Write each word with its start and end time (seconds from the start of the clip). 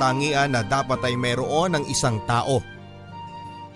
Katangian 0.00 0.56
na 0.56 0.64
dapat 0.64 1.04
ay 1.04 1.12
meron 1.12 1.76
ng 1.76 1.84
isang 1.92 2.16
tao. 2.24 2.64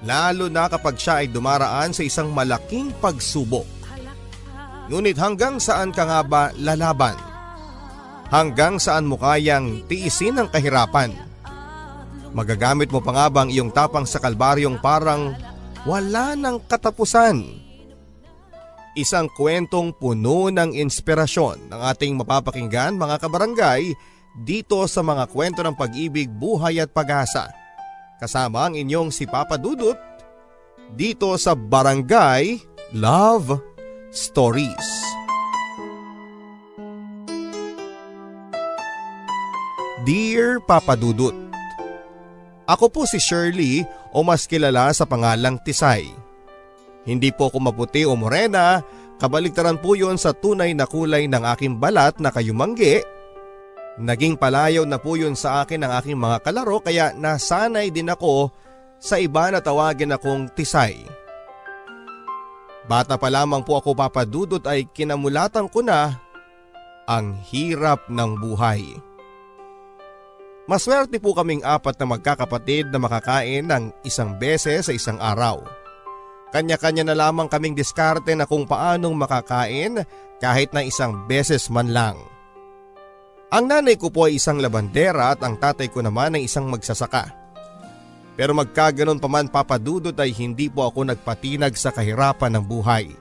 Lalo 0.08 0.48
na 0.48 0.72
kapag 0.72 0.96
siya 0.96 1.20
ay 1.20 1.28
dumaraan 1.28 1.92
sa 1.92 2.00
isang 2.00 2.32
malaking 2.32 2.96
pagsubok. 2.96 3.68
Ngunit 4.88 5.20
hanggang 5.20 5.60
saan 5.60 5.92
ka 5.92 6.08
nga 6.08 6.24
ba 6.24 6.48
lalaban? 6.56 7.12
Hanggang 8.32 8.80
saan 8.80 9.04
mo 9.04 9.20
kayang 9.20 9.84
tiisin 9.84 10.40
ang 10.40 10.48
kahirapan? 10.48 11.12
Magagamit 12.32 12.88
mo 12.88 13.04
pa 13.04 13.12
nga 13.12 13.26
bang 13.28 13.52
iyong 13.52 13.68
tapang 13.68 14.08
sa 14.08 14.16
kalbaryong 14.16 14.80
parang 14.80 15.36
wala 15.84 16.32
ng 16.32 16.56
katapusan? 16.64 17.44
Isang 18.96 19.28
kwentong 19.28 19.92
puno 19.92 20.48
ng 20.48 20.72
inspirasyon 20.72 21.68
ng 21.68 21.80
ating 21.84 22.16
mapapakinggan 22.16 22.96
mga 22.96 23.16
kabarangay 23.20 23.92
dito 24.34 24.82
sa 24.90 25.00
mga 25.06 25.30
kwento 25.30 25.62
ng 25.62 25.78
pag-ibig, 25.78 26.26
buhay 26.26 26.82
at 26.82 26.90
pag-asa. 26.90 27.54
Kasama 28.18 28.66
ang 28.66 28.74
inyong 28.74 29.14
si 29.14 29.30
Papa 29.30 29.54
Dudut 29.54 29.94
dito 30.90 31.30
sa 31.38 31.54
Barangay 31.54 32.58
Love 32.90 33.62
Stories. 34.10 35.06
Dear 40.04 40.60
Papa 40.60 40.98
Dudut, 40.98 41.32
Ako 42.64 42.88
po 42.88 43.04
si 43.04 43.20
Shirley 43.20 43.84
o 44.08 44.24
mas 44.24 44.48
kilala 44.48 44.88
sa 44.96 45.04
pangalang 45.04 45.60
Tisay. 45.60 46.08
Hindi 47.04 47.28
po 47.28 47.52
ako 47.52 47.60
maputi 47.60 48.08
o 48.08 48.16
morena, 48.16 48.80
kabaligtaran 49.20 49.76
po 49.76 49.92
yon 49.92 50.16
sa 50.16 50.32
tunay 50.32 50.72
na 50.72 50.88
kulay 50.88 51.28
ng 51.28 51.44
aking 51.44 51.76
balat 51.76 52.16
na 52.24 52.32
kayumanggi 52.32 53.04
Naging 53.94 54.34
palayaw 54.34 54.82
na 54.82 54.98
po 54.98 55.14
yun 55.14 55.38
sa 55.38 55.62
akin 55.62 55.86
ng 55.86 55.92
aking 56.02 56.18
mga 56.18 56.42
kalaro 56.42 56.82
kaya 56.82 57.14
nasanay 57.14 57.94
din 57.94 58.10
ako 58.10 58.50
sa 58.98 59.22
iba 59.22 59.54
na 59.54 59.62
tawagin 59.62 60.10
akong 60.10 60.50
tisay. 60.50 61.06
Bata 62.84 63.14
pa 63.14 63.30
lamang 63.30 63.62
po 63.62 63.78
ako 63.78 63.94
papadudot 63.94 64.60
ay 64.66 64.90
kinamulatan 64.90 65.70
ko 65.70 65.80
na 65.80 66.18
ang 67.06 67.38
hirap 67.46 68.10
ng 68.10 68.34
buhay. 68.36 68.82
Maswerte 70.64 71.20
po 71.20 71.36
kaming 71.36 71.60
apat 71.60 71.94
na 72.00 72.06
magkakapatid 72.08 72.88
na 72.88 72.98
makakain 72.98 73.68
ng 73.68 73.92
isang 74.02 74.32
beses 74.40 74.88
sa 74.88 74.92
isang 74.96 75.20
araw. 75.20 75.60
Kanya-kanya 76.50 77.04
na 77.04 77.14
lamang 77.14 77.46
kaming 77.52 77.76
diskarte 77.76 78.32
na 78.32 78.48
kung 78.48 78.64
paanong 78.64 79.12
makakain 79.12 80.02
kahit 80.40 80.72
na 80.72 80.80
isang 80.80 81.28
beses 81.28 81.68
man 81.68 81.92
lang. 81.92 82.16
Ang 83.54 83.70
nanay 83.70 83.94
ko 83.94 84.10
po 84.10 84.26
ay 84.26 84.42
isang 84.42 84.58
labandera 84.58 85.30
at 85.30 85.38
ang 85.46 85.54
tatay 85.54 85.86
ko 85.86 86.02
naman 86.02 86.34
ay 86.34 86.50
isang 86.50 86.66
magsasaka. 86.66 87.30
Pero 88.34 88.50
magkaganon 88.50 89.22
pa 89.22 89.30
man 89.30 89.46
papadudot 89.46 90.10
ay 90.18 90.34
hindi 90.34 90.66
po 90.66 90.82
ako 90.90 91.06
nagpatinag 91.06 91.78
sa 91.78 91.94
kahirapan 91.94 92.58
ng 92.58 92.64
buhay 92.66 93.14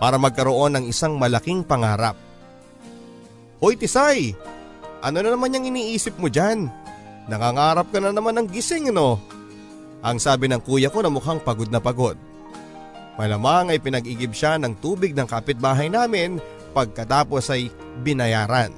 para 0.00 0.16
magkaroon 0.16 0.80
ng 0.80 0.84
isang 0.88 1.20
malaking 1.20 1.60
pangarap. 1.60 2.16
Hoy 3.60 3.76
Tisay, 3.76 4.32
ano 5.04 5.20
na 5.20 5.28
naman 5.28 5.52
yung 5.52 5.68
iniisip 5.68 6.16
mo 6.16 6.32
dyan? 6.32 6.72
Nangangarap 7.28 7.92
ka 7.92 8.00
na 8.00 8.16
naman 8.16 8.40
ng 8.40 8.48
gising 8.48 8.88
no? 8.88 9.20
Ang 10.00 10.16
sabi 10.16 10.48
ng 10.48 10.64
kuya 10.64 10.88
ko 10.88 11.04
na 11.04 11.12
mukhang 11.12 11.44
pagod 11.44 11.68
na 11.68 11.84
pagod. 11.84 12.16
Malamang 13.20 13.76
ay 13.76 13.84
pinag-igib 13.84 14.32
siya 14.32 14.56
ng 14.56 14.80
tubig 14.80 15.12
ng 15.12 15.28
kapitbahay 15.28 15.92
namin 15.92 16.40
pagkatapos 16.72 17.52
ay 17.52 17.68
binayaran. 18.00 18.72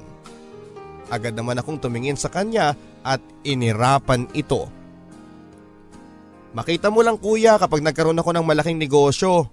Agad 1.12 1.36
naman 1.36 1.60
akong 1.60 1.76
tumingin 1.76 2.16
sa 2.16 2.32
kanya 2.32 2.72
at 3.04 3.20
inirapan 3.44 4.24
ito. 4.32 4.64
Makita 6.56 6.88
mo 6.88 7.04
lang 7.04 7.20
kuya 7.20 7.60
kapag 7.60 7.84
nagkaroon 7.84 8.16
ako 8.16 8.32
ng 8.32 8.44
malaking 8.48 8.80
negosyo. 8.80 9.44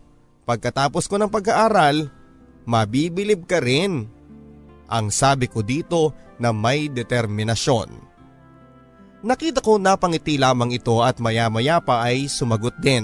Pagkatapos 0.47 1.11
ko 1.11 1.19
ng 1.19 1.27
pag-aaral, 1.27 2.07
mabibilib 2.63 3.43
ka 3.43 3.59
rin. 3.59 4.07
Ang 4.87 5.11
sabi 5.11 5.51
ko 5.51 5.59
dito 5.59 6.15
na 6.39 6.55
may 6.55 6.87
determinasyon. 6.87 7.91
Nakita 9.19 9.59
ko 9.59 9.75
napangiti 9.75 10.39
lamang 10.39 10.71
ito 10.71 11.03
at 11.03 11.19
maya-maya 11.19 11.83
pa 11.83 12.07
ay 12.07 12.31
sumagot 12.31 12.79
din. 12.79 13.03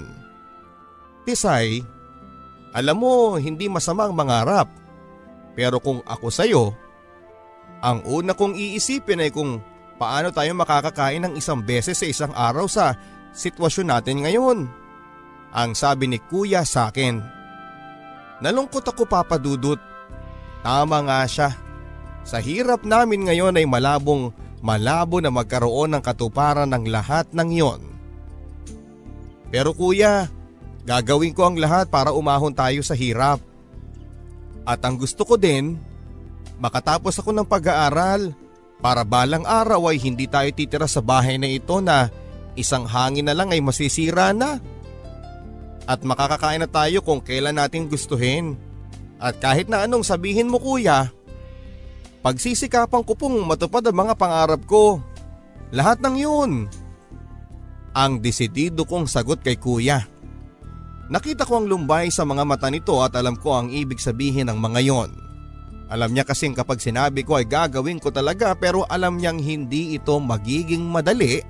Tisay, 1.27 1.83
alam 2.71 2.95
mo 2.95 3.35
hindi 3.35 3.67
masamang 3.67 4.15
mangarap. 4.15 4.71
Pero 5.59 5.83
kung 5.83 5.99
ako 6.07 6.27
sa'yo, 6.31 6.63
ang 7.79 8.03
una 8.07 8.35
kong 8.35 8.55
iisipin 8.55 9.23
ay 9.23 9.31
kung 9.31 9.59
paano 9.99 10.31
tayo 10.31 10.51
makakakain 10.55 11.23
ng 11.27 11.33
isang 11.39 11.63
beses 11.63 11.99
sa 11.99 12.07
isang 12.07 12.33
araw 12.35 12.67
sa 12.67 12.95
sitwasyon 13.35 13.87
natin 13.87 14.23
ngayon. 14.23 14.59
Ang 15.55 15.71
sabi 15.71 16.11
ni 16.11 16.19
kuya 16.19 16.67
sa 16.67 16.91
akin. 16.91 17.23
Nalungkot 18.43 18.83
ako 18.83 19.07
papadudot. 19.07 19.79
Tama 20.59 20.99
nga 21.07 21.23
siya. 21.23 21.49
Sa 22.25 22.43
hirap 22.43 22.83
namin 22.83 23.29
ngayon 23.29 23.55
ay 23.55 23.63
malabong 23.63 24.35
malabo 24.59 25.23
na 25.23 25.31
magkaroon 25.31 25.95
ng 25.95 26.03
katuparan 26.03 26.67
ng 26.67 26.89
lahat 26.89 27.29
ng 27.31 27.49
iyon. 27.53 27.81
Pero 29.53 29.71
kuya, 29.71 30.27
Gagawin 30.85 31.33
ko 31.33 31.49
ang 31.49 31.57
lahat 31.57 31.89
para 31.89 32.13
umahon 32.13 32.53
tayo 32.53 32.85
sa 32.85 32.93
hirap. 32.93 33.41
At 34.69 34.85
ang 34.85 35.01
gusto 35.01 35.25
ko 35.25 35.33
din, 35.33 35.81
makatapos 36.59 37.19
ako 37.19 37.35
ng 37.35 37.47
pag-aaral 37.47 38.31
para 38.79 39.01
balang 39.07 39.43
araw 39.47 39.91
ay 39.91 39.97
hindi 39.99 40.27
tayo 40.27 40.49
titira 40.51 40.87
sa 40.87 40.99
bahay 40.99 41.39
na 41.39 41.47
ito 41.47 41.79
na 41.79 42.11
isang 42.59 42.87
hangin 42.87 43.27
na 43.27 43.35
lang 43.35 43.51
ay 43.51 43.59
masisira 43.63 44.31
na. 44.35 44.59
At 45.85 46.01
makakakain 46.01 46.65
na 46.65 46.69
tayo 46.69 47.05
kung 47.05 47.21
kailan 47.21 47.61
natin 47.61 47.85
gustuhin. 47.85 48.57
At 49.21 49.37
kahit 49.37 49.69
na 49.69 49.85
anong 49.85 50.01
sabihin 50.01 50.49
mo 50.49 50.57
kuya, 50.57 51.13
pagsisikapan 52.25 53.05
ko 53.05 53.13
pong 53.13 53.45
matupad 53.45 53.85
ang 53.85 53.95
mga 53.95 54.13
pangarap 54.17 54.61
ko. 54.65 54.99
Lahat 55.69 56.01
ng 56.01 56.15
yun. 56.17 56.51
Ang 57.95 58.19
desidido 58.19 58.83
kong 58.83 59.07
sagot 59.07 59.39
kay 59.45 59.55
kuya. 59.55 60.03
Nakita 61.05 61.45
ko 61.45 61.61
ang 61.61 61.69
lumbay 61.69 62.09
sa 62.09 62.25
mga 62.25 62.43
mata 62.43 62.67
nito 62.67 62.97
at 62.99 63.13
alam 63.13 63.37
ko 63.37 63.53
ang 63.53 63.69
ibig 63.69 64.01
sabihin 64.01 64.49
ng 64.49 64.57
mga 64.57 64.81
yon. 64.89 65.24
Alam 65.85 66.17
niya 66.17 66.25
kasing 66.25 66.57
kapag 66.57 66.81
sinabi 66.81 67.21
ko 67.21 67.37
ay 67.37 67.45
gagawin 67.45 68.01
ko 68.01 68.09
talaga 68.09 68.57
pero 68.57 68.89
alam 68.89 69.21
niyang 69.21 69.37
hindi 69.37 69.93
ito 69.93 70.17
magiging 70.17 70.81
madali 70.81 71.45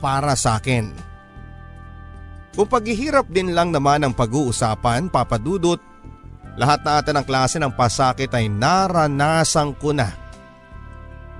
para 0.00 0.32
sa 0.32 0.56
akin. 0.56 0.92
Kung 2.56 2.68
paghihirap 2.72 3.28
din 3.28 3.52
lang 3.52 3.68
naman 3.68 4.00
ang 4.00 4.16
pag-uusapan, 4.16 5.12
papadudot, 5.12 5.76
lahat 6.56 6.80
na 6.88 7.04
ata 7.04 7.12
ng 7.12 7.26
klase 7.28 7.60
ng 7.60 7.68
pasakit 7.76 8.32
ay 8.32 8.48
naranasan 8.48 9.76
ko 9.76 9.92
na. 9.92 10.08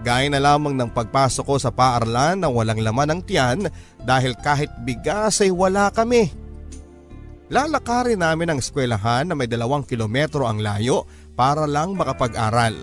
Gaya 0.05 0.29
na 0.29 0.37
lamang 0.37 0.77
ng 0.77 0.93
pagpasok 0.93 1.45
ko 1.49 1.57
sa 1.57 1.73
paaralan 1.73 2.37
na 2.37 2.53
walang 2.53 2.85
laman 2.85 3.17
ng 3.17 3.21
tiyan 3.25 3.59
dahil 4.05 4.37
kahit 4.45 4.69
bigas 4.85 5.41
ay 5.41 5.49
wala 5.49 5.89
kami. 5.89 6.29
Lalakarin 7.49 8.21
namin 8.21 8.53
ang 8.53 8.59
eskwelahan 8.61 9.25
na 9.25 9.33
may 9.33 9.49
dalawang 9.49 9.89
kilometro 9.89 10.45
ang 10.45 10.61
layo 10.61 11.09
para 11.37 11.69
lang 11.69 11.93
makapag-aral. 11.95 12.75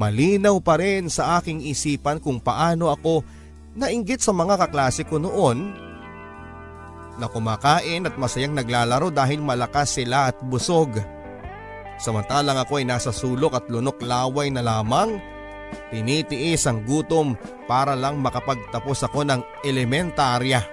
Malinaw 0.00 0.56
pa 0.64 0.80
rin 0.80 1.12
sa 1.12 1.36
aking 1.38 1.60
isipan 1.60 2.18
kung 2.24 2.40
paano 2.40 2.88
ako 2.88 3.20
nainggit 3.76 4.24
sa 4.24 4.32
mga 4.32 4.56
kaklase 4.56 5.04
ko 5.04 5.20
noon 5.20 5.76
na 7.20 7.28
kumakain 7.28 8.08
at 8.08 8.16
masayang 8.16 8.56
naglalaro 8.56 9.12
dahil 9.12 9.44
malakas 9.44 10.00
sila 10.00 10.32
at 10.32 10.40
busog. 10.40 10.96
Samantalang 12.00 12.56
ako 12.56 12.80
ay 12.80 12.88
nasa 12.88 13.12
sulok 13.12 13.60
at 13.60 13.68
lunok 13.68 14.00
laway 14.00 14.48
na 14.48 14.64
lamang, 14.64 15.20
tinitiis 15.92 16.64
ang 16.64 16.80
gutom 16.88 17.36
para 17.68 17.92
lang 17.92 18.16
makapagtapos 18.24 19.04
ako 19.04 19.28
ng 19.28 19.44
elementarya. 19.68 20.64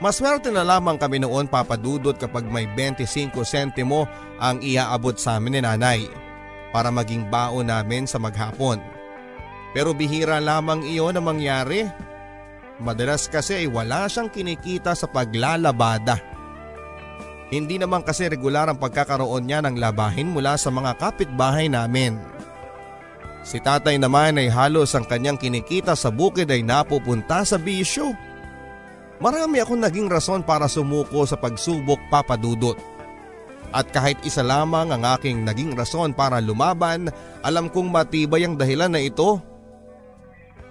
Maswerte 0.00 0.48
na 0.48 0.64
lamang 0.64 0.96
kami 0.96 1.20
noon 1.20 1.52
papadudot 1.52 2.16
kapag 2.16 2.48
may 2.48 2.64
25 2.72 3.32
sentimo 3.44 4.08
ang 4.40 4.60
iaabot 4.60 5.16
sa 5.16 5.40
amin 5.40 5.58
ni 5.58 5.60
nanay 5.64 6.00
para 6.74 6.92
maging 6.92 7.28
baon 7.32 7.72
namin 7.72 8.04
sa 8.04 8.20
maghapon. 8.20 8.80
Pero 9.72 9.92
bihira 9.92 10.40
lamang 10.40 10.84
iyon 10.84 11.16
na 11.16 11.22
mangyari. 11.24 11.84
Madalas 12.76 13.28
kasi 13.28 13.64
ay 13.64 13.68
wala 13.68 14.04
siyang 14.08 14.28
kinikita 14.28 14.92
sa 14.92 15.08
paglalabada. 15.08 16.20
Hindi 17.48 17.78
naman 17.78 18.02
kasi 18.02 18.26
regular 18.26 18.66
ang 18.68 18.76
pagkakaroon 18.76 19.46
niya 19.46 19.62
ng 19.64 19.78
labahin 19.78 20.32
mula 20.32 20.58
sa 20.58 20.68
mga 20.68 20.98
kapitbahay 20.98 21.70
namin. 21.70 22.18
Si 23.46 23.62
tatay 23.62 23.96
naman 24.02 24.42
ay 24.42 24.50
halos 24.50 24.90
ang 24.98 25.06
kanyang 25.06 25.38
kinikita 25.38 25.94
sa 25.94 26.10
bukid 26.10 26.50
ay 26.50 26.66
napupunta 26.66 27.46
sa 27.46 27.54
bisyo. 27.54 28.10
Marami 29.22 29.62
akong 29.62 29.78
naging 29.78 30.10
rason 30.10 30.42
para 30.42 30.66
sumuko 30.66 31.22
sa 31.24 31.38
pagsubok 31.38 32.02
papadudot. 32.10 32.95
At 33.76 33.92
kahit 33.92 34.16
isa 34.24 34.40
lamang 34.40 34.88
ang 34.88 35.04
aking 35.04 35.44
naging 35.44 35.76
rason 35.76 36.16
para 36.16 36.40
lumaban, 36.40 37.12
alam 37.44 37.68
kong 37.68 37.92
matibay 37.92 38.48
ang 38.48 38.56
dahilan 38.56 38.88
na 38.88 39.04
ito. 39.04 39.36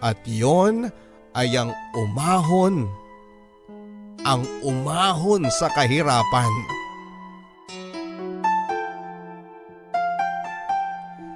At 0.02 0.18
yon 0.26 0.90
ay 1.38 1.54
ang 1.54 1.70
umahon. 1.94 2.90
Ang 4.26 4.42
umahon 4.66 5.46
sa 5.54 5.70
kahirapan. 5.70 6.50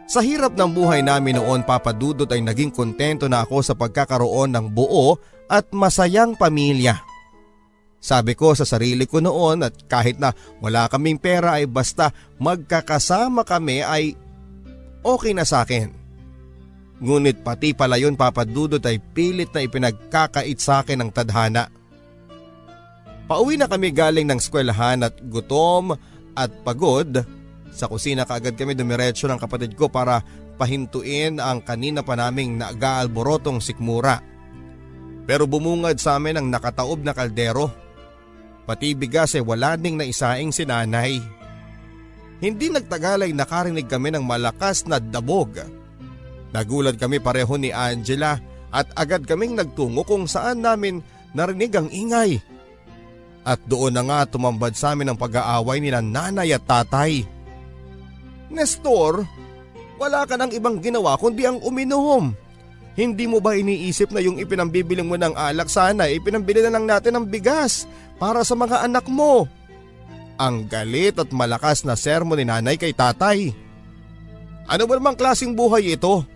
Sa 0.09 0.25
hirap 0.25 0.57
ng 0.57 0.73
buhay 0.73 1.05
namin 1.05 1.37
noon 1.37 1.61
papadudot 1.61 2.25
ay 2.33 2.41
naging 2.41 2.73
kontento 2.73 3.29
na 3.29 3.45
ako 3.45 3.61
sa 3.61 3.77
pagkakaroon 3.77 4.49
ng 4.57 4.73
buo 4.73 5.21
at 5.45 5.69
masayang 5.69 6.33
pamilya. 6.33 7.08
Sabi 7.99 8.31
ko 8.31 8.55
sa 8.55 8.63
sarili 8.63 9.03
ko 9.03 9.19
noon 9.19 9.67
at 9.67 9.75
kahit 9.91 10.23
na 10.23 10.31
wala 10.63 10.87
kaming 10.87 11.19
pera 11.19 11.59
ay 11.59 11.67
basta 11.67 12.15
magkakasama 12.39 13.43
kami 13.43 13.83
ay 13.83 14.15
okay 15.03 15.35
na 15.35 15.43
sa 15.43 15.67
akin. 15.67 15.91
Ngunit 16.99 17.43
pati 17.43 17.75
pala 17.75 17.99
yun 17.99 18.15
papadudot 18.15 18.83
ay 18.83 18.99
pilit 18.99 19.51
na 19.51 19.63
ipinagkakait 19.63 20.59
sa 20.59 20.83
akin 20.83 21.03
ng 21.03 21.11
tadhana. 21.11 21.71
Pauwi 23.27 23.59
na 23.59 23.67
kami 23.67 23.91
galing 23.91 24.27
ng 24.27 24.39
skwelahan 24.39 25.05
at 25.05 25.15
gutom 25.27 25.95
at 26.35 26.51
pagod 26.63 27.23
sa 27.69 27.85
kusina 27.85 28.25
kaagad 28.25 28.57
kami 28.57 28.73
dumiretso 28.73 29.29
ng 29.29 29.39
kapatid 29.39 29.75
ko 29.77 29.87
para 29.87 30.23
pahintuin 30.59 31.39
ang 31.39 31.63
kanina 31.63 32.03
pa 32.03 32.19
naming 32.19 32.59
nag-aalborotong 32.59 33.63
sikmura. 33.63 34.19
Pero 35.29 35.45
bumungad 35.45 36.01
sa 36.01 36.17
amin 36.17 36.41
ang 36.41 36.47
nakataob 36.49 37.05
na 37.05 37.13
kaldero. 37.13 37.69
Pati 38.69 38.93
bigas 38.93 39.33
ay 39.33 39.41
wala 39.41 39.73
ding 39.73 39.97
naisaing 39.97 40.53
si 40.53 40.61
nanay. 40.61 41.17
Hindi 42.37 42.69
nagtagal 42.69 43.25
ay 43.25 43.33
nakarinig 43.33 43.89
kami 43.89 44.13
ng 44.13 44.21
malakas 44.21 44.85
na 44.85 45.01
dabog. 45.01 45.57
Nagulat 46.53 47.01
kami 47.01 47.17
pareho 47.17 47.57
ni 47.57 47.73
Angela 47.73 48.37
at 48.69 48.85
agad 48.93 49.25
kaming 49.25 49.57
nagtungo 49.57 50.05
kung 50.05 50.29
saan 50.29 50.61
namin 50.61 51.01
narinig 51.33 51.73
ang 51.73 51.89
ingay. 51.89 52.37
At 53.41 53.57
doon 53.65 53.97
na 53.97 54.05
nga 54.05 54.29
tumambad 54.29 54.77
sa 54.77 54.93
amin 54.93 55.09
ang 55.09 55.17
pag-aaway 55.17 55.81
ni 55.81 55.89
nanay 55.89 56.53
at 56.53 56.61
tatay. 56.69 57.25
Nestor, 58.53 59.25
wala 59.97 60.29
ka 60.29 60.37
nang 60.37 60.53
ibang 60.53 60.77
ginawa 60.77 61.17
kundi 61.17 61.41
ang 61.41 61.57
uminom. 61.65 62.37
Hindi 62.99 63.31
mo 63.31 63.39
ba 63.39 63.55
iniisip 63.55 64.11
na 64.11 64.19
yung 64.19 64.43
ipinambibili 64.43 64.99
mo 64.99 65.15
ng 65.15 65.31
alak 65.31 65.71
sana 65.71 66.11
ipinambili 66.11 66.59
na 66.59 66.75
lang 66.75 66.83
natin 66.83 67.15
ng 67.15 67.31
bigas 67.31 67.87
para 68.19 68.43
sa 68.43 68.59
mga 68.59 68.83
anak 68.83 69.07
mo? 69.07 69.47
Ang 70.35 70.67
galit 70.67 71.15
at 71.15 71.31
malakas 71.31 71.87
na 71.87 71.95
sermo 71.95 72.35
ni 72.35 72.43
nanay 72.43 72.75
kay 72.75 72.91
tatay. 72.91 73.55
Ano 74.67 74.83
ba 74.83 74.99
namang 74.99 75.15
klaseng 75.15 75.55
buhay 75.55 75.95
ito? 75.95 76.27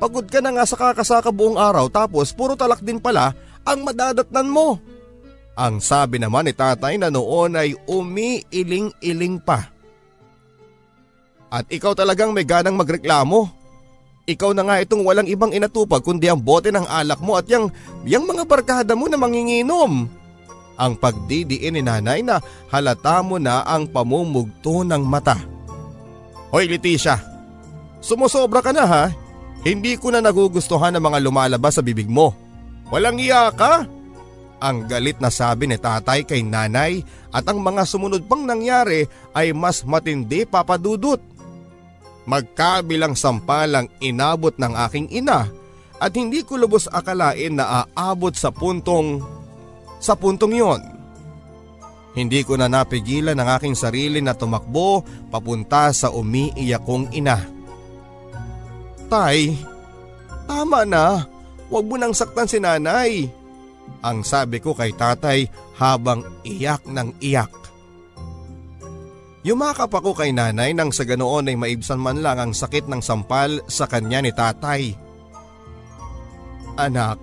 Pagod 0.00 0.32
ka 0.32 0.40
na 0.40 0.56
nga 0.56 0.64
sa 0.64 0.80
kakasaka 0.80 1.28
buong 1.28 1.60
araw 1.60 1.92
tapos 1.92 2.32
puro 2.32 2.56
talak 2.56 2.80
din 2.80 2.96
pala 2.96 3.36
ang 3.60 3.84
madadatnan 3.84 4.48
mo. 4.48 4.80
Ang 5.60 5.84
sabi 5.84 6.16
naman 6.16 6.48
ni 6.48 6.56
tatay 6.56 6.96
na 6.96 7.12
noon 7.12 7.52
ay 7.52 7.76
umiiling-iling 7.84 9.36
pa. 9.44 9.68
At 11.52 11.68
ikaw 11.68 11.92
talagang 11.92 12.32
may 12.32 12.48
ganang 12.48 12.80
magreklamo. 12.80 13.61
Ikaw 14.32 14.56
na 14.56 14.64
nga 14.64 14.80
itong 14.80 15.04
walang 15.04 15.28
ibang 15.28 15.52
inatupag 15.52 16.00
kundi 16.00 16.32
ang 16.32 16.40
bote 16.40 16.72
ng 16.72 16.88
alak 16.88 17.20
mo 17.20 17.36
at 17.36 17.44
yung, 17.52 17.68
yung 18.08 18.24
mga 18.24 18.48
barkada 18.48 18.96
mo 18.96 19.04
na 19.12 19.20
manginginom. 19.20 20.08
Ang 20.80 20.92
pagdidiin 20.96 21.76
ni 21.76 21.82
nanay 21.84 22.24
na 22.24 22.40
halata 22.72 23.20
mo 23.20 23.36
na 23.36 23.60
ang 23.68 23.84
pamumugto 23.84 24.88
ng 24.88 25.04
mata. 25.04 25.36
Hoy 26.48 26.64
Leticia, 26.64 27.20
sumusobra 28.00 28.64
ka 28.64 28.72
na 28.72 28.84
ha. 28.88 29.04
Hindi 29.62 30.00
ko 30.00 30.10
na 30.10 30.24
nagugustuhan 30.24 30.96
ang 30.96 31.04
mga 31.12 31.22
lumalabas 31.22 31.76
sa 31.78 31.84
bibig 31.84 32.08
mo. 32.08 32.32
Walang 32.88 33.20
iya 33.20 33.52
ka? 33.52 33.86
Ang 34.62 34.86
galit 34.88 35.20
na 35.20 35.28
sabi 35.28 35.68
ni 35.68 35.76
tatay 35.76 36.24
kay 36.24 36.40
nanay 36.40 37.04
at 37.30 37.44
ang 37.46 37.60
mga 37.60 37.84
sumunod 37.84 38.24
pang 38.26 38.42
nangyari 38.48 39.06
ay 39.36 39.52
mas 39.52 39.84
matindi 39.84 40.48
papadudot. 40.48 41.20
Magkabilang 42.22 43.18
sampalang 43.18 43.90
inabot 43.98 44.54
ng 44.54 44.72
aking 44.88 45.10
ina 45.10 45.50
at 46.02 46.12
hindi 46.18 46.42
ko 46.42 46.58
lubos 46.58 46.90
akalain 46.90 47.54
na 47.54 47.86
aabot 47.94 48.34
sa 48.34 48.50
puntong 48.50 49.22
sa 50.02 50.18
puntong 50.18 50.54
yon. 50.54 50.82
Hindi 52.12 52.44
ko 52.44 52.58
na 52.58 52.68
napigilan 52.68 53.38
ang 53.38 53.56
aking 53.56 53.78
sarili 53.78 54.20
na 54.20 54.36
tumakbo 54.36 55.00
papunta 55.32 55.94
sa 55.94 56.12
umiiyak 56.12 56.84
kong 56.84 57.14
ina. 57.14 57.38
Tay, 59.08 59.56
tama 60.44 60.84
na. 60.84 61.24
Huwag 61.72 61.84
mo 61.88 61.96
nang 61.96 62.12
saktan 62.12 62.50
si 62.50 62.60
nanay. 62.60 63.30
Ang 64.04 64.26
sabi 64.26 64.60
ko 64.60 64.76
kay 64.76 64.92
tatay 64.92 65.48
habang 65.78 66.26
iyak 66.44 66.84
ng 66.84 67.16
iyak. 67.22 67.61
Yumakap 69.42 69.90
ako 69.90 70.14
kay 70.14 70.30
nanay 70.30 70.70
nang 70.70 70.94
sa 70.94 71.02
ganoon 71.02 71.50
ay 71.50 71.58
maibsan 71.58 71.98
man 71.98 72.22
lang 72.22 72.38
ang 72.38 72.52
sakit 72.54 72.86
ng 72.86 73.02
sampal 73.02 73.58
sa 73.66 73.90
kanya 73.90 74.22
ni 74.22 74.30
tatay. 74.30 74.94
Anak, 76.78 77.18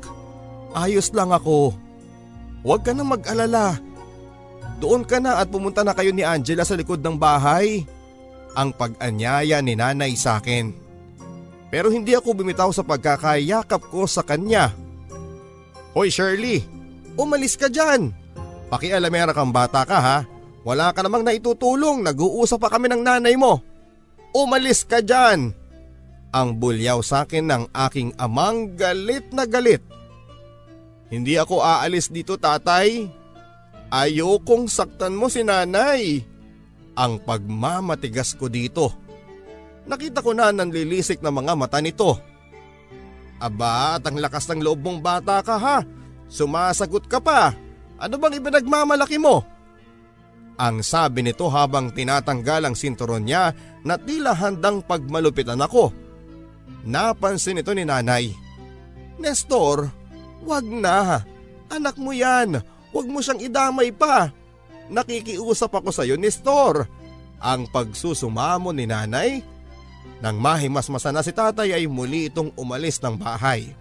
ayos 0.75 1.15
lang 1.15 1.31
ako. 1.31 1.71
Huwag 2.59 2.83
ka 2.83 2.91
na 2.91 3.07
mag-alala. 3.07 3.79
Doon 4.83 5.07
ka 5.07 5.23
na 5.23 5.39
at 5.39 5.47
pumunta 5.47 5.79
na 5.83 5.95
kayo 5.95 6.11
ni 6.11 6.27
Angela 6.27 6.67
sa 6.67 6.75
likod 6.75 6.99
ng 6.99 7.15
bahay. 7.15 7.87
Ang 8.51 8.75
pag-anyaya 8.75 9.63
ni 9.63 9.79
nanay 9.79 10.11
sa 10.19 10.43
akin. 10.43 10.75
Pero 11.71 11.87
hindi 11.87 12.19
ako 12.19 12.43
bumitaw 12.43 12.67
sa 12.75 12.83
pagkakayakap 12.83 13.79
ko 13.87 14.03
sa 14.03 14.27
kanya. 14.27 14.75
Hoy 15.95 16.11
Shirley, 16.11 16.67
umalis 17.15 17.55
ka 17.55 17.71
dyan. 17.71 18.11
Pakialamera 18.67 19.31
kang 19.31 19.55
bata 19.55 19.87
ka 19.87 19.97
ha. 20.03 20.17
Wala 20.67 20.91
ka 20.91 20.99
namang 20.99 21.23
naitutulong, 21.23 22.03
nag-uusap 22.03 22.59
pa 22.59 22.69
kami 22.71 22.91
ng 22.91 23.03
nanay 23.03 23.39
mo. 23.39 23.63
Umalis 24.35 24.83
ka 24.83 24.99
dyan. 24.99 25.55
Ang 26.29 26.49
bulyaw 26.61 27.01
sa 27.01 27.25
akin 27.25 27.49
ng 27.49 27.63
aking 27.73 28.13
amang 28.19 28.77
galit 28.77 29.25
na 29.33 29.49
galit. 29.49 29.81
Hindi 31.09 31.41
ako 31.41 31.65
aalis 31.65 32.13
dito 32.13 32.37
tatay. 32.37 33.09
Ayokong 33.89 34.69
saktan 34.69 35.17
mo 35.17 35.25
si 35.25 35.41
nanay. 35.41 36.21
Ang 36.93 37.17
pagmamatigas 37.25 38.37
ko 38.37 38.45
dito. 38.45 38.93
Nakita 39.89 40.21
ko 40.21 40.37
na 40.37 40.53
nanlilisik 40.53 41.25
na 41.25 41.33
mga 41.33 41.57
mata 41.57 41.81
nito. 41.81 42.21
Aba 43.41 43.97
at 43.97 44.05
ang 44.05 44.21
lakas 44.21 44.45
ng 44.51 44.61
loob 44.61 44.85
mong 44.85 45.01
bata 45.01 45.41
ka 45.41 45.57
ha. 45.57 45.81
Sumasagot 46.29 47.09
ka 47.09 47.17
pa. 47.17 47.57
Ano 47.97 48.21
bang 48.21 48.37
ibinagmamalaki 48.37 49.17
mo? 49.17 49.41
Ang 50.59 50.83
sabi 50.83 51.23
nito 51.23 51.47
habang 51.47 51.87
tinatanggal 51.95 52.67
ang 52.67 52.75
sinturon 52.75 53.23
niya 53.23 53.55
na 53.87 53.95
tila 53.95 54.35
handang 54.35 54.83
pagmalupitan 54.83 55.63
ako. 55.63 55.95
Napansin 56.83 57.63
ito 57.63 57.71
ni 57.71 57.87
nanay. 57.87 58.35
Nestor, 59.15 59.87
wag 60.43 60.67
na. 60.67 61.23
Anak 61.71 61.95
mo 61.95 62.11
yan. 62.11 62.59
Huwag 62.91 63.07
mo 63.07 63.23
siyang 63.23 63.39
idamay 63.39 63.95
pa. 63.95 64.35
Nakikiusap 64.91 65.71
ako 65.71 65.95
sa 65.95 66.03
iyo, 66.03 66.19
Nestor. 66.19 66.83
Ang 67.39 67.71
pagsusumamo 67.71 68.75
ni 68.75 68.83
nanay. 68.83 69.39
Nang 70.19 70.43
mahimasmasa 70.43 71.15
na 71.15 71.23
si 71.23 71.31
tatay 71.31 71.71
ay 71.71 71.87
muli 71.87 72.27
itong 72.27 72.51
umalis 72.59 72.99
ng 72.99 73.15
bahay. 73.15 73.71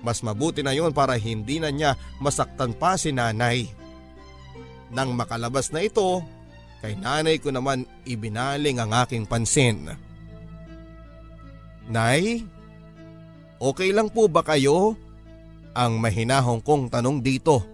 Mas 0.00 0.24
mabuti 0.24 0.64
na 0.64 0.72
yon 0.72 0.96
para 0.96 1.20
hindi 1.20 1.60
na 1.60 1.68
niya 1.68 2.00
masaktan 2.16 2.72
pa 2.72 2.96
si 2.96 3.12
nanay. 3.12 3.81
Nang 4.92 5.16
makalabas 5.16 5.72
na 5.72 5.80
ito, 5.80 6.20
kay 6.84 6.94
nanay 7.00 7.40
ko 7.40 7.48
naman 7.48 7.88
ibinaling 8.04 8.76
ang 8.76 8.92
aking 8.92 9.24
pansin. 9.24 9.96
Nay, 11.88 12.44
okay 13.56 13.90
lang 13.90 14.12
po 14.12 14.28
ba 14.28 14.44
kayo? 14.44 14.94
Ang 15.72 15.96
mahinahong 15.98 16.60
kong 16.60 16.92
tanong 16.92 17.24
dito. 17.24 17.64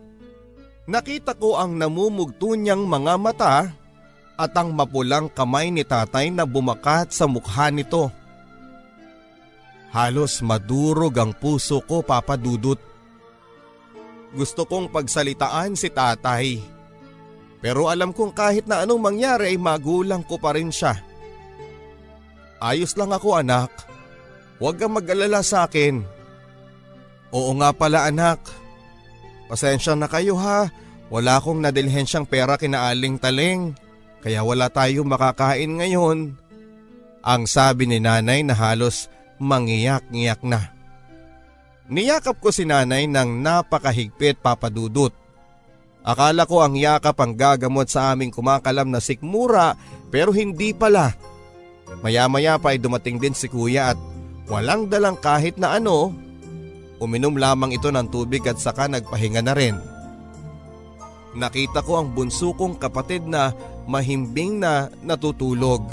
Nakita 0.86 1.34
ko 1.34 1.58
ang 1.58 1.74
namumugto 1.74 2.54
niyang 2.54 2.86
mga 2.86 3.14
mata 3.18 3.54
at 4.38 4.52
ang 4.54 4.70
mapulang 4.70 5.26
kamay 5.26 5.74
ni 5.74 5.82
tatay 5.82 6.30
na 6.30 6.46
bumakat 6.46 7.10
sa 7.10 7.26
mukha 7.26 7.74
nito. 7.74 8.08
Halos 9.90 10.38
madurog 10.46 11.18
ang 11.18 11.34
puso 11.34 11.82
ko 11.82 12.06
papadudot. 12.06 12.78
Gusto 14.30 14.62
kong 14.68 14.94
pagsalitaan 14.94 15.74
si 15.74 15.90
tatay. 15.90 16.77
Pero 17.58 17.90
alam 17.90 18.14
kong 18.14 18.32
kahit 18.34 18.64
na 18.70 18.86
anong 18.86 19.02
mangyari 19.02 19.54
ay 19.54 19.58
magulang 19.58 20.22
ko 20.22 20.38
pa 20.38 20.54
rin 20.54 20.70
siya. 20.70 20.94
Ayos 22.62 22.94
lang 22.94 23.10
ako 23.10 23.38
anak. 23.38 23.70
Huwag 24.58 24.78
kang 24.78 24.94
mag-alala 24.94 25.42
sa 25.42 25.66
akin. 25.66 26.02
Oo 27.30 27.50
nga 27.58 27.70
pala 27.74 28.06
anak. 28.06 28.42
Pasensya 29.46 29.94
na 29.94 30.10
kayo 30.10 30.34
ha. 30.38 30.70
Wala 31.08 31.40
akong 31.40 31.62
nadilhensyang 31.62 32.28
pera 32.28 32.58
kina 32.60 32.90
Aling 32.90 33.16
Taleng. 33.18 33.74
Kaya 34.18 34.42
wala 34.42 34.68
tayong 34.68 35.06
makakain 35.06 35.78
ngayon. 35.78 36.34
Ang 37.22 37.42
sabi 37.46 37.86
ni 37.86 37.98
nanay 38.02 38.42
na 38.42 38.54
halos 38.54 39.06
mangiyak-ngiyak 39.38 40.42
na. 40.42 40.74
Niyakap 41.88 42.42
ko 42.42 42.52
si 42.52 42.68
nanay 42.68 43.08
ng 43.08 43.40
napakahigpit 43.40 44.42
papadudot. 44.42 45.14
Akala 46.08 46.48
ko 46.48 46.64
ang 46.64 46.72
yakap 46.72 47.20
ang 47.20 47.36
gagamot 47.36 47.84
sa 47.84 48.16
aming 48.16 48.32
kumakalam 48.32 48.88
na 48.88 48.96
sikmura 48.96 49.76
pero 50.08 50.32
hindi 50.32 50.72
pala. 50.72 51.12
Maya-maya 52.00 52.56
pa 52.56 52.72
ay 52.72 52.80
dumating 52.80 53.20
din 53.20 53.36
si 53.36 53.44
kuya 53.44 53.92
at 53.92 53.98
walang 54.48 54.88
dalang 54.88 55.20
kahit 55.20 55.60
na 55.60 55.76
ano. 55.76 56.16
Uminom 56.96 57.36
lamang 57.36 57.76
ito 57.76 57.92
ng 57.92 58.08
tubig 58.08 58.40
at 58.48 58.56
saka 58.56 58.88
nagpahinga 58.88 59.44
na 59.44 59.52
rin. 59.52 59.76
Nakita 61.36 61.84
ko 61.84 62.00
ang 62.00 62.16
bunso 62.16 62.56
kong 62.56 62.80
kapatid 62.80 63.28
na 63.28 63.52
mahimbing 63.84 64.64
na 64.64 64.88
natutulog. 65.04 65.92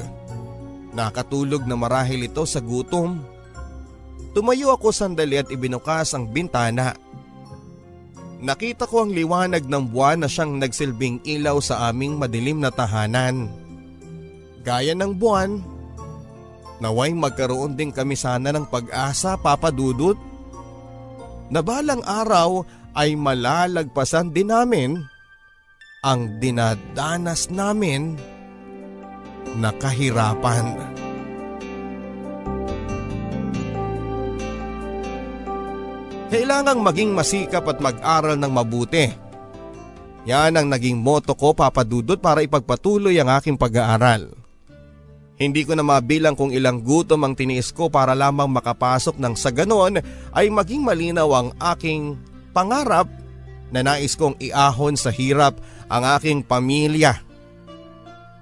Nakatulog 0.96 1.68
na 1.68 1.76
marahil 1.76 2.32
ito 2.32 2.48
sa 2.48 2.64
gutom. 2.64 3.20
Tumayo 4.32 4.72
ako 4.72 4.96
sandali 4.96 5.44
at 5.44 5.52
ibinukas 5.52 6.16
ang 6.16 6.32
bintana. 6.32 6.96
Nakita 8.44 8.84
ko 8.84 9.08
ang 9.08 9.12
liwanag 9.16 9.64
ng 9.64 9.96
buwan 9.96 10.26
na 10.26 10.28
siyang 10.28 10.60
nagsilbing 10.60 11.24
ilaw 11.24 11.64
sa 11.64 11.88
aming 11.88 12.20
madilim 12.20 12.60
na 12.60 12.68
tahanan. 12.68 13.48
Gaya 14.66 14.92
ng 14.92 15.16
buwan, 15.16 15.62
naway 16.84 17.16
magkaroon 17.16 17.80
din 17.80 17.96
kami 17.96 18.20
sana 18.20 18.52
ng 18.52 18.68
pag-asa 18.68 19.40
papadudot. 19.40 20.20
Nabalang 21.48 22.04
araw 22.04 22.66
ay 22.98 23.14
malalagpasan 23.14 24.34
din 24.34 24.50
namin 24.52 25.00
ang 26.04 26.42
dinadanas 26.42 27.48
namin 27.54 28.18
na 29.56 29.72
kahirapan. 29.80 30.76
Kailangang 36.36 36.84
maging 36.84 37.16
masikap 37.16 37.64
at 37.64 37.80
mag-aral 37.80 38.36
ng 38.36 38.52
mabuti. 38.52 39.08
Yan 40.28 40.60
ang 40.60 40.68
naging 40.68 41.00
moto 41.00 41.32
ko 41.32 41.56
papadudot 41.56 42.20
para 42.20 42.44
ipagpatuloy 42.44 43.16
ang 43.16 43.32
aking 43.40 43.56
pag-aaral. 43.56 44.36
Hindi 45.40 45.64
ko 45.64 45.80
na 45.80 45.88
mabilang 45.88 46.36
kung 46.36 46.52
ilang 46.52 46.84
gutom 46.84 47.24
ang 47.24 47.40
tiniis 47.40 47.72
ko 47.72 47.88
para 47.88 48.12
lamang 48.12 48.52
makapasok 48.52 49.16
ng 49.16 49.32
sa 49.40 49.48
ganon 49.48 50.04
ay 50.36 50.52
maging 50.52 50.84
malinaw 50.84 51.32
ang 51.32 51.50
aking 51.72 52.20
pangarap 52.52 53.08
na 53.72 53.88
nais 53.88 54.20
kong 54.20 54.36
iahon 54.36 55.00
sa 55.00 55.16
hirap 55.16 55.56
ang 55.88 56.04
aking 56.20 56.44
pamilya. 56.44 57.16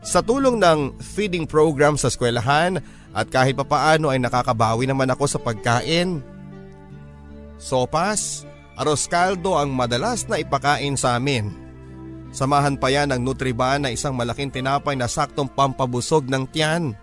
Sa 0.01 0.25
tulong 0.25 0.57
ng 0.57 0.97
feeding 0.97 1.45
program 1.45 1.93
sa 2.01 2.09
eskwelahan 2.09 2.81
at 3.13 3.29
kahit 3.29 3.53
papaano 3.53 4.09
ay 4.09 4.17
nakakabawi 4.17 4.89
naman 4.89 5.13
ako 5.13 5.29
sa 5.29 5.37
pagkain. 5.37 6.32
Sopas, 7.61 8.43
aros 8.77 9.05
kaldo 9.05 9.55
ang 9.57 9.71
madalas 9.71 10.25
na 10.25 10.41
ipakain 10.41 10.97
sa 10.97 11.17
amin. 11.17 11.51
Samahan 12.33 12.73
pa 12.73 12.89
yan 12.89 13.13
ng 13.13 13.21
Nutriban 13.21 13.85
na 13.85 13.93
isang 13.93 14.17
malaking 14.17 14.49
tinapay 14.49 14.97
na 14.97 15.05
saktong 15.05 15.45
pampabusog 15.45 16.25
ng 16.25 16.49
tiyan. 16.49 16.97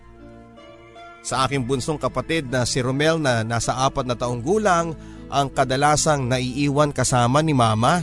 Sa 1.23 1.47
aking 1.47 1.69
bunsong 1.69 2.01
kapatid 2.01 2.51
na 2.51 2.67
si 2.67 2.83
Romel 2.83 3.23
na 3.23 3.47
nasa 3.47 3.79
apat 3.79 4.09
na 4.09 4.19
taong 4.19 4.43
gulang 4.43 4.97
ang 5.31 5.47
kadalasang 5.47 6.27
naiiwan 6.27 6.91
kasama 6.91 7.39
ni 7.47 7.55
mama. 7.55 8.03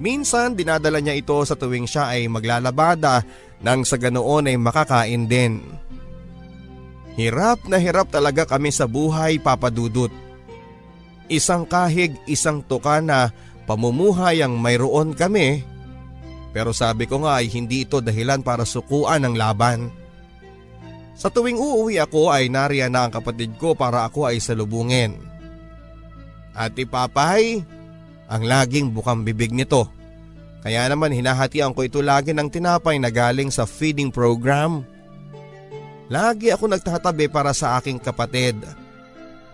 Minsan 0.00 0.58
dinadala 0.58 0.98
niya 0.98 1.14
ito 1.14 1.36
sa 1.46 1.54
tuwing 1.54 1.86
siya 1.86 2.10
ay 2.16 2.26
maglalabada 2.26 3.22
nang 3.60 3.86
sa 3.86 4.00
ganoon 4.00 4.48
ay 4.50 4.56
makakain 4.56 5.28
din. 5.28 5.60
Hirap 7.14 7.68
na 7.68 7.76
hirap 7.76 8.08
talaga 8.08 8.48
kami 8.48 8.72
sa 8.72 8.88
buhay 8.88 9.36
papadudot. 9.36 10.10
Isang 11.30 11.62
kahig, 11.62 12.18
isang 12.26 12.66
tuka 12.66 12.98
na 12.98 13.30
pamumuhay 13.70 14.42
ang 14.42 14.58
mayroon 14.58 15.14
kami. 15.14 15.62
Pero 16.50 16.74
sabi 16.74 17.06
ko 17.06 17.22
nga 17.22 17.38
ay 17.38 17.46
hindi 17.46 17.86
ito 17.86 18.02
dahilan 18.02 18.42
para 18.42 18.66
sukuan 18.66 19.22
ang 19.22 19.38
laban. 19.38 19.94
Sa 21.14 21.30
tuwing 21.30 21.54
uuwi 21.54 22.02
ako 22.02 22.34
ay 22.34 22.50
nariyan 22.50 22.90
na 22.90 23.06
ang 23.06 23.12
kapatid 23.14 23.54
ko 23.62 23.78
para 23.78 24.02
ako 24.02 24.26
ay 24.26 24.42
salubungin. 24.42 25.14
Ate 26.50 26.82
Papay, 26.82 27.62
ang 28.26 28.42
laging 28.42 28.90
bukang 28.90 29.22
bibig 29.22 29.54
nito. 29.54 29.86
Kaya 30.66 30.90
naman 30.90 31.14
hinahatian 31.14 31.70
ko 31.70 31.86
ito 31.86 32.02
lagi 32.02 32.34
ng 32.34 32.50
tinapay 32.50 32.98
na 32.98 33.14
galing 33.14 33.54
sa 33.54 33.70
feeding 33.70 34.10
program. 34.10 34.82
Lagi 36.10 36.50
ako 36.50 36.74
nagtatabi 36.74 37.30
para 37.30 37.54
sa 37.54 37.78
aking 37.78 38.02
kapatid. 38.02 38.58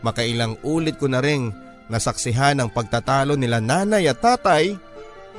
Makailang 0.01 0.57
ulit 0.65 0.97
ko 0.97 1.05
na 1.05 1.21
ring 1.21 1.53
nasaksihan 1.87 2.59
ang 2.59 2.71
pagtatalo 2.71 3.39
nila 3.39 3.63
nanay 3.63 4.11
at 4.11 4.19
tatay 4.19 4.75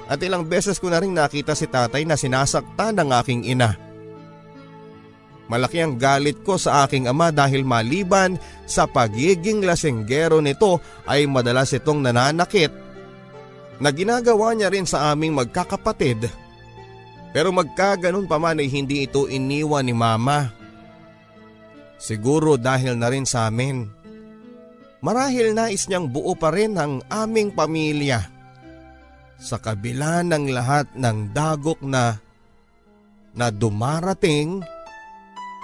at 0.08 0.20
ilang 0.24 0.48
beses 0.48 0.80
ko 0.80 0.88
na 0.88 1.04
ring 1.04 1.12
nakita 1.12 1.52
si 1.52 1.68
tatay 1.68 2.08
na 2.08 2.16
sinasaktan 2.16 2.96
ng 2.96 3.10
aking 3.12 3.42
ina. 3.52 3.76
Malaki 5.48 5.80
ang 5.80 5.96
galit 5.96 6.44
ko 6.44 6.60
sa 6.60 6.84
aking 6.84 7.08
ama 7.08 7.32
dahil 7.32 7.64
maliban 7.64 8.36
sa 8.68 8.84
pagiging 8.84 9.64
lasenggero 9.64 10.44
nito 10.44 10.84
ay 11.08 11.24
madalas 11.24 11.72
itong 11.72 12.04
nananakit 12.04 12.72
na 13.80 13.90
ginagawa 13.96 14.52
niya 14.52 14.68
rin 14.68 14.84
sa 14.84 15.12
aming 15.16 15.32
magkakapatid. 15.38 16.28
Pero 17.32 17.56
magkaganon 17.56 18.28
pa 18.28 18.36
man 18.42 18.60
ay 18.60 18.68
hindi 18.68 19.08
ito 19.08 19.32
iniwan 19.32 19.88
ni 19.88 19.96
mama. 19.96 20.52
Siguro 21.96 22.60
dahil 22.60 23.00
na 23.00 23.08
rin 23.08 23.24
sa 23.24 23.48
amin. 23.48 23.97
Marahil 24.98 25.54
nais 25.54 25.86
niyang 25.86 26.10
buo 26.10 26.34
pa 26.34 26.50
rin 26.50 26.74
ang 26.74 27.06
aming 27.10 27.54
pamilya. 27.54 28.26
Sa 29.38 29.62
kabila 29.62 30.26
ng 30.26 30.50
lahat 30.50 30.90
ng 30.98 31.30
dagok 31.30 31.86
na 31.86 32.18
na 33.38 33.54
dumarating 33.54 34.66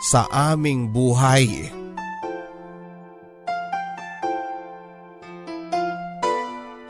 sa 0.05 0.29
aming 0.53 0.93
buhay. 0.93 1.73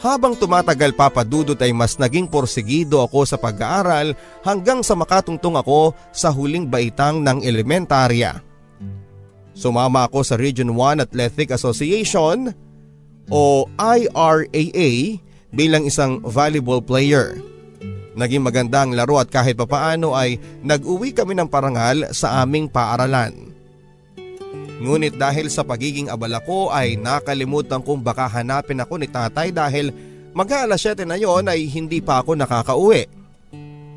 Habang 0.03 0.35
tumatagal 0.35 0.91
papadudot 0.99 1.55
ay 1.55 1.71
mas 1.71 1.95
naging 1.95 2.27
porsigido 2.27 2.99
ako 2.99 3.23
sa 3.23 3.39
pag-aaral 3.39 4.11
hanggang 4.43 4.83
sa 4.83 4.99
makatungtong 4.99 5.55
ako 5.55 5.95
sa 6.11 6.27
huling 6.27 6.67
baitang 6.67 7.23
ng 7.23 7.39
elementarya. 7.39 8.52
Sumama 9.53 10.09
ako 10.09 10.25
sa 10.25 10.35
Region 10.35 10.73
1 10.73 11.05
Athletic 11.05 11.53
Association 11.53 12.49
o 13.29 13.69
IRAA 13.77 15.21
bilang 15.53 15.85
isang 15.85 16.19
volleyball 16.25 16.81
player. 16.81 17.37
Naging 18.13 18.45
maganda 18.45 18.85
ang 18.85 18.93
laro 18.93 19.17
at 19.17 19.29
kahit 19.29 19.57
papaano 19.57 20.13
ay 20.13 20.37
nag-uwi 20.61 21.13
kami 21.13 21.33
ng 21.37 21.49
parangal 21.49 22.09
sa 22.13 22.41
aming 22.45 22.69
paaralan. 22.69 23.53
Ngunit 24.83 25.15
dahil 25.17 25.47
sa 25.47 25.61
pagiging 25.61 26.09
abala 26.09 26.41
ko 26.43 26.73
ay 26.73 26.97
nakalimutan 26.97 27.81
kong 27.81 28.01
baka 28.01 28.25
hanapin 28.27 28.81
ako 28.81 28.99
ni 28.99 29.07
tatay 29.07 29.53
dahil 29.53 29.93
mag-aalas 30.33 30.81
7 30.81 31.05
na 31.05 31.17
yon 31.17 31.45
ay 31.45 31.69
hindi 31.69 32.01
pa 32.01 32.21
ako 32.21 32.37
nakakauwi. 32.37 33.22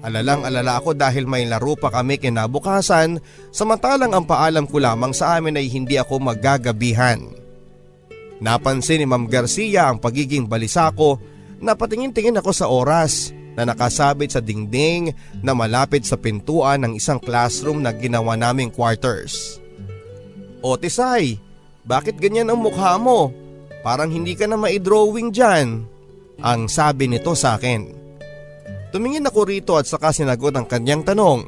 Alalang 0.05 0.45
alala 0.45 0.79
ako 0.79 0.93
dahil 0.93 1.25
may 1.25 1.49
laro 1.49 1.73
pa 1.75 1.89
kami 1.89 2.21
kinabukasan 2.21 3.19
samantalang 3.49 4.13
ang 4.13 4.29
paalam 4.29 4.69
ko 4.69 4.77
lamang 4.77 5.17
sa 5.17 5.41
amin 5.41 5.57
ay 5.57 5.67
hindi 5.73 5.97
ako 5.97 6.21
magagabihan. 6.21 7.23
Napansin 8.37 9.01
ni 9.01 9.07
Ma'am 9.09 9.25
Garcia 9.27 9.89
ang 9.89 9.97
pagiging 9.97 10.45
balisa 10.45 10.93
ko 10.93 11.17
na 11.57 11.73
patingin-tingin 11.73 12.37
ako 12.37 12.51
sa 12.53 12.69
oras 12.69 13.33
na 13.57 13.65
nakasabit 13.65 14.37
sa 14.37 14.45
dingding 14.45 15.17
na 15.41 15.57
malapit 15.57 16.05
sa 16.05 16.21
pintuan 16.21 16.85
ng 16.85 16.93
isang 17.01 17.17
classroom 17.17 17.81
na 17.81 17.97
ginawa 17.97 18.37
naming 18.37 18.69
quarters. 18.69 19.57
O 20.61 20.77
Tisay, 20.77 21.41
bakit 21.89 22.21
ganyan 22.21 22.53
ang 22.53 22.61
mukha 22.61 23.01
mo? 23.01 23.33
Parang 23.81 24.13
hindi 24.13 24.37
ka 24.37 24.45
na 24.45 24.61
maidrawing 24.61 25.33
dyan. 25.33 25.89
Ang 26.45 26.69
sabi 26.69 27.09
nito 27.09 27.33
sa 27.33 27.57
akin. 27.57 28.06
Tumingin 28.95 29.27
ako 29.27 29.41
rito 29.47 29.73
at 29.75 29.87
saka 29.89 30.15
sinagot 30.15 30.55
ang 30.55 30.67
kanyang 30.67 31.03
tanong. 31.03 31.43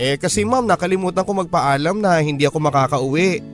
Eh 0.00 0.16
kasi 0.16 0.42
ma'am 0.42 0.64
nakalimutan 0.66 1.22
ko 1.22 1.32
magpaalam 1.36 2.00
na 2.00 2.18
hindi 2.18 2.48
ako 2.48 2.58
makakauwi. 2.58 3.44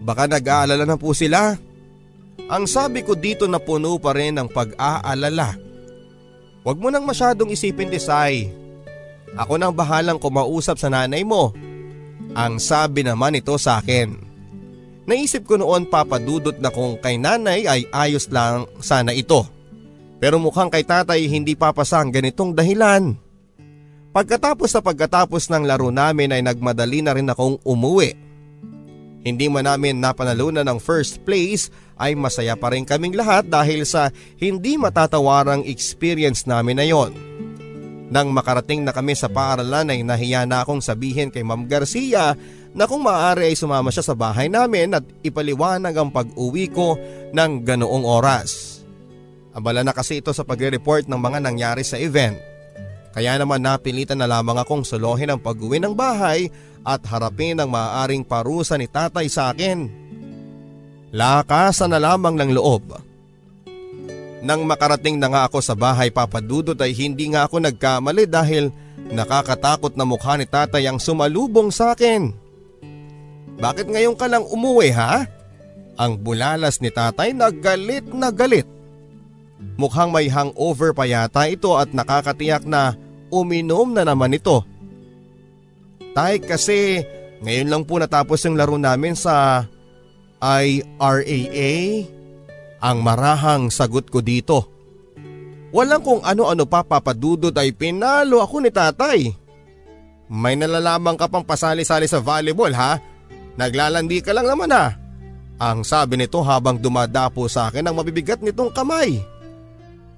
Baka 0.00 0.30
nag-aalala 0.30 0.86
na 0.86 0.96
po 0.96 1.10
sila. 1.12 1.58
Ang 2.48 2.64
sabi 2.64 3.04
ko 3.04 3.18
dito 3.18 3.44
na 3.44 3.60
puno 3.60 3.98
pa 4.00 4.14
rin 4.14 4.38
ng 4.38 4.48
pag-aalala. 4.48 5.58
Huwag 6.64 6.78
mo 6.78 6.88
nang 6.88 7.04
masyadong 7.04 7.52
isipin 7.52 7.90
Tisay. 7.92 8.48
Ako 9.36 9.60
nang 9.60 9.76
bahalang 9.76 10.16
kumausap 10.16 10.80
sa 10.80 10.88
nanay 10.88 11.26
mo 11.26 11.52
ang 12.32 12.56
sabi 12.60 13.04
naman 13.04 13.36
ito 13.36 13.52
sa 13.60 13.80
akin. 13.80 14.14
Naisip 15.08 15.48
ko 15.48 15.56
noon 15.56 15.88
papadudot 15.88 16.56
na 16.60 16.68
kung 16.68 17.00
kay 17.00 17.16
nanay 17.16 17.64
ay 17.64 17.88
ayos 17.92 18.28
lang 18.28 18.68
sana 18.80 19.16
ito. 19.16 19.48
Pero 20.18 20.42
mukhang 20.42 20.70
kay 20.70 20.82
tatay 20.82 21.30
hindi 21.30 21.54
papasang 21.54 22.10
ganitong 22.10 22.54
dahilan. 22.54 23.14
Pagkatapos 24.10 24.74
na 24.74 24.82
pagkatapos 24.82 25.46
ng 25.46 25.62
laro 25.62 25.94
namin 25.94 26.34
ay 26.34 26.42
nagmadali 26.42 27.06
na 27.06 27.14
rin 27.14 27.30
akong 27.30 27.62
umuwi. 27.62 28.18
Hindi 29.22 29.46
man 29.50 29.66
namin 29.66 29.98
napanalunan 29.98 30.66
ng 30.66 30.78
first 30.82 31.22
place 31.22 31.70
ay 31.98 32.14
masaya 32.14 32.54
pa 32.54 32.70
rin 32.74 32.86
kaming 32.86 33.14
lahat 33.14 33.46
dahil 33.46 33.82
sa 33.86 34.10
hindi 34.38 34.78
matatawarang 34.78 35.66
experience 35.66 36.46
namin 36.46 36.78
na 36.78 36.86
yon. 36.86 37.12
Nang 38.08 38.32
makarating 38.32 38.88
na 38.88 38.96
kami 38.96 39.12
sa 39.12 39.28
paaralan 39.28 39.92
ay 39.92 40.00
nahiya 40.00 40.48
na 40.48 40.64
akong 40.64 40.80
sabihin 40.80 41.28
kay 41.28 41.44
Ma'am 41.44 41.68
Garcia 41.68 42.32
na 42.72 42.88
kung 42.88 43.04
maaari 43.04 43.52
ay 43.52 43.56
sumama 43.58 43.92
siya 43.92 44.00
sa 44.00 44.14
bahay 44.16 44.48
namin 44.48 44.96
at 44.96 45.04
ipaliwanag 45.20 45.92
ang 45.92 46.08
pag-uwi 46.08 46.72
ko 46.72 46.96
ng 47.36 47.52
ganoong 47.68 48.06
oras. 48.08 48.77
Abala 49.58 49.82
na 49.82 49.90
kasi 49.90 50.22
ito 50.22 50.30
sa 50.30 50.46
pagre-report 50.46 51.10
ng 51.10 51.18
mga 51.18 51.42
nangyari 51.42 51.82
sa 51.82 51.98
event. 51.98 52.38
Kaya 53.10 53.34
naman 53.34 53.66
napilitan 53.66 54.22
na 54.22 54.30
lamang 54.30 54.62
akong 54.62 54.86
solohin 54.86 55.34
ang 55.34 55.42
pag-uwi 55.42 55.82
ng 55.82 55.98
bahay 55.98 56.46
at 56.86 57.02
harapin 57.10 57.58
ang 57.58 57.66
maaaring 57.66 58.22
parusa 58.22 58.78
ni 58.78 58.86
tatay 58.86 59.26
sa 59.26 59.50
akin. 59.50 59.90
Lakasan 61.10 61.90
na 61.90 61.98
lamang 61.98 62.38
ng 62.38 62.54
loob 62.54 63.08
nang 64.38 64.62
makarating 64.62 65.18
na 65.18 65.26
nga 65.30 65.42
ako 65.50 65.58
sa 65.58 65.74
bahay 65.74 66.14
papadudot 66.14 66.78
ay 66.78 66.94
hindi 66.94 67.30
nga 67.34 67.50
ako 67.50 67.58
nagkamali 67.58 68.30
dahil 68.30 68.70
nakakatakot 69.10 69.98
na 69.98 70.06
mukha 70.06 70.38
ni 70.38 70.46
tatay 70.46 70.86
ang 70.86 71.02
sumalubong 71.02 71.74
sa 71.74 71.94
akin. 71.96 72.30
Bakit 73.58 73.90
ngayon 73.90 74.14
ka 74.14 74.30
lang 74.30 74.46
umuwi 74.46 74.94
ha? 74.94 75.26
Ang 75.98 76.22
bulalas 76.22 76.78
ni 76.78 76.94
tatay 76.94 77.34
na 77.34 77.50
galit 77.50 78.06
na 78.14 78.30
galit. 78.30 78.77
Mukhang 79.78 80.14
may 80.14 80.30
hangover 80.30 80.94
pa 80.94 81.06
yata 81.06 81.50
ito 81.50 81.74
at 81.74 81.90
nakakatiyak 81.90 82.62
na 82.66 82.94
uminom 83.30 83.90
na 83.90 84.06
naman 84.06 84.34
ito. 84.34 84.62
Tay 86.14 86.42
kasi 86.42 87.02
ngayon 87.42 87.70
lang 87.70 87.82
po 87.86 87.98
natapos 87.98 88.42
yung 88.46 88.58
laro 88.58 88.74
namin 88.78 89.14
sa 89.14 89.66
IRAA. 90.42 91.74
Ang 92.78 92.98
marahang 93.02 93.74
sagot 93.74 94.06
ko 94.06 94.22
dito. 94.22 94.70
Walang 95.74 96.02
kung 96.02 96.22
ano-ano 96.22 96.64
pa 96.64 96.86
papadudod 96.86 97.52
ay 97.52 97.74
pinalo 97.74 98.40
ako 98.40 98.62
ni 98.62 98.70
tatay. 98.70 99.34
May 100.30 100.54
nalalaman 100.54 101.18
ka 101.18 101.26
pang 101.26 101.42
pasali-sali 101.42 102.06
sa 102.06 102.22
volleyball 102.22 102.72
ha? 102.72 103.02
Naglalandi 103.58 104.22
ka 104.22 104.30
lang 104.30 104.46
naman 104.46 104.70
ha? 104.70 104.94
Ang 105.58 105.82
sabi 105.82 106.14
nito 106.14 106.38
habang 106.38 106.78
dumadapo 106.78 107.50
sa 107.50 107.66
akin 107.66 107.82
ang 107.82 107.98
mabibigat 107.98 108.38
nitong 108.38 108.70
kamay. 108.70 109.18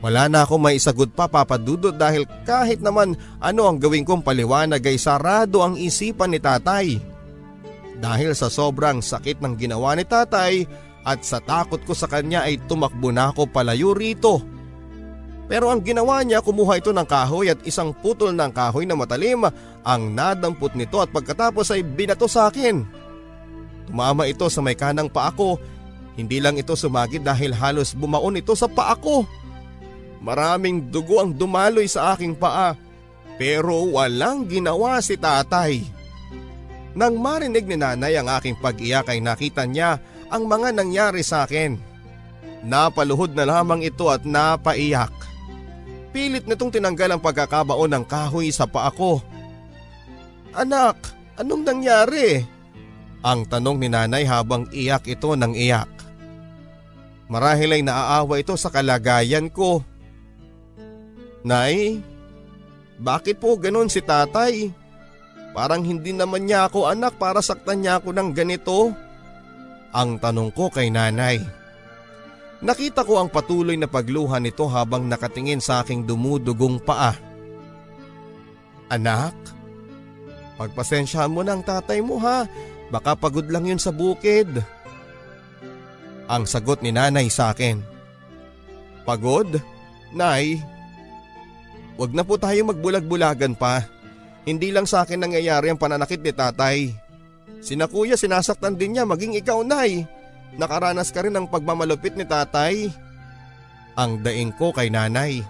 Wala 0.01 0.33
na 0.33 0.49
akong 0.49 0.65
may 0.65 0.81
isagot 0.81 1.13
pa 1.13 1.29
papadudod 1.29 1.93
dahil 1.93 2.25
kahit 2.49 2.81
naman 2.81 3.13
ano 3.37 3.69
ang 3.69 3.77
gawin 3.77 4.05
kong 4.05 4.25
paliwanag 4.25 4.81
ay 4.81 4.97
sarado 4.97 5.61
ang 5.61 5.77
isipan 5.77 6.33
ni 6.33 6.41
tatay. 6.41 6.97
Dahil 8.01 8.33
sa 8.33 8.49
sobrang 8.49 9.05
sakit 9.05 9.45
ng 9.45 9.61
ginawa 9.61 9.93
ni 9.93 10.09
tatay 10.09 10.65
at 11.05 11.21
sa 11.21 11.37
takot 11.37 11.85
ko 11.85 11.93
sa 11.93 12.09
kanya 12.09 12.49
ay 12.49 12.57
tumakbo 12.65 13.13
na 13.13 13.29
ako 13.29 13.53
palayo 13.53 13.93
rito. 13.93 14.41
Pero 15.53 15.69
ang 15.69 15.85
ginawa 15.85 16.25
niya 16.25 16.41
kumuha 16.41 16.81
ito 16.81 16.97
ng 16.97 17.05
kahoy 17.05 17.53
at 17.53 17.61
isang 17.69 17.93
putol 17.93 18.33
ng 18.33 18.55
kahoy 18.57 18.89
na 18.89 18.97
matalim 18.97 19.45
ang 19.85 20.03
nadampot 20.17 20.73
nito 20.73 20.97
at 20.97 21.13
pagkatapos 21.13 21.77
ay 21.77 21.85
binato 21.85 22.25
sa 22.25 22.49
akin. 22.49 22.87
Tumama 23.91 24.25
ito 24.31 24.47
sa 24.49 24.63
may 24.65 24.79
kanang 24.79 25.11
paa 25.13 25.29
ko. 25.35 25.61
Hindi 26.15 26.39
lang 26.39 26.57
ito 26.57 26.73
sumagid 26.79 27.27
dahil 27.27 27.51
halos 27.53 27.93
bumaon 27.93 28.39
ito 28.39 28.55
sa 28.55 28.71
paa 28.71 28.95
ko. 28.95 29.27
Maraming 30.21 30.93
dugo 30.93 31.25
ang 31.25 31.33
dumaloy 31.33 31.89
sa 31.89 32.13
aking 32.13 32.37
paa 32.37 32.77
pero 33.41 33.89
walang 33.89 34.45
ginawa 34.45 35.01
si 35.01 35.17
tatay. 35.17 35.81
Nang 36.93 37.17
marinig 37.17 37.65
ni 37.65 37.81
nanay 37.81 38.21
ang 38.21 38.29
aking 38.29 38.61
pag-iyak 38.61 39.09
ay 39.09 39.25
nakita 39.25 39.65
niya 39.65 39.97
ang 40.29 40.45
mga 40.45 40.77
nangyari 40.77 41.25
sa 41.25 41.49
akin. 41.49 41.81
Napaluhod 42.61 43.33
na 43.33 43.49
lamang 43.49 43.81
ito 43.81 44.13
at 44.13 44.29
napaiyak. 44.29 45.15
Pilit 46.13 46.45
nitong 46.45 46.69
tinanggal 46.69 47.17
ang 47.17 47.23
pagkakabaon 47.25 47.89
ng 47.97 48.05
kahoy 48.05 48.53
sa 48.53 48.69
paa 48.69 48.93
ko. 48.93 49.25
Anak, 50.53 51.01
anong 51.41 51.65
nangyari? 51.65 52.45
Ang 53.25 53.49
tanong 53.49 53.81
ni 53.81 53.89
nanay 53.89 54.29
habang 54.29 54.69
iyak 54.69 55.09
ito 55.09 55.33
ng 55.33 55.57
iyak. 55.57 55.89
Marahil 57.31 57.79
ay 57.79 57.83
naaawa 57.87 58.43
ito 58.43 58.53
sa 58.59 58.69
kalagayan 58.69 59.49
ko. 59.49 59.87
Nay, 61.41 62.05
bakit 63.01 63.41
po 63.41 63.57
ganon 63.57 63.89
si 63.89 64.05
tatay? 64.05 64.69
Parang 65.57 65.83
hindi 65.83 66.13
naman 66.13 66.45
niya 66.45 66.69
ako 66.69 66.93
anak 66.93 67.17
para 67.17 67.41
saktan 67.41 67.83
niya 67.83 67.99
ako 67.99 68.13
ng 68.13 68.31
ganito. 68.37 68.93
Ang 69.91 70.21
tanong 70.21 70.53
ko 70.55 70.71
kay 70.71 70.93
nanay. 70.93 71.43
Nakita 72.61 73.09
ko 73.09 73.19
ang 73.19 73.33
patuloy 73.33 73.75
na 73.75 73.89
pagluha 73.89 74.37
nito 74.37 74.69
habang 74.69 75.09
nakatingin 75.09 75.65
sa 75.65 75.81
aking 75.81 76.05
dumudugong 76.05 76.77
paa. 76.77 77.17
Anak, 78.93 79.33
pagpasensyahan 80.61 81.33
mo 81.33 81.41
ng 81.41 81.65
tatay 81.65 82.05
mo 82.05 82.21
ha, 82.21 82.45
baka 82.93 83.17
pagod 83.17 83.49
lang 83.49 83.65
yun 83.65 83.81
sa 83.81 83.91
bukid. 83.91 84.61
Ang 86.29 86.45
sagot 86.45 86.85
ni 86.85 86.93
nanay 86.93 87.33
sa 87.33 87.51
akin. 87.51 87.81
Pagod? 89.09 89.57
Nay, 90.13 90.61
wag 92.01 92.17
na 92.17 92.25
po 92.25 92.41
tayo 92.41 92.57
magbulag-bulagan 92.73 93.53
pa. 93.53 93.85
Hindi 94.49 94.73
lang 94.73 94.89
sa 94.89 95.05
akin 95.05 95.21
nangyayari 95.21 95.69
ang 95.69 95.77
pananakit 95.77 96.25
ni 96.25 96.33
tatay. 96.33 96.97
Sina 97.61 97.85
kuya 97.85 98.17
sinasaktan 98.17 98.81
din 98.81 98.97
niya 98.97 99.05
maging 99.05 99.37
ikaw 99.37 99.61
nay. 99.61 100.09
Nakaranas 100.57 101.13
ka 101.13 101.21
rin 101.21 101.37
ng 101.37 101.45
pagmamalupit 101.53 102.17
ni 102.17 102.25
tatay. 102.25 102.89
Ang 104.01 104.25
daing 104.25 104.57
ko 104.57 104.73
kay 104.73 104.89
nanay. 104.89 105.45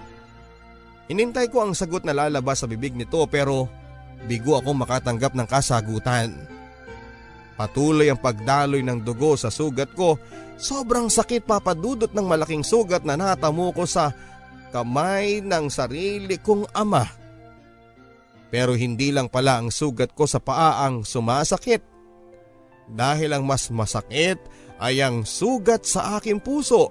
Inintay 1.06 1.46
ko 1.54 1.62
ang 1.62 1.72
sagot 1.78 2.02
na 2.02 2.10
lalabas 2.10 2.62
sa 2.62 2.66
bibig 2.66 2.98
nito 2.98 3.22
pero 3.30 3.70
bigo 4.26 4.58
ako 4.58 4.74
makatanggap 4.74 5.38
ng 5.38 5.46
kasagutan. 5.46 6.34
Patuloy 7.54 8.10
ang 8.10 8.18
pagdaloy 8.18 8.82
ng 8.82 9.06
dugo 9.06 9.38
sa 9.38 9.54
sugat 9.54 9.94
ko. 9.94 10.18
Sobrang 10.58 11.06
sakit 11.06 11.46
papadudot 11.46 12.10
ng 12.10 12.26
malaking 12.26 12.66
sugat 12.66 13.06
na 13.06 13.14
natamo 13.14 13.70
ko 13.70 13.86
sa 13.86 14.10
kamay 14.70 15.42
ng 15.42 15.66
sarili 15.68 16.38
kong 16.38 16.70
ama. 16.72 17.06
Pero 18.50 18.74
hindi 18.74 19.14
lang 19.14 19.30
pala 19.30 19.62
ang 19.62 19.70
sugat 19.70 20.10
ko 20.14 20.26
sa 20.26 20.42
paa 20.42 20.82
ang 20.82 21.06
sumasakit. 21.06 21.82
Dahil 22.90 23.30
ang 23.30 23.46
mas 23.46 23.70
masakit 23.70 24.42
ay 24.82 24.98
ang 24.98 25.22
sugat 25.22 25.86
sa 25.86 26.18
aking 26.18 26.42
puso 26.42 26.90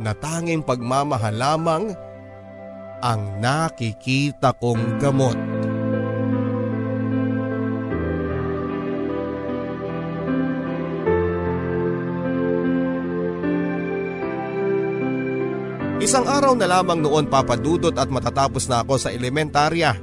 na 0.00 0.10
tanging 0.10 0.66
pagmamahal 0.66 1.34
lamang 1.38 1.84
ang 2.98 3.38
nakikita 3.38 4.50
kong 4.58 4.98
gamot. 4.98 5.55
Isang 15.96 16.28
araw 16.28 16.52
na 16.52 16.68
lamang 16.68 17.00
noon 17.00 17.24
papadudot 17.24 17.96
at 17.96 18.12
matatapos 18.12 18.68
na 18.68 18.84
ako 18.84 19.00
sa 19.00 19.08
elementarya. 19.08 19.96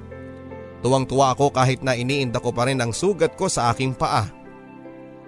Tuwang-tuwa 0.81 1.37
ako 1.37 1.53
kahit 1.53 1.85
na 1.85 1.93
iniinda 1.93 2.41
ko 2.41 2.49
pa 2.49 2.65
rin 2.65 2.81
ang 2.81 2.89
sugat 2.89 3.37
ko 3.37 3.45
sa 3.45 3.69
aking 3.69 3.93
paa. 3.93 4.25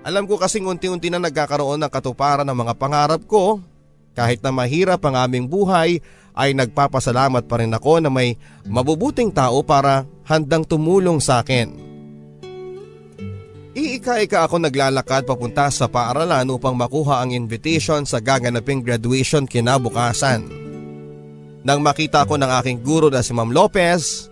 Alam 0.02 0.26
ko 0.26 0.42
kasing 0.42 0.66
unti-unti 0.66 1.14
na 1.14 1.22
nagkakaroon 1.22 1.86
ng 1.86 1.92
katuparan 1.94 2.50
ng 2.50 2.58
mga 2.58 2.74
pangarap 2.82 3.22
ko. 3.30 3.62
Kahit 4.18 4.42
na 4.42 4.50
mahirap 4.50 5.06
ang 5.06 5.14
aming 5.30 5.46
buhay 5.46 6.02
ay 6.34 6.58
nagpapasalamat 6.58 7.46
pa 7.46 7.62
rin 7.62 7.70
ako 7.70 8.02
na 8.02 8.10
may 8.10 8.34
mabubuting 8.66 9.30
tao 9.30 9.62
para 9.62 10.10
handang 10.26 10.66
tumulong 10.66 11.22
sa 11.22 11.46
akin. 11.46 11.95
Iika-ika 13.76 14.48
ako 14.48 14.64
naglalakad 14.64 15.28
papunta 15.28 15.68
sa 15.68 15.92
paaralan 15.92 16.48
upang 16.48 16.80
makuha 16.80 17.20
ang 17.20 17.36
invitation 17.36 18.08
sa 18.08 18.24
gaganaping 18.24 18.80
graduation 18.80 19.44
kinabukasan. 19.44 20.48
Nang 21.68 21.84
makita 21.84 22.24
ko 22.24 22.40
ng 22.40 22.48
aking 22.64 22.80
guro 22.80 23.12
na 23.12 23.20
si 23.20 23.36
Ma'am 23.36 23.52
Lopez, 23.52 24.32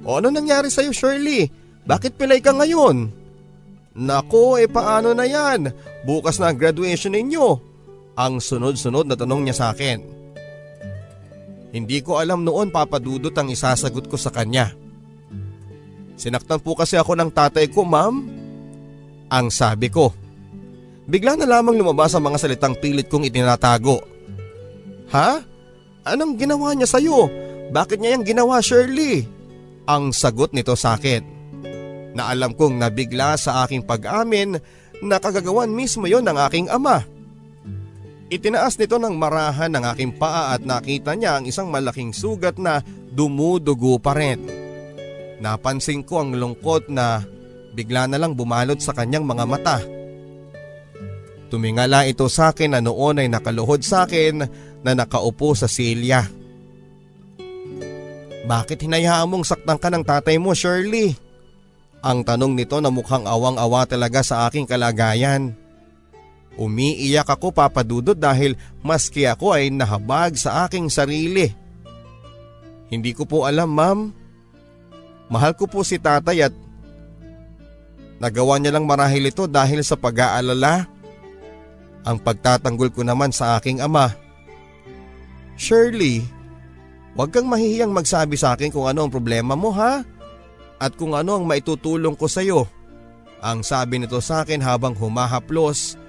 O 0.00 0.16
ano 0.16 0.32
nangyari 0.32 0.72
sa'yo 0.72 0.96
Shirley? 0.96 1.52
Bakit 1.84 2.16
pilay 2.16 2.40
ka 2.40 2.56
ngayon? 2.56 3.12
Nako, 4.00 4.56
eh 4.56 4.70
paano 4.70 5.12
na 5.12 5.28
yan? 5.28 5.68
Bukas 6.08 6.40
na 6.40 6.52
ang 6.52 6.56
graduation 6.56 7.12
ninyo. 7.12 7.60
Ang 8.16 8.40
sunod-sunod 8.40 9.04
na 9.04 9.16
tanong 9.16 9.44
niya 9.44 9.56
sa 9.56 9.66
akin. 9.76 10.00
Hindi 11.70 12.00
ko 12.02 12.18
alam 12.18 12.42
noon 12.42 12.72
papadudot 12.72 13.32
ang 13.36 13.52
isasagot 13.52 14.08
ko 14.08 14.16
sa 14.16 14.32
kanya. 14.32 14.72
Sinaktan 16.16 16.60
po 16.60 16.76
kasi 16.76 16.96
ako 16.96 17.16
ng 17.16 17.30
tatay 17.32 17.68
ko, 17.68 17.84
ma'am. 17.84 18.39
Ang 19.30 19.48
sabi 19.54 19.86
ko. 19.88 20.10
Bigla 21.10 21.38
na 21.38 21.46
lamang 21.46 21.78
lumabas 21.78 22.14
ang 22.14 22.26
mga 22.26 22.38
salitang 22.38 22.74
pilit 22.78 23.06
kong 23.06 23.26
itinatago. 23.26 24.02
Ha? 25.10 25.42
Anong 26.06 26.38
ginawa 26.38 26.74
niya 26.74 26.86
sa'yo? 26.86 27.30
Bakit 27.70 27.98
niya 27.98 28.18
yung 28.18 28.26
ginawa 28.26 28.62
Shirley? 28.62 29.26
Ang 29.86 30.14
sagot 30.14 30.54
nito 30.54 30.74
sa 30.74 30.98
akin. 30.98 31.22
Na 32.14 32.30
alam 32.30 32.54
kong 32.54 32.78
nabigla 32.78 33.38
sa 33.38 33.66
aking 33.66 33.86
pag-amin 33.86 34.58
na 35.02 35.16
kagagawan 35.18 35.70
mismo 35.70 36.06
yon 36.10 36.26
ng 36.26 36.38
aking 36.46 36.66
ama. 36.70 37.06
Itinaas 38.30 38.78
nito 38.78 38.98
ng 38.98 39.18
marahan 39.18 39.74
ng 39.74 39.84
aking 39.90 40.12
paa 40.14 40.54
at 40.54 40.62
nakita 40.62 41.18
niya 41.18 41.38
ang 41.38 41.50
isang 41.50 41.66
malaking 41.66 42.14
sugat 42.14 42.58
na 42.62 42.78
dumudugo 43.10 43.98
pa 43.98 44.14
rin. 44.14 44.46
Napansin 45.42 46.06
ko 46.06 46.22
ang 46.22 46.38
lungkot 46.38 46.86
na 46.86 47.26
bigla 47.74 48.10
na 48.10 48.18
lang 48.18 48.34
bumalot 48.34 48.78
sa 48.78 48.94
kanyang 48.94 49.24
mga 49.26 49.44
mata. 49.46 49.78
Tumingala 51.50 52.06
ito 52.06 52.30
sa 52.30 52.54
akin 52.54 52.78
na 52.78 52.80
noon 52.80 53.18
ay 53.18 53.26
nakaluhod 53.26 53.82
sa 53.82 54.06
akin 54.06 54.46
na 54.86 54.92
nakaupo 54.94 55.58
sa 55.58 55.66
silya. 55.66 56.22
Bakit 58.46 58.86
hinayaan 58.86 59.26
mong 59.30 59.44
saktan 59.46 59.78
ka 59.78 59.90
ng 59.90 60.06
tatay 60.06 60.38
mo 60.38 60.54
Shirley? 60.54 61.18
Ang 62.00 62.24
tanong 62.24 62.56
nito 62.56 62.80
na 62.80 62.88
mukhang 62.88 63.28
awang-awa 63.28 63.84
talaga 63.84 64.24
sa 64.24 64.48
aking 64.48 64.64
kalagayan. 64.64 65.52
Umiiyak 66.56 67.28
ako 67.28 67.52
papadudod 67.52 68.16
dahil 68.16 68.56
maski 68.80 69.28
ako 69.28 69.54
ay 69.54 69.68
nahabag 69.68 70.34
sa 70.38 70.64
aking 70.64 70.88
sarili. 70.88 71.52
Hindi 72.90 73.14
ko 73.14 73.28
po 73.28 73.46
alam 73.46 73.70
ma'am. 73.70 73.98
Mahal 75.30 75.54
ko 75.54 75.70
po 75.70 75.86
si 75.86 76.00
tatay 76.00 76.50
at 76.50 76.54
nagawa 78.20 78.60
niya 78.60 78.76
lang 78.76 78.84
marahil 78.84 79.32
ito 79.32 79.48
dahil 79.48 79.80
sa 79.80 79.96
pag-aalala. 79.96 80.86
Ang 82.04 82.16
pagtatanggol 82.20 82.92
ko 82.92 83.04
naman 83.04 83.28
sa 83.28 83.60
aking 83.60 83.84
ama 83.84 84.12
Shirley, 85.60 86.24
huwag 87.12 87.36
kang 87.36 87.44
mahihiyang 87.44 87.92
magsabi 87.92 88.40
sa 88.40 88.56
akin 88.56 88.72
kung 88.72 88.88
ano 88.88 89.04
ang 89.04 89.12
problema 89.12 89.52
mo 89.52 89.68
ha? 89.76 90.00
At 90.80 90.96
kung 90.96 91.12
ano 91.12 91.36
ang 91.36 91.44
maitutulong 91.44 92.16
ko 92.16 92.24
sa 92.24 92.40
iyo. 92.40 92.64
Ang 93.44 93.60
sabi 93.60 94.00
nito 94.00 94.16
sa 94.24 94.40
akin 94.40 94.64
habang 94.64 94.96
humahaplos 94.96 96.00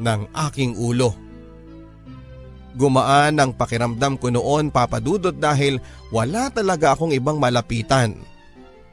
ng 0.00 0.24
aking 0.48 0.80
ulo. 0.80 1.12
Gumaan 2.80 3.36
ang 3.36 3.52
pakiramdam 3.52 4.16
ko 4.16 4.32
noon 4.32 4.72
papadudot 4.72 5.36
dahil 5.36 5.84
wala 6.08 6.48
talaga 6.48 6.96
akong 6.96 7.12
ibang 7.12 7.36
malapitan. 7.36 8.16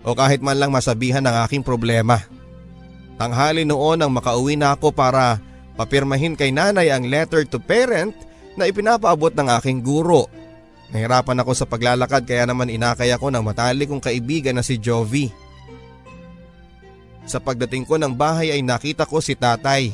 O 0.04 0.12
kahit 0.12 0.44
man 0.44 0.60
lang 0.60 0.76
masabihan 0.76 1.24
ng 1.24 1.36
aking 1.48 1.64
problema. 1.64 2.20
Tanghali 3.22 3.70
noon 3.70 4.02
ang 4.02 4.10
makauwi 4.10 4.58
na 4.58 4.74
ako 4.74 4.90
para 4.98 5.38
papirmahin 5.78 6.34
kay 6.34 6.50
nanay 6.50 6.90
ang 6.90 7.06
letter 7.06 7.46
to 7.46 7.62
parent 7.62 8.18
na 8.58 8.66
ipinapaabot 8.66 9.30
ng 9.38 9.46
aking 9.62 9.86
guro. 9.86 10.26
Nahirapan 10.90 11.38
ako 11.46 11.54
sa 11.54 11.70
paglalakad 11.70 12.26
kaya 12.26 12.50
naman 12.50 12.74
inakay 12.74 13.14
ako 13.14 13.30
ng 13.30 13.46
matalik 13.46 13.94
kong 13.94 14.02
kaibigan 14.02 14.58
na 14.58 14.66
si 14.66 14.82
Jovi. 14.82 15.30
Sa 17.30 17.38
pagdating 17.38 17.86
ko 17.86 18.02
ng 18.02 18.18
bahay 18.18 18.58
ay 18.58 18.66
nakita 18.66 19.06
ko 19.06 19.22
si 19.22 19.38
tatay. 19.38 19.94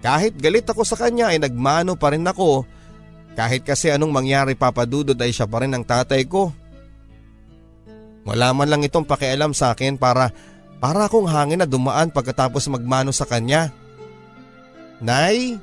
Kahit 0.00 0.32
galit 0.40 0.64
ako 0.64 0.80
sa 0.80 0.96
kanya 0.96 1.36
ay 1.36 1.44
nagmano 1.44 1.92
pa 1.92 2.16
rin 2.16 2.24
ako 2.24 2.64
kahit 3.36 3.68
kasi 3.68 3.92
anong 3.92 4.16
mangyari 4.16 4.56
papadudod 4.56 5.20
ay 5.20 5.28
siya 5.28 5.44
pa 5.44 5.60
rin 5.60 5.76
ang 5.76 5.84
tatay 5.84 6.24
ko. 6.24 6.56
Wala 8.24 8.56
man 8.56 8.72
lang 8.72 8.80
itong 8.80 9.04
pakialam 9.04 9.52
sa 9.52 9.76
akin 9.76 10.00
para 10.00 10.32
para 10.80 11.06
akong 11.06 11.28
hangin 11.28 11.60
na 11.60 11.68
dumaan 11.68 12.08
pagkatapos 12.08 12.72
magmano 12.72 13.12
sa 13.12 13.28
kanya. 13.28 13.68
Nay, 14.98 15.60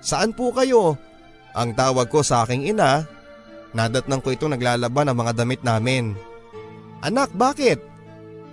saan 0.00 0.32
po 0.32 0.50
kayo? 0.56 0.96
Ang 1.52 1.76
tawag 1.76 2.08
ko 2.08 2.24
sa 2.24 2.44
aking 2.44 2.72
ina, 2.72 3.04
nadatnang 3.76 4.24
ko 4.24 4.32
itong 4.32 4.56
naglalaban 4.56 5.12
ng 5.12 5.16
mga 5.16 5.32
damit 5.36 5.60
namin. 5.60 6.16
Anak, 7.04 7.32
bakit? 7.36 7.80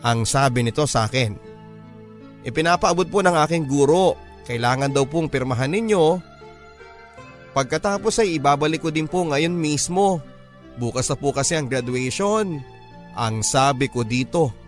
Ang 0.03 0.27
sabi 0.27 0.67
nito 0.67 0.83
sa 0.83 1.07
akin. 1.07 1.39
Ipinapaabot 2.43 3.07
po 3.07 3.23
ng 3.23 3.35
aking 3.47 3.63
guro, 3.67 4.19
kailangan 4.43 4.91
daw 4.91 5.07
pong 5.07 5.31
pirmahan 5.31 5.71
ninyo. 5.71 6.19
Pagkatapos 7.55 8.19
ay 8.19 8.35
ibabalik 8.35 8.83
ko 8.83 8.91
din 8.91 9.07
po 9.07 9.23
ngayon 9.23 9.55
mismo. 9.55 10.19
Bukas 10.75 11.07
na 11.07 11.15
po 11.15 11.31
kasi 11.31 11.55
ang 11.55 11.71
graduation. 11.71 12.59
Ang 13.15 13.35
sabi 13.45 13.87
ko 13.87 14.03
dito. 14.03 14.62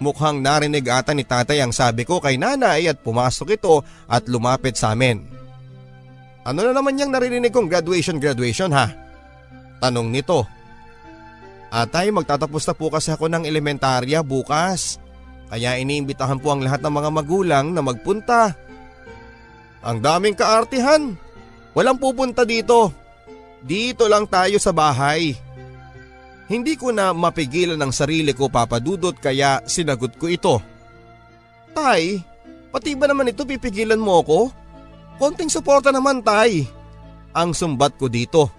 Mukhang 0.00 0.40
narinig 0.40 0.88
ata 0.88 1.12
ni 1.12 1.28
tatay 1.28 1.60
ang 1.60 1.76
sabi 1.76 2.08
ko 2.08 2.24
kay 2.24 2.40
nanay 2.40 2.88
at 2.88 3.04
pumasok 3.04 3.60
ito 3.60 3.84
at 4.08 4.24
lumapit 4.32 4.80
sa 4.80 4.96
amin. 4.96 5.20
Ano 6.40 6.64
na 6.64 6.72
naman 6.72 6.96
yung 6.96 7.12
naririnig 7.12 7.52
kong 7.52 7.68
graduation 7.68 8.16
graduation 8.16 8.72
ha? 8.72 8.88
Tanong 9.76 10.08
nito. 10.08 10.48
Atay 11.68 12.08
magtatapos 12.10 12.64
na 12.64 12.74
po 12.74 12.88
kasi 12.88 13.12
ako 13.12 13.28
ng 13.28 13.44
elementarya 13.44 14.24
bukas. 14.24 14.96
Kaya 15.52 15.76
iniimbitahan 15.76 16.40
po 16.40 16.56
ang 16.56 16.64
lahat 16.64 16.80
ng 16.80 16.94
mga 16.96 17.10
magulang 17.12 17.66
na 17.76 17.84
magpunta. 17.84 18.56
Ang 19.84 20.00
daming 20.00 20.34
kaartihan. 20.34 21.12
Walang 21.76 22.00
pupunta 22.00 22.48
dito. 22.48 22.90
Dito 23.60 24.08
lang 24.08 24.24
tayo 24.26 24.56
sa 24.56 24.72
bahay. 24.72 25.36
Hindi 26.50 26.74
ko 26.74 26.90
na 26.90 27.14
mapigilan 27.14 27.78
ang 27.78 27.94
sarili 27.94 28.34
ko 28.34 28.50
papadudot 28.50 29.14
kaya 29.14 29.62
sinagot 29.70 30.18
ko 30.18 30.26
ito. 30.26 30.58
Tay, 31.70 32.18
pati 32.74 32.98
ba 32.98 33.06
naman 33.06 33.30
ito 33.30 33.46
pipigilan 33.46 34.02
mo 34.02 34.18
ko? 34.26 34.50
Konting 35.22 35.46
suporta 35.46 35.94
naman 35.94 36.26
tay. 36.26 36.66
Ang 37.30 37.54
sumbat 37.54 37.94
ko 37.94 38.10
dito. 38.10 38.50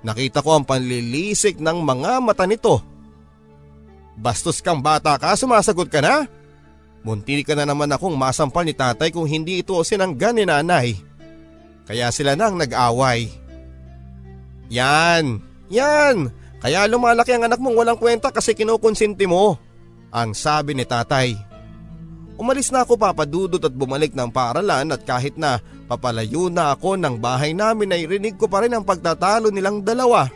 Nakita 0.00 0.40
ko 0.40 0.56
ang 0.56 0.64
panlilisik 0.64 1.60
ng 1.60 1.84
mga 1.84 2.24
mata 2.24 2.48
nito. 2.48 2.80
Bastos 4.16 4.64
kang 4.64 4.80
bata 4.80 5.20
ka, 5.20 5.36
sumasagot 5.36 5.92
ka 5.92 6.00
na? 6.00 6.24
Munti 7.04 7.44
ka 7.44 7.52
na 7.52 7.68
naman 7.68 7.92
akong 7.92 8.16
masampal 8.16 8.64
ni 8.64 8.72
tatay 8.72 9.12
kung 9.12 9.28
hindi 9.28 9.60
ito 9.60 9.76
sinanggan 9.84 10.40
ni 10.40 10.44
nanay. 10.48 10.96
Kaya 11.84 12.08
sila 12.08 12.32
nang 12.32 12.56
nag-away. 12.56 13.28
Yan, 14.72 15.44
yan, 15.68 16.32
kaya 16.60 16.84
lumalaki 16.84 17.32
ang 17.32 17.48
anak 17.48 17.56
mong 17.56 17.76
walang 17.76 17.98
kwenta 17.98 18.28
kasi 18.28 18.52
kinukonsinti 18.52 19.24
mo. 19.24 19.56
Ang 20.12 20.36
sabi 20.36 20.76
ni 20.76 20.84
tatay. 20.84 21.32
Umalis 22.36 22.72
na 22.72 22.84
ako 22.84 22.96
papadudot 22.96 23.60
at 23.60 23.72
bumalik 23.72 24.12
ng 24.16 24.28
paaralan 24.32 24.92
at 24.92 25.04
kahit 25.04 25.36
na 25.36 25.60
papalayo 25.88 26.48
na 26.48 26.72
ako 26.72 26.96
ng 26.96 27.20
bahay 27.20 27.52
namin 27.52 27.92
ay 27.92 28.08
rinig 28.08 28.36
ko 28.36 28.48
pa 28.48 28.64
rin 28.64 28.72
ang 28.72 28.84
pagtatalo 28.84 29.48
nilang 29.48 29.84
dalawa. 29.84 30.28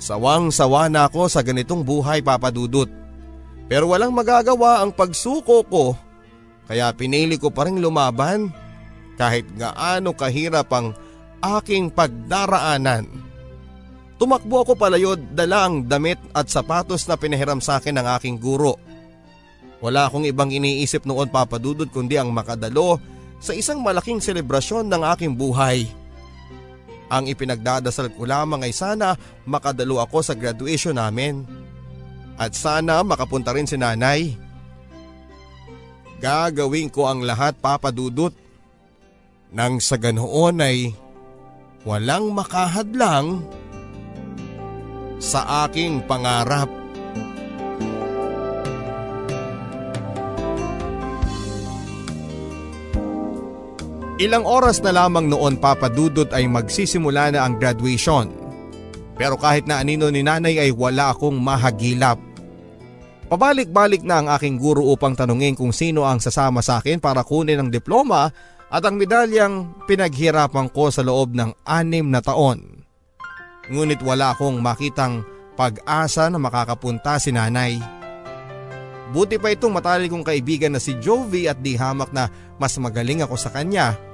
Sawang 0.00 0.52
sawa 0.52 0.86
na 0.88 1.08
ako 1.08 1.28
sa 1.28 1.40
ganitong 1.44 1.84
buhay 1.84 2.20
papadudot. 2.20 2.88
Pero 3.68 3.92
walang 3.92 4.12
magagawa 4.16 4.80
ang 4.80 4.92
pagsuko 4.96 5.64
ko 5.68 5.96
kaya 6.68 6.92
pinili 6.92 7.40
ko 7.40 7.48
pa 7.48 7.64
rin 7.64 7.80
lumaban 7.80 8.52
kahit 9.16 9.48
gaano 9.56 10.12
kahirap 10.12 10.68
ang 10.68 10.92
aking 11.40 11.88
pagdaraanan. 11.88 13.27
Tumakbo 14.18 14.66
ako 14.66 14.74
palayod 14.74 15.18
dala 15.30 15.70
ang 15.70 15.86
damit 15.86 16.18
at 16.34 16.50
sapatos 16.50 17.06
na 17.06 17.14
pinahiram 17.14 17.62
sa 17.62 17.78
akin 17.78 18.02
ng 18.02 18.06
aking 18.18 18.36
guro. 18.42 18.74
Wala 19.78 20.10
akong 20.10 20.26
ibang 20.26 20.50
iniisip 20.50 21.06
noon 21.06 21.30
papadudod 21.30 21.86
kundi 21.86 22.18
ang 22.18 22.34
makadalo 22.34 22.98
sa 23.38 23.54
isang 23.54 23.78
malaking 23.78 24.18
selebrasyon 24.18 24.90
ng 24.90 25.02
aking 25.14 25.38
buhay. 25.38 25.86
Ang 27.08 27.30
ipinagdadasal 27.30 28.10
ko 28.12 28.26
lamang 28.26 28.66
ay 28.66 28.74
sana 28.74 29.14
makadalo 29.46 30.02
ako 30.02 30.18
sa 30.20 30.34
graduation 30.34 30.98
namin. 30.98 31.46
At 32.34 32.58
sana 32.58 33.06
makapunta 33.06 33.54
rin 33.54 33.70
si 33.70 33.78
nanay. 33.78 34.34
Gagawin 36.18 36.90
ko 36.90 37.06
ang 37.06 37.22
lahat 37.22 37.54
papadudot. 37.62 38.34
Nang 39.54 39.78
sa 39.78 39.96
ganoon 39.96 40.60
ay 40.60 40.92
walang 41.88 42.34
makahadlang 42.34 43.46
sa 45.18 45.66
aking 45.66 46.02
pangarap. 46.06 46.70
Ilang 54.18 54.42
oras 54.42 54.82
na 54.82 54.90
lamang 54.90 55.30
noon 55.30 55.62
papadudot 55.62 56.26
ay 56.34 56.50
magsisimula 56.50 57.30
na 57.30 57.46
ang 57.46 57.54
graduation. 57.54 58.26
Pero 59.14 59.38
kahit 59.38 59.70
na 59.70 59.78
anino 59.78 60.10
ni 60.10 60.26
nanay 60.26 60.58
ay 60.58 60.70
wala 60.74 61.14
akong 61.14 61.38
mahagilap. 61.38 62.18
Pabalik-balik 63.30 64.02
na 64.02 64.18
ang 64.18 64.26
aking 64.34 64.58
guro 64.58 64.90
upang 64.90 65.14
tanungin 65.14 65.54
kung 65.54 65.70
sino 65.70 66.02
ang 66.02 66.18
sasama 66.18 66.66
sa 66.66 66.82
akin 66.82 66.98
para 66.98 67.22
kunin 67.22 67.62
ang 67.62 67.70
diploma 67.70 68.32
at 68.72 68.82
ang 68.82 68.98
medalyang 68.98 69.70
pinaghirapan 69.86 70.66
ko 70.74 70.90
sa 70.90 71.06
loob 71.06 71.38
ng 71.38 71.54
anim 71.62 72.10
na 72.10 72.18
taon. 72.18 72.77
Ngunit 73.68 74.00
wala 74.00 74.32
akong 74.32 74.60
makitang 74.60 75.24
pag-asa 75.56 76.32
na 76.32 76.40
makakapunta 76.40 77.20
si 77.20 77.32
nanay. 77.34 77.76
Buti 79.12 79.40
pa 79.40 79.52
itong 79.52 79.72
matalik 79.72 80.12
kong 80.12 80.24
kaibigan 80.24 80.76
na 80.76 80.80
si 80.80 80.96
Jovi 81.00 81.48
at 81.48 81.60
di 81.64 81.76
hamak 81.76 82.12
na 82.12 82.28
mas 82.60 82.76
magaling 82.76 83.24
ako 83.24 83.36
sa 83.40 83.48
kanya 83.48 84.08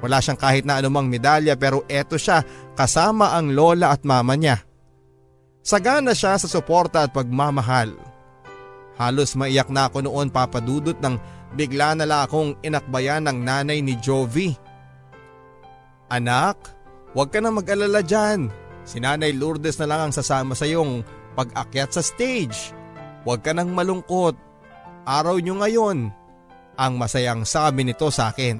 wala 0.00 0.18
siyang 0.18 0.40
kahit 0.40 0.64
na 0.64 0.80
anumang 0.80 1.06
medalya 1.06 1.54
pero 1.54 1.84
eto 1.86 2.16
siya 2.16 2.40
kasama 2.72 3.36
ang 3.36 3.52
lola 3.52 3.92
at 3.92 4.02
mama 4.02 4.34
niya. 4.34 4.64
Sagana 5.60 6.16
siya 6.16 6.40
sa 6.40 6.48
suporta 6.48 7.04
at 7.04 7.12
pagmamahal. 7.12 7.92
Halos 8.96 9.36
maiyak 9.36 9.68
na 9.68 9.92
ako 9.92 10.04
noon 10.04 10.32
papadudot 10.32 10.96
nang 11.04 11.20
bigla 11.52 11.92
na 11.96 12.08
lang 12.08 12.24
akong 12.24 12.56
inakbayan 12.64 13.28
ng 13.28 13.38
nanay 13.44 13.84
ni 13.84 13.96
Jovi. 14.00 14.56
Anak, 16.08 16.56
huwag 17.12 17.28
ka 17.30 17.38
na 17.44 17.52
mag-alala 17.52 18.00
dyan. 18.00 18.48
Si 18.90 18.98
nanay 18.98 19.30
Lourdes 19.30 19.78
na 19.78 19.86
lang 19.86 20.00
ang 20.10 20.12
sasama 20.14 20.58
sa 20.58 20.66
iyong 20.66 21.06
pag-akyat 21.38 21.94
sa 21.94 22.02
stage. 22.02 22.74
Huwag 23.22 23.46
ka 23.46 23.54
nang 23.54 23.70
malungkot. 23.70 24.34
Araw 25.06 25.38
niyo 25.38 25.62
ngayon. 25.62 26.10
Ang 26.74 26.92
masayang 26.98 27.46
sabi 27.46 27.86
nito 27.86 28.10
sa 28.10 28.34
akin. 28.34 28.58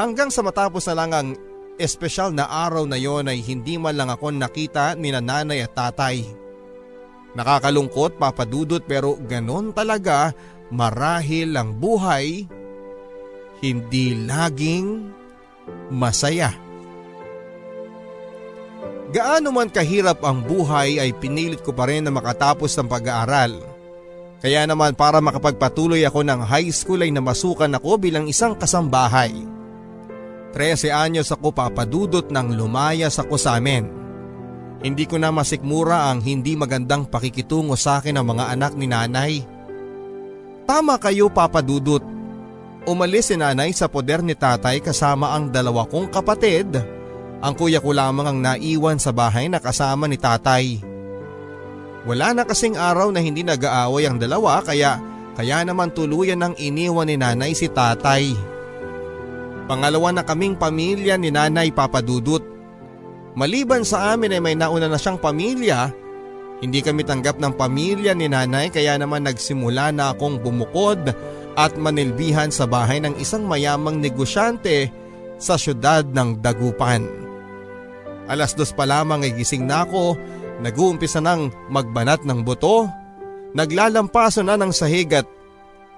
Hanggang 0.00 0.32
sa 0.32 0.40
matapos 0.40 0.88
na 0.88 0.96
lang 0.96 1.12
ang 1.12 1.28
espesyal 1.76 2.32
na 2.32 2.48
araw 2.48 2.88
na 2.88 2.96
yon 2.96 3.28
ay 3.28 3.44
hindi 3.44 3.76
man 3.76 4.00
lang 4.00 4.08
ako 4.08 4.32
nakita 4.32 4.96
ni 4.96 5.12
nanay 5.12 5.60
at 5.60 5.76
tatay. 5.76 6.24
Nakakalungkot 7.36 8.16
papadudot 8.16 8.80
pero 8.88 9.20
ganon 9.28 9.76
talaga 9.76 10.32
marahil 10.72 11.52
ang 11.52 11.76
buhay 11.76 12.48
hindi 13.62 14.26
laging 14.26 15.12
masaya. 15.92 16.71
Gaano 19.12 19.52
man 19.52 19.68
kahirap 19.68 20.24
ang 20.24 20.40
buhay 20.40 20.96
ay 20.96 21.12
pinilit 21.12 21.60
ko 21.60 21.76
pa 21.76 21.84
rin 21.84 22.00
na 22.00 22.08
makatapos 22.08 22.72
ng 22.80 22.88
pag-aaral. 22.88 23.60
Kaya 24.40 24.64
naman 24.64 24.96
para 24.96 25.20
makapagpatuloy 25.20 26.00
ako 26.08 26.24
ng 26.24 26.40
high 26.48 26.72
school 26.72 27.04
ay 27.04 27.12
namasukan 27.12 27.76
ako 27.76 28.00
bilang 28.00 28.24
isang 28.24 28.56
kasambahay. 28.56 29.36
13 30.56 30.88
anyos 30.88 31.28
ako 31.28 31.52
papadudot 31.52 32.24
nang 32.32 32.56
lumayas 32.56 33.20
ako 33.20 33.36
sa 33.36 33.60
amin. 33.60 33.84
Hindi 34.80 35.04
ko 35.04 35.20
na 35.20 35.28
masikmura 35.28 36.08
ang 36.08 36.24
hindi 36.24 36.56
magandang 36.56 37.06
pakikitungo 37.06 37.76
sa 37.76 38.00
akin 38.00 38.16
ng 38.16 38.26
mga 38.26 38.44
anak 38.56 38.72
ni 38.74 38.88
nanay. 38.88 39.32
Tama 40.64 40.96
kayo 40.96 41.28
papadudot. 41.28 42.02
Umalis 42.88 43.30
si 43.30 43.36
nanay 43.36 43.76
sa 43.76 43.86
poder 43.86 44.24
ni 44.24 44.34
tatay 44.34 44.80
kasama 44.82 45.36
ang 45.36 45.52
dalawa 45.52 45.86
kong 45.86 46.10
kapatid. 46.10 46.91
Ang 47.42 47.58
kuya 47.58 47.82
ko 47.82 47.90
lamang 47.90 48.26
ang 48.30 48.38
naiwan 48.38 49.02
sa 49.02 49.10
bahay 49.10 49.50
na 49.50 49.58
kasama 49.58 50.06
ni 50.06 50.14
tatay. 50.14 50.78
Wala 52.06 52.34
na 52.34 52.46
kasing 52.46 52.78
araw 52.78 53.10
na 53.10 53.18
hindi 53.18 53.42
nag-aaway 53.42 54.06
ang 54.06 54.22
dalawa 54.22 54.62
kaya 54.62 55.02
kaya 55.34 55.66
naman 55.66 55.90
tuluyan 55.90 56.38
ng 56.38 56.54
iniwan 56.62 57.10
ni 57.10 57.18
nanay 57.18 57.50
si 57.50 57.66
tatay. 57.66 58.30
Pangalawa 59.66 60.14
na 60.14 60.22
kaming 60.26 60.58
pamilya 60.58 61.14
ni 61.18 61.30
Nanay 61.30 61.70
Papadudut. 61.70 62.42
Maliban 63.38 63.86
sa 63.86 64.12
amin 64.12 64.36
ay 64.36 64.42
may 64.42 64.56
nauna 64.58 64.90
na 64.90 64.98
siyang 65.00 65.16
pamilya, 65.16 65.88
hindi 66.60 66.84
kami 66.84 67.06
tanggap 67.06 67.40
ng 67.40 67.56
pamilya 67.56 68.12
ni 68.12 68.28
Nanay 68.28 68.68
kaya 68.68 68.98
naman 69.00 69.24
nagsimula 69.24 69.94
na 69.94 70.12
akong 70.12 70.42
bumukod 70.42 71.14
at 71.56 71.72
manilbihan 71.78 72.52
sa 72.52 72.68
bahay 72.68 73.00
ng 73.00 73.16
isang 73.16 73.48
mayamang 73.48 74.02
negosyante 74.02 74.92
sa 75.40 75.56
syudad 75.56 76.04
ng 76.04 76.42
Dagupan. 76.42 77.21
Alas 78.30 78.54
dos 78.54 78.70
pa 78.70 78.86
lamang 78.86 79.26
ay 79.26 79.34
gising 79.34 79.66
na 79.66 79.82
ako, 79.82 80.14
nag-uumpisa 80.62 81.18
nang 81.18 81.50
magbanat 81.66 82.22
ng 82.22 82.46
buto, 82.46 82.86
naglalampaso 83.52 84.46
na 84.46 84.54
ng 84.54 84.70
sahig 84.70 85.10
at 85.10 85.26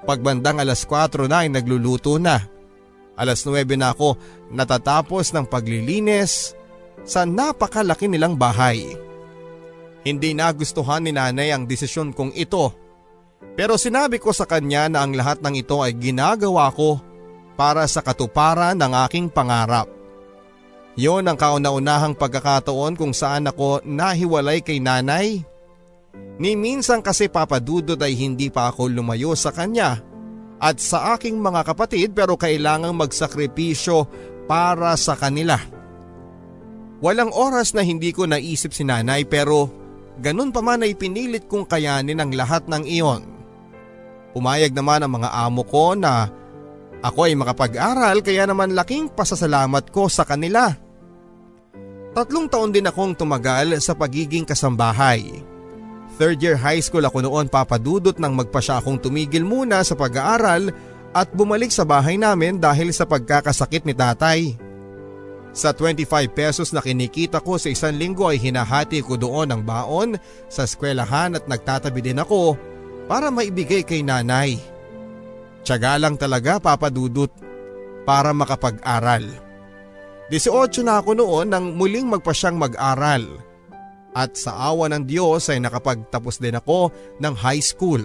pagbandang 0.08 0.60
alas 0.60 0.84
4 0.88 1.28
na 1.28 1.44
ay 1.44 1.52
nagluluto 1.52 2.16
na. 2.16 2.40
Alas 3.14 3.46
9 3.46 3.64
na 3.78 3.94
ako 3.94 4.18
natatapos 4.50 5.30
ng 5.32 5.46
paglilinis 5.46 6.56
sa 7.06 7.22
napakalaki 7.28 8.10
nilang 8.10 8.34
bahay. 8.34 8.96
Hindi 10.04 10.36
nagustuhan 10.36 11.04
ni 11.04 11.12
nanay 11.14 11.54
ang 11.54 11.64
desisyon 11.64 12.12
kong 12.12 12.36
ito. 12.36 12.72
Pero 13.54 13.78
sinabi 13.78 14.18
ko 14.18 14.34
sa 14.34 14.44
kanya 14.44 14.90
na 14.90 15.06
ang 15.06 15.14
lahat 15.14 15.40
ng 15.40 15.54
ito 15.56 15.80
ay 15.80 15.94
ginagawa 15.96 16.68
ko 16.74 16.98
para 17.54 17.86
sa 17.86 18.02
katuparan 18.02 18.76
ng 18.76 18.92
aking 19.08 19.30
pangarap. 19.30 19.86
Yon 20.94 21.26
ang 21.26 21.34
kauna-unahang 21.34 22.14
pagkakataon 22.14 22.94
kung 22.94 23.10
saan 23.10 23.50
ako 23.50 23.82
nahiwalay 23.82 24.62
kay 24.62 24.78
nanay. 24.78 25.42
Ni 26.38 26.54
minsan 26.54 27.02
kasi 27.02 27.26
papadudod 27.26 27.98
ay 27.98 28.14
hindi 28.14 28.46
pa 28.50 28.70
ako 28.70 28.90
lumayo 28.90 29.34
sa 29.34 29.50
kanya 29.50 29.98
at 30.62 30.78
sa 30.78 31.18
aking 31.18 31.38
mga 31.42 31.66
kapatid 31.66 32.14
pero 32.14 32.38
kailangang 32.38 32.94
magsakripisyo 32.94 34.06
para 34.46 34.94
sa 34.94 35.18
kanila. 35.18 35.58
Walang 37.02 37.34
oras 37.34 37.74
na 37.74 37.82
hindi 37.82 38.14
ko 38.14 38.30
naisip 38.30 38.70
si 38.70 38.86
nanay 38.86 39.26
pero 39.26 39.70
ganun 40.22 40.54
pa 40.54 40.62
man 40.62 40.86
ay 40.86 40.94
pinilit 40.94 41.50
kong 41.50 41.66
kayanin 41.66 42.22
ang 42.22 42.30
lahat 42.30 42.70
ng 42.70 42.86
iyon. 42.86 43.22
Pumayag 44.30 44.74
naman 44.74 45.02
ang 45.02 45.22
mga 45.22 45.30
amo 45.30 45.62
ko 45.66 45.94
na 45.98 46.30
ako 47.02 47.28
ay 47.28 47.34
makapag-aral 47.34 48.22
kaya 48.22 48.46
naman 48.46 48.74
laking 48.78 49.10
pasasalamat 49.10 49.90
ko 49.90 50.06
sa 50.06 50.22
kanila. 50.22 50.83
Tatlong 52.14 52.46
taon 52.46 52.70
din 52.70 52.86
akong 52.86 53.18
tumagal 53.18 53.74
sa 53.82 53.90
pagiging 53.90 54.46
kasambahay. 54.46 55.42
Third 56.14 56.38
year 56.38 56.54
high 56.54 56.78
school 56.78 57.02
ako 57.02 57.26
noon 57.26 57.50
papadudot 57.50 58.14
nang 58.22 58.38
magpasya 58.38 58.78
akong 58.78 59.02
tumigil 59.02 59.42
muna 59.42 59.82
sa 59.82 59.98
pag-aaral 59.98 60.70
at 61.10 61.26
bumalik 61.34 61.74
sa 61.74 61.82
bahay 61.82 62.14
namin 62.14 62.62
dahil 62.62 62.94
sa 62.94 63.02
pagkakasakit 63.02 63.82
ni 63.82 63.98
tatay. 63.98 64.54
Sa 65.54 65.74
25 65.74 66.30
pesos 66.30 66.70
na 66.70 66.78
kinikita 66.78 67.42
ko 67.42 67.58
sa 67.58 67.70
isang 67.70 67.98
linggo 67.98 68.30
ay 68.30 68.38
hinahati 68.38 69.02
ko 69.02 69.18
doon 69.18 69.50
ang 69.50 69.62
baon 69.66 70.14
sa 70.46 70.66
eskwelahan 70.66 71.34
at 71.34 71.50
nagtatabi 71.50 71.98
din 71.98 72.22
ako 72.22 72.54
para 73.10 73.34
maibigay 73.34 73.82
kay 73.82 74.06
nanay. 74.06 74.58
Tiyaga 75.66 75.98
lang 75.98 76.14
talaga 76.14 76.62
papadudot 76.62 77.30
para 78.06 78.30
makapag-aral. 78.30 79.43
18 80.32 80.86
na 80.86 81.04
ako 81.04 81.20
noon 81.20 81.52
nang 81.52 81.76
muling 81.76 82.08
magpasyang 82.08 82.56
mag-aral. 82.56 83.24
At 84.14 84.38
sa 84.38 84.54
awa 84.70 84.88
ng 84.88 85.04
Diyos 85.04 85.50
ay 85.50 85.58
nakapagtapos 85.58 86.38
din 86.38 86.54
ako 86.54 86.94
ng 87.18 87.34
high 87.34 87.60
school. 87.60 88.00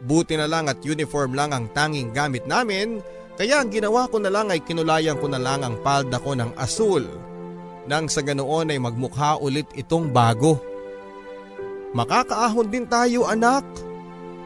Buti 0.00 0.34
na 0.34 0.50
lang 0.50 0.66
at 0.66 0.82
uniform 0.82 1.36
lang 1.36 1.54
ang 1.54 1.70
tanging 1.70 2.10
gamit 2.10 2.44
namin 2.44 2.98
kaya 3.38 3.62
ang 3.62 3.72
ginawa 3.72 4.04
ko 4.10 4.20
na 4.20 4.28
lang 4.28 4.52
ay 4.52 4.60
kinulayan 4.60 5.16
ko 5.16 5.30
na 5.30 5.40
lang 5.40 5.64
ang 5.64 5.80
palda 5.80 6.20
ko 6.20 6.36
ng 6.36 6.52
asul 6.60 7.04
nang 7.88 8.10
sa 8.10 8.20
ganoon 8.20 8.74
ay 8.74 8.78
magmukha 8.82 9.40
ulit 9.40 9.64
itong 9.78 10.12
bago. 10.12 10.60
Makakaahon 11.96 12.68
din 12.68 12.86
tayo 12.86 13.26
anak. 13.26 13.64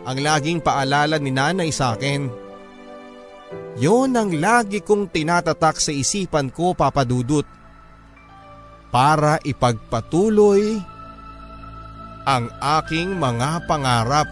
Ang 0.05 0.20
laging 0.20 0.61
paalala 0.61 1.16
ni 1.16 1.33
nanay 1.33 1.72
sa 1.72 1.96
akin. 1.96 2.44
Yon 3.75 4.14
ang 4.14 4.31
lagi 4.31 4.79
kong 4.79 5.11
tinatatak 5.11 5.83
sa 5.83 5.90
isipan 5.90 6.47
ko 6.55 6.79
papadudot. 6.79 7.43
Para 8.95 9.43
ipagpatuloy 9.43 10.79
ang 12.25 12.47
aking 12.81 13.19
mga 13.19 13.67
pangarap. 13.67 14.29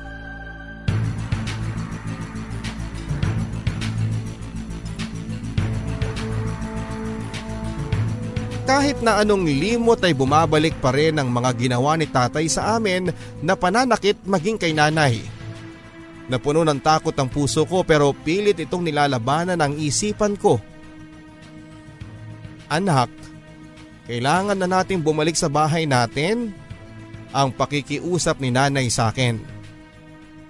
Kahit 8.63 9.03
na 9.03 9.21
anong 9.21 9.51
limot 9.51 9.99
ay 10.01 10.15
bumabalik 10.15 10.79
pa 10.79 10.95
rin 10.95 11.19
ang 11.19 11.29
mga 11.29 11.51
ginawa 11.59 11.99
ni 11.99 12.07
tatay 12.07 12.47
sa 12.47 12.79
amin 12.79 13.11
na 13.43 13.59
pananakit 13.59 14.23
maging 14.23 14.57
kay 14.57 14.71
nanay. 14.71 15.32
Napuno 16.31 16.63
ng 16.63 16.79
takot 16.79 17.15
ang 17.19 17.27
puso 17.27 17.67
ko 17.67 17.83
pero 17.83 18.15
pilit 18.15 18.59
itong 18.59 18.87
nilalabanan 18.87 19.59
ang 19.59 19.75
isipan 19.75 20.39
ko. 20.39 20.63
Anak, 22.71 23.11
kailangan 24.07 24.57
na 24.57 24.69
nating 24.71 25.03
bumalik 25.03 25.35
sa 25.35 25.51
bahay 25.51 25.85
natin 25.85 26.55
ang 27.35 27.51
pakikiusap 27.53 28.39
ni 28.39 28.55
nanay 28.55 28.87
sa 28.89 29.11
akin. 29.11 29.41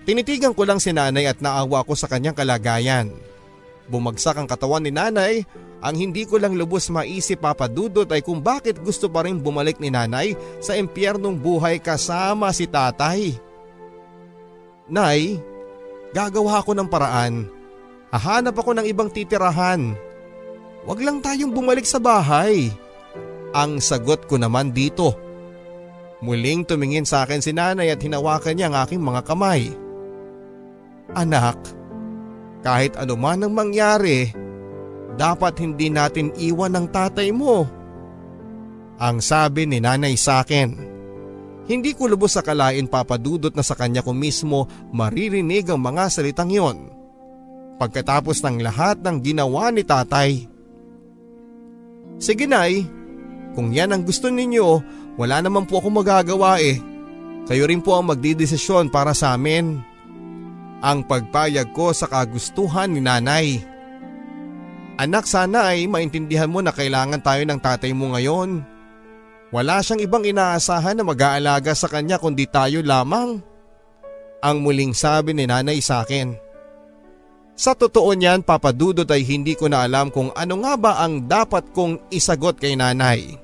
Tinitigan 0.03 0.53
ko 0.53 0.67
lang 0.67 0.83
si 0.83 0.91
nanay 0.91 1.31
at 1.31 1.39
naawa 1.39 1.87
ko 1.87 1.95
sa 1.95 2.11
kanyang 2.11 2.35
kalagayan. 2.35 3.15
Bumagsak 3.87 4.39
ang 4.39 4.51
katawan 4.51 4.83
ni 4.83 4.91
nanay 4.91 5.47
ang 5.83 5.99
hindi 5.99 6.23
ko 6.23 6.39
lang 6.39 6.55
lubos 6.55 6.87
maisip 6.95 7.43
papadudot 7.43 8.07
ay 8.07 8.23
kung 8.23 8.39
bakit 8.39 8.79
gusto 8.79 9.11
pa 9.11 9.27
rin 9.27 9.43
bumalik 9.43 9.83
ni 9.83 9.91
nanay 9.91 10.39
sa 10.63 10.79
impyernong 10.79 11.35
buhay 11.35 11.83
kasama 11.83 12.55
si 12.55 12.71
tatay. 12.71 13.35
Nay, 14.87 15.43
gagawa 16.13 16.61
ako 16.61 16.77
ng 16.77 16.89
paraan. 16.89 17.49
Hahanap 18.13 18.57
ako 18.57 18.77
ng 18.77 18.87
ibang 18.89 19.09
titirahan. 19.09 19.97
Huwag 20.85 21.01
lang 21.01 21.25
tayong 21.25 21.53
bumalik 21.53 21.89
sa 21.89 21.97
bahay. 21.97 22.69
Ang 23.57 23.81
sagot 23.81 24.29
ko 24.29 24.37
naman 24.37 24.73
dito. 24.73 25.17
Muling 26.23 26.69
tumingin 26.69 27.09
sa 27.09 27.25
akin 27.25 27.43
si 27.43 27.51
nanay 27.51 27.91
at 27.91 27.99
hinawakan 27.99 28.55
niya 28.55 28.69
ang 28.71 28.77
aking 28.85 29.03
mga 29.03 29.21
kamay. 29.27 29.73
Anak, 31.13 31.59
kahit 32.63 32.95
anuman 32.95 33.43
ang 33.43 33.53
mangyari, 33.53 34.31
dapat 35.19 35.59
hindi 35.61 35.91
natin 35.91 36.31
iwan 36.39 36.79
ang 36.79 36.87
tatay 36.89 37.35
mo. 37.35 37.67
Ang 39.03 39.19
sabi 39.19 39.67
ni 39.67 39.83
nanay 39.83 40.15
sa 40.15 40.47
akin. 40.47 40.92
Hindi 41.73 41.97
ko 41.97 42.05
lubos 42.05 42.37
sa 42.37 42.45
kalain 42.45 42.85
papadudot 42.85 43.49
na 43.57 43.65
sa 43.65 43.73
kanya 43.73 44.05
ko 44.05 44.13
mismo 44.13 44.69
maririnig 44.93 45.73
ang 45.73 45.81
mga 45.81 46.13
salitang 46.13 46.53
yon. 46.53 46.93
Pagkatapos 47.81 48.45
ng 48.45 48.61
lahat 48.61 49.01
ng 49.01 49.17
ginawa 49.25 49.73
ni 49.73 49.81
tatay. 49.81 50.45
Sige 52.21 52.45
nay, 52.45 52.85
kung 53.57 53.73
yan 53.73 53.97
ang 53.97 54.05
gusto 54.05 54.29
ninyo, 54.29 54.85
wala 55.17 55.41
naman 55.41 55.65
po 55.65 55.81
ako 55.81 56.05
magagawa 56.05 56.61
eh. 56.61 56.77
Kayo 57.49 57.65
rin 57.65 57.81
po 57.81 57.97
ang 57.97 58.13
magdidesisyon 58.13 58.93
para 58.93 59.17
sa 59.17 59.33
amin. 59.33 59.81
Ang 60.85 61.09
pagpayag 61.09 61.73
ko 61.73 61.97
sa 61.97 62.05
kagustuhan 62.05 62.93
ni 62.93 63.01
nanay. 63.01 63.65
Anak 65.01 65.25
sana 65.25 65.73
ay 65.73 65.89
maintindihan 65.89 66.53
mo 66.53 66.61
na 66.61 66.69
kailangan 66.69 67.25
tayo 67.25 67.49
ng 67.49 67.57
tatay 67.65 67.97
mo 67.97 68.13
ngayon. 68.13 68.72
Wala 69.53 69.85
siyang 69.85 70.01
ibang 70.01 70.25
inaasahan 70.25 70.97
na 70.97 71.05
mag-aalaga 71.05 71.77
sa 71.77 71.85
kanya 71.85 72.17
kundi 72.17 72.49
tayo 72.49 72.81
lamang. 72.81 73.45
Ang 74.41 74.57
muling 74.65 74.97
sabi 74.97 75.37
ni 75.37 75.45
nanay 75.45 75.79
sa 75.85 76.03
akin. 76.03 76.35
Sa 77.53 77.77
totoo 77.77 78.17
niyan 78.17 78.43
papadudot 78.43 79.07
ay 79.07 79.23
hindi 79.29 79.53
ko 79.53 79.69
na 79.69 79.85
alam 79.85 80.09
kung 80.09 80.33
ano 80.33 80.55
nga 80.65 80.75
ba 80.81 80.93
ang 81.05 81.29
dapat 81.29 81.69
kong 81.77 82.09
isagot 82.09 82.57
kay 82.57 82.75
nanay. 82.81 83.37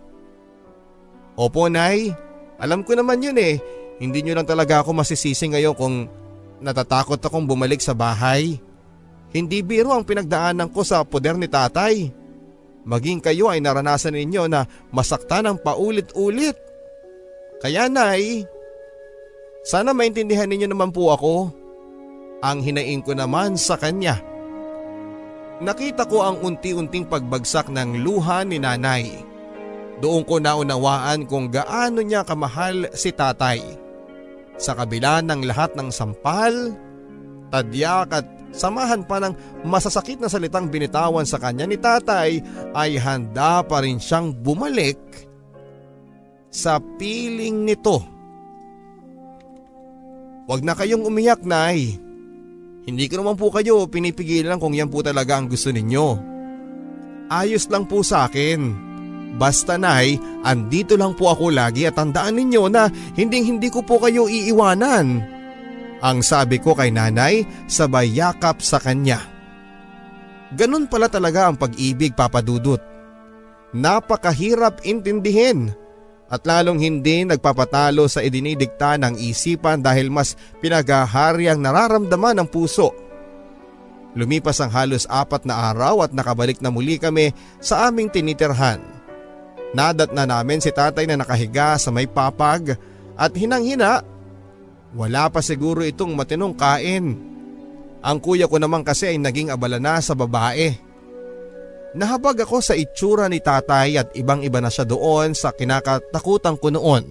Opo 1.37 1.68
nay, 1.68 2.11
alam 2.57 2.83
ko 2.83 2.97
naman 2.97 3.23
yun 3.23 3.37
eh. 3.38 3.61
Hindi 4.01 4.25
nyo 4.25 4.40
lang 4.40 4.49
talaga 4.49 4.81
ako 4.81 4.97
masisisi 4.97 5.53
ngayon 5.53 5.77
kung 5.77 6.09
natatakot 6.64 7.21
akong 7.21 7.47
bumalik 7.47 7.85
sa 7.85 7.92
bahay. 7.94 8.59
Hindi 9.29 9.61
biro 9.61 9.92
ang 9.92 10.09
pinagdaanan 10.09 10.73
ko 10.73 10.83
sa 10.83 11.05
poder 11.05 11.37
ni 11.37 11.47
tatay. 11.47 12.11
Maging 12.88 13.20
kayo 13.20 13.53
ay 13.53 13.61
naranasan 13.61 14.16
ninyo 14.16 14.48
na 14.48 14.64
masaktan 14.88 15.44
ng 15.44 15.61
paulit-ulit. 15.61 16.57
Kaya 17.61 17.85
nay, 17.85 18.48
sana 19.61 19.92
maintindihan 19.92 20.48
ninyo 20.48 20.72
naman 20.72 20.88
po 20.88 21.12
ako. 21.12 21.53
Ang 22.40 22.64
hinaing 22.64 23.05
ko 23.05 23.12
naman 23.12 23.61
sa 23.61 23.77
kanya. 23.77 24.16
Nakita 25.61 26.09
ko 26.09 26.24
ang 26.24 26.40
unti-unting 26.40 27.05
pagbagsak 27.05 27.68
ng 27.68 28.01
luha 28.01 28.46
ni 28.48 28.57
nanay. 28.57 29.11
Doon 29.98 30.24
ko 30.24 30.38
naunawaan 30.40 31.27
kung 31.29 31.53
gaano 31.53 32.01
niya 32.01 32.24
kamahal 32.24 32.88
si 32.94 33.12
tatay. 33.12 33.61
Sa 34.57 34.72
kabila 34.79 35.20
ng 35.20 35.44
lahat 35.44 35.74
ng 35.74 35.90
sampal, 35.90 36.72
tadyak 37.51 38.09
at 38.14 38.38
samahan 38.55 39.05
pa 39.05 39.21
ng 39.23 39.65
masasakit 39.67 40.19
na 40.19 40.31
salitang 40.31 40.69
binitawan 40.69 41.25
sa 41.25 41.37
kanya 41.41 41.65
ni 41.69 41.77
tatay 41.77 42.43
ay 42.73 42.91
handa 42.99 43.63
pa 43.65 43.85
rin 43.85 44.01
siyang 44.01 44.33
bumalik 44.33 44.99
sa 46.49 46.81
piling 46.81 47.65
nito. 47.69 48.01
Huwag 50.49 50.65
na 50.65 50.73
kayong 50.73 51.05
umiyak, 51.05 51.45
Nay. 51.45 52.01
Hindi 52.89 53.05
ko 53.05 53.21
naman 53.21 53.37
po 53.37 53.53
kayo 53.53 53.85
pinipigilan 53.85 54.57
kung 54.57 54.73
yan 54.73 54.89
po 54.89 55.05
talaga 55.05 55.37
ang 55.37 55.45
gusto 55.45 55.69
ninyo. 55.69 56.07
Ayos 57.29 57.69
lang 57.69 57.85
po 57.85 58.01
sa 58.01 58.25
akin. 58.25 58.89
Basta 59.37 59.77
Nay, 59.77 60.17
andito 60.41 60.97
lang 60.97 61.13
po 61.13 61.29
ako 61.29 61.53
lagi 61.53 61.85
at 61.85 62.01
tandaan 62.01 62.41
ninyo 62.41 62.65
na 62.73 62.89
hinding 63.13 63.45
hindi 63.45 63.69
ko 63.69 63.85
po 63.85 64.01
kayo 64.01 64.25
iiwanan. 64.25 65.37
Ang 65.99 66.23
sabi 66.23 66.63
ko 66.63 66.79
kay 66.79 66.95
nanay 66.95 67.43
sabay 67.67 68.11
yakap 68.15 68.63
sa 68.63 68.79
kanya. 68.79 69.19
Ganun 70.55 70.89
pala 70.89 71.11
talaga 71.11 71.51
ang 71.51 71.59
pag-ibig 71.59 72.17
papadudot. 72.17 72.81
Napakahirap 73.77 74.81
intindihin 74.87 75.75
at 76.29 76.45
lalong 76.45 76.81
hindi 76.81 77.25
nagpapatalo 77.25 78.09
sa 78.09 78.25
idinidikta 78.25 78.97
ng 79.01 79.17
isipan 79.17 79.81
dahil 79.81 80.09
mas 80.09 80.37
pinagahari 80.61 81.49
ang 81.49 81.61
nararamdaman 81.61 82.41
ng 82.41 82.49
puso. 82.49 82.93
Lumipas 84.17 84.61
ang 84.65 84.73
halos 84.73 85.05
apat 85.09 85.45
na 85.45 85.73
araw 85.73 86.05
at 86.05 86.12
nakabalik 86.16 86.64
na 86.64 86.72
muli 86.72 86.97
kami 86.97 87.33
sa 87.61 87.89
aming 87.89 88.09
tinitirhan. 88.09 88.81
Nadat 89.77 90.16
na 90.16 90.25
namin 90.25 90.64
si 90.64 90.72
tatay 90.72 91.05
na 91.05 91.20
nakahiga 91.20 91.77
sa 91.77 91.93
may 91.93 92.09
papag 92.09 92.77
at 93.20 93.33
hinang-hina. 93.37 94.01
Wala 94.97 95.28
pa 95.28 95.45
siguro 95.45 95.84
itong 95.84 96.16
matinong 96.16 96.57
kain. 96.57 97.07
Ang 97.99 98.18
kuya 98.22 98.49
ko 98.49 98.57
naman 98.57 98.86
kasi 98.86 99.11
ay 99.12 99.18
naging 99.20 99.53
abala 99.53 99.76
na 99.76 100.01
sa 100.01 100.16
babae. 100.16 100.72
Nahabag 101.93 102.45
ako 102.45 102.61
sa 102.61 102.76
itsura 102.76 103.26
ni 103.26 103.41
tatay 103.41 103.97
at 103.97 104.09
ibang 104.12 104.45
iba 104.45 104.61
na 104.61 104.68
siya 104.68 104.84
doon 104.84 105.32
sa 105.32 105.53
kinakatakutan 105.53 106.57
ko 106.61 106.68
noon. 106.72 107.05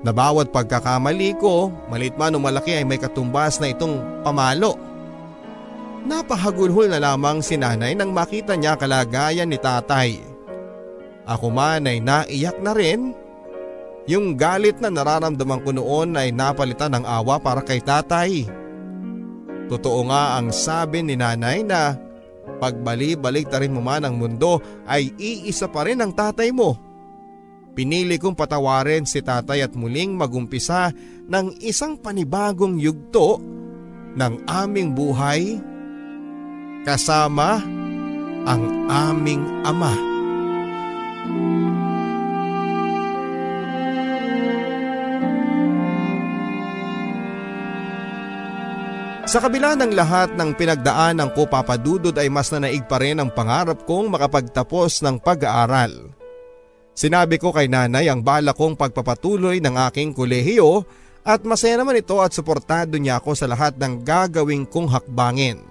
Na 0.00 0.16
bawat 0.16 0.48
pagkakamali 0.48 1.36
ko, 1.36 1.68
malit 1.92 2.16
man 2.16 2.36
o 2.36 2.40
malaki 2.40 2.80
ay 2.80 2.84
may 2.88 2.96
katumbas 2.96 3.60
na 3.60 3.68
itong 3.68 4.24
pamalo. 4.24 4.76
Napahagulhol 6.08 6.88
na 6.88 6.96
lamang 6.96 7.44
si 7.44 7.60
nanay 7.60 7.92
nang 7.92 8.16
makita 8.16 8.56
niya 8.56 8.80
kalagayan 8.80 9.52
ni 9.52 9.60
tatay. 9.60 10.16
Ako 11.28 11.52
man 11.52 11.84
ay 11.84 12.00
naiyak 12.00 12.56
na 12.64 12.72
rin. 12.72 13.12
Yung 14.10 14.34
galit 14.34 14.82
na 14.82 14.90
nararamdaman 14.90 15.62
ko 15.62 15.70
noon 15.70 16.18
ay 16.18 16.34
napalitan 16.34 16.98
ng 16.98 17.06
awa 17.06 17.38
para 17.38 17.62
kay 17.62 17.78
tatay. 17.78 18.50
Totoo 19.70 20.10
nga 20.10 20.34
ang 20.34 20.50
sabi 20.50 21.06
ni 21.06 21.14
nanay 21.14 21.62
na 21.62 22.10
Pagbali-balik 22.58 23.46
ta 23.48 23.62
rin 23.62 23.70
mo 23.70 23.84
man 23.84 24.02
ang 24.02 24.18
mundo 24.18 24.58
ay 24.88 25.14
iisa 25.16 25.70
pa 25.70 25.86
rin 25.86 26.02
ang 26.02 26.10
tatay 26.10 26.50
mo. 26.50 26.74
Pinili 27.70 28.18
kong 28.18 28.34
patawarin 28.34 29.06
si 29.06 29.22
tatay 29.22 29.62
at 29.62 29.72
muling 29.78 30.18
magumpisa 30.18 30.90
ng 31.30 31.62
isang 31.62 31.94
panibagong 31.94 32.76
yugto 32.82 33.38
ng 34.18 34.34
aming 34.50 34.90
buhay 34.90 35.62
kasama 36.82 37.62
ang 38.44 38.62
aming 38.90 39.44
ama. 39.62 40.09
Sa 49.30 49.38
kabila 49.38 49.78
ng 49.78 49.94
lahat 49.94 50.34
ng 50.34 50.58
pinagdaanan 50.58 51.30
ko 51.38 51.46
papadudod 51.46 52.10
ay 52.18 52.26
mas 52.26 52.50
nanaig 52.50 52.82
pa 52.90 52.98
rin 52.98 53.14
ang 53.22 53.30
pangarap 53.30 53.86
kong 53.86 54.10
makapagtapos 54.10 55.06
ng 55.06 55.22
pag-aaral. 55.22 56.10
Sinabi 56.98 57.38
ko 57.38 57.54
kay 57.54 57.70
nanay 57.70 58.10
ang 58.10 58.26
bala 58.26 58.50
kong 58.50 58.74
pagpapatuloy 58.74 59.62
ng 59.62 59.78
aking 59.86 60.18
kolehiyo 60.18 60.82
at 61.22 61.46
masaya 61.46 61.78
naman 61.78 62.02
ito 62.02 62.18
at 62.18 62.34
suportado 62.34 62.98
niya 62.98 63.22
ako 63.22 63.38
sa 63.38 63.46
lahat 63.46 63.78
ng 63.78 64.02
gagawing 64.02 64.66
kong 64.66 64.90
hakbangin. 64.90 65.62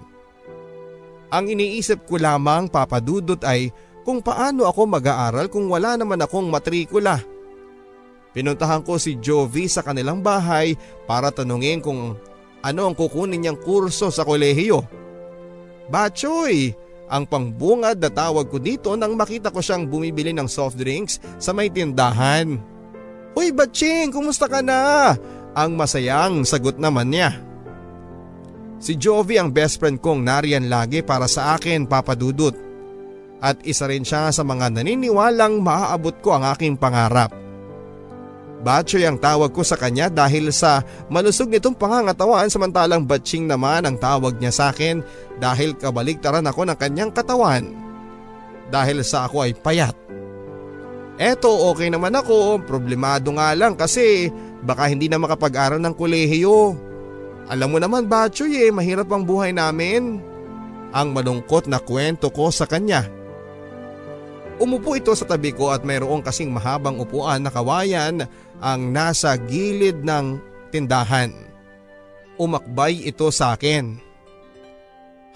Ang 1.28 1.52
iniisip 1.52 2.08
ko 2.08 2.16
lamang 2.16 2.64
papadudot 2.72 3.44
ay 3.44 3.68
kung 4.08 4.24
paano 4.24 4.64
ako 4.72 4.88
mag-aaral 4.88 5.52
kung 5.52 5.68
wala 5.68 6.00
naman 6.00 6.24
akong 6.24 6.48
matrikula. 6.48 7.20
Pinuntahan 8.32 8.80
ko 8.80 8.96
si 8.96 9.20
Jovi 9.20 9.68
sa 9.68 9.84
kanilang 9.84 10.24
bahay 10.24 10.80
para 11.04 11.28
tanungin 11.28 11.84
kung 11.84 12.16
ano 12.60 12.88
ang 12.88 12.94
kukunin 12.96 13.40
niyang 13.40 13.60
kurso 13.60 14.12
sa 14.12 14.24
kolehiyo. 14.24 14.84
Bachoy, 15.90 16.76
ang 17.10 17.26
pangbungad 17.26 17.98
na 17.98 18.10
tawag 18.12 18.46
ko 18.46 18.62
dito 18.62 18.94
nang 18.94 19.18
makita 19.18 19.50
ko 19.50 19.58
siyang 19.58 19.90
bumibili 19.90 20.30
ng 20.30 20.46
soft 20.46 20.78
drinks 20.78 21.18
sa 21.42 21.50
may 21.50 21.66
tindahan. 21.66 22.54
Hoy 23.34 23.50
Batching, 23.50 24.14
kumusta 24.14 24.46
ka 24.46 24.62
na? 24.62 25.14
Ang 25.58 25.74
masayang 25.74 26.46
sagot 26.46 26.78
naman 26.78 27.10
niya. 27.10 27.34
Si 28.80 28.96
Jovi 28.96 29.36
ang 29.36 29.50
best 29.50 29.82
friend 29.82 29.98
kong 29.98 30.24
nariyan 30.24 30.70
lagi 30.70 31.02
para 31.02 31.26
sa 31.26 31.58
akin 31.58 31.84
papadudot. 31.84 32.54
At 33.42 33.58
isa 33.66 33.88
rin 33.90 34.06
siya 34.06 34.30
sa 34.30 34.46
mga 34.46 34.70
naniniwalang 34.72 35.60
maaabot 35.60 36.16
ko 36.22 36.38
ang 36.38 36.44
aking 36.48 36.78
pangarap. 36.78 37.32
Batchoy 38.60 39.08
ang 39.08 39.16
tawag 39.16 39.56
ko 39.56 39.64
sa 39.64 39.72
kanya 39.80 40.12
dahil 40.12 40.52
sa 40.52 40.84
malusog 41.08 41.48
nitong 41.48 41.72
pangangatawan 41.72 42.52
samantalang 42.52 43.08
Batching 43.08 43.48
naman 43.48 43.88
ang 43.88 43.96
tawag 43.96 44.36
niya 44.36 44.52
sa 44.52 44.64
akin 44.68 45.00
dahil 45.40 45.72
kabaliktaran 45.80 46.44
ako 46.44 46.68
ng 46.68 46.76
kanyang 46.76 47.08
katawan. 47.08 47.72
Dahil 48.68 49.00
sa 49.00 49.24
ako 49.24 49.48
ay 49.48 49.56
payat. 49.56 49.96
Eto 51.16 51.72
okay 51.72 51.88
naman 51.88 52.12
ako, 52.12 52.60
problemado 52.68 53.32
nga 53.32 53.56
lang 53.56 53.76
kasi 53.80 54.28
baka 54.60 54.92
hindi 54.92 55.08
na 55.08 55.16
makapag-aral 55.16 55.80
ng 55.80 55.96
kolehiyo. 55.96 56.76
Alam 57.48 57.76
mo 57.76 57.78
naman 57.80 58.12
Batchoy 58.12 58.68
eh, 58.68 58.70
mahirap 58.72 59.08
ang 59.08 59.24
buhay 59.24 59.56
namin. 59.56 60.20
Ang 60.92 61.08
malungkot 61.16 61.64
na 61.64 61.80
kwento 61.80 62.28
ko 62.28 62.52
sa 62.52 62.68
kanya. 62.68 63.08
Umupo 64.60 64.92
ito 64.92 65.16
sa 65.16 65.24
tabi 65.24 65.56
ko 65.56 65.72
at 65.72 65.80
mayroong 65.88 66.20
kasing 66.20 66.52
mahabang 66.52 67.00
upuan 67.00 67.40
na 67.40 67.48
kawayan 67.48 68.28
ang 68.60 68.92
nasa 68.92 69.34
gilid 69.36 70.04
ng 70.04 70.36
tindahan. 70.70 71.32
Umakbay 72.36 73.04
ito 73.04 73.28
sa 73.32 73.56
akin. 73.56 73.96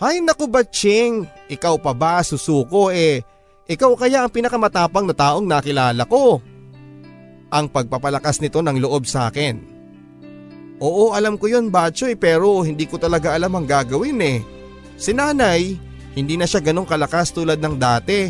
Hay 0.00 0.20
naku 0.20 0.48
Batching, 0.48 1.24
ikaw 1.48 1.80
pa 1.80 1.92
ba 1.96 2.20
susuko 2.20 2.92
eh, 2.92 3.24
ikaw 3.64 3.96
kaya 3.96 4.24
ang 4.24 4.32
pinakamatapang 4.32 5.08
na 5.08 5.16
taong 5.16 5.46
nakilala 5.48 6.04
ko. 6.04 6.40
Ang 7.48 7.66
pagpapalakas 7.70 8.42
nito 8.44 8.60
ng 8.60 8.76
loob 8.82 9.08
sa 9.08 9.32
akin. 9.32 9.56
Oo 10.82 11.14
alam 11.14 11.38
ko 11.38 11.46
yon 11.46 11.70
Batchoy 11.70 12.18
pero 12.18 12.66
hindi 12.66 12.84
ko 12.84 12.98
talaga 12.98 13.32
alam 13.32 13.54
ang 13.54 13.64
gagawin 13.64 14.20
eh. 14.20 14.38
Si 14.98 15.14
nanay, 15.14 15.78
hindi 16.14 16.34
na 16.36 16.44
siya 16.44 16.60
ganong 16.60 16.86
kalakas 16.86 17.30
tulad 17.30 17.62
ng 17.62 17.78
dati. 17.78 18.28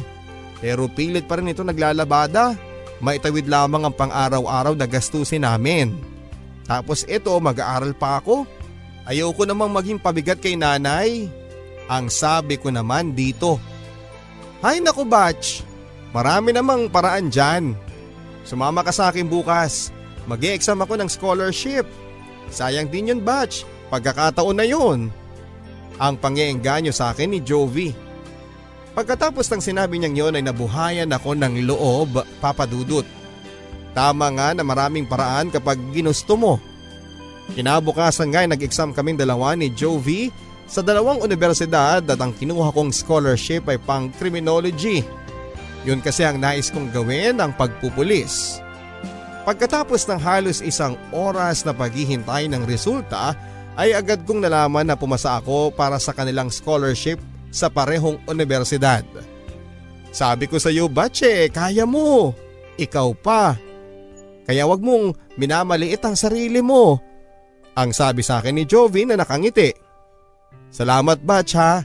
Pero 0.61 0.89
pilit 0.89 1.27
pa 1.27 1.41
rin 1.41 1.51
ito 1.51 1.65
naglalabada. 1.65 2.57
Maitawid 3.03 3.51
lamang 3.51 3.89
ang 3.89 3.95
pang-araw-araw 3.95 4.75
na 4.79 4.87
gastusin 4.87 5.43
namin. 5.43 5.95
Tapos 6.65 7.03
ito 7.07 7.31
mag-aaral 7.39 7.93
pa 7.97 8.23
ako. 8.23 8.47
Ayoko 9.05 9.45
namang 9.45 9.73
maging 9.73 10.01
pabigat 10.01 10.41
kay 10.41 10.57
nanay. 10.57 11.29
Ang 11.91 12.09
sabi 12.09 12.57
ko 12.57 12.73
naman 12.73 13.13
dito. 13.13 13.61
Hay 14.65 14.81
naku 14.81 15.05
batch, 15.05 15.61
marami 16.17 16.57
namang 16.57 16.89
paraan 16.89 17.29
dyan. 17.29 17.77
Sumama 18.49 18.81
ka 18.81 18.93
sa 18.93 19.13
akin 19.13 19.29
bukas. 19.29 19.93
mag 20.25 20.41
exam 20.41 20.81
ako 20.81 20.97
ng 20.97 21.11
scholarship. 21.13 21.85
Sayang 22.49 22.89
din 22.89 23.13
yun 23.13 23.21
batch, 23.21 23.69
pagkakataon 23.93 24.57
na 24.57 24.65
yun. 24.65 25.13
Ang 26.01 26.15
pangiengganyo 26.17 26.93
sa 26.97 27.13
akin 27.13 27.37
ni 27.37 27.41
Jovi. 27.45 27.93
Pagkatapos 28.95 29.51
ng 29.51 29.59
sinabi 29.59 29.99
niyang 29.99 30.15
yon 30.15 30.39
ay 30.39 30.45
nabuhayan 30.47 31.11
ako 31.11 31.35
ng 31.35 31.67
loob, 31.67 32.23
papadudot. 32.39 33.03
Tama 33.91 34.31
nga 34.39 34.55
na 34.55 34.63
maraming 34.63 35.03
paraan 35.03 35.51
kapag 35.51 35.83
ginusto 35.91 36.39
mo. 36.39 36.63
Kinabukasan 37.59 38.31
nga 38.31 38.47
ay 38.47 38.49
nag-exam 38.55 38.95
kaming 38.95 39.19
dalawa 39.19 39.59
ni 39.59 39.75
Jovi 39.75 40.31
sa 40.71 40.79
dalawang 40.79 41.27
universidad 41.27 42.07
at 42.07 42.19
ang 42.23 42.31
kinuha 42.31 42.71
kong 42.71 42.95
scholarship 42.95 43.67
ay 43.67 43.83
pang 43.83 44.15
criminology. 44.15 45.03
Yun 45.83 45.99
kasi 45.99 46.23
ang 46.23 46.39
nais 46.39 46.71
kong 46.71 46.95
gawin 46.95 47.43
ang 47.43 47.51
pagpupulis. 47.51 48.63
Pagkatapos 49.45 50.07
ng 50.07 50.23
halos 50.23 50.63
isang 50.63 50.95
oras 51.11 51.67
na 51.67 51.75
paghihintay 51.75 52.47
ng 52.49 52.63
resulta 52.65 53.35
ay 53.75 53.93
agad 53.93 54.23
kong 54.23 54.39
nalaman 54.39 54.87
na 54.87 54.97
pumasa 54.97 55.37
ako 55.37 55.75
para 55.75 55.99
sa 55.99 56.15
kanilang 56.15 56.49
scholarship 56.49 57.19
sa 57.55 57.71
parehong 57.71 58.19
universidad. 58.27 59.07
Sabi 60.11 60.51
ko 60.51 60.59
sa 60.59 60.75
iyo, 60.75 60.91
Bache, 60.91 61.47
kaya 61.55 61.87
mo. 61.87 62.35
Ikaw 62.75 63.09
pa. 63.23 63.55
Kaya 64.43 64.67
wag 64.67 64.83
mong 64.83 65.39
minamaliit 65.39 66.03
ang 66.03 66.19
sarili 66.19 66.59
mo. 66.59 66.99
Ang 67.75 67.91
sabi 67.95 68.23
sa 68.23 68.43
akin 68.43 68.55
ni 68.55 68.67
Jovi 68.67 69.07
na 69.07 69.19
nakangiti. 69.19 69.71
Salamat 70.71 71.23
Batch 71.23 71.55
ha. 71.55 71.83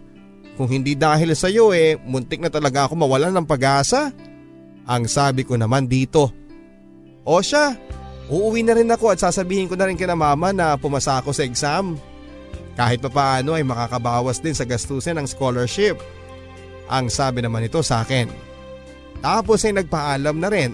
Kung 0.57 0.69
hindi 0.69 0.93
dahil 0.97 1.33
sa 1.37 1.47
iyo 1.47 1.71
eh, 1.71 1.95
muntik 1.95 2.41
na 2.41 2.51
talaga 2.51 2.89
ako 2.89 2.99
mawalan 2.99 3.31
ng 3.31 3.47
pag-asa. 3.47 4.11
Ang 4.89 5.05
sabi 5.05 5.45
ko 5.45 5.55
naman 5.55 5.85
dito. 5.85 6.33
O 7.23 7.39
siya, 7.39 7.77
uuwi 8.27 8.65
na 8.65 8.73
rin 8.75 8.89
ako 8.89 9.13
at 9.13 9.21
sasabihin 9.21 9.69
ko 9.69 9.77
na 9.77 9.87
rin 9.87 9.97
kina 9.97 10.17
mama 10.17 10.49
na 10.49 10.75
pumasa 10.75 11.21
ako 11.21 11.33
sa 11.33 11.45
exam. 11.45 11.95
Kahit 12.79 13.03
pa 13.03 13.11
paano 13.11 13.59
ay 13.59 13.67
makakabawas 13.67 14.39
din 14.39 14.55
sa 14.55 14.63
gastusin 14.63 15.19
ng 15.19 15.27
scholarship. 15.27 15.99
Ang 16.87 17.11
sabi 17.11 17.43
naman 17.43 17.67
ito 17.67 17.83
sa 17.83 18.07
akin. 18.07 18.31
Tapos 19.19 19.67
ay 19.67 19.75
nagpaalam 19.75 20.39
na 20.39 20.47
rin. 20.47 20.71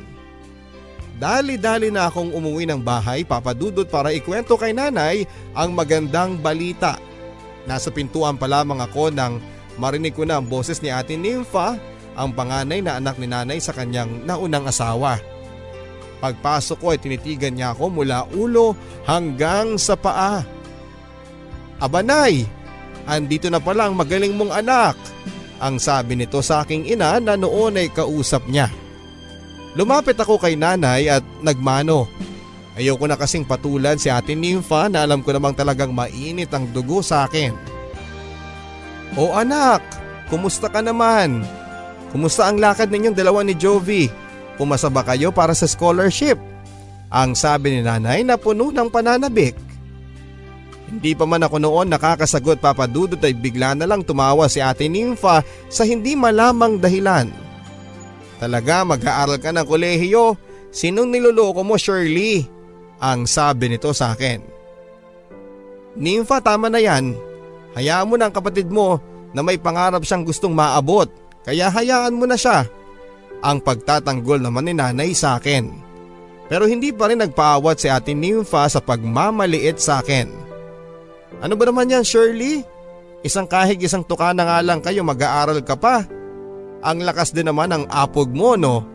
Dali-dali 1.18 1.90
na 1.90 2.06
akong 2.06 2.30
umuwi 2.30 2.70
ng 2.70 2.78
bahay 2.78 3.26
papadudot 3.26 3.90
para 3.90 4.14
ikwento 4.14 4.54
kay 4.54 4.70
nanay 4.70 5.26
ang 5.58 5.74
magandang 5.74 6.38
balita. 6.38 7.02
Nasa 7.66 7.90
pintuan 7.90 8.38
pa 8.38 8.46
lamang 8.46 8.86
ako 8.86 9.10
nang 9.10 9.42
marinig 9.82 10.14
ko 10.14 10.30
na 10.30 10.38
ang 10.38 10.46
boses 10.46 10.86
ni 10.86 10.94
ate 10.94 11.18
Nympha, 11.18 11.82
ang 12.14 12.30
panganay 12.38 12.86
na 12.86 13.02
anak 13.02 13.18
ni 13.18 13.26
nanay 13.26 13.58
sa 13.58 13.74
kanyang 13.74 14.22
naunang 14.30 14.70
asawa. 14.70 15.18
Pagpasok 16.22 16.78
ko 16.78 16.88
ay 16.94 17.02
tinitigan 17.02 17.58
niya 17.58 17.74
ako 17.74 17.90
mula 17.90 18.30
ulo 18.38 18.78
hanggang 19.10 19.82
sa 19.82 19.98
paa. 19.98 20.55
Abanay, 21.80 22.48
andito 23.04 23.52
na 23.52 23.60
pala 23.60 23.88
ang 23.88 23.96
magaling 23.96 24.36
mong 24.36 24.54
anak. 24.56 24.96
Ang 25.60 25.80
sabi 25.80 26.20
nito 26.20 26.40
sa 26.44 26.64
aking 26.64 26.88
ina 26.88 27.20
na 27.20 27.40
noon 27.40 27.80
ay 27.80 27.88
kausap 27.92 28.44
niya. 28.48 28.68
Lumapit 29.76 30.16
ako 30.16 30.40
kay 30.40 30.56
nanay 30.56 31.12
at 31.12 31.24
nagmano. 31.44 32.08
Ayoko 32.76 33.08
na 33.08 33.16
kasing 33.16 33.48
patulan 33.48 33.96
si 33.96 34.12
ate 34.12 34.36
Nympha 34.36 34.92
na 34.92 35.08
alam 35.08 35.24
ko 35.24 35.32
namang 35.32 35.56
talagang 35.56 35.96
mainit 35.96 36.52
ang 36.52 36.68
dugo 36.76 37.00
sa 37.00 37.28
akin. 37.28 37.56
O 39.16 39.32
anak, 39.32 39.80
kumusta 40.28 40.68
ka 40.68 40.84
naman? 40.84 41.44
Kumusta 42.12 42.52
ang 42.52 42.60
lakad 42.60 42.92
ninyong 42.92 43.16
dalawa 43.16 43.44
ni 43.44 43.56
Jovi? 43.56 44.12
Pumasa 44.60 44.92
ba 44.92 45.04
kayo 45.04 45.32
para 45.32 45.56
sa 45.56 45.68
scholarship? 45.68 46.40
Ang 47.12 47.36
sabi 47.36 47.76
ni 47.76 47.82
nanay 47.84 48.28
na 48.28 48.36
puno 48.36 48.72
ng 48.72 48.92
pananabik. 48.92 49.56
Hindi 50.86 51.18
pa 51.18 51.26
man 51.26 51.42
ako 51.42 51.58
noon 51.58 51.90
nakakasagot 51.90 52.62
papadudot 52.62 53.18
ay 53.26 53.34
bigla 53.34 53.74
na 53.74 53.90
lang 53.90 54.06
tumawa 54.06 54.46
si 54.46 54.62
ate 54.62 54.86
Nympha 54.86 55.42
sa 55.66 55.82
hindi 55.82 56.14
malamang 56.14 56.78
dahilan. 56.78 57.34
Talaga 58.38 58.86
mag-aaral 58.86 59.42
ka 59.42 59.50
ng 59.50 59.66
kolehiyo, 59.66 60.38
sinong 60.70 61.10
niloloko 61.10 61.66
mo 61.66 61.80
Shirley? 61.80 62.46
Ang 63.02 63.26
sabi 63.26 63.74
nito 63.74 63.92
sa 63.92 64.14
akin. 64.14 64.40
Nympha 65.96 66.44
tama 66.44 66.70
na 66.70 66.80
yan, 66.80 67.16
hayaan 67.74 68.08
mo 68.08 68.16
na 68.20 68.30
kapatid 68.30 68.68
mo, 68.70 69.00
na 69.36 69.44
may 69.44 69.60
pangarap 69.60 70.00
siyang 70.08 70.24
gustong 70.24 70.56
maabot 70.56 71.12
kaya 71.44 71.68
hayaan 71.68 72.16
mo 72.16 72.24
na 72.24 72.40
siya. 72.40 72.64
Ang 73.44 73.60
pagtatanggol 73.60 74.40
naman 74.40 74.66
ni 74.66 74.74
nanay 74.74 75.12
sa 75.12 75.36
akin. 75.38 75.70
Pero 76.48 76.70
hindi 76.70 76.94
pa 76.96 77.12
rin 77.12 77.20
nagpaawat 77.20 77.78
si 77.78 77.88
ate 77.92 78.16
Nympha 78.16 78.66
sa 78.70 78.80
pagmamaliit 78.80 79.78
sa 79.78 80.00
akin. 80.00 80.30
Ano 81.44 81.54
ba 81.60 81.64
naman 81.68 81.92
yan 81.92 82.06
Shirley? 82.06 82.64
Isang 83.26 83.50
kahig 83.50 83.82
isang 83.82 84.06
tuka 84.06 84.32
na 84.32 84.46
nga 84.46 84.60
lang 84.62 84.80
kayo 84.86 85.02
mag-aaral 85.02 85.60
ka 85.66 85.74
pa. 85.74 86.06
Ang 86.86 87.02
lakas 87.02 87.34
din 87.34 87.50
naman 87.50 87.74
ng 87.74 87.84
apog 87.90 88.30
mo 88.30 88.54
no. 88.54 88.86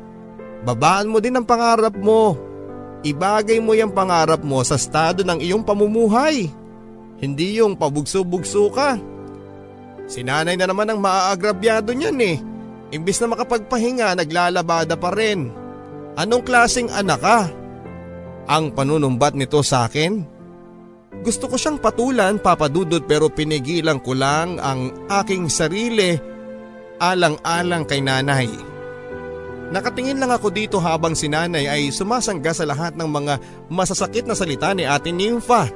Babaan 0.62 1.10
mo 1.10 1.18
din 1.18 1.34
ang 1.34 1.46
pangarap 1.48 1.98
mo. 1.98 2.38
Ibagay 3.00 3.58
mo 3.58 3.72
yung 3.72 3.90
pangarap 3.90 4.44
mo 4.44 4.60
sa 4.60 4.76
estado 4.76 5.24
ng 5.24 5.40
iyong 5.40 5.64
pamumuhay. 5.64 6.46
Hindi 7.18 7.60
yung 7.60 7.74
pabugso-bugso 7.74 8.68
ka. 8.70 8.96
Sinanay 10.06 10.54
na 10.54 10.68
naman 10.68 10.88
ang 10.88 11.00
maaagrabyado 11.00 11.92
niyan 11.96 12.18
eh. 12.20 12.36
Imbis 12.90 13.22
na 13.22 13.30
makapagpahinga, 13.30 14.18
naglalabada 14.18 14.98
pa 14.98 15.10
rin. 15.14 15.50
Anong 16.18 16.42
klasing 16.42 16.90
anak 16.90 17.20
ka? 17.22 17.38
Ang 18.50 18.74
panunumbat 18.74 19.38
nito 19.38 19.62
sa 19.62 19.86
akin? 19.86 20.39
Gusto 21.10 21.50
ko 21.50 21.58
siyang 21.58 21.82
patulan 21.82 22.38
papadudot 22.38 23.02
pero 23.02 23.26
pinigilan 23.26 23.98
ko 23.98 24.14
lang 24.14 24.62
ang 24.62 24.94
aking 25.10 25.50
sarili 25.50 26.14
alang-alang 27.02 27.82
kay 27.82 27.98
nanay. 27.98 28.46
Nakatingin 29.70 30.18
lang 30.18 30.34
ako 30.34 30.50
dito 30.50 30.78
habang 30.82 31.14
si 31.14 31.30
nanay 31.30 31.66
ay 31.66 31.94
sumasangga 31.94 32.50
sa 32.50 32.66
lahat 32.66 32.94
ng 32.94 33.06
mga 33.06 33.34
masasakit 33.70 34.26
na 34.26 34.34
salita 34.34 34.74
ni 34.74 34.82
ate 34.82 35.14
Nympha. 35.14 35.70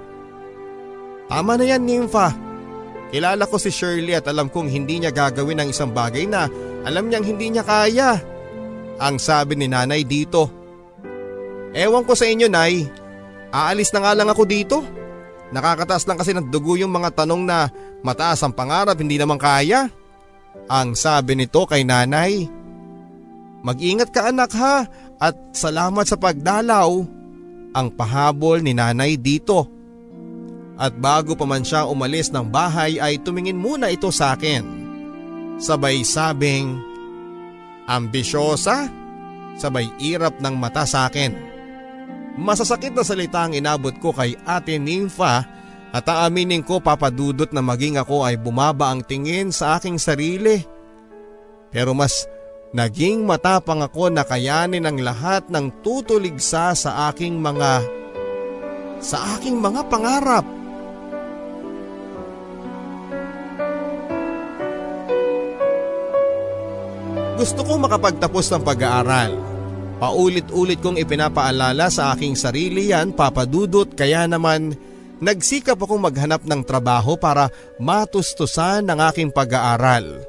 Tama 1.31 1.55
na 1.55 1.65
yan 1.67 1.87
Nympha. 1.87 2.35
Kilala 3.15 3.47
ko 3.47 3.63
si 3.63 3.71
Shirley 3.71 4.19
at 4.19 4.27
alam 4.27 4.51
kong 4.51 4.67
hindi 4.67 4.99
niya 4.99 5.15
gagawin 5.15 5.63
ang 5.63 5.71
isang 5.71 5.95
bagay 5.95 6.27
na 6.27 6.51
alam 6.83 7.07
niyang 7.07 7.23
hindi 7.23 7.55
niya 7.55 7.63
kaya. 7.63 8.19
Ang 8.99 9.23
sabi 9.23 9.55
ni 9.55 9.71
nanay 9.71 10.03
dito. 10.03 10.51
Ewan 11.75 12.07
ko 12.07 12.15
sa 12.15 12.27
inyo 12.27 12.47
nay, 12.47 12.87
aalis 13.51 13.91
na 13.95 14.03
nga 14.03 14.13
lang 14.15 14.31
ako 14.31 14.43
dito. 14.47 14.83
Nakakataas 15.55 16.03
lang 16.11 16.19
kasi 16.19 16.35
ng 16.35 16.51
dugo 16.51 16.75
yung 16.75 16.91
mga 16.91 17.23
tanong 17.23 17.47
na 17.47 17.71
mataas 18.03 18.43
ang 18.43 18.51
pangarap 18.51 18.99
hindi 18.99 19.15
naman 19.15 19.39
kaya. 19.39 19.87
Ang 20.67 20.99
sabi 20.99 21.39
nito 21.39 21.63
kay 21.63 21.87
nanay. 21.87 22.51
Mag-ingat 23.63 24.11
ka 24.11 24.35
anak 24.35 24.51
ha 24.59 24.91
at 25.23 25.35
salamat 25.55 26.11
sa 26.11 26.19
pagdalaw. 26.19 26.91
Ang 27.71 27.89
pahabol 27.95 28.67
ni 28.67 28.75
nanay 28.75 29.15
dito. 29.15 29.71
At 30.75 30.99
bago 30.99 31.39
pa 31.39 31.47
man 31.47 31.63
siya 31.63 31.87
umalis 31.87 32.35
ng 32.35 32.51
bahay 32.51 32.99
ay 32.99 33.23
tumingin 33.23 33.55
muna 33.55 33.95
ito 33.95 34.11
sa 34.11 34.35
akin. 34.35 34.67
Sabay 35.63 36.03
sabing, 36.03 36.83
ambisyosa? 37.87 38.91
Sabay 39.55 39.87
irap 40.03 40.43
ng 40.43 40.55
mata 40.59 40.83
sa 40.83 41.07
akin. 41.07 41.54
Masasakit 42.35 42.91
na 42.95 43.07
salita 43.07 43.47
ang 43.47 43.55
inabot 43.55 43.95
ko 44.03 44.11
kay 44.11 44.35
ate 44.43 44.75
Nympha 44.79 45.47
at 45.95 46.05
aaminin 46.11 46.67
ko 46.67 46.83
papadudot 46.83 47.51
na 47.55 47.63
maging 47.63 48.03
ako 48.03 48.27
ay 48.27 48.35
bumaba 48.35 48.91
ang 48.91 49.07
tingin 49.07 49.55
sa 49.55 49.79
aking 49.79 50.03
sarili. 50.03 50.67
Pero 51.71 51.95
mas 51.95 52.27
Naging 52.75 53.23
matapang 53.23 53.87
ako 53.87 54.11
na 54.11 54.27
kayanin 54.27 54.83
ang 54.83 54.99
lahat 54.99 55.47
ng 55.47 55.87
tutuligsa 55.87 56.75
sa 56.75 57.07
aking 57.07 57.39
mga 57.39 57.87
sa 58.99 59.39
aking 59.39 59.63
mga 59.63 59.87
pangarap. 59.87 60.43
Gusto 67.39 67.63
ko 67.63 67.79
makapagtapos 67.79 68.51
ng 68.51 68.63
pag-aaral. 68.67 69.54
Paulit-ulit 70.05 70.85
kong 70.85 71.01
ipinapaalala 71.01 71.89
sa 71.89 72.13
aking 72.13 72.37
sarili 72.37 72.93
yan 72.93 73.17
papadudot 73.17 73.89
kaya 73.97 74.29
naman 74.29 74.77
nagsikap 75.25 75.81
akong 75.81 76.05
maghanap 76.05 76.45
ng 76.45 76.61
trabaho 76.61 77.17
para 77.17 77.49
matustusan 77.81 78.85
ang 78.85 79.01
aking 79.01 79.33
pag-aaral 79.33 80.21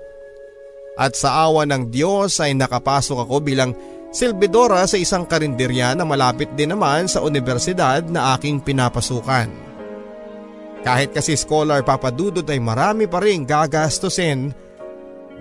at 0.95 1.11
sa 1.19 1.43
awa 1.43 1.67
ng 1.67 1.91
Diyos 1.91 2.39
ay 2.39 2.55
nakapasok 2.55 3.28
ako 3.28 3.43
bilang 3.43 3.76
silbidora 4.15 4.88
sa 4.88 4.95
isang 4.95 5.28
karinderya 5.28 5.91
na 5.91 6.07
malapit 6.07 6.47
din 6.55 6.71
naman 6.71 7.11
sa 7.11 7.19
universidad 7.19 8.07
na 8.07 8.32
aking 8.39 8.63
pinapasukan. 8.63 9.51
Kahit 10.88 11.11
kasi 11.11 11.36
scholar 11.36 11.84
papadudod 11.84 12.47
ay 12.47 12.63
marami 12.63 13.11
pa 13.11 13.19
rin 13.19 13.43
gagastusin 13.43 14.55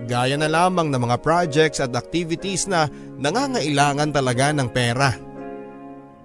gaya 0.03 0.35
na 0.35 0.51
lamang 0.51 0.91
ng 0.91 0.99
mga 0.99 1.17
projects 1.23 1.79
at 1.79 1.95
activities 1.95 2.67
na 2.67 2.91
nangangailangan 3.15 4.11
talaga 4.11 4.51
ng 4.51 4.67
pera. 4.67 5.15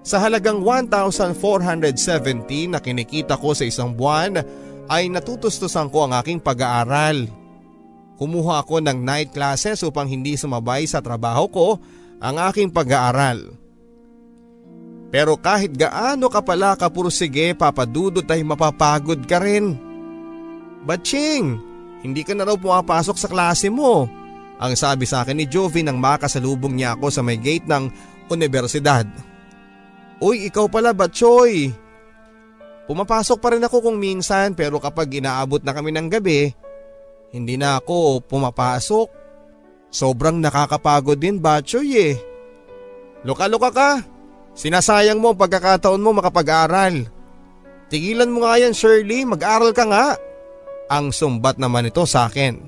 Sa 0.02 0.18
halagang 0.18 0.66
1,470 0.66 2.74
na 2.74 2.82
kinikita 2.82 3.38
ko 3.38 3.54
sa 3.54 3.62
isang 3.62 3.94
buwan 3.94 4.42
ay 4.90 5.06
natutustusan 5.06 5.86
ko 5.92 6.10
ang 6.10 6.18
aking 6.18 6.42
pag-aaral 6.42 7.30
Kumuha 8.20 8.60
ako 8.60 8.84
ng 8.84 9.00
night 9.00 9.32
classes 9.32 9.80
upang 9.80 10.04
hindi 10.04 10.36
sumabay 10.36 10.84
sa 10.84 11.00
trabaho 11.00 11.48
ko 11.48 11.66
ang 12.20 12.36
aking 12.52 12.68
pag-aaral. 12.68 13.56
Pero 15.08 15.40
kahit 15.40 15.72
gaano 15.72 16.28
ka 16.28 16.44
pala 16.44 16.76
kapursige 16.76 17.56
papadudot 17.56 18.28
ay 18.28 18.44
mapapagod 18.44 19.24
ka 19.24 19.40
rin. 19.40 19.72
Batching, 20.84 21.64
hindi 22.00 22.24
ka 22.24 22.32
na 22.32 22.48
raw 22.48 22.56
pumapasok 22.56 23.16
sa 23.16 23.28
klase 23.28 23.68
mo. 23.68 24.08
Ang 24.60 24.76
sabi 24.76 25.08
sa 25.08 25.24
akin 25.24 25.40
ni 25.40 25.48
Jovi 25.48 25.80
nang 25.80 25.96
makasalubong 25.96 26.76
niya 26.76 26.96
ako 26.96 27.08
sa 27.08 27.24
may 27.24 27.40
gate 27.40 27.64
ng 27.64 27.88
universidad. 28.28 29.08
Uy, 30.20 30.52
ikaw 30.52 30.68
pala 30.68 30.92
Batchoy. 30.92 31.72
Pumapasok 32.84 33.38
pa 33.40 33.56
rin 33.56 33.64
ako 33.64 33.80
kung 33.80 33.96
minsan 33.96 34.52
pero 34.52 34.76
kapag 34.76 35.16
inaabot 35.16 35.64
na 35.64 35.72
kami 35.72 35.96
ng 35.96 36.08
gabi, 36.12 36.52
hindi 37.32 37.56
na 37.56 37.80
ako 37.80 38.20
pumapasok. 38.28 39.08
Sobrang 39.88 40.36
nakakapagod 40.38 41.16
din 41.16 41.40
Batchoy 41.40 41.88
eh. 41.96 42.14
Luka-luka 43.24 43.70
ka. 43.72 43.90
Sinasayang 44.52 45.20
mo 45.22 45.32
ang 45.32 45.40
pagkakataon 45.40 46.02
mo 46.02 46.12
makapag-aral. 46.20 47.08
Tigilan 47.90 48.30
mo 48.30 48.44
nga 48.44 48.60
yan 48.60 48.76
Shirley, 48.76 49.24
mag-aral 49.24 49.72
ka 49.72 49.88
nga. 49.88 50.06
Ang 50.90 51.14
sumbat 51.14 51.54
naman 51.62 51.86
ito 51.86 52.02
sa 52.02 52.26
akin. 52.26 52.58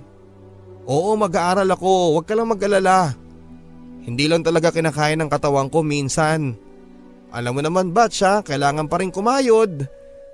Oo 0.87 1.19
mag-aaral 1.19 1.67
ako, 1.67 2.15
huwag 2.15 2.27
ka 2.27 2.39
lang 2.39 2.55
mag-alala. 2.55 3.19
Hindi 4.03 4.31
lang 4.31 4.47
talaga 4.47 4.71
kinakain 4.71 5.19
ng 5.19 5.31
katawan 5.31 5.67
ko 5.67 5.83
minsan. 5.83 6.55
Alam 7.35 7.59
mo 7.59 7.61
naman 7.67 7.91
Batcha, 7.91 8.47
kailangan 8.47 8.87
pa 8.87 9.03
rin 9.03 9.11
kumayod. 9.11 9.87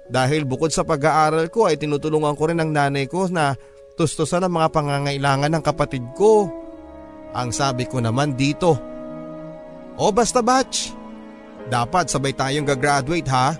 Dahil 0.08 0.48
bukod 0.48 0.72
sa 0.72 0.84
pag-aaral 0.84 1.52
ko 1.52 1.68
ay 1.68 1.76
tinutulungan 1.76 2.36
ko 2.36 2.48
rin 2.48 2.60
ang 2.60 2.72
nanay 2.72 3.04
ko 3.08 3.28
na 3.28 3.56
tustusan 3.96 4.44
ang 4.44 4.56
mga 4.56 4.68
pangangailangan 4.72 5.52
ng 5.52 5.64
kapatid 5.64 6.04
ko. 6.16 6.48
Ang 7.36 7.52
sabi 7.52 7.84
ko 7.84 8.00
naman 8.00 8.36
dito. 8.36 8.76
O 10.00 10.08
basta 10.08 10.40
batch, 10.40 10.92
dapat 11.68 12.08
sabay 12.08 12.32
tayong 12.32 12.64
gagraduate 12.64 13.28
ha? 13.28 13.52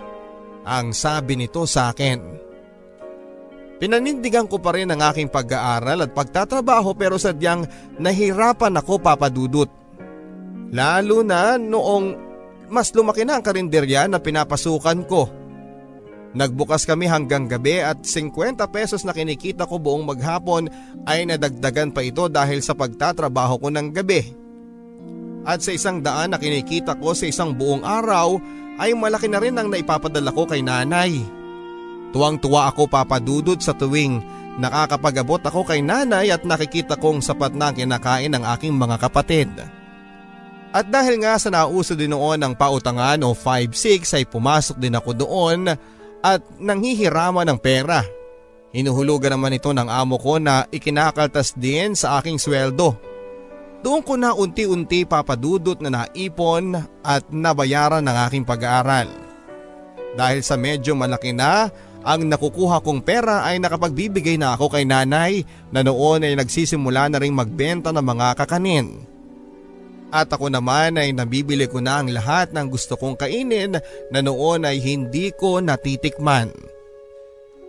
Ang 0.65 0.93
sabi 0.97 1.37
nito 1.37 1.69
sa 1.69 1.93
akin. 1.93 2.48
Pinanindigan 3.79 4.43
ko 4.43 4.59
pa 4.59 4.75
rin 4.75 4.91
ang 4.91 4.99
aking 4.99 5.31
pag-aaral 5.31 6.03
at 6.03 6.11
pagtatrabaho 6.11 6.91
pero 6.99 7.15
sadyang 7.15 7.63
nahirapan 7.95 8.75
ako 8.75 8.99
papadudot. 8.99 9.71
Lalo 10.75 11.23
na 11.23 11.55
noong 11.55 12.29
mas 12.67 12.91
lumaki 12.91 13.23
na 13.23 13.39
ang 13.39 13.43
karinderya 13.43 14.05
na 14.11 14.19
pinapasukan 14.19 14.99
ko. 15.07 15.31
Nagbukas 16.29 16.85
kami 16.85 17.09
hanggang 17.09 17.49
gabi 17.49 17.81
at 17.81 18.05
50 18.05 18.61
pesos 18.69 19.01
na 19.01 19.15
kinikita 19.15 19.65
ko 19.65 19.81
buong 19.81 20.05
maghapon 20.05 20.69
ay 21.09 21.25
nadagdagan 21.25 21.89
pa 21.89 22.05
ito 22.05 22.29
dahil 22.29 22.61
sa 22.61 22.77
pagtatrabaho 22.77 23.57
ko 23.57 23.67
ng 23.73 23.87
gabi. 23.95 24.21
At 25.47 25.65
sa 25.65 25.73
isang 25.73 26.05
daan 26.05 26.35
na 26.35 26.37
kinikita 26.37 26.99
ko 27.01 27.17
sa 27.17 27.25
isang 27.25 27.57
buong 27.57 27.81
araw 27.81 28.37
ay 28.77 28.93
malaki 28.93 29.25
na 29.25 29.41
rin 29.41 29.57
ang 29.57 29.73
naipapadala 29.73 30.29
ko 30.29 30.45
kay 30.45 30.61
nanay. 30.61 31.38
Tuwang-tuwa 32.09 32.73
ako 32.73 32.89
papadudod 32.89 33.59
sa 33.61 33.77
tuwing 33.77 34.21
nakakapagabot 34.57 35.39
ako 35.45 35.61
kay 35.63 35.79
nanay 35.79 36.33
at 36.33 36.41
nakikita 36.43 36.97
kong 36.97 37.21
sapat 37.21 37.53
na 37.53 37.69
ang 37.69 37.75
kinakain 37.77 38.33
ng 38.33 38.43
aking 38.57 38.73
mga 38.75 38.97
kapatid. 38.97 39.49
At 40.69 40.85
dahil 40.89 41.21
nga 41.25 41.37
sa 41.41 41.49
nauso 41.49 41.97
din 41.97 42.13
noon 42.13 42.37
ng 42.37 42.53
pautangan 42.53 43.17
o 43.25 43.33
5-6 43.33 44.21
ay 44.21 44.25
pumasok 44.29 44.77
din 44.77 44.93
ako 44.93 45.11
doon 45.17 45.73
at 46.21 46.41
nanghihirama 46.61 47.41
ng 47.47 47.57
pera. 47.57 48.05
Hinuhulugan 48.69 49.33
naman 49.33 49.57
ito 49.57 49.73
ng 49.73 49.89
amo 49.89 50.21
ko 50.21 50.37
na 50.37 50.69
ikinakaltas 50.69 51.57
din 51.57 51.97
sa 51.97 52.21
aking 52.21 52.37
sweldo. 52.37 52.93
Doon 53.81 54.03
ko 54.05 54.13
na 54.19 54.35
unti-unti 54.35 55.09
papadudot 55.09 55.79
na 55.81 55.89
naipon 55.89 56.77
at 57.01 57.25
nabayaran 57.33 58.05
ng 58.05 58.17
aking 58.29 58.45
pag-aaral. 58.45 59.09
Dahil 60.13 60.45
sa 60.45 60.53
medyo 60.59 60.93
malaki 60.93 61.33
na 61.33 61.71
ang 61.99 62.31
nakukuha 62.31 62.79
kong 62.79 63.03
pera 63.03 63.43
ay 63.43 63.59
nakapagbibigay 63.59 64.39
na 64.39 64.55
ako 64.55 64.71
kay 64.71 64.87
nanay 64.87 65.43
na 65.69 65.83
noon 65.83 66.23
ay 66.23 66.33
nagsisimula 66.39 67.11
na 67.11 67.19
ring 67.19 67.35
magbenta 67.35 67.91
ng 67.91 68.05
mga 68.05 68.27
kakanin. 68.39 69.03
At 70.09 70.31
ako 70.33 70.49
naman 70.49 70.97
ay 70.97 71.13
nabibili 71.13 71.69
ko 71.69 71.83
na 71.83 72.01
ang 72.01 72.09
lahat 72.09 72.49
ng 72.49 72.65
gusto 72.71 72.97
kong 72.97 73.19
kainin 73.19 73.77
na 74.09 74.19
noon 74.25 74.65
ay 74.65 74.81
hindi 74.81 75.29
ko 75.35 75.61
natitikman. 75.61 76.49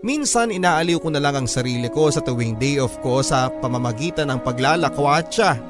Minsan 0.00 0.48
inaaliw 0.48 0.96
ko 0.96 1.12
na 1.12 1.20
lang 1.20 1.36
ang 1.36 1.48
sarili 1.50 1.92
ko 1.92 2.08
sa 2.08 2.24
tuwing 2.24 2.56
day 2.56 2.80
off 2.80 2.96
ko 3.04 3.20
sa 3.20 3.52
pamamagitan 3.60 4.32
ng 4.32 4.40
paglalakwatsa. 4.40 5.60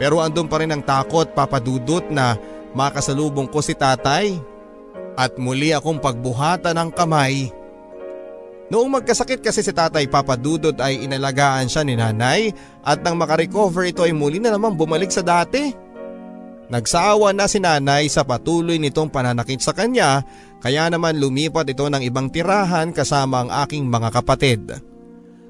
Pero 0.00 0.24
andun 0.24 0.48
pa 0.48 0.64
rin 0.64 0.72
ang 0.72 0.80
takot 0.80 1.28
papadudot 1.36 2.08
na 2.08 2.40
makasalubong 2.72 3.50
ko 3.52 3.60
si 3.60 3.76
tatay. 3.76 4.40
At 5.18 5.36
muli 5.36 5.76
akong 5.76 6.00
pagbuhatan 6.00 6.78
ng 6.78 6.90
kamay. 6.96 7.52
Noong 8.68 9.00
magkasakit 9.00 9.40
kasi 9.40 9.64
si 9.64 9.72
tatay 9.72 10.04
papadudot 10.12 10.76
ay 10.76 11.08
inalagaan 11.08 11.72
siya 11.72 11.82
ni 11.88 11.96
nanay 11.96 12.52
at 12.84 13.00
nang 13.00 13.16
makarecover 13.16 13.88
ito 13.88 14.04
ay 14.04 14.12
muli 14.12 14.36
na 14.36 14.52
naman 14.52 14.76
bumalik 14.76 15.08
sa 15.08 15.24
dati. 15.24 15.72
Nagsawa 16.68 17.32
na 17.32 17.48
si 17.48 17.64
nanay 17.64 18.12
sa 18.12 18.28
patuloy 18.28 18.76
nitong 18.76 19.08
pananakit 19.08 19.64
sa 19.64 19.72
kanya 19.72 20.20
kaya 20.60 20.92
naman 20.92 21.16
lumipat 21.16 21.64
ito 21.64 21.88
ng 21.88 22.04
ibang 22.04 22.28
tirahan 22.28 22.92
kasama 22.92 23.48
ang 23.48 23.50
aking 23.64 23.88
mga 23.88 24.12
kapatid. 24.12 24.76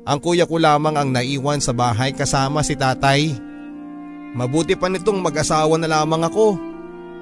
Ang 0.07 0.19
kuya 0.23 0.47
ko 0.47 0.63
lamang 0.63 0.95
ang 0.95 1.11
naiwan 1.11 1.59
sa 1.59 1.75
bahay 1.75 2.15
kasama 2.15 2.63
si 2.63 2.79
tatay. 2.79 3.35
Mabuti 4.39 4.79
pa 4.79 4.87
nitong 4.87 5.19
mag-asawa 5.19 5.75
na 5.75 5.91
lamang 5.91 6.23
ako. 6.23 6.55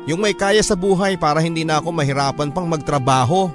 Yung 0.07 0.21
may 0.21 0.37
kaya 0.37 0.61
sa 0.61 0.77
buhay 0.77 1.17
para 1.17 1.41
hindi 1.41 1.65
na 1.65 1.81
ako 1.81 1.89
mahirapan 1.89 2.53
pang 2.53 2.69
magtrabaho. 2.69 3.49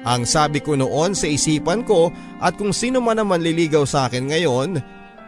Ang 0.00 0.24
sabi 0.24 0.64
ko 0.64 0.76
noon 0.80 1.12
sa 1.12 1.28
isipan 1.28 1.84
ko 1.84 2.08
at 2.40 2.56
kung 2.56 2.72
sino 2.72 3.04
man 3.04 3.20
naman 3.20 3.44
liligaw 3.44 3.84
sa 3.84 4.08
akin 4.08 4.32
ngayon, 4.32 4.80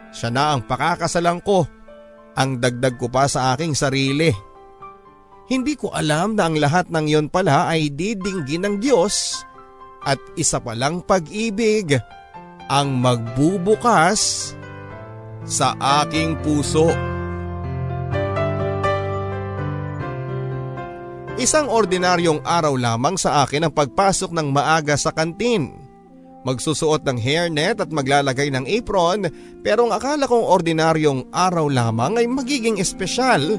siya 0.09 0.29
na 0.33 0.57
ang 0.57 0.65
pakakasalan 0.65 1.41
ko 1.45 1.65
ang 2.33 2.57
dagdag 2.57 2.97
ko 2.97 3.05
pa 3.09 3.29
sa 3.29 3.53
aking 3.53 3.77
sarili. 3.77 4.33
Hindi 5.45 5.77
ko 5.77 5.93
alam 5.93 6.33
na 6.33 6.49
ang 6.49 6.57
lahat 6.57 6.89
ng 6.89 7.05
yon 7.05 7.27
pala 7.29 7.69
ay 7.69 7.93
didinggin 7.93 8.65
ng 8.65 8.75
Diyos 8.81 9.45
at 10.01 10.17
isa 10.33 10.57
palang 10.57 11.05
pag-ibig 11.05 11.93
ang 12.71 12.97
magbubukas 12.97 14.51
sa 15.45 15.75
aking 16.01 16.39
puso. 16.41 17.12
Isang 21.33 21.65
ordinaryong 21.65 22.45
araw 22.45 22.77
lamang 22.77 23.17
sa 23.17 23.41
akin 23.41 23.65
ang 23.65 23.73
pagpasok 23.73 24.37
ng 24.37 24.53
maaga 24.53 24.93
sa 24.93 25.09
kantin. 25.09 25.73
Magsusuot 26.45 27.01
ng 27.01 27.17
hairnet 27.17 27.81
at 27.81 27.89
maglalagay 27.89 28.53
ng 28.53 28.69
apron 28.69 29.25
pero 29.65 29.89
ang 29.89 29.97
akala 29.97 30.29
kong 30.29 30.45
ordinaryong 30.45 31.33
araw 31.33 31.65
lamang 31.73 32.21
ay 32.21 32.29
magiging 32.29 32.77
espesyal. 32.77 33.57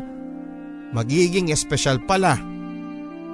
Magiging 0.94 1.50
espesyal 1.50 1.98
pala. 2.06 2.38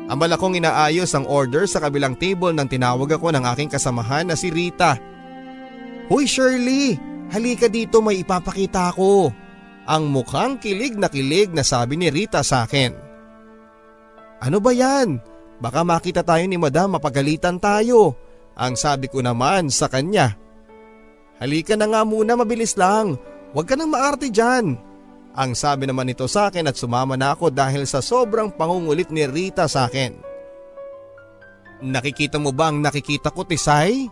Ambala 0.09 0.41
kong 0.41 0.57
inaayos 0.57 1.13
ang 1.13 1.29
order 1.29 1.69
sa 1.69 1.85
kabilang 1.85 2.17
table 2.17 2.57
nang 2.57 2.67
tinawag 2.67 3.13
ako 3.13 3.37
ng 3.37 3.45
aking 3.45 3.69
kasamahan 3.69 4.25
na 4.25 4.41
si 4.41 4.49
Rita. 4.49 4.97
Hoy 6.09 6.25
Shirley, 6.25 6.97
halika 7.29 7.69
dito 7.69 8.01
may 8.01 8.25
ipapakita 8.25 8.89
ko. 8.97 9.29
Ang 9.85 10.09
mukhang 10.09 10.57
kilig 10.57 10.97
na 10.97 11.13
kilig 11.13 11.53
na 11.53 11.61
sabi 11.61 12.01
ni 12.01 12.09
Rita 12.09 12.41
sa 12.41 12.65
akin. 12.65 13.10
Ano 14.41 14.59
ba 14.59 14.73
yan? 14.73 15.21
Baka 15.61 15.85
makita 15.85 16.25
tayo 16.25 16.45
ni 16.49 16.57
madam 16.57 16.97
mapagalitan 16.97 17.61
tayo. 17.61 18.17
Ang 18.57 18.75
sabi 18.77 19.13
ko 19.13 19.21
naman 19.21 19.69
sa 19.69 19.93
kanya. 19.93 20.37
Halika 21.41 21.77
na 21.77 21.89
nga 21.89 22.05
muna 22.05 22.37
mabilis 22.37 22.77
lang, 22.77 23.17
huwag 23.53 23.69
ka 23.69 23.77
nang 23.77 23.93
maarte 23.93 24.29
dyan. 24.29 24.77
Ang 25.33 25.53
sabi 25.57 25.89
naman 25.89 26.09
nito 26.09 26.29
sa 26.29 26.53
akin 26.53 26.69
at 26.69 26.77
sumama 26.77 27.17
na 27.17 27.33
ako 27.33 27.49
dahil 27.49 27.89
sa 27.89 28.05
sobrang 28.05 28.53
pangungulit 28.53 29.09
ni 29.09 29.25
Rita 29.25 29.65
sa 29.71 29.89
akin. 29.89 30.13
Nakikita 31.81 32.37
mo 32.37 32.53
ba 32.53 32.69
ang 32.69 32.85
nakikita 32.85 33.33
ko 33.33 33.49
Tisay? 33.49 34.05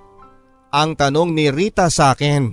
Ang 0.72 0.90
tanong 0.96 1.36
ni 1.36 1.52
Rita 1.52 1.92
sa 1.92 2.16
akin. 2.16 2.48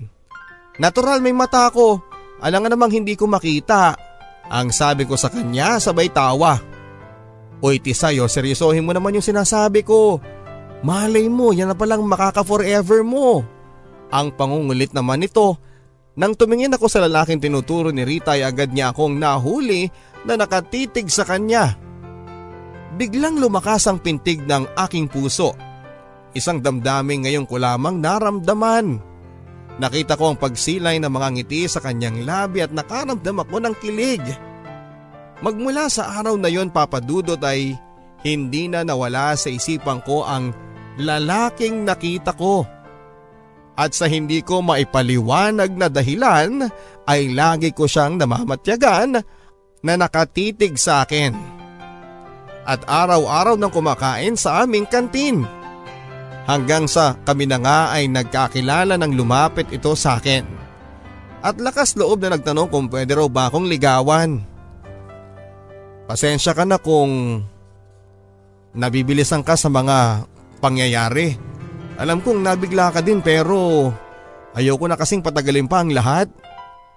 Natural 0.76 1.24
may 1.24 1.32
mata 1.32 1.72
ko, 1.72 2.04
alangan 2.44 2.76
namang 2.76 2.92
hindi 2.92 3.16
ko 3.16 3.32
makita. 3.32 3.96
Ang 4.52 4.76
sabi 4.76 5.08
ko 5.08 5.16
sa 5.16 5.32
kanya 5.32 5.80
sabay 5.80 6.12
tawa. 6.12 6.60
Tisay, 7.74 8.22
oh, 8.22 8.30
seryosohin 8.30 8.86
mo 8.86 8.94
naman 8.94 9.18
yung 9.18 9.26
sinasabi 9.26 9.82
ko. 9.82 10.22
Malay 10.86 11.26
mo, 11.26 11.50
yan 11.50 11.74
na 11.74 11.78
palang 11.78 12.06
makaka-forever 12.06 13.02
mo. 13.02 13.42
Ang 14.14 14.30
pangungulit 14.38 14.94
naman 14.94 15.26
nito. 15.26 15.58
Nang 16.16 16.38
tumingin 16.38 16.72
ako 16.72 16.88
sa 16.88 17.04
lalaking 17.04 17.42
tinuturo 17.44 17.92
ni 17.92 18.06
Rita 18.06 18.38
ay 18.38 18.46
agad 18.46 18.72
niya 18.72 18.94
akong 18.94 19.20
nahuli 19.20 19.90
na 20.24 20.40
nakatitig 20.40 21.12
sa 21.12 21.28
kanya. 21.28 21.76
Biglang 22.96 23.36
lumakas 23.42 23.90
ang 23.92 24.00
pintig 24.00 24.40
ng 24.48 24.72
aking 24.88 25.12
puso. 25.12 25.52
Isang 26.32 26.64
damdamin 26.64 27.28
ngayon 27.28 27.44
ko 27.50 27.60
lamang 27.60 28.00
naramdaman. 28.00 29.02
Nakita 29.76 30.16
ko 30.16 30.32
ang 30.32 30.38
pagsilay 30.40 31.04
ng 31.04 31.12
mga 31.12 31.28
ngiti 31.36 31.68
sa 31.68 31.84
kanyang 31.84 32.24
labi 32.24 32.64
at 32.64 32.72
nakaramdam 32.72 33.44
ako 33.44 33.56
ng 33.60 33.76
kilig. 33.84 34.24
Magmula 35.44 35.92
sa 35.92 36.16
araw 36.20 36.40
na 36.40 36.48
yon 36.48 36.72
papadudot 36.72 37.40
ay 37.44 37.76
hindi 38.24 38.72
na 38.72 38.88
nawala 38.88 39.36
sa 39.36 39.52
isipan 39.52 40.00
ko 40.08 40.24
ang 40.24 40.56
lalaking 40.96 41.84
nakita 41.84 42.32
ko. 42.32 42.64
At 43.76 43.92
sa 43.92 44.08
hindi 44.08 44.40
ko 44.40 44.64
maipaliwanag 44.64 45.76
na 45.76 45.92
dahilan 45.92 46.64
ay 47.04 47.36
lagi 47.36 47.76
ko 47.76 47.84
siyang 47.84 48.16
namamatyagan 48.16 49.20
na 49.84 49.94
nakatitig 50.00 50.80
sa 50.80 51.04
akin. 51.04 51.36
At 52.66 52.88
araw-araw 52.88 53.60
nang 53.60 53.70
kumakain 53.70 54.40
sa 54.40 54.64
aming 54.64 54.88
kantin. 54.88 55.44
Hanggang 56.48 56.88
sa 56.88 57.20
kami 57.28 57.46
na 57.46 57.60
nga 57.60 57.80
ay 57.94 58.08
nagkakilala 58.08 58.96
ng 58.96 59.12
lumapit 59.14 59.68
ito 59.70 59.92
sa 59.94 60.18
akin. 60.18 60.48
At 61.46 61.62
lakas 61.62 61.94
loob 61.94 62.24
na 62.24 62.34
nagtanong 62.34 62.72
kung 62.72 62.88
pwede 62.90 63.14
raw 63.14 63.30
ba 63.30 63.52
akong 63.52 63.70
ligawan. 63.70 64.55
Pasensya 66.06 66.54
ka 66.54 66.70
na 66.70 66.78
kung 66.78 67.42
nabibilisan 68.78 69.42
ka 69.42 69.58
sa 69.58 69.74
mga 69.74 70.30
pangyayari. 70.62 71.34
Alam 71.98 72.22
kong 72.22 72.46
nabigla 72.46 72.94
ka 72.94 73.02
din 73.02 73.26
pero 73.26 73.90
ayoko 74.54 74.86
na 74.86 75.00
kasing 75.00 75.26
patagalin 75.26 75.66
pa 75.66 75.82
ang 75.82 75.90
lahat. 75.90 76.30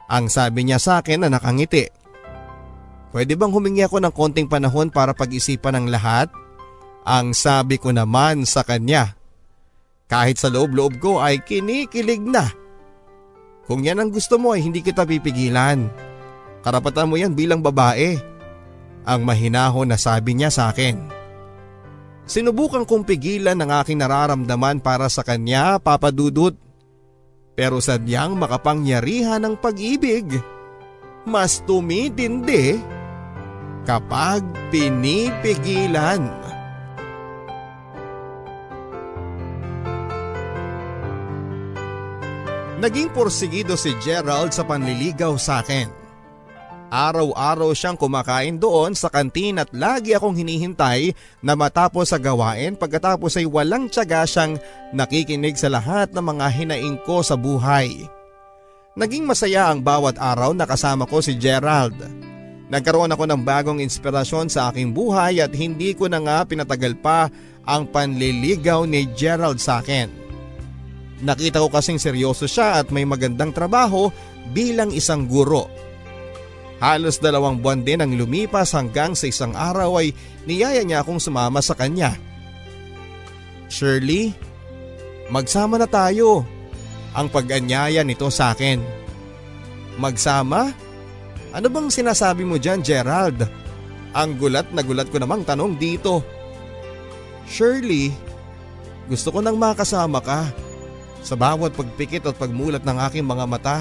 Ang 0.09 0.28
sabi 0.28 0.68
niya 0.68 0.80
sa 0.80 1.00
akin 1.00 1.24
na 1.24 1.28
nakangiti. 1.32 1.88
Pwede 3.09 3.32
bang 3.36 3.52
humingi 3.52 3.84
ako 3.84 4.04
ng 4.04 4.12
konting 4.12 4.48
panahon 4.48 4.92
para 4.92 5.16
pag-isipan 5.16 5.76
ang 5.76 5.86
lahat? 5.88 6.28
Ang 7.09 7.32
sabi 7.32 7.80
ko 7.80 7.88
naman 7.88 8.44
sa 8.44 8.61
kanya. 8.61 9.16
Kahit 10.09 10.36
sa 10.36 10.52
loob-loob 10.52 11.00
ko 11.00 11.20
ay 11.20 11.40
kinikilig 11.40 12.20
na. 12.20 12.48
Kung 13.64 13.84
yan 13.84 14.00
ang 14.00 14.12
gusto 14.12 14.36
mo 14.36 14.56
ay 14.56 14.64
hindi 14.64 14.80
kita 14.80 15.04
pipigilan. 15.04 15.88
Karapatan 16.64 17.09
mo 17.09 17.16
yan 17.16 17.32
bilang 17.32 17.61
babae. 17.61 18.16
Ang 19.09 19.24
mahinahon 19.24 19.88
na 19.88 19.96
sabi 19.96 20.36
niya 20.36 20.52
sa 20.52 20.68
akin. 20.68 21.09
Sinubukan 22.28 22.84
kong 22.84 23.09
pigilan 23.09 23.56
ang 23.56 23.72
aking 23.80 24.04
nararamdaman 24.04 24.84
para 24.84 25.09
sa 25.09 25.24
kanya, 25.24 25.80
Papa 25.80 26.12
Dudut. 26.12 26.52
Pero 27.56 27.80
sadyang 27.80 28.36
makapangyarihan 28.36 29.40
ng 29.40 29.56
pag-ibig. 29.56 30.36
Mas 31.24 31.64
tumitindi 31.64 32.76
kapag 33.88 34.44
pinipigilan. 34.68 36.20
Naging 42.78 43.11
porsigido 43.11 43.74
si 43.74 43.96
Gerald 44.04 44.54
sa 44.54 44.62
panliligaw 44.62 45.34
sa 45.40 45.64
akin. 45.64 45.97
Araw-araw 46.89 47.76
siyang 47.76 48.01
kumakain 48.01 48.57
doon 48.57 48.97
sa 48.97 49.12
kantin 49.12 49.61
at 49.61 49.68
lagi 49.76 50.16
akong 50.16 50.32
hinihintay 50.32 51.12
na 51.45 51.53
matapos 51.53 52.09
sa 52.09 52.16
gawain 52.16 52.72
pagkatapos 52.80 53.36
ay 53.36 53.45
walang 53.45 53.93
tiyaga 53.93 54.24
siyang 54.24 54.57
nakikinig 54.97 55.61
sa 55.61 55.68
lahat 55.68 56.09
ng 56.16 56.24
mga 56.24 56.47
hinaing 56.49 56.97
ko 57.05 57.20
sa 57.20 57.36
buhay. 57.36 58.09
Naging 58.97 59.28
masaya 59.28 59.68
ang 59.68 59.84
bawat 59.84 60.16
araw 60.16 60.57
na 60.57 60.64
kasama 60.64 61.05
ko 61.05 61.20
si 61.20 61.36
Gerald. 61.36 61.95
Nagkaroon 62.72 63.12
ako 63.12 63.24
ng 63.36 63.41
bagong 63.45 63.80
inspirasyon 63.84 64.49
sa 64.49 64.72
aking 64.72 64.97
buhay 64.97 65.45
at 65.45 65.53
hindi 65.53 65.93
ko 65.93 66.09
na 66.09 66.24
nga 66.24 66.49
pinatagal 66.49 66.97
pa 67.05 67.28
ang 67.68 67.84
panliligaw 67.84 68.89
ni 68.89 69.05
Gerald 69.12 69.61
sa 69.61 69.84
akin. 69.84 70.09
Nakita 71.20 71.61
ko 71.61 71.68
kasing 71.68 72.01
seryoso 72.01 72.49
siya 72.49 72.80
at 72.80 72.89
may 72.89 73.05
magandang 73.05 73.53
trabaho 73.53 74.09
bilang 74.57 74.89
isang 74.89 75.28
guro. 75.28 75.88
Halos 76.78 77.18
dalawang 77.18 77.58
buwan 77.58 77.82
din 77.82 77.98
ang 77.98 78.14
lumipas 78.14 78.70
hanggang 78.74 79.18
sa 79.18 79.26
isang 79.26 79.50
araw 79.54 79.98
ay 79.98 80.14
niyaya 80.46 80.86
niya 80.86 81.02
akong 81.02 81.18
sumama 81.18 81.58
sa 81.58 81.74
kanya. 81.74 82.14
Shirley, 83.66 84.32
Magsama 85.28 85.76
na 85.76 85.84
tayo. 85.84 86.48
Ang 87.12 87.28
pag-anyaya 87.28 88.00
nito 88.00 88.32
sa 88.32 88.56
akin. 88.56 88.80
Magsama? 90.00 90.72
Ano 91.52 91.68
bang 91.68 91.88
sinasabi 91.92 92.48
mo 92.48 92.56
dyan 92.56 92.80
Gerald? 92.80 93.44
Ang 94.16 94.40
gulat 94.40 94.72
na 94.72 94.80
gulat 94.80 95.12
ko 95.12 95.20
namang 95.20 95.44
tanong 95.44 95.76
dito. 95.76 96.24
Shirley, 97.44 98.12
gusto 99.08 99.32
ko 99.32 99.44
nang 99.44 99.60
makasama 99.60 100.24
ka. 100.24 100.48
Sa 101.20 101.36
bawat 101.36 101.76
pagpikit 101.76 102.24
at 102.24 102.40
pagmulat 102.40 102.84
ng 102.88 102.98
aking 103.08 103.26
mga 103.28 103.44
mata. 103.44 103.78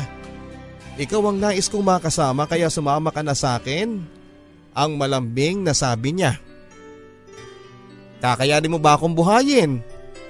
Ikaw 0.98 1.22
ang 1.30 1.38
nais 1.38 1.70
kong 1.70 1.86
makasama 1.86 2.50
kaya 2.50 2.74
sumama 2.74 3.14
ka 3.14 3.22
na 3.22 3.38
sa 3.38 3.62
akin? 3.62 4.02
Ang 4.74 4.92
malambing 4.98 5.62
na 5.62 5.78
sabi 5.78 6.18
niya. 6.18 6.42
Kakayanin 8.18 8.74
mo 8.74 8.82
ba 8.82 8.98
akong 8.98 9.14
buhayin? 9.14 9.78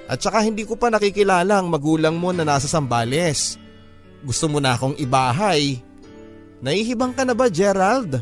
At 0.08 0.20
saka 0.20 0.44
hindi 0.44 0.68
ko 0.68 0.76
pa 0.76 0.92
nakikilala 0.92 1.60
ang 1.60 1.72
magulang 1.72 2.20
mo 2.20 2.36
na 2.36 2.44
nasa 2.44 2.68
Sambales. 2.68 3.56
Gusto 4.20 4.48
mo 4.48 4.60
na 4.60 4.76
akong 4.76 4.96
ibahay. 5.00 5.80
Naihibang 6.60 7.16
ka 7.16 7.24
na 7.24 7.32
ba 7.32 7.48
Gerald? 7.48 8.20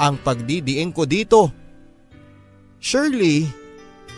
Ang 0.00 0.16
pagdidiin 0.24 0.88
ko 0.88 1.04
dito. 1.04 1.52
Shirley, 2.80 3.44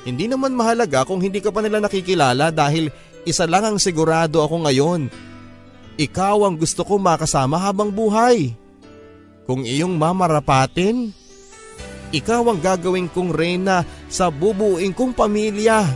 hindi 0.07 0.31
naman 0.31 0.55
mahalaga 0.55 1.03
kung 1.03 1.19
hindi 1.19 1.43
ka 1.43 1.51
pa 1.51 1.63
nila 1.63 1.83
nakikilala 1.83 2.55
dahil 2.55 2.95
isa 3.27 3.43
lang 3.47 3.67
ang 3.67 3.79
sigurado 3.83 4.39
ako 4.39 4.71
ngayon. 4.71 5.11
Ikaw 5.97 6.45
ang 6.45 6.61
gusto 6.61 6.85
ko 6.85 7.01
makasama 7.01 7.57
habang 7.57 7.89
buhay. 7.89 8.53
Kung 9.49 9.65
iyong 9.65 9.97
mamarapatin, 9.97 11.15
ikaw 12.13 12.45
ang 12.53 12.61
gagawin 12.61 13.09
kong 13.09 13.33
reyna 13.33 13.83
sa 14.07 14.29
bubuing 14.29 14.93
kong 14.93 15.17
pamilya 15.17 15.89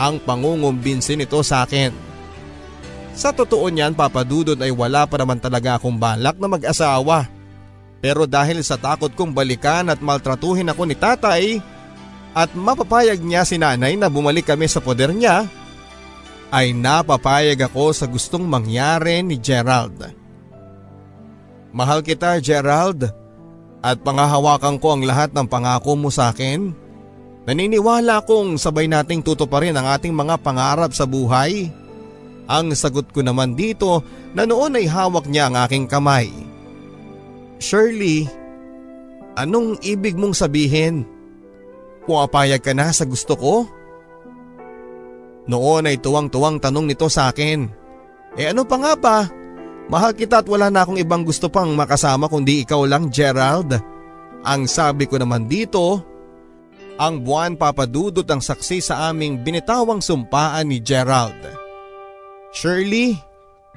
ang 0.00 0.16
pangungumbinsi 0.22 1.18
nito 1.18 1.42
sa 1.42 1.66
akin. 1.66 1.92
Sa 3.12 3.34
totoo 3.34 3.68
niyan 3.68 3.92
papadudod 3.92 4.56
ay 4.56 4.72
wala 4.72 5.04
pa 5.04 5.20
naman 5.20 5.36
talaga 5.36 5.76
akong 5.76 5.98
balak 5.98 6.40
na 6.40 6.48
mag-asawa. 6.48 7.28
Pero 8.00 8.24
dahil 8.24 8.64
sa 8.64 8.80
takot 8.80 9.12
kong 9.12 9.36
balikan 9.36 9.92
at 9.92 10.00
maltratuhin 10.00 10.72
ako 10.72 10.88
ni 10.88 10.96
tatay 10.96 11.60
at 12.32 12.48
mapapayag 12.56 13.20
niya 13.20 13.44
si 13.44 13.60
nanay 13.60 13.98
na 13.98 14.08
bumalik 14.08 14.48
kami 14.48 14.64
sa 14.70 14.80
poder 14.80 15.12
niya, 15.12 15.44
ay 16.50 16.74
napapayag 16.74 17.70
ako 17.70 17.94
sa 17.94 18.06
gustong 18.10 18.46
mangyari 18.46 19.22
ni 19.22 19.38
Gerald. 19.38 20.02
Mahal 21.70 22.02
kita 22.02 22.42
Gerald 22.42 23.06
at 23.80 23.96
pangahawakan 24.02 24.76
ko 24.82 24.98
ang 24.98 25.02
lahat 25.06 25.30
ng 25.30 25.46
pangako 25.46 25.94
mo 25.94 26.10
sa 26.10 26.34
akin 26.34 26.90
Naniniwala 27.50 28.20
akong 28.20 28.60
sabay 28.60 28.84
nating 28.86 29.24
tutuparin 29.24 29.74
ang 29.74 29.88
ating 29.88 30.12
mga 30.12 30.38
pangarap 30.44 30.92
sa 30.92 31.08
buhay. 31.08 31.72
Ang 32.50 32.76
sagot 32.76 33.08
ko 33.10 33.26
naman 33.26 33.56
dito 33.56 34.06
na 34.38 34.44
noon 34.44 34.76
ay 34.76 34.84
hawak 34.84 35.24
niya 35.26 35.48
ang 35.48 35.56
aking 35.64 35.88
kamay. 35.88 36.28
Shirley, 37.58 38.28
anong 39.34 39.80
ibig 39.80 40.14
mong 40.14 40.36
sabihin? 40.36 41.02
Puapayag 42.04 42.60
ka 42.60 42.70
na 42.70 42.94
sa 42.94 43.02
gusto 43.02 43.34
ko? 43.34 43.54
Noon 45.48 45.88
ay 45.88 45.96
tuwang-tuwang 46.02 46.60
tanong 46.60 46.90
nito 46.90 47.08
sa 47.08 47.32
akin. 47.32 47.70
Eh 48.36 48.50
ano 48.50 48.66
pa 48.66 48.76
nga 48.76 48.92
ba? 48.98 49.18
Mahal 49.90 50.14
kita 50.14 50.44
at 50.44 50.46
wala 50.46 50.70
na 50.70 50.86
akong 50.86 51.00
ibang 51.00 51.26
gusto 51.26 51.50
pang 51.50 51.74
makasama 51.74 52.30
kundi 52.30 52.62
ikaw 52.62 52.86
lang 52.86 53.10
Gerald. 53.10 53.74
Ang 54.46 54.70
sabi 54.70 55.10
ko 55.10 55.18
naman 55.18 55.50
dito 55.50 56.10
ang 57.00 57.24
buwan 57.24 57.56
papadudot 57.56 58.28
ang 58.28 58.44
saksi 58.44 58.84
sa 58.84 59.08
aming 59.08 59.40
binitawang 59.40 60.04
sumpaan 60.04 60.68
ni 60.68 60.84
Gerald. 60.84 61.40
Shirley, 62.52 63.16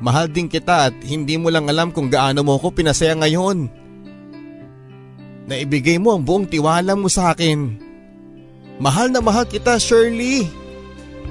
mahal 0.03 0.27
din 0.27 0.51
kita 0.51 0.91
at 0.91 0.95
hindi 1.07 1.39
mo 1.39 1.47
lang 1.47 1.71
alam 1.71 1.95
kung 1.95 2.11
gaano 2.11 2.43
mo 2.43 2.59
ako 2.59 2.75
pinasaya 2.75 3.15
ngayon. 3.15 3.71
Naibigay 5.47 6.03
mo 6.03 6.19
ang 6.19 6.27
buong 6.27 6.51
tiwala 6.51 6.99
mo 6.99 7.07
sa 7.07 7.31
akin. 7.31 7.79
Mahal 8.83 9.07
na 9.15 9.23
mahal 9.23 9.47
kita 9.47 9.79
Shirley. 9.79 10.62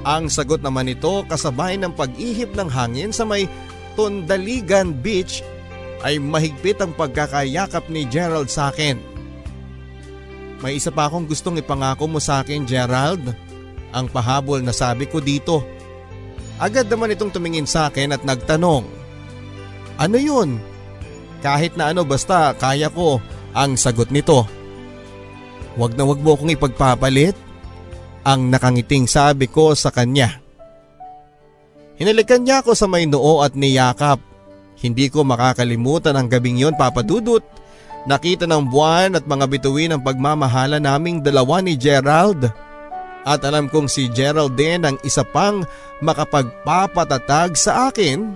Ang 0.03 0.27
sagot 0.27 0.59
naman 0.59 0.91
nito 0.91 1.23
kasabay 1.31 1.79
ng 1.79 1.95
pag-ihip 1.95 2.51
ng 2.51 2.67
hangin 2.67 3.15
sa 3.15 3.23
may 3.23 3.47
Tondaligan 3.95 4.91
Beach 4.91 5.39
ay 6.03 6.19
mahigpit 6.19 6.75
ang 6.83 6.91
pagkakayakap 6.91 7.87
ni 7.87 8.03
Gerald 8.11 8.51
sa 8.51 8.67
akin. 8.67 8.99
May 10.59 10.79
isa 10.79 10.91
pa 10.91 11.07
akong 11.07 11.27
gustong 11.27 11.59
ipangako 11.59 12.07
mo 12.07 12.19
sa 12.19 12.43
akin 12.43 12.67
Gerald. 12.67 13.31
Ang 13.95 14.07
pahabol 14.11 14.59
na 14.59 14.75
sabi 14.75 15.07
ko 15.07 15.23
dito. 15.23 15.63
Agad 16.59 16.91
naman 16.91 17.11
itong 17.15 17.31
tumingin 17.31 17.67
sa 17.67 17.87
akin 17.87 18.15
at 18.15 18.23
nagtanong. 18.27 18.83
Ano 19.99 20.17
yun? 20.19 20.59
Kahit 21.43 21.75
na 21.75 21.91
ano 21.91 22.03
basta 22.03 22.55
kaya 22.55 22.91
ko 22.91 23.19
ang 23.55 23.75
sagot 23.79 24.11
nito. 24.11 24.47
Huwag 25.75 25.95
na 25.95 26.03
wag 26.07 26.19
mo 26.19 26.35
akong 26.35 26.51
ipagpapalit. 26.51 27.35
Ang 28.23 28.51
nakangiting 28.51 29.07
sabi 29.07 29.51
ko 29.51 29.75
sa 29.75 29.91
kanya. 29.91 30.39
Hinalikan 31.99 32.41
niya 32.43 32.63
ako 32.63 32.73
sa 32.73 32.87
may 32.87 33.03
noo 33.03 33.43
at 33.43 33.53
niyakap. 33.53 34.19
Hindi 34.79 35.11
ko 35.11 35.27
makakalimutan 35.27 36.15
ang 36.15 36.27
gabing 36.27 36.59
yon 36.59 36.75
papadudot 36.75 37.43
Nakita 38.03 38.43
ng 38.43 38.67
buwan 38.67 39.15
at 39.15 39.23
mga 39.23 39.45
bituin 39.47 39.95
ang 39.95 40.03
pagmamahala 40.03 40.75
naming 40.75 41.23
dalawa 41.23 41.63
ni 41.63 41.79
Gerald. 41.79 42.51
At 43.23 43.39
alam 43.47 43.71
kong 43.71 43.87
si 43.87 44.11
Gerald 44.11 44.59
din 44.59 44.83
ang 44.83 44.99
isa 45.07 45.23
pang 45.23 45.63
makapagpapatatag 46.03 47.55
sa 47.55 47.87
akin 47.87 48.35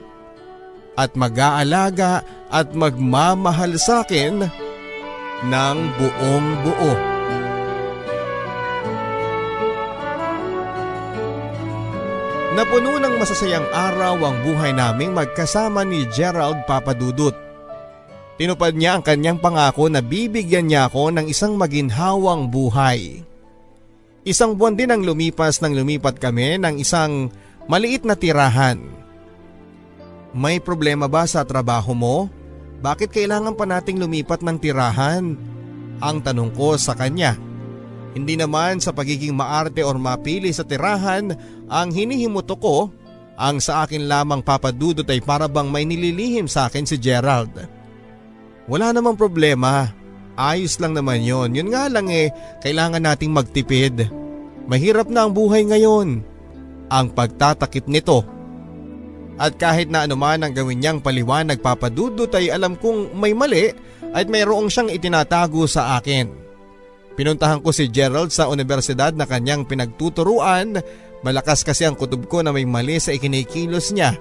at 0.95 1.11
mag-aalaga 1.19 2.23
at 2.47 2.71
magmamahal 2.71 3.75
sa 3.75 4.07
akin 4.07 4.47
ng 5.43 5.77
buong 5.99 6.47
buo. 6.63 7.16
Napuno 12.57 12.97
ng 12.97 13.21
masasayang 13.21 13.69
araw 13.69 14.17
ang 14.17 14.41
buhay 14.41 14.73
naming 14.73 15.13
magkasama 15.13 15.85
ni 15.85 16.09
Gerald 16.09 16.65
Papadudut. 16.65 17.37
Tinupad 18.41 18.73
niya 18.73 18.97
ang 18.97 19.05
kanyang 19.05 19.37
pangako 19.37 19.85
na 19.93 20.01
bibigyan 20.01 20.65
niya 20.65 20.89
ako 20.89 21.13
ng 21.13 21.29
isang 21.29 21.53
maginhawang 21.53 22.49
buhay. 22.49 23.21
Isang 24.25 24.57
buwan 24.57 24.73
din 24.73 24.89
ang 24.89 25.05
lumipas 25.05 25.61
nang 25.61 25.77
lumipat 25.77 26.17
kami 26.17 26.57
ng 26.57 26.81
isang 26.81 27.29
maliit 27.69 28.09
na 28.09 28.17
tirahan. 28.17 28.81
May 30.33 30.57
problema 30.57 31.05
ba 31.05 31.29
sa 31.29 31.45
trabaho 31.45 31.93
mo? 31.93 32.25
Bakit 32.81 33.13
kailangan 33.13 33.53
pa 33.53 33.69
nating 33.69 34.01
lumipat 34.01 34.41
ng 34.41 34.57
tirahan? 34.57 35.37
Ang 36.01 36.17
tanong 36.25 36.57
ko 36.57 36.73
sa 36.73 36.97
kanya. 36.97 37.37
Hindi 38.17 38.33
naman 38.33 38.81
sa 38.81 38.97
pagiging 38.97 39.37
maarte 39.37 39.85
or 39.85 40.01
mapili 40.01 40.49
sa 40.49 40.65
tirahan 40.65 41.37
ang 41.67 41.91
hinihimuto 41.91 42.55
ko, 42.55 42.91
ang 43.37 43.61
sa 43.61 43.85
akin 43.85 44.09
lamang 44.09 44.41
papadudot 44.41 45.05
ay 45.05 45.21
para 45.21 45.45
bang 45.45 45.69
may 45.69 45.85
nililihim 45.85 46.49
sa 46.49 46.65
akin 46.65 46.89
si 46.89 46.97
Gerald. 46.97 47.53
Wala 48.65 48.91
namang 48.91 49.15
problema. 49.15 49.93
Ayos 50.37 50.77
lang 50.81 50.97
naman 50.97 51.21
yon. 51.21 51.53
Yun 51.53 51.69
nga 51.71 51.85
lang 51.87 52.09
eh, 52.09 52.33
kailangan 52.61 53.03
nating 53.03 53.33
magtipid. 53.33 54.09
Mahirap 54.67 55.07
na 55.07 55.25
ang 55.25 55.31
buhay 55.31 55.65
ngayon. 55.69 56.21
Ang 56.87 57.07
pagtatakip 57.13 57.85
nito. 57.85 58.25
At 59.37 59.55
kahit 59.61 59.93
na 59.93 60.09
anuman 60.09 60.41
ang 60.41 60.53
gawin 60.53 60.81
niyang 60.81 60.99
paliwanag 60.99 61.61
papadudot 61.61 62.29
ay 62.33 62.49
alam 62.49 62.73
kong 62.73 63.13
may 63.13 63.37
mali 63.37 63.69
at 64.11 64.25
mayroong 64.25 64.65
siyang 64.65 64.89
itinatago 64.89 65.69
sa 65.69 65.97
akin. 66.01 66.47
Pinuntahan 67.17 67.61
ko 67.65 67.73
si 67.73 67.89
Gerald 67.89 68.29
sa 68.29 68.45
universidad 68.45 69.13
na 69.13 69.25
kanyang 69.25 69.65
pinagtuturuan. 69.65 70.77
Malakas 71.27 71.59
kasi 71.67 71.83
ang 71.83 71.99
kutob 71.99 72.23
ko 72.31 72.39
na 72.39 72.55
may 72.55 72.63
mali 72.63 73.03
sa 73.03 73.11
ikinikilos 73.11 73.91
niya. 73.91 74.15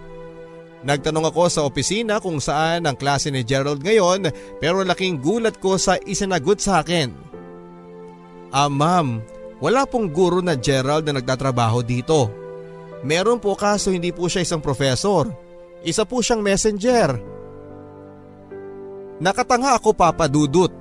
Nagtanong 0.83 1.31
ako 1.31 1.47
sa 1.47 1.63
opisina 1.63 2.19
kung 2.19 2.43
saan 2.43 2.83
ang 2.83 2.99
klase 2.99 3.31
ni 3.31 3.47
Gerald 3.47 3.79
ngayon 3.79 4.27
pero 4.59 4.83
laking 4.83 5.23
gulat 5.23 5.55
ko 5.63 5.79
sa 5.79 6.03
isinagot 6.03 6.59
sa 6.59 6.83
akin. 6.83 7.15
Ah 8.51 8.67
ma'am, 8.67 9.23
wala 9.63 9.87
pong 9.87 10.11
guro 10.11 10.43
na 10.43 10.59
Gerald 10.59 11.07
na 11.07 11.23
nagtatrabaho 11.23 11.79
dito. 11.87 12.27
Meron 13.07 13.39
po 13.39 13.55
kaso 13.55 13.95
hindi 13.95 14.11
po 14.11 14.27
siya 14.27 14.43
isang 14.43 14.59
profesor. 14.59 15.31
Isa 15.87 16.03
po 16.03 16.19
siyang 16.19 16.43
messenger. 16.43 17.23
Nakatanga 19.23 19.79
ako 19.79 19.95
papadudot. 19.95 20.75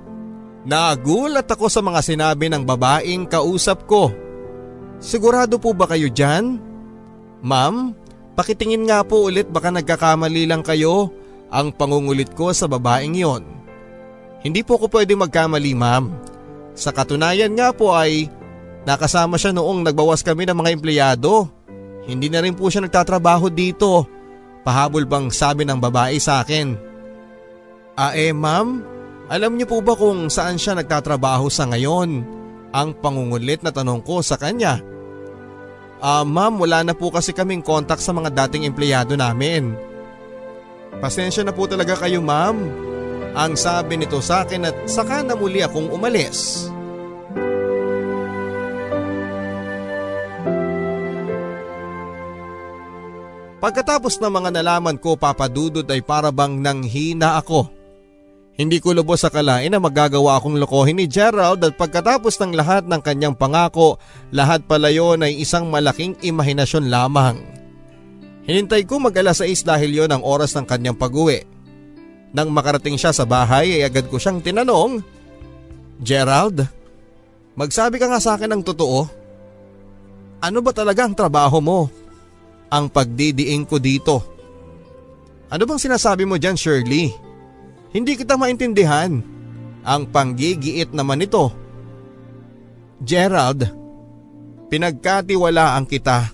Nagulat 0.66 1.46
ako 1.46 1.70
sa 1.70 1.78
mga 1.78 2.02
sinabi 2.02 2.50
ng 2.50 2.66
babaeng 2.66 3.30
kausap 3.30 3.86
ko. 3.86 4.25
Sigurado 4.98 5.60
po 5.60 5.76
ba 5.76 5.86
kayo 5.86 6.08
dyan? 6.08 6.58
Ma'am, 7.44 7.94
Pakitingin 8.36 8.84
nga 8.84 9.00
po 9.00 9.32
ulit 9.32 9.48
baka 9.48 9.72
nagkakamali 9.72 10.44
lang 10.44 10.60
kayo 10.60 11.08
ang 11.48 11.72
pangungulit 11.72 12.36
ko 12.36 12.52
sa 12.52 12.68
babaeng 12.68 13.16
yon. 13.16 13.42
Hindi 14.44 14.60
po 14.60 14.76
ko 14.76 14.92
pwede 14.92 15.16
magkamali 15.16 15.72
ma'am. 15.72 16.12
Sa 16.76 16.92
katunayan 16.92 17.56
nga 17.56 17.72
po 17.72 17.96
ay 17.96 18.28
nakasama 18.84 19.40
siya 19.40 19.56
noong 19.56 19.88
nagbawas 19.88 20.20
kami 20.20 20.44
ng 20.44 20.52
mga 20.52 20.72
empleyado. 20.76 21.48
Hindi 22.04 22.28
na 22.28 22.44
rin 22.44 22.52
po 22.52 22.68
siya 22.68 22.84
nagtatrabaho 22.84 23.48
dito. 23.48 24.04
Pahabol 24.60 25.08
bang 25.08 25.32
sabi 25.32 25.64
ng 25.64 25.80
babae 25.80 26.20
sa 26.20 26.44
akin. 26.44 26.76
Ah 27.96 28.12
eh 28.12 28.36
ma'am, 28.36 28.84
alam 29.32 29.56
niyo 29.56 29.64
po 29.64 29.80
ba 29.80 29.96
kung 29.96 30.28
saan 30.28 30.60
siya 30.60 30.76
nagtatrabaho 30.76 31.48
sa 31.48 31.64
ngayon? 31.72 32.20
Ang 32.76 32.92
pangungulit 33.00 33.64
na 33.64 33.72
tanong 33.72 34.04
ko 34.04 34.20
sa 34.20 34.36
kanya. 34.36 34.84
Ah 35.96 36.28
ma'am, 36.28 36.60
wala 36.60 36.84
na 36.84 36.92
po 36.92 37.08
kasi 37.08 37.32
kaming 37.32 37.64
kontak 37.64 38.04
sa 38.04 38.12
mga 38.12 38.28
dating 38.44 38.68
empleyado 38.68 39.16
namin. 39.16 39.72
Pasensya 41.00 41.40
na 41.40 41.56
po 41.56 41.64
talaga 41.64 41.96
kayo 41.96 42.20
ma'am. 42.20 42.56
Ang 43.32 43.56
sabi 43.56 43.96
nito 43.96 44.20
sa 44.20 44.44
akin 44.44 44.68
at 44.68 44.76
saka 44.84 45.24
na 45.24 45.32
muli 45.32 45.64
akong 45.64 45.88
umalis. 45.88 46.68
Pagkatapos 53.56 54.20
ng 54.20 54.30
mga 54.30 54.50
nalaman 54.60 55.00
ko 55.00 55.16
papadudod 55.16 55.88
ay 55.88 56.04
para 56.04 56.28
bang 56.28 56.60
nanghina 56.60 57.40
ako. 57.40 57.72
Hindi 58.56 58.80
ko 58.80 58.96
lubos 58.96 59.20
sa 59.20 59.28
kalain 59.28 59.68
na 59.68 59.76
magagawa 59.76 60.40
akong 60.40 60.56
lokohin 60.56 60.96
ni 60.96 61.04
Gerald 61.04 61.60
at 61.60 61.76
pagkatapos 61.76 62.40
ng 62.40 62.56
lahat 62.56 62.88
ng 62.88 63.00
kanyang 63.04 63.36
pangako, 63.36 64.00
lahat 64.32 64.64
pala 64.64 64.88
yon 64.88 65.20
ay 65.20 65.36
isang 65.36 65.68
malaking 65.68 66.16
imahinasyon 66.24 66.88
lamang. 66.88 67.36
Hinintay 68.48 68.88
ko 68.88 68.96
mag 68.96 69.12
alas 69.12 69.44
6 69.44 69.60
dahil 69.60 70.00
yon 70.00 70.08
ang 70.08 70.24
oras 70.24 70.56
ng 70.56 70.64
kanyang 70.64 70.96
pag-uwi. 70.96 71.44
Nang 72.32 72.48
makarating 72.48 72.96
siya 72.96 73.12
sa 73.12 73.28
bahay 73.28 73.76
ay 73.76 73.82
agad 73.84 74.08
ko 74.08 74.16
siyang 74.16 74.40
tinanong, 74.40 75.04
Gerald, 76.00 76.64
magsabi 77.60 78.00
ka 78.00 78.08
nga 78.08 78.24
sa 78.24 78.40
akin 78.40 78.56
ng 78.56 78.62
totoo. 78.64 79.04
Ano 80.40 80.64
ba 80.64 80.72
talaga 80.72 81.04
ang 81.04 81.12
trabaho 81.12 81.60
mo? 81.60 81.80
Ang 82.72 82.88
pagdidiing 82.88 83.68
ko 83.68 83.76
dito. 83.76 84.24
Ano 85.52 85.68
bang 85.68 85.80
sinasabi 85.80 86.24
mo 86.24 86.40
dyan 86.40 86.56
Shirley? 86.56 87.25
Hindi 87.96 88.12
kita 88.12 88.36
maintindihan. 88.36 89.24
Ang 89.80 90.02
panggigiit 90.12 90.92
naman 90.92 91.24
ito. 91.24 91.48
Gerald, 93.00 93.64
pinagkatiwalaan 94.68 95.88
kita. 95.88 96.28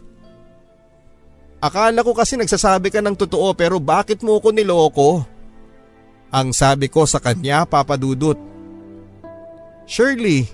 Akala 1.63 2.03
ko 2.03 2.19
kasi 2.19 2.35
nagsasabi 2.35 2.91
ka 2.91 2.99
ng 2.99 3.15
totoo 3.15 3.55
pero 3.55 3.79
bakit 3.79 4.27
mo 4.27 4.43
ko 4.43 4.51
niloko? 4.51 5.23
Ang 6.35 6.51
sabi 6.51 6.91
ko 6.91 7.07
sa 7.07 7.23
kanya 7.23 7.63
papadudot. 7.63 8.35
Shirley, 9.87 10.51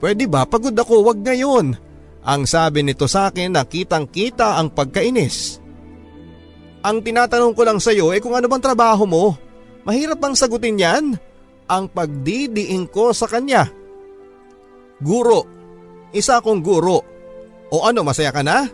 pwede 0.00 0.24
ba 0.24 0.48
pagod 0.48 0.72
ako 0.72 1.12
wag 1.12 1.20
ngayon? 1.20 1.76
Ang 2.24 2.48
sabi 2.48 2.80
nito 2.88 3.04
sa 3.04 3.28
akin 3.28 3.52
na 3.52 3.68
kitang 3.68 4.08
kita 4.08 4.56
ang 4.56 4.72
pagkainis. 4.72 5.60
Ang 6.80 7.04
tinatanong 7.04 7.52
ko 7.52 7.62
lang 7.68 7.84
sa 7.84 7.92
iyo 7.92 8.16
ay 8.16 8.24
kung 8.24 8.32
ano 8.32 8.48
bang 8.48 8.64
trabaho 8.64 9.04
mo. 9.04 9.47
Mahirap 9.86 10.18
bang 10.18 10.34
sagutin 10.34 10.80
yan? 10.80 11.04
Ang 11.68 11.84
pagdidiin 11.92 12.88
ko 12.88 13.12
sa 13.12 13.28
kanya. 13.28 13.68
Guro. 14.98 15.44
Isa 16.10 16.40
akong 16.40 16.64
guro. 16.64 17.04
O 17.68 17.84
ano 17.84 18.00
masaya 18.00 18.32
ka 18.32 18.40
na? 18.40 18.64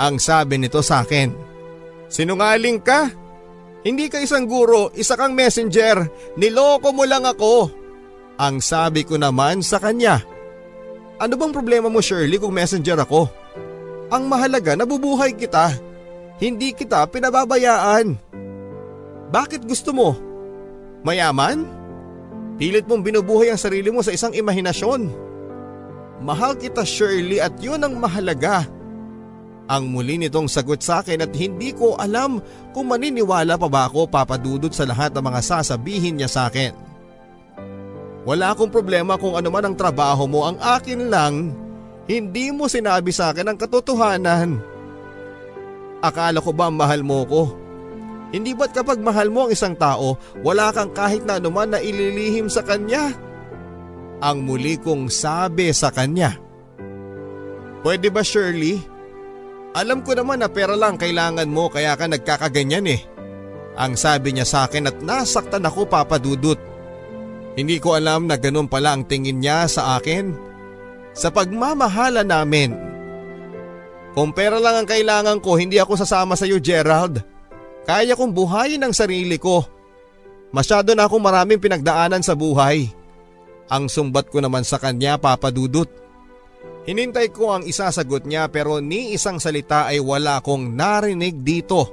Ang 0.00 0.16
sabi 0.16 0.56
nito 0.56 0.80
sa 0.80 1.04
akin. 1.04 1.30
Sinungaling 2.08 2.80
ka? 2.80 3.12
Hindi 3.80 4.12
ka 4.12 4.20
isang 4.20 4.44
guro, 4.44 4.92
isa 4.92 5.16
kang 5.16 5.32
messenger. 5.32 6.04
Niloko 6.36 6.92
mo 6.92 7.04
lang 7.04 7.24
ako. 7.24 7.68
Ang 8.40 8.64
sabi 8.64 9.04
ko 9.04 9.20
naman 9.20 9.60
sa 9.60 9.76
kanya. 9.76 10.20
Ano 11.20 11.36
bang 11.36 11.52
problema 11.52 11.92
mo 11.92 12.00
Shirley 12.00 12.40
kung 12.40 12.56
messenger 12.56 12.96
ako? 12.96 13.28
Ang 14.08 14.28
mahalaga 14.28 14.72
nabubuhay 14.72 15.36
kita. 15.36 15.76
Hindi 16.40 16.72
kita 16.72 17.04
pinababayaan. 17.12 18.16
Bakit 19.28 19.68
gusto 19.68 19.92
mo? 19.92 20.29
Mayaman? 21.00 21.64
Pilit 22.60 22.84
mong 22.84 23.00
binubuhay 23.00 23.48
ang 23.48 23.60
sarili 23.60 23.88
mo 23.88 24.04
sa 24.04 24.12
isang 24.12 24.36
imahinasyon. 24.36 25.08
Mahal 26.20 26.60
kita 26.60 26.84
Shirley 26.84 27.40
at 27.40 27.56
yun 27.56 27.80
ang 27.80 27.96
mahalaga. 27.96 28.68
Ang 29.70 29.96
muli 29.96 30.20
nitong 30.20 30.50
sagot 30.50 30.84
sa 30.84 31.00
akin 31.00 31.24
at 31.24 31.32
hindi 31.32 31.72
ko 31.72 31.96
alam 31.96 32.42
kung 32.76 32.92
maniniwala 32.92 33.56
pa 33.56 33.68
ba 33.70 33.88
ako 33.88 34.10
papadudod 34.12 34.68
sa 34.74 34.84
lahat 34.84 35.14
ng 35.16 35.24
mga 35.24 35.40
sasabihin 35.40 36.20
niya 36.20 36.28
sa 36.28 36.52
akin. 36.52 36.74
Wala 38.28 38.52
akong 38.52 38.68
problema 38.68 39.16
kung 39.16 39.32
ano 39.32 39.48
man 39.48 39.72
ang 39.72 39.76
trabaho 39.78 40.28
mo, 40.28 40.44
ang 40.44 40.60
akin 40.60 41.08
lang, 41.08 41.56
hindi 42.04 42.52
mo 42.52 42.68
sinabi 42.68 43.08
sa 43.14 43.32
akin 43.32 43.48
ang 43.48 43.56
katotohanan. 43.56 44.60
Akala 46.04 46.44
ko 46.44 46.52
ba 46.52 46.68
mahal 46.68 47.00
mo 47.00 47.24
ko? 47.24 47.42
Hindi 48.30 48.54
ba't 48.54 48.70
kapag 48.70 49.02
mahal 49.02 49.26
mo 49.26 49.46
ang 49.46 49.50
isang 49.50 49.74
tao, 49.74 50.14
wala 50.46 50.70
kang 50.70 50.94
kahit 50.94 51.26
na 51.26 51.42
anuman 51.42 51.74
na 51.74 51.82
ililihim 51.82 52.46
sa 52.46 52.62
kanya? 52.62 53.10
Ang 54.22 54.46
muli 54.46 54.78
kong 54.78 55.10
sabi 55.10 55.74
sa 55.74 55.90
kanya. 55.90 56.38
Pwede 57.82 58.12
ba 58.12 58.22
Shirley? 58.22 58.78
Alam 59.74 60.02
ko 60.06 60.14
naman 60.14 60.42
na 60.42 60.50
pera 60.50 60.74
lang 60.78 60.98
kailangan 60.98 61.50
mo 61.50 61.70
kaya 61.70 61.94
ka 61.98 62.06
nagkakaganyan 62.06 62.86
eh. 62.90 63.00
Ang 63.78 63.94
sabi 63.94 64.34
niya 64.34 64.46
sa 64.46 64.66
akin 64.66 64.90
at 64.90 64.96
nasaktan 65.00 65.66
ako 65.66 65.86
papadudot. 65.86 66.58
Hindi 67.54 67.82
ko 67.82 67.98
alam 67.98 68.30
na 68.30 68.38
ganun 68.38 68.70
pala 68.70 68.94
ang 68.94 69.06
tingin 69.06 69.42
niya 69.42 69.66
sa 69.66 69.98
akin. 69.98 70.34
Sa 71.16 71.34
pagmamahala 71.34 72.22
namin. 72.22 72.76
Kung 74.14 74.34
pera 74.34 74.58
lang 74.58 74.82
ang 74.82 74.88
kailangan 74.90 75.38
ko, 75.38 75.54
hindi 75.54 75.78
ako 75.78 75.98
sasama 75.98 76.34
sa 76.34 76.46
iyo 76.46 76.58
Gerald. 76.58 77.22
Kaya 77.88 78.14
kong 78.14 78.32
buhayin 78.36 78.84
ang 78.84 78.94
sarili 78.94 79.40
ko. 79.40 79.64
Masyado 80.50 80.92
na 80.98 81.06
akong 81.06 81.22
maraming 81.22 81.62
pinagdaanan 81.62 82.26
sa 82.26 82.34
buhay. 82.34 82.90
Ang 83.70 83.86
sumbat 83.86 84.28
ko 84.28 84.42
naman 84.42 84.66
sa 84.66 84.82
kanya 84.82 85.14
papadudot. 85.14 85.86
Hinintay 86.90 87.30
ko 87.30 87.54
ang 87.54 87.62
isasagot 87.62 88.26
niya 88.26 88.50
pero 88.50 88.82
ni 88.82 89.14
isang 89.14 89.38
salita 89.38 89.86
ay 89.86 90.02
wala 90.02 90.42
akong 90.42 90.74
narinig 90.74 91.38
dito. 91.46 91.86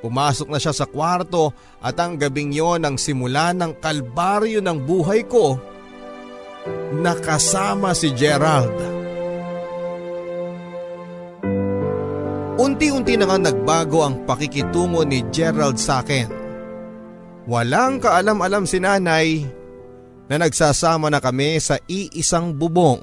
Pumasok 0.00 0.48
na 0.48 0.58
siya 0.58 0.72
sa 0.72 0.88
kwarto 0.88 1.52
at 1.78 1.94
ang 2.00 2.16
gabing 2.16 2.50
yon 2.50 2.82
ang 2.82 2.96
simula 2.96 3.52
ng 3.52 3.78
kalbaryo 3.78 4.64
ng 4.64 4.78
buhay 4.82 5.28
ko. 5.28 5.60
Nakasama 6.96 7.92
si 7.94 8.10
Gerald. 8.16 8.99
Unti-unti 12.60 13.16
na 13.16 13.24
nga 13.24 13.40
nagbago 13.40 14.04
ang 14.04 14.28
pakikitungo 14.28 15.00
ni 15.08 15.24
Gerald 15.32 15.80
sa 15.80 16.04
akin. 16.04 16.28
Walang 17.48 18.04
kaalam-alam 18.04 18.68
si 18.68 18.76
nanay 18.76 19.48
na 20.28 20.36
nagsasama 20.36 21.08
na 21.08 21.24
kami 21.24 21.56
sa 21.56 21.80
iisang 21.88 22.52
bubong. 22.52 23.00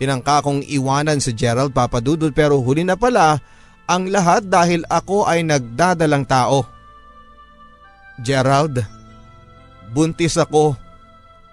Tinangka 0.00 0.40
kong 0.40 0.64
iwanan 0.72 1.20
si 1.20 1.36
Gerald 1.36 1.76
papadudod 1.76 2.32
pero 2.32 2.56
huli 2.64 2.80
na 2.80 2.96
pala 2.96 3.36
ang 3.84 4.08
lahat 4.08 4.48
dahil 4.48 4.88
ako 4.88 5.28
ay 5.28 5.44
nagdadalang 5.44 6.24
tao. 6.24 6.64
Gerald, 8.24 8.80
buntis 9.92 10.40
ako. 10.40 10.72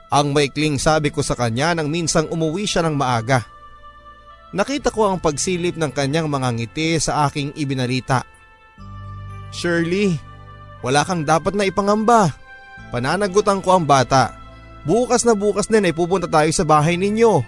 Ang 0.08 0.32
maikling 0.32 0.80
sabi 0.80 1.12
ko 1.12 1.20
sa 1.20 1.36
kanya 1.36 1.76
nang 1.76 1.92
minsang 1.92 2.32
umuwi 2.32 2.64
siya 2.64 2.88
ng 2.88 2.96
maaga. 2.96 3.53
Nakita 4.54 4.94
ko 4.94 5.10
ang 5.10 5.18
pagsilip 5.18 5.82
ng 5.82 5.90
kanyang 5.90 6.30
mga 6.30 6.50
ngiti 6.54 7.02
sa 7.02 7.26
aking 7.26 7.58
ibinalita. 7.58 8.22
Shirley, 9.50 10.22
wala 10.86 11.02
kang 11.02 11.26
dapat 11.26 11.58
na 11.58 11.66
ipangamba. 11.66 12.30
Pananagutan 12.94 13.66
ko 13.66 13.74
ang 13.74 13.86
bata. 13.90 14.38
Bukas 14.86 15.26
na 15.26 15.34
bukas 15.34 15.66
din 15.66 15.90
ay 15.90 15.94
pupunta 15.98 16.30
tayo 16.30 16.54
sa 16.54 16.62
bahay 16.62 17.02
ninyo. 17.02 17.42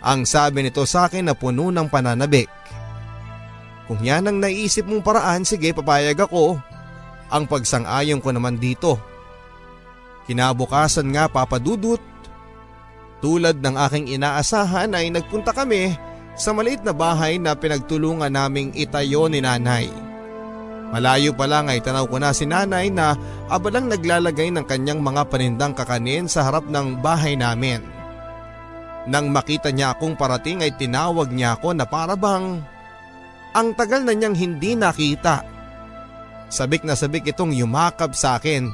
Ang 0.00 0.24
sabi 0.24 0.64
nito 0.64 0.88
sa 0.88 1.04
akin 1.04 1.28
na 1.28 1.36
puno 1.36 1.68
ng 1.68 1.84
pananabik. 1.92 2.48
Kung 3.84 4.00
yan 4.00 4.32
ang 4.32 4.40
naisip 4.40 4.88
mong 4.88 5.04
paraan, 5.04 5.44
sige 5.44 5.76
papayag 5.76 6.16
ako. 6.16 6.56
Ang 7.28 7.44
pagsang-ayon 7.44 8.24
ko 8.24 8.32
naman 8.32 8.56
dito. 8.56 8.96
Kinabukasan 10.24 11.12
nga 11.12 11.28
papadudot. 11.28 12.00
Tulad 13.20 13.60
ng 13.60 13.76
aking 13.76 14.16
inaasahan 14.16 14.96
ay 14.96 15.12
nagpunta 15.12 15.52
kami 15.52 16.07
sa 16.38 16.54
maliit 16.54 16.86
na 16.86 16.94
bahay 16.94 17.36
na 17.36 17.58
pinagtulungan 17.58 18.30
naming 18.30 18.70
itayo 18.78 19.26
ni 19.26 19.42
nanay. 19.42 19.90
Malayo 20.88 21.36
pa 21.36 21.44
lang 21.44 21.68
ay 21.68 21.84
tanaw 21.84 22.08
ko 22.08 22.16
na 22.16 22.32
si 22.32 22.48
nanay 22.48 22.88
na 22.88 23.12
abalang 23.52 23.92
naglalagay 23.92 24.48
ng 24.48 24.64
kanyang 24.64 25.04
mga 25.04 25.28
panindang 25.28 25.76
kakanin 25.76 26.24
sa 26.30 26.48
harap 26.48 26.64
ng 26.64 27.04
bahay 27.04 27.36
namin. 27.36 27.84
Nang 29.04 29.28
makita 29.28 29.68
niya 29.68 29.92
akong 29.92 30.16
parating 30.16 30.64
ay 30.64 30.72
tinawag 30.78 31.28
niya 31.28 31.60
ako 31.60 31.76
na 31.76 31.84
para 31.84 32.16
bang 32.16 32.64
ang 33.52 33.68
tagal 33.76 34.00
na 34.06 34.16
niyang 34.16 34.36
hindi 34.36 34.78
nakita. 34.78 35.44
Sabik 36.48 36.86
na 36.86 36.96
sabik 36.96 37.28
itong 37.28 37.52
yumakap 37.52 38.16
sa 38.16 38.40
akin. 38.40 38.72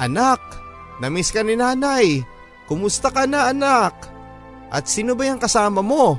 Anak, 0.00 0.40
namiss 1.00 1.28
ka 1.28 1.44
ni 1.44 1.56
nanay. 1.60 2.24
Kumusta 2.64 3.12
ka 3.12 3.28
na 3.28 3.52
anak? 3.52 3.92
At 4.72 4.88
sino 4.88 5.12
ba 5.12 5.28
yung 5.28 5.40
kasama 5.40 5.84
mo? 5.84 6.16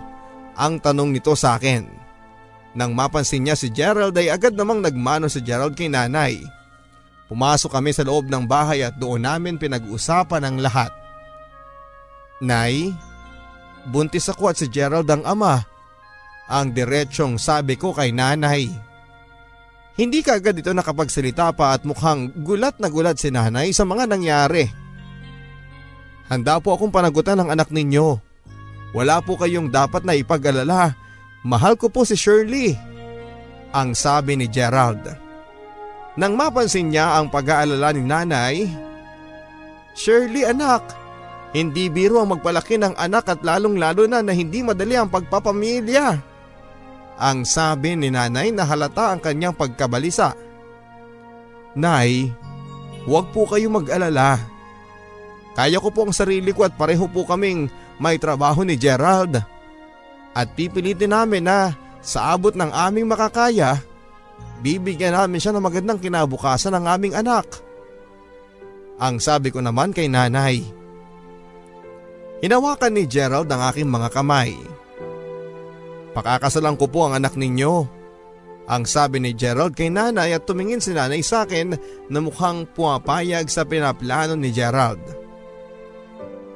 Ang 0.58 0.82
tanong 0.82 1.14
nito 1.14 1.38
sa 1.38 1.56
akin. 1.62 1.86
Nang 2.74 2.98
mapansin 2.98 3.46
niya 3.46 3.54
si 3.54 3.70
Gerald 3.70 4.18
ay 4.18 4.34
agad 4.34 4.58
namang 4.58 4.82
nagmano 4.82 5.30
si 5.30 5.42
Gerald 5.46 5.78
kay 5.78 5.88
nanay. 5.90 6.42
Pumasok 7.30 7.78
kami 7.78 7.94
sa 7.94 8.02
loob 8.02 8.28
ng 8.28 8.50
bahay 8.50 8.82
at 8.82 8.98
doon 8.98 9.24
namin 9.24 9.62
pinag-usapan 9.62 10.44
ang 10.44 10.58
lahat. 10.58 10.90
Nay, 12.42 12.94
buntis 13.90 14.30
ako 14.30 14.54
at 14.54 14.58
si 14.58 14.70
Gerald 14.70 15.10
ang 15.10 15.26
ama. 15.26 15.62
Ang 16.48 16.72
diretsyong 16.72 17.42
sabi 17.42 17.76
ko 17.76 17.92
kay 17.92 18.14
nanay. 18.14 18.70
Hindi 19.98 20.22
ka 20.22 20.38
agad 20.38 20.54
ito 20.54 20.70
nakapagsalita 20.70 21.58
pa 21.58 21.74
at 21.74 21.82
mukhang 21.82 22.30
gulat 22.46 22.78
na 22.78 22.88
gulat 22.88 23.18
si 23.18 23.34
nanay 23.34 23.74
sa 23.74 23.84
mga 23.84 24.06
nangyari. 24.06 24.70
Handa 26.30 26.62
po 26.62 26.78
akong 26.78 26.94
panagutan 26.94 27.42
ng 27.42 27.50
anak 27.50 27.74
ninyo. 27.74 28.27
Wala 28.98 29.22
po 29.22 29.38
kayong 29.38 29.70
dapat 29.70 30.02
na 30.02 30.18
ipag-alala. 30.18 30.98
Mahal 31.46 31.78
ko 31.78 31.86
po 31.86 32.02
si 32.02 32.18
Shirley. 32.18 32.74
Ang 33.70 33.94
sabi 33.94 34.34
ni 34.34 34.50
Gerald. 34.50 35.06
Nang 36.18 36.34
mapansin 36.34 36.90
niya 36.90 37.22
ang 37.22 37.30
pag-aalala 37.30 37.94
ni 37.94 38.02
nanay, 38.02 38.66
Shirley 39.94 40.50
anak, 40.50 40.82
hindi 41.54 41.94
biro 41.94 42.18
ang 42.18 42.34
magpalaki 42.34 42.82
ng 42.82 42.98
anak 42.98 43.30
at 43.30 43.46
lalong 43.46 43.78
lalo 43.78 44.10
na 44.10 44.26
na 44.26 44.34
hindi 44.34 44.66
madali 44.66 44.98
ang 44.98 45.14
pagpapamilya. 45.14 46.18
Ang 47.22 47.46
sabi 47.46 47.94
ni 47.94 48.10
nanay 48.10 48.50
na 48.50 48.66
halata 48.66 49.14
ang 49.14 49.22
kanyang 49.22 49.54
pagkabalisa. 49.54 50.34
Nay, 51.78 52.34
huwag 53.06 53.30
po 53.30 53.46
kayo 53.46 53.70
mag-alala. 53.70 54.42
Kaya 55.54 55.78
ko 55.78 55.94
po 55.94 56.10
ang 56.10 56.14
sarili 56.18 56.50
ko 56.50 56.66
at 56.66 56.74
pareho 56.74 57.06
po 57.06 57.30
kaming 57.30 57.70
may 57.98 58.18
trabaho 58.22 58.62
ni 58.62 58.78
Gerald. 58.78 59.38
At 60.38 60.54
pipilitin 60.54 61.14
namin 61.14 61.50
na 61.50 61.74
sa 62.02 62.38
abot 62.38 62.54
ng 62.54 62.70
aming 62.70 63.10
makakaya, 63.10 63.82
bibigyan 64.62 65.18
namin 65.18 65.42
siya 65.42 65.54
ng 65.54 65.66
magandang 65.66 66.00
kinabukasan 66.02 66.78
ng 66.78 66.86
aming 66.86 67.14
anak. 67.18 67.46
Ang 68.98 69.22
sabi 69.22 69.50
ko 69.54 69.62
naman 69.62 69.94
kay 69.94 70.10
nanay. 70.10 70.62
Hinawakan 72.42 72.94
ni 72.94 73.10
Gerald 73.10 73.50
ang 73.50 73.66
aking 73.66 73.90
mga 73.90 74.14
kamay. 74.14 74.54
Pakakasalan 76.14 76.78
ko 76.78 76.86
po 76.90 77.06
ang 77.06 77.18
anak 77.18 77.34
ninyo. 77.34 77.98
Ang 78.68 78.84
sabi 78.86 79.22
ni 79.22 79.34
Gerald 79.34 79.74
kay 79.74 79.90
nanay 79.90 80.38
at 80.38 80.46
tumingin 80.46 80.82
si 80.82 80.94
nanay 80.94 81.22
sa 81.26 81.46
akin 81.46 81.78
na 82.10 82.20
mukhang 82.22 82.66
pumapayag 82.74 83.50
sa 83.50 83.66
pinaplano 83.66 84.38
ni 84.38 84.54
Gerald. 84.54 85.02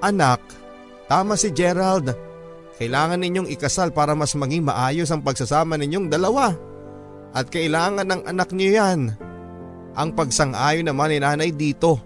Anak, 0.02 0.42
tama 1.12 1.36
si 1.36 1.52
Gerald. 1.52 2.16
Kailangan 2.80 3.20
ninyong 3.20 3.52
ikasal 3.52 3.92
para 3.92 4.16
mas 4.16 4.32
maging 4.32 4.64
maayos 4.64 5.12
ang 5.12 5.20
pagsasama 5.20 5.76
ninyong 5.76 6.08
dalawa. 6.08 6.56
At 7.36 7.52
kailangan 7.52 8.08
ng 8.08 8.22
anak 8.32 8.56
niyo 8.56 8.80
yan. 8.80 9.12
Ang 9.92 10.16
pagsang-ayon 10.16 10.88
naman 10.88 11.12
ni 11.12 11.20
nanay 11.20 11.52
dito. 11.52 12.00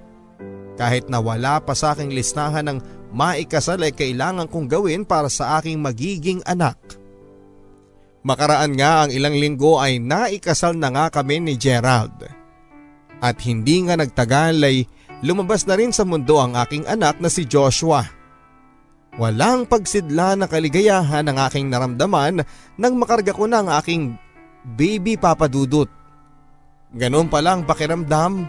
Kahit 0.73 1.05
na 1.05 1.21
wala 1.21 1.61
pa 1.61 1.77
sa 1.77 1.93
aking 1.93 2.17
listahan 2.17 2.65
ng 2.65 2.79
maikasal 3.13 3.77
ay 3.85 3.93
kailangan 3.93 4.49
kong 4.49 4.65
gawin 4.65 5.05
para 5.05 5.29
sa 5.29 5.61
aking 5.61 5.85
magiging 5.85 6.41
anak. 6.49 6.75
Makaraan 8.25 8.73
nga 8.73 9.05
ang 9.05 9.13
ilang 9.13 9.37
linggo 9.37 9.77
ay 9.77 10.01
naikasal 10.01 10.73
na 10.73 10.89
nga 10.89 11.13
kami 11.13 11.45
ni 11.45 11.53
Gerald. 11.53 12.25
At 13.21 13.37
hindi 13.45 13.85
nga 13.85 14.01
nagtagal 14.01 14.65
ay 14.65 14.89
lumabas 15.21 15.69
na 15.69 15.77
rin 15.77 15.93
sa 15.93 16.01
mundo 16.03 16.41
ang 16.41 16.57
aking 16.57 16.89
anak 16.89 17.21
na 17.21 17.29
si 17.29 17.45
Joshua. 17.45 18.24
Walang 19.15 19.63
pagsidla 19.63 20.35
na 20.35 20.43
kaligayahan 20.43 21.23
ang 21.31 21.39
aking 21.47 21.71
naramdaman 21.71 22.43
nang 22.75 22.93
makarga 22.99 23.31
ko 23.31 23.47
na 23.47 23.63
ang 23.63 23.71
aking 23.71 24.19
baby 24.75 25.15
papadudot. 25.15 25.87
Ganon 26.91 27.31
pala 27.31 27.55
ang 27.55 27.63
pakiramdam. 27.63 28.43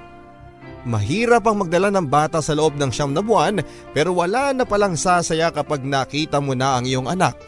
Mahirap 0.87 1.47
ang 1.47 1.67
magdala 1.67 1.91
ng 1.95 2.07
bata 2.07 2.43
sa 2.43 2.55
loob 2.55 2.79
ng 2.79 2.91
siyam 2.91 3.15
na 3.15 3.23
buwan 3.23 3.63
pero 3.95 4.15
wala 4.15 4.51
na 4.55 4.67
palang 4.67 4.99
sasaya 4.99 5.55
kapag 5.55 5.87
nakita 5.87 6.43
mo 6.43 6.55
na 6.59 6.79
ang 6.79 6.85
iyong 6.87 7.07
anak. 7.11 7.39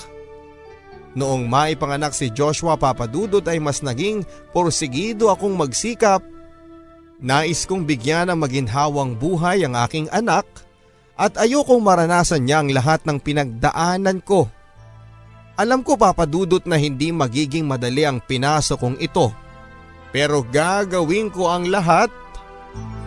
Noong 1.19 1.51
maipanganak 1.51 2.14
si 2.14 2.31
Joshua 2.31 2.79
Papadudot 2.79 3.43
ay 3.51 3.59
mas 3.59 3.83
naging 3.83 4.23
porsigido 4.55 5.35
akong 5.35 5.59
magsikap. 5.59 6.23
Nais 7.19 7.66
kong 7.66 7.83
bigyan 7.83 8.31
ng 8.31 8.39
maginhawang 8.39 9.19
buhay 9.19 9.66
ang 9.66 9.75
aking 9.75 10.07
anak 10.14 10.47
at 11.19 11.35
ayokong 11.35 11.83
maranasan 11.83 12.47
niya 12.47 12.62
ang 12.62 12.71
lahat 12.71 13.03
ng 13.03 13.19
pinagdaanan 13.19 14.23
ko. 14.23 14.47
Alam 15.59 15.83
ko 15.83 15.99
papadudot 15.99 16.62
na 16.71 16.79
hindi 16.79 17.11
magiging 17.11 17.66
madali 17.66 18.07
ang 18.07 18.23
pinasok 18.23 18.79
kong 18.79 18.97
ito. 19.03 19.35
Pero 20.14 20.47
gagawin 20.47 21.35
ko 21.35 21.51
ang 21.51 21.66
lahat 21.66 22.07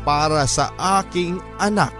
para 0.04 0.44
sa 0.44 0.76
aking 1.00 1.40
anak. 1.56 1.96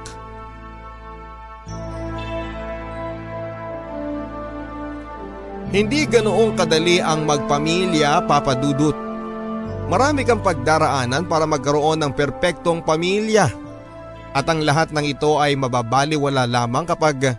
Hindi 5.72 6.04
ganoong 6.04 6.60
kadali 6.60 7.00
ang 7.00 7.24
magpamilya, 7.24 8.28
Papa 8.28 8.60
Dudut. 8.60 9.00
Marami 9.88 10.28
kang 10.28 10.44
pagdaraanan 10.44 11.32
para 11.32 11.48
magkaroon 11.48 12.04
ng 12.04 12.12
perpektong 12.12 12.84
pamilya. 12.84 13.61
At 14.32 14.48
ang 14.48 14.64
lahat 14.64 14.96
ng 14.96 15.06
ito 15.12 15.40
ay 15.40 15.60
mababaliwala 15.60 16.48
lamang 16.48 16.88
kapag 16.88 17.36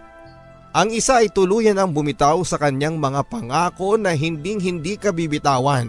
ang 0.72 0.88
isa 0.92 1.20
ay 1.20 1.28
tuluyan 1.28 1.76
ang 1.76 1.92
bumitaw 1.92 2.40
sa 2.44 2.56
kanyang 2.56 2.96
mga 2.96 3.28
pangako 3.28 4.00
na 4.00 4.16
hinding 4.16 4.60
hindi 4.60 4.96
ka 4.96 5.12
bibitawan. 5.12 5.88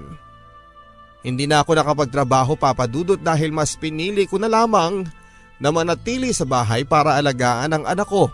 Hindi 1.23 1.47
na 1.47 1.63
ako 1.63 1.79
nakapagtrabaho 1.79 2.59
papadudot 2.59 3.15
dahil 3.15 3.55
mas 3.55 3.79
pinili 3.79 4.27
ko 4.27 4.35
na 4.35 4.51
lamang 4.51 5.07
na 5.55 5.71
manatili 5.71 6.35
sa 6.35 6.43
bahay 6.43 6.83
para 6.83 7.15
alagaan 7.15 7.71
ang 7.71 7.83
anak 7.87 8.11
ko. 8.11 8.27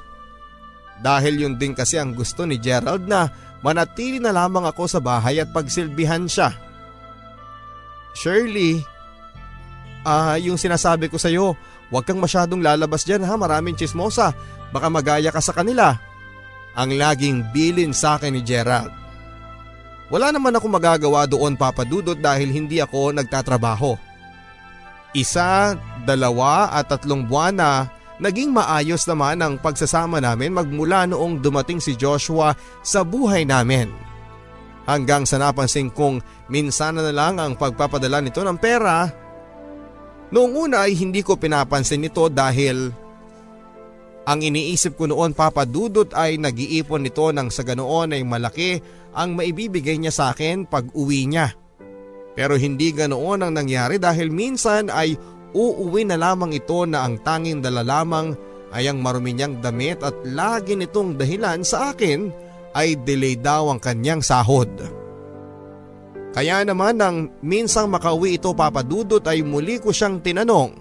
Dahil 0.97 1.45
yun 1.45 1.55
din 1.61 1.77
kasi 1.77 2.01
ang 2.01 2.17
gusto 2.17 2.49
ni 2.49 2.57
Gerald 2.57 3.05
na 3.05 3.29
manatili 3.61 4.17
na 4.17 4.33
lamang 4.33 4.65
ako 4.65 4.89
sa 4.89 4.97
bahay 4.97 5.37
at 5.37 5.53
pagsilbihan 5.53 6.25
siya. 6.25 6.49
Shirley, 8.17 8.81
ah 10.01 10.41
yung 10.41 10.57
sinasabi 10.57 11.13
ko 11.13 11.21
sa'yo, 11.21 11.53
huwag 11.89 12.05
kang 12.05 12.21
masyadong 12.21 12.61
lalabas 12.61 13.05
dyan 13.05 13.25
ha 13.25 13.33
maraming 13.35 13.77
chismosa, 13.77 14.33
baka 14.73 14.87
magaya 14.89 15.29
ka 15.33 15.41
sa 15.41 15.53
kanila. 15.53 15.97
Ang 16.77 16.95
laging 16.95 17.49
bilin 17.51 17.91
sa 17.91 18.15
akin 18.15 18.37
ni 18.37 18.41
Gerald. 18.45 18.93
Wala 20.09 20.33
naman 20.33 20.57
ako 20.57 20.65
magagawa 20.69 21.29
doon 21.29 21.53
papadudot 21.53 22.17
dahil 22.17 22.49
hindi 22.49 22.81
ako 22.81 23.13
nagtatrabaho. 23.13 23.93
Isa, 25.13 25.77
dalawa 26.05 26.69
at 26.73 26.89
tatlong 26.89 27.25
buwan 27.25 27.57
na 27.57 27.71
naging 28.21 28.53
maayos 28.53 29.05
naman 29.09 29.41
ang 29.41 29.57
pagsasama 29.57 30.21
namin 30.21 30.53
magmula 30.53 31.09
noong 31.09 31.41
dumating 31.41 31.81
si 31.81 31.97
Joshua 31.97 32.53
sa 32.85 33.01
buhay 33.01 33.45
namin. 33.45 33.89
Hanggang 34.89 35.29
sa 35.29 35.37
napansin 35.37 35.93
kong 35.93 36.21
minsan 36.49 36.97
na 36.97 37.13
lang 37.13 37.37
ang 37.37 37.53
pagpapadala 37.53 38.25
nito 38.25 38.41
ng 38.41 38.57
pera. 38.57 39.05
Noong 40.29 40.53
una 40.69 40.85
ay 40.85 40.93
hindi 40.93 41.25
ko 41.25 41.41
pinapansin 41.41 42.05
ito 42.05 42.29
dahil 42.29 42.93
ang 44.29 44.39
iniisip 44.45 44.93
ko 44.93 45.09
noon 45.09 45.33
papadudot 45.33 46.13
ay 46.13 46.37
nag-iipon 46.37 47.01
nito 47.01 47.33
nang 47.33 47.49
sa 47.49 47.65
ganoon 47.65 48.13
ay 48.13 48.21
malaki 48.21 48.77
ang 49.17 49.33
maibibigay 49.33 49.97
niya 49.97 50.13
sa 50.13 50.25
akin 50.29 50.69
pag 50.69 50.85
uwi 50.93 51.25
niya. 51.25 51.57
Pero 52.37 52.53
hindi 52.53 52.93
ganoon 52.93 53.41
ang 53.41 53.57
nangyari 53.57 53.97
dahil 53.97 54.29
minsan 54.29 54.93
ay 54.93 55.17
uuwi 55.57 56.05
na 56.05 56.21
lamang 56.21 56.53
ito 56.53 56.85
na 56.85 57.09
ang 57.09 57.17
tanging 57.25 57.65
dala 57.65 57.81
lamang 57.81 58.37
ay 58.69 58.85
ang 58.85 59.01
marumi 59.01 59.33
niyang 59.33 59.65
damit 59.65 60.05
at 60.05 60.13
lagi 60.29 60.77
nitong 60.77 61.17
dahilan 61.17 61.65
sa 61.65 61.89
akin 61.89 62.29
ay 62.77 63.01
delay 63.01 63.33
daw 63.33 63.73
ang 63.73 63.81
kanyang 63.81 64.21
sahod. 64.21 64.69
Kaya 66.29 66.61
naman 66.61 67.01
nang 67.01 67.33
minsang 67.41 67.89
makauwi 67.89 68.37
ito 68.37 68.53
papadudot 68.53 69.23
ay 69.25 69.41
muli 69.41 69.81
ko 69.81 69.89
siyang 69.89 70.21
tinanong. 70.21 70.71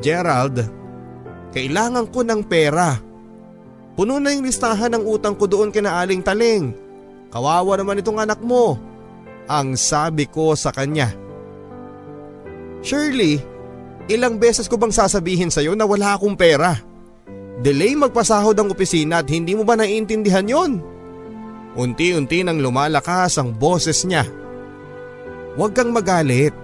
Gerald, 0.00 0.64
kailangan 1.52 2.08
ko 2.08 2.24
ng 2.24 2.40
pera. 2.44 2.96
Puno 3.94 4.18
na 4.18 4.32
yung 4.34 4.48
listahan 4.48 4.96
ng 4.96 5.04
utang 5.06 5.36
ko 5.36 5.44
doon 5.46 5.70
kina 5.70 6.00
Aling 6.00 6.24
Taling. 6.24 6.72
Kawawa 7.30 7.78
naman 7.78 8.00
itong 8.00 8.18
anak 8.18 8.40
mo. 8.42 8.80
Ang 9.44 9.76
sabi 9.76 10.24
ko 10.24 10.56
sa 10.56 10.72
kanya. 10.72 11.12
Shirley, 12.80 13.40
ilang 14.08 14.40
beses 14.40 14.68
ko 14.68 14.76
bang 14.80 14.92
sasabihin 14.92 15.52
sa'yo 15.52 15.76
na 15.76 15.84
wala 15.84 16.16
akong 16.16 16.36
pera? 16.36 16.76
Delay 17.64 17.96
magpasahod 17.96 18.56
ang 18.56 18.72
opisina 18.72 19.22
at 19.24 19.28
hindi 19.30 19.52
mo 19.56 19.62
ba 19.64 19.76
naiintindihan 19.76 20.48
yon? 20.48 20.93
Unti-unti 21.74 22.46
nang 22.46 22.62
lumalakas 22.62 23.38
ang 23.38 23.50
boses 23.54 24.06
niya. 24.06 24.22
Huwag 25.58 25.74
kang 25.74 25.90
magalit. 25.90 26.54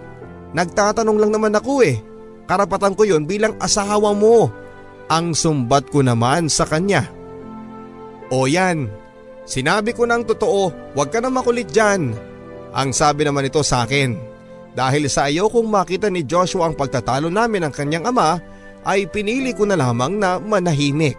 Nagtatanong 0.55 1.19
lang 1.19 1.33
naman 1.35 1.55
ako 1.55 1.83
eh. 1.83 1.99
Karapatan 2.47 2.95
ko 2.95 3.07
yon 3.07 3.27
bilang 3.27 3.55
asawa 3.63 4.15
mo. 4.15 4.51
Ang 5.11 5.35
sumbat 5.35 5.91
ko 5.91 6.03
naman 6.03 6.47
sa 6.47 6.67
kanya. 6.67 7.07
O 8.31 8.47
yan, 8.47 8.91
Sinabi 9.51 9.91
ko 9.91 10.07
ng 10.07 10.23
totoo, 10.31 10.95
huwag 10.95 11.11
ka 11.11 11.19
na 11.19 11.27
makulit 11.27 11.67
dyan. 11.75 12.15
Ang 12.71 12.95
sabi 12.95 13.27
naman 13.27 13.51
ito 13.51 13.59
sa 13.67 13.83
akin. 13.83 14.15
Dahil 14.79 15.11
sa 15.11 15.27
ayaw 15.27 15.51
kong 15.51 15.67
makita 15.67 16.07
ni 16.07 16.23
Joshua 16.23 16.71
ang 16.71 16.79
pagtatalo 16.79 17.27
namin 17.27 17.67
ng 17.67 17.75
kanyang 17.75 18.07
ama, 18.07 18.39
ay 18.87 19.11
pinili 19.11 19.51
ko 19.51 19.67
na 19.67 19.75
lamang 19.75 20.15
na 20.23 20.39
manahimik. 20.39 21.19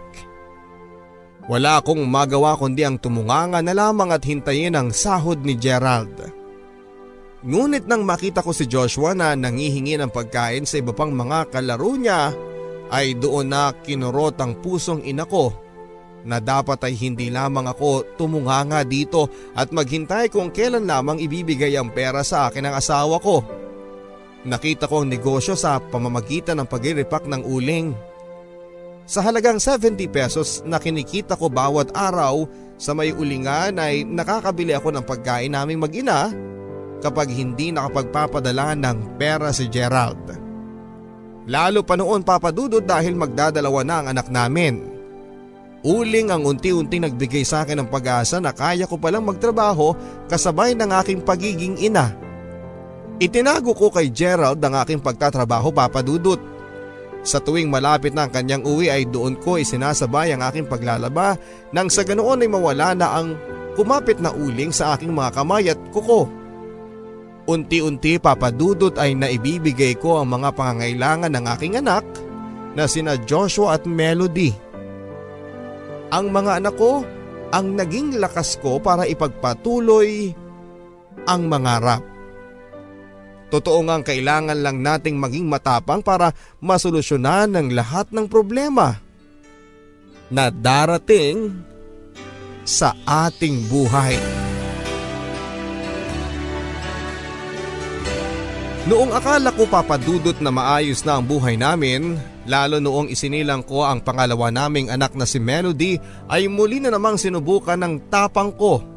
Wala 1.50 1.82
akong 1.82 2.06
magawa 2.06 2.54
kundi 2.54 2.86
ang 2.86 3.02
tumunganga 3.02 3.58
na 3.62 3.74
lamang 3.74 4.14
at 4.14 4.22
hintayin 4.22 4.78
ang 4.78 4.94
sahod 4.94 5.42
ni 5.42 5.58
Gerald. 5.58 6.14
Ngunit 7.42 7.90
nang 7.90 8.06
makita 8.06 8.38
ko 8.38 8.54
si 8.54 8.70
Joshua 8.70 9.18
na 9.18 9.34
nangihingi 9.34 9.98
ng 9.98 10.14
pagkain 10.14 10.62
sa 10.62 10.78
iba 10.78 10.94
pang 10.94 11.10
mga 11.10 11.50
kalaro 11.50 11.98
niya, 11.98 12.30
ay 12.92 13.18
doon 13.18 13.50
na 13.50 13.74
kinurot 13.74 14.38
ang 14.38 14.60
pusong 14.62 15.02
ina 15.02 15.26
ko 15.26 15.50
na 16.22 16.38
dapat 16.38 16.78
ay 16.86 16.94
hindi 16.94 17.32
lamang 17.32 17.66
ako 17.66 18.14
tumunganga 18.14 18.86
dito 18.86 19.26
at 19.58 19.74
maghintay 19.74 20.30
kung 20.30 20.54
kailan 20.54 20.86
lamang 20.86 21.18
ibibigay 21.18 21.74
ang 21.74 21.90
pera 21.90 22.22
sa 22.22 22.46
akin 22.46 22.70
ng 22.70 22.74
asawa 22.78 23.18
ko. 23.18 23.42
Nakita 24.46 24.86
ko 24.86 25.02
ang 25.02 25.10
negosyo 25.10 25.54
sa 25.54 25.78
pamamagitan 25.78 26.62
ng 26.62 26.68
pagiripak 26.70 27.26
ng 27.26 27.42
uling. 27.46 27.94
Sa 29.12 29.20
halagang 29.20 29.60
70 29.60 30.08
pesos 30.08 30.64
na 30.64 30.80
kinikita 30.80 31.36
ko 31.36 31.52
bawat 31.52 31.92
araw 31.92 32.48
sa 32.80 32.96
may 32.96 33.12
ulingan 33.12 33.76
ay 33.76 34.08
nakakabili 34.08 34.72
ako 34.72 34.88
ng 34.88 35.04
pagkain 35.04 35.52
naming 35.52 35.84
mag-ina 35.84 36.32
kapag 37.04 37.28
hindi 37.28 37.76
nakapagpapadala 37.76 38.72
ng 38.72 39.20
pera 39.20 39.52
si 39.52 39.68
Gerald. 39.68 40.32
Lalo 41.44 41.84
pa 41.84 42.00
noon 42.00 42.24
papadudod 42.24 42.80
dahil 42.80 43.12
magdadalawa 43.12 43.84
na 43.84 43.94
ang 44.00 44.06
anak 44.16 44.32
namin. 44.32 44.80
Uling 45.84 46.32
ang 46.32 46.48
unti-unting 46.48 47.04
nagbigay 47.04 47.44
sa 47.44 47.68
akin 47.68 47.84
ng 47.84 47.92
pag-asa 47.92 48.40
na 48.40 48.56
kaya 48.56 48.88
ko 48.88 48.96
palang 48.96 49.28
magtrabaho 49.28 49.92
kasabay 50.32 50.72
ng 50.72 50.88
aking 50.88 51.20
pagiging 51.20 51.76
ina. 51.84 52.16
Itinago 53.20 53.76
ko 53.76 53.92
kay 53.92 54.08
Gerald 54.08 54.64
ang 54.64 54.72
aking 54.80 55.04
pagtatrabaho 55.04 55.68
papadudot. 55.68 56.51
Sa 57.22 57.38
tuwing 57.38 57.70
malapit 57.70 58.10
na 58.10 58.26
ang 58.26 58.32
kanyang 58.34 58.66
uwi 58.66 58.90
ay 58.90 59.06
doon 59.06 59.38
ko 59.38 59.54
isinasabay 59.54 60.34
ang 60.34 60.42
aking 60.42 60.66
paglalaba 60.66 61.38
nang 61.70 61.86
sa 61.86 62.02
ganoon 62.02 62.42
ay 62.42 62.50
mawala 62.50 62.98
na 62.98 63.14
ang 63.14 63.38
kumapit 63.78 64.18
na 64.18 64.34
uling 64.34 64.74
sa 64.74 64.98
aking 64.98 65.14
mga 65.14 65.30
kamay 65.38 65.70
at 65.70 65.78
kuko. 65.94 66.26
Unti-unti 67.46 68.18
papadudot 68.22 68.94
ay 68.98 69.14
naibibigay 69.14 69.98
ko 69.98 70.22
ang 70.22 70.34
mga 70.34 70.50
pangangailangan 70.54 71.30
ng 71.30 71.44
aking 71.58 71.74
anak 71.78 72.06
na 72.74 72.86
sina 72.90 73.14
Joshua 73.18 73.78
at 73.78 73.86
Melody. 73.86 74.54
Ang 76.10 76.30
mga 76.30 76.62
anak 76.62 76.74
ko 76.74 77.06
ang 77.52 77.76
naging 77.78 78.18
lakas 78.18 78.58
ko 78.58 78.82
para 78.82 79.06
ipagpatuloy 79.06 80.32
ang 81.28 81.46
mangarap. 81.46 82.11
Totoo 83.52 83.84
ngang 83.84 84.00
kailangan 84.00 84.56
lang 84.64 84.80
nating 84.80 85.20
maging 85.20 85.44
matapang 85.44 86.00
para 86.00 86.32
masolusyonan 86.56 87.52
ang 87.52 87.68
lahat 87.68 88.08
ng 88.08 88.24
problema 88.24 88.96
na 90.32 90.48
darating 90.48 91.52
sa 92.64 92.96
ating 93.04 93.68
buhay. 93.68 94.16
Noong 98.88 99.14
akala 99.14 99.52
ko 99.54 99.68
papadudot 99.68 100.34
na 100.40 100.50
maayos 100.50 101.04
na 101.04 101.20
ang 101.20 101.24
buhay 101.28 101.54
namin, 101.54 102.18
lalo 102.48 102.80
noong 102.82 103.12
isinilang 103.12 103.62
ko 103.62 103.84
ang 103.86 104.02
pangalawa 104.02 104.48
naming 104.50 104.90
anak 104.90 105.12
na 105.14 105.22
si 105.28 105.38
Melody 105.38 106.00
ay 106.26 106.48
muli 106.48 106.80
na 106.80 106.90
namang 106.90 107.14
sinubukan 107.14 107.78
ng 107.78 108.10
tapang 108.10 108.50
ko. 108.50 108.91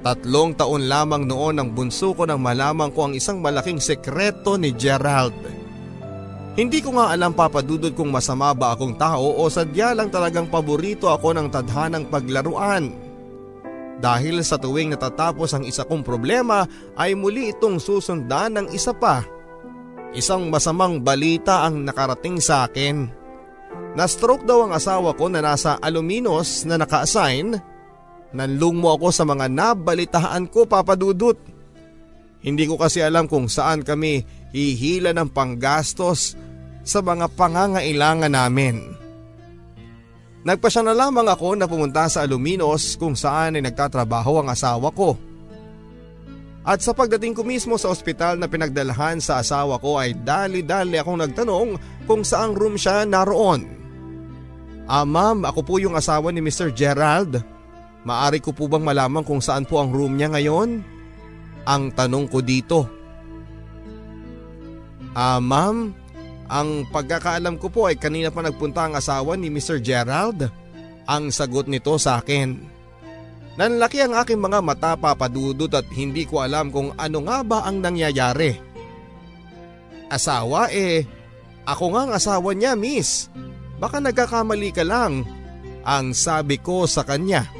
Tatlong 0.00 0.56
taon 0.56 0.88
lamang 0.88 1.28
noon 1.28 1.60
ang 1.60 1.68
bunso 1.76 2.16
ko 2.16 2.24
nang 2.24 2.40
malaman 2.40 2.88
ko 2.88 3.08
ang 3.08 3.12
isang 3.12 3.44
malaking 3.44 3.76
sekreto 3.76 4.56
ni 4.56 4.72
Gerald. 4.72 5.36
Hindi 6.56 6.80
ko 6.80 6.96
nga 6.96 7.12
alam 7.12 7.36
papadudod 7.36 7.92
kung 7.92 8.08
masama 8.08 8.56
ba 8.56 8.72
akong 8.72 8.96
tao 8.96 9.36
o 9.36 9.42
sadya 9.52 9.92
lang 9.92 10.08
talagang 10.08 10.48
paborito 10.48 11.12
ako 11.12 11.36
ng 11.36 11.46
tadhanang 11.52 12.08
paglaruan. 12.08 12.96
Dahil 14.00 14.40
sa 14.40 14.56
tuwing 14.56 14.96
natatapos 14.96 15.52
ang 15.52 15.68
isa 15.68 15.84
kong 15.84 16.00
problema 16.00 16.64
ay 16.96 17.12
muli 17.12 17.52
itong 17.52 17.76
susundan 17.76 18.56
ng 18.56 18.66
isa 18.72 18.96
pa. 18.96 19.20
Isang 20.16 20.48
masamang 20.48 21.04
balita 21.04 21.68
ang 21.68 21.84
nakarating 21.84 22.40
sa 22.40 22.64
akin. 22.66 23.12
Na-stroke 23.94 24.48
daw 24.48 24.66
ang 24.66 24.72
asawa 24.74 25.12
ko 25.14 25.28
na 25.28 25.44
nasa 25.44 25.76
Aluminos 25.78 26.64
na 26.64 26.80
naka-assign. 26.80 27.69
Nanlung 28.30 28.78
mo 28.78 28.94
ako 28.94 29.10
sa 29.10 29.26
mga 29.26 29.50
nabalitaan 29.50 30.46
ko 30.46 30.66
papadudot. 30.66 31.34
Hindi 32.40 32.64
ko 32.64 32.78
kasi 32.78 33.02
alam 33.02 33.26
kung 33.26 33.50
saan 33.50 33.82
kami 33.82 34.22
hihila 34.54 35.12
ng 35.12 35.28
panggastos 35.34 36.38
sa 36.86 36.98
mga 37.02 37.26
pangangailangan 37.36 38.32
namin. 38.32 38.96
Nagpasya 40.40 40.80
na 40.80 40.96
lamang 40.96 41.28
ako 41.28 41.52
na 41.52 41.68
pumunta 41.68 42.08
sa 42.08 42.24
Aluminos 42.24 42.96
kung 42.96 43.12
saan 43.12 43.60
ay 43.60 43.62
nagtatrabaho 43.66 44.40
ang 44.40 44.48
asawa 44.48 44.88
ko. 44.88 45.12
At 46.64 46.80
sa 46.80 46.96
pagdating 46.96 47.36
ko 47.36 47.44
mismo 47.44 47.76
sa 47.76 47.92
ospital 47.92 48.40
na 48.40 48.48
pinagdalhan 48.48 49.20
sa 49.20 49.40
asawa 49.40 49.76
ko 49.80 50.00
ay 50.00 50.16
dali-dali 50.16 50.96
akong 50.96 51.20
nagtanong 51.20 51.76
kung 52.08 52.24
saang 52.24 52.56
room 52.56 52.76
siya 52.76 53.04
naroon. 53.04 53.68
Ah 54.88 55.04
ma'am, 55.04 55.44
ako 55.44 55.60
po 55.60 55.74
yung 55.76 55.96
asawa 55.96 56.32
ni 56.32 56.40
Mr. 56.40 56.72
Gerald. 56.72 57.40
Maari 58.00 58.40
ko 58.40 58.56
po 58.56 58.64
bang 58.64 58.80
malaman 58.80 59.20
kung 59.20 59.44
saan 59.44 59.68
po 59.68 59.76
ang 59.76 59.92
room 59.92 60.16
niya 60.16 60.32
ngayon? 60.32 60.80
Ang 61.68 61.82
tanong 61.92 62.26
ko 62.32 62.40
dito. 62.40 62.88
Ah 65.12 65.42
ma'am, 65.42 65.92
ang 66.48 66.88
pagkakaalam 66.88 67.60
ko 67.60 67.68
po 67.68 67.86
ay 67.86 68.00
kanina 68.00 68.32
pa 68.32 68.40
nagpunta 68.40 68.88
ang 68.88 68.94
asawa 68.96 69.36
ni 69.36 69.52
Mr. 69.52 69.78
Gerald. 69.84 70.48
Ang 71.04 71.28
sagot 71.28 71.68
nito 71.68 71.92
sa 72.00 72.22
akin. 72.22 72.56
Nanlaki 73.58 74.00
ang 74.00 74.16
aking 74.16 74.40
mga 74.40 74.58
mata 74.64 74.96
papadudot 74.96 75.68
at 75.74 75.84
hindi 75.92 76.24
ko 76.24 76.40
alam 76.40 76.72
kung 76.72 76.96
ano 76.96 77.18
nga 77.26 77.44
ba 77.44 77.58
ang 77.68 77.84
nangyayari. 77.84 78.56
Asawa 80.08 80.72
eh, 80.72 81.04
ako 81.68 81.84
nga 81.92 82.00
ang 82.08 82.12
asawa 82.16 82.50
niya 82.56 82.72
miss. 82.78 83.28
Baka 83.76 84.00
nagkakamali 84.00 84.70
ka 84.72 84.82
lang, 84.86 85.22
ang 85.84 86.16
sabi 86.16 86.56
ko 86.56 86.88
sa 86.88 87.04
kanya. 87.04 87.59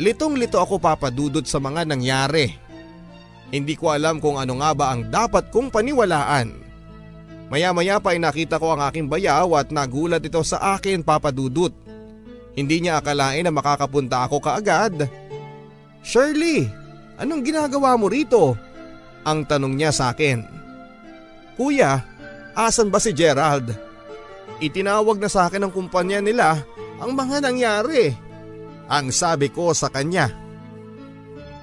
Litong 0.00 0.40
lito 0.40 0.56
ako 0.56 0.80
papadudot 0.80 1.44
sa 1.44 1.60
mga 1.60 1.84
nangyari. 1.84 2.48
Hindi 3.52 3.76
ko 3.76 3.92
alam 3.92 4.16
kung 4.16 4.40
ano 4.40 4.56
nga 4.64 4.72
ba 4.72 4.96
ang 4.96 5.12
dapat 5.12 5.52
kong 5.52 5.68
paniwalaan. 5.68 6.48
Maya-maya 7.52 8.00
pa 8.00 8.16
ay 8.16 8.20
nakita 8.20 8.56
ko 8.56 8.72
ang 8.72 8.80
aking 8.88 9.12
bayaw 9.12 9.60
at 9.60 9.68
nagulat 9.68 10.24
ito 10.24 10.40
sa 10.40 10.80
akin 10.80 11.04
papadudot. 11.04 11.68
Hindi 12.56 12.80
niya 12.80 13.04
akalain 13.04 13.44
na 13.44 13.52
makakapunta 13.52 14.24
ako 14.24 14.40
kaagad. 14.40 15.04
Shirley, 16.00 16.64
anong 17.20 17.44
ginagawa 17.44 17.92
mo 18.00 18.08
rito? 18.08 18.56
Ang 19.28 19.44
tanong 19.44 19.76
niya 19.76 19.92
sa 19.92 20.16
akin. 20.16 20.40
Kuya, 21.60 22.00
asan 22.56 22.88
ba 22.88 22.96
si 22.96 23.12
Gerald? 23.12 23.68
Itinawag 24.64 25.20
na 25.20 25.28
sa 25.28 25.52
akin 25.52 25.68
ng 25.68 25.72
kumpanya 25.76 26.24
nila 26.24 26.64
ang 26.96 27.12
mga 27.12 27.44
nangyari. 27.44 28.31
Ang 28.92 29.08
sabi 29.08 29.48
ko 29.48 29.72
sa 29.72 29.88
kanya. 29.88 30.28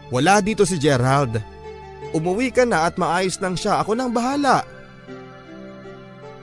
Wala 0.10 0.42
dito 0.42 0.66
si 0.66 0.82
Gerald. 0.82 1.38
Umuwi 2.10 2.50
ka 2.50 2.66
na 2.66 2.90
at 2.90 2.98
maayos 2.98 3.38
lang 3.38 3.54
siya. 3.54 3.78
Ako 3.86 3.94
nang 3.94 4.10
bahala 4.10 4.66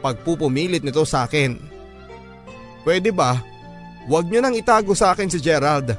pagpupumilit 0.07 0.87
nito 0.87 1.03
sa 1.03 1.27
akin. 1.27 1.59
Pwede 2.87 3.11
ba? 3.11 3.43
Huwag 4.07 4.31
niyo 4.31 4.39
nang 4.39 4.55
itago 4.55 4.95
sa 4.95 5.11
akin 5.11 5.27
si 5.27 5.43
Gerald. 5.43 5.99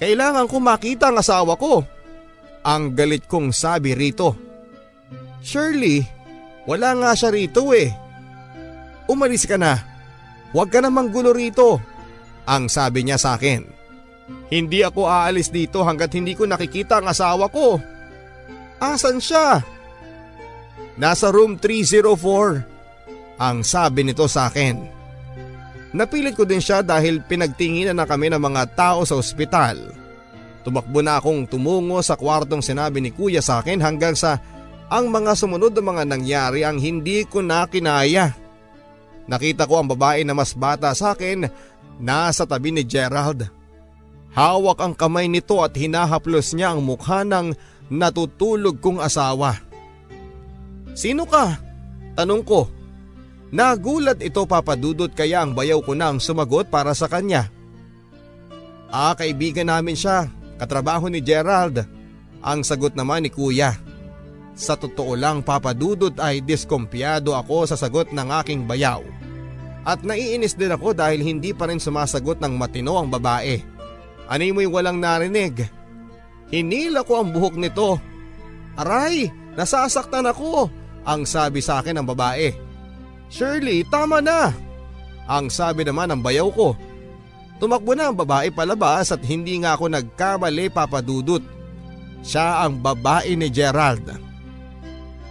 Kailangan 0.00 0.48
ko 0.48 0.56
makita 0.56 1.12
ang 1.12 1.20
asawa 1.20 1.52
ko. 1.60 1.84
Ang 2.64 2.96
galit 2.96 3.28
kong 3.28 3.52
sabi 3.52 3.92
rito. 3.92 4.32
Shirley, 5.44 6.00
wala 6.64 6.96
nga 6.96 7.12
siya 7.12 7.28
rito 7.28 7.76
eh. 7.76 7.92
Umalis 9.04 9.44
ka 9.44 9.60
na. 9.60 9.76
Huwag 10.56 10.72
ka 10.72 10.80
namang 10.80 11.12
gulo 11.12 11.36
rito. 11.36 11.76
Ang 12.48 12.72
sabi 12.72 13.04
niya 13.04 13.20
sa 13.20 13.36
akin. 13.36 13.81
Hindi 14.52 14.84
ako 14.84 15.08
aalis 15.08 15.48
dito 15.48 15.80
hanggat 15.80 16.12
hindi 16.12 16.36
ko 16.36 16.44
nakikita 16.44 17.00
ang 17.00 17.08
asawa 17.08 17.48
ko. 17.48 17.80
Asan 18.82 19.22
siya? 19.22 19.64
Nasa 21.00 21.32
room 21.32 21.56
304. 21.56 23.40
Ang 23.40 23.64
sabi 23.64 24.04
nito 24.04 24.28
sa 24.28 24.52
akin. 24.52 24.76
Napilit 25.92 26.36
ko 26.36 26.44
din 26.48 26.60
siya 26.60 26.80
dahil 26.80 27.20
pinagtinginan 27.24 27.96
na 27.96 28.08
kami 28.08 28.32
ng 28.32 28.40
mga 28.40 28.62
tao 28.76 29.04
sa 29.04 29.16
ospital. 29.16 29.92
Tumakbo 30.62 31.02
na 31.04 31.18
akong 31.18 31.44
tumungo 31.48 32.00
sa 32.00 32.16
kwartong 32.16 32.62
sinabi 32.64 33.02
ni 33.02 33.10
kuya 33.12 33.42
sa 33.42 33.60
akin 33.60 33.82
hanggang 33.82 34.14
sa 34.16 34.40
ang 34.92 35.08
mga 35.08 35.32
sumunod 35.36 35.72
na 35.72 35.84
mga 35.84 36.04
nangyari 36.04 36.60
ang 36.62 36.76
hindi 36.76 37.24
ko 37.24 37.40
na 37.40 37.64
kinaya. 37.64 38.36
Nakita 39.26 39.64
ko 39.64 39.80
ang 39.80 39.88
babae 39.88 40.22
na 40.22 40.36
mas 40.36 40.52
bata 40.52 40.92
sa 40.92 41.16
akin 41.16 41.48
nasa 41.96 42.44
tabi 42.44 42.72
ni 42.72 42.84
Gerald. 42.84 43.61
Hawak 44.32 44.80
ang 44.80 44.94
kamay 44.96 45.28
nito 45.28 45.60
at 45.60 45.76
hinahaplos 45.76 46.56
niya 46.56 46.72
ang 46.72 46.80
mukha 46.80 47.20
ng 47.20 47.52
natutulog 47.92 48.80
kong 48.80 49.04
asawa. 49.04 49.60
Sino 50.96 51.28
ka? 51.28 51.60
Tanong 52.16 52.40
ko. 52.44 52.68
Nagulat 53.52 54.24
ito 54.24 54.48
papadudot 54.48 55.12
kaya 55.12 55.44
ang 55.44 55.52
bayaw 55.52 55.84
ko 55.84 55.92
na 55.92 56.08
ang 56.08 56.16
sumagot 56.16 56.72
para 56.72 56.96
sa 56.96 57.04
kanya. 57.04 57.52
Ah, 58.88 59.12
kaibigan 59.12 59.68
namin 59.68 59.96
siya. 59.96 60.28
Katrabaho 60.56 61.12
ni 61.12 61.20
Gerald. 61.20 61.84
Ang 62.40 62.64
sagot 62.64 62.96
naman 62.96 63.24
ni 63.24 63.30
kuya. 63.32 63.76
Sa 64.56 64.76
totoo 64.76 65.16
lang 65.16 65.44
papadudot 65.44 66.12
ay 66.20 66.40
diskumpiyado 66.44 67.36
ako 67.36 67.68
sa 67.68 67.76
sagot 67.76 68.12
ng 68.12 68.28
aking 68.40 68.64
bayaw. 68.64 69.04
At 69.84 70.04
naiinis 70.04 70.56
din 70.56 70.72
ako 70.72 70.96
dahil 70.96 71.20
hindi 71.20 71.52
pa 71.52 71.68
rin 71.68 71.80
sumasagot 71.80 72.40
ng 72.40 72.56
matino 72.56 72.96
ang 72.96 73.08
babae. 73.12 73.71
Ani 74.30 74.54
mo'y 74.54 74.68
walang 74.68 75.02
narinig. 75.02 75.66
Hinila 76.52 77.02
ko 77.02 77.24
ang 77.24 77.32
buhok 77.32 77.56
nito. 77.56 77.96
Aray, 78.76 79.32
nasasaktan 79.56 80.28
ako, 80.28 80.68
ang 81.02 81.24
sabi 81.24 81.64
sa 81.64 81.80
akin 81.80 82.00
ng 82.00 82.06
babae. 82.06 82.52
Shirley, 83.32 83.82
tama 83.88 84.20
na. 84.20 84.52
Ang 85.24 85.48
sabi 85.48 85.82
naman 85.88 86.12
ng 86.12 86.20
bayaw 86.20 86.52
ko. 86.52 86.76
Tumakbo 87.62 87.94
na 87.94 88.10
ang 88.10 88.16
babae 88.18 88.50
palabas 88.50 89.14
at 89.14 89.22
hindi 89.22 89.56
nga 89.62 89.78
ako 89.78 89.86
nagkamali 89.88 90.66
papadudot. 90.68 91.40
Siya 92.20 92.66
ang 92.66 92.82
babae 92.82 93.38
ni 93.38 93.48
Gerald. 93.48 94.02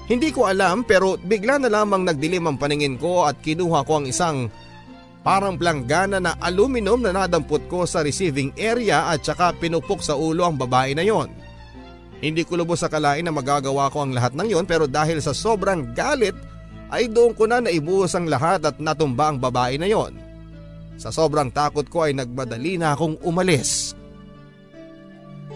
Hindi 0.08 0.32
ko 0.32 0.48
alam 0.48 0.84
pero 0.84 1.16
bigla 1.16 1.60
na 1.60 1.72
lamang 1.72 2.04
nagdilim 2.04 2.44
ang 2.48 2.58
paningin 2.60 3.00
ko 3.00 3.28
at 3.28 3.40
kinuha 3.40 3.84
ko 3.88 4.02
ang 4.02 4.08
isang 4.08 4.52
Parang 5.22 5.54
planggana 5.54 6.18
na 6.18 6.34
aluminum 6.42 6.98
na 6.98 7.14
nadampot 7.14 7.70
ko 7.70 7.86
sa 7.86 8.02
receiving 8.02 8.58
area 8.58 9.14
at 9.14 9.22
saka 9.22 9.54
pinupok 9.54 10.02
sa 10.02 10.18
ulo 10.18 10.42
ang 10.42 10.58
babae 10.58 10.98
na 10.98 11.06
yon. 11.06 11.30
Hindi 12.22 12.42
ko 12.42 12.58
lubos 12.58 12.82
sa 12.82 12.90
kalain 12.90 13.26
na 13.26 13.34
magagawa 13.34 13.90
ko 13.94 14.02
ang 14.02 14.18
lahat 14.18 14.34
ng 14.34 14.50
yon 14.50 14.66
pero 14.66 14.90
dahil 14.90 15.22
sa 15.22 15.34
sobrang 15.34 15.94
galit 15.94 16.34
ay 16.90 17.06
doon 17.06 17.38
ko 17.38 17.46
na 17.46 17.62
naibuhos 17.62 18.18
ang 18.18 18.26
lahat 18.26 18.66
at 18.66 18.78
natumba 18.82 19.30
ang 19.30 19.38
babae 19.38 19.78
na 19.78 19.86
yon. 19.86 20.18
Sa 20.98 21.14
sobrang 21.14 21.54
takot 21.54 21.86
ko 21.86 22.10
ay 22.10 22.18
nagmadali 22.18 22.82
na 22.82 22.94
akong 22.94 23.18
umalis. 23.22 23.94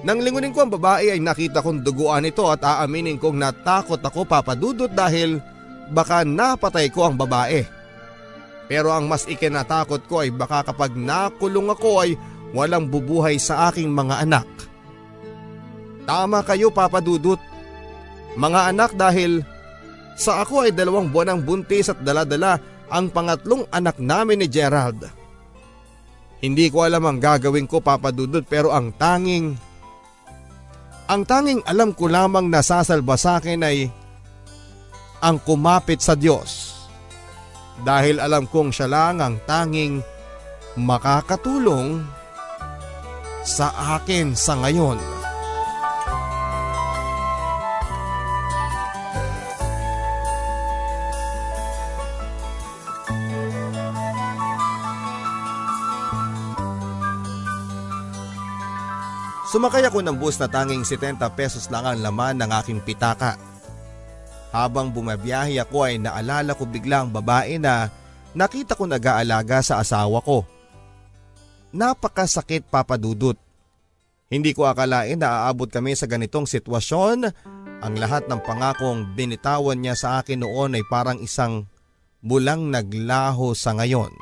Nang 0.05 0.21
lingunin 0.21 0.53
ko 0.53 0.61
ang 0.61 0.73
babae 0.73 1.17
ay 1.17 1.21
nakita 1.21 1.65
kong 1.65 1.81
duguan 1.81 2.29
ito 2.29 2.45
at 2.45 2.61
aaminin 2.61 3.17
kong 3.17 3.41
natakot 3.41 3.97
ako 3.97 4.29
papadudot 4.29 4.89
dahil 4.93 5.41
baka 5.89 6.21
napatay 6.21 6.93
ko 6.93 7.09
ang 7.09 7.17
babae. 7.17 7.74
Pero 8.65 8.89
ang 8.89 9.05
mas 9.05 9.29
ikinatakot 9.29 10.09
ko 10.09 10.25
ay 10.25 10.33
baka 10.33 10.65
kapag 10.65 10.97
nakulong 10.97 11.69
ako 11.69 12.01
ay 12.01 12.17
walang 12.55 12.89
bubuhay 12.89 13.37
sa 13.37 13.69
aking 13.69 13.93
mga 13.93 14.25
anak. 14.25 14.47
Tama 16.05 16.41
kayo 16.45 16.73
Papa 16.73 17.01
Dudut. 17.01 17.41
Mga 18.35 18.73
anak 18.73 18.91
dahil 18.97 19.45
sa 20.17 20.41
ako 20.41 20.67
ay 20.67 20.71
dalawang 20.73 21.11
buwan 21.11 21.35
ang 21.37 21.41
buntis 21.43 21.91
at 21.91 22.01
daladala 22.01 22.57
ang 22.89 23.09
pangatlong 23.09 23.65
anak 23.73 23.97
namin 23.97 24.41
ni 24.41 24.47
Gerald. 24.49 25.01
Hindi 26.41 26.69
ko 26.69 26.85
alam 26.85 27.05
ang 27.05 27.17
gagawin 27.17 27.65
ko 27.65 27.81
Papa 27.81 28.13
Dudut 28.13 28.45
pero 28.45 28.69
ang 28.73 28.93
tanging 28.93 29.55
ang 31.05 31.21
tanging 31.21 31.61
alam 31.69 31.93
ko 31.93 32.09
lamang 32.09 32.49
na 32.49 32.65
sasalba 32.65 33.13
sa 33.13 33.37
akin 33.37 33.61
ay 33.61 33.89
ang 35.21 35.37
kumapit 35.41 36.01
sa 36.01 36.17
Diyos 36.17 36.64
dahil 37.83 38.23
alam 38.23 38.47
kong 38.47 38.71
siya 38.71 38.87
lang 38.87 39.19
ang 39.19 39.35
tanging 39.43 39.99
makakatulong 40.79 42.05
sa 43.43 43.97
akin 43.99 44.31
sa 44.37 44.55
ngayon. 44.63 44.99
Sumakay 59.55 59.87
ako 59.87 60.03
ng 60.03 60.19
bus 60.19 60.35
na 60.35 60.51
tanging 60.51 60.83
70 60.83 61.15
pesos 61.31 61.71
lang 61.71 61.87
ang 61.87 62.03
laman 62.03 62.43
ng 62.43 62.51
aking 62.59 62.83
pitaka. 62.83 63.54
Habang 64.55 64.87
bumabiyahe 64.95 65.59
ako 65.59 65.83
ay 65.83 65.99
naalala 65.99 66.55
ko 66.55 66.63
bigla 66.63 67.03
ang 67.03 67.11
babae 67.11 67.59
na 67.59 67.91
nakita 68.31 68.79
ko 68.79 68.87
nag-aalaga 68.87 69.59
sa 69.59 69.83
asawa 69.83 70.23
ko. 70.23 70.47
Napakasakit 71.75 72.71
papadudot. 72.71 73.35
Hindi 74.31 74.55
ko 74.55 74.63
akalain 74.63 75.19
na 75.19 75.43
aabot 75.43 75.67
kami 75.67 75.91
sa 75.99 76.07
ganitong 76.07 76.47
sitwasyon. 76.47 77.27
Ang 77.83 77.93
lahat 77.99 78.31
ng 78.31 78.39
pangakong 78.47 79.11
binitawan 79.11 79.75
niya 79.75 79.99
sa 79.99 80.23
akin 80.23 80.47
noon 80.47 80.79
ay 80.79 80.87
parang 80.87 81.19
isang 81.19 81.67
bulang 82.23 82.71
naglaho 82.71 83.51
sa 83.51 83.75
ngayon. 83.75 84.15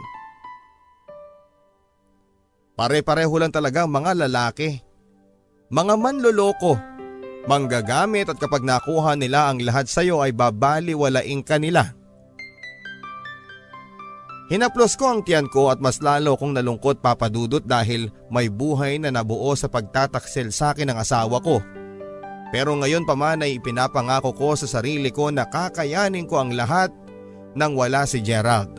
Pare-pareho 2.74 3.38
lang 3.38 3.54
talaga 3.54 3.86
mga 3.86 4.26
lalaki. 4.26 4.82
Mga 5.70 5.94
manloloko 5.94 6.74
manggagamit 7.44 8.32
at 8.32 8.38
kapag 8.40 8.64
nakuha 8.64 9.20
nila 9.20 9.52
ang 9.52 9.60
lahat 9.60 9.88
sa 9.92 10.00
iyo 10.04 10.24
ay 10.24 10.32
babaliwalaing 10.32 11.44
ka 11.44 11.60
nila. 11.60 11.92
Hinaplos 14.52 15.00
ko 15.00 15.10
ang 15.10 15.22
tiyan 15.24 15.48
ko 15.50 15.72
at 15.72 15.80
mas 15.80 16.04
lalo 16.04 16.36
kong 16.36 16.60
nalungkot 16.60 17.00
papadudot 17.00 17.64
dahil 17.64 18.12
may 18.30 18.52
buhay 18.52 19.00
na 19.00 19.10
nabuo 19.10 19.56
sa 19.56 19.72
pagtataksil 19.72 20.52
sa 20.54 20.76
akin 20.76 20.94
ng 20.94 20.98
asawa 21.00 21.40
ko. 21.42 21.64
Pero 22.54 22.78
ngayon 22.78 23.08
pa 23.08 23.18
man 23.18 23.42
ay 23.42 23.58
ipinapangako 23.58 24.36
ko 24.38 24.54
sa 24.54 24.70
sarili 24.70 25.10
ko 25.10 25.34
na 25.34 25.50
kakayanin 25.50 26.30
ko 26.30 26.38
ang 26.38 26.54
lahat 26.54 26.94
nang 27.58 27.74
wala 27.74 28.06
si 28.06 28.22
Gerald. 28.22 28.78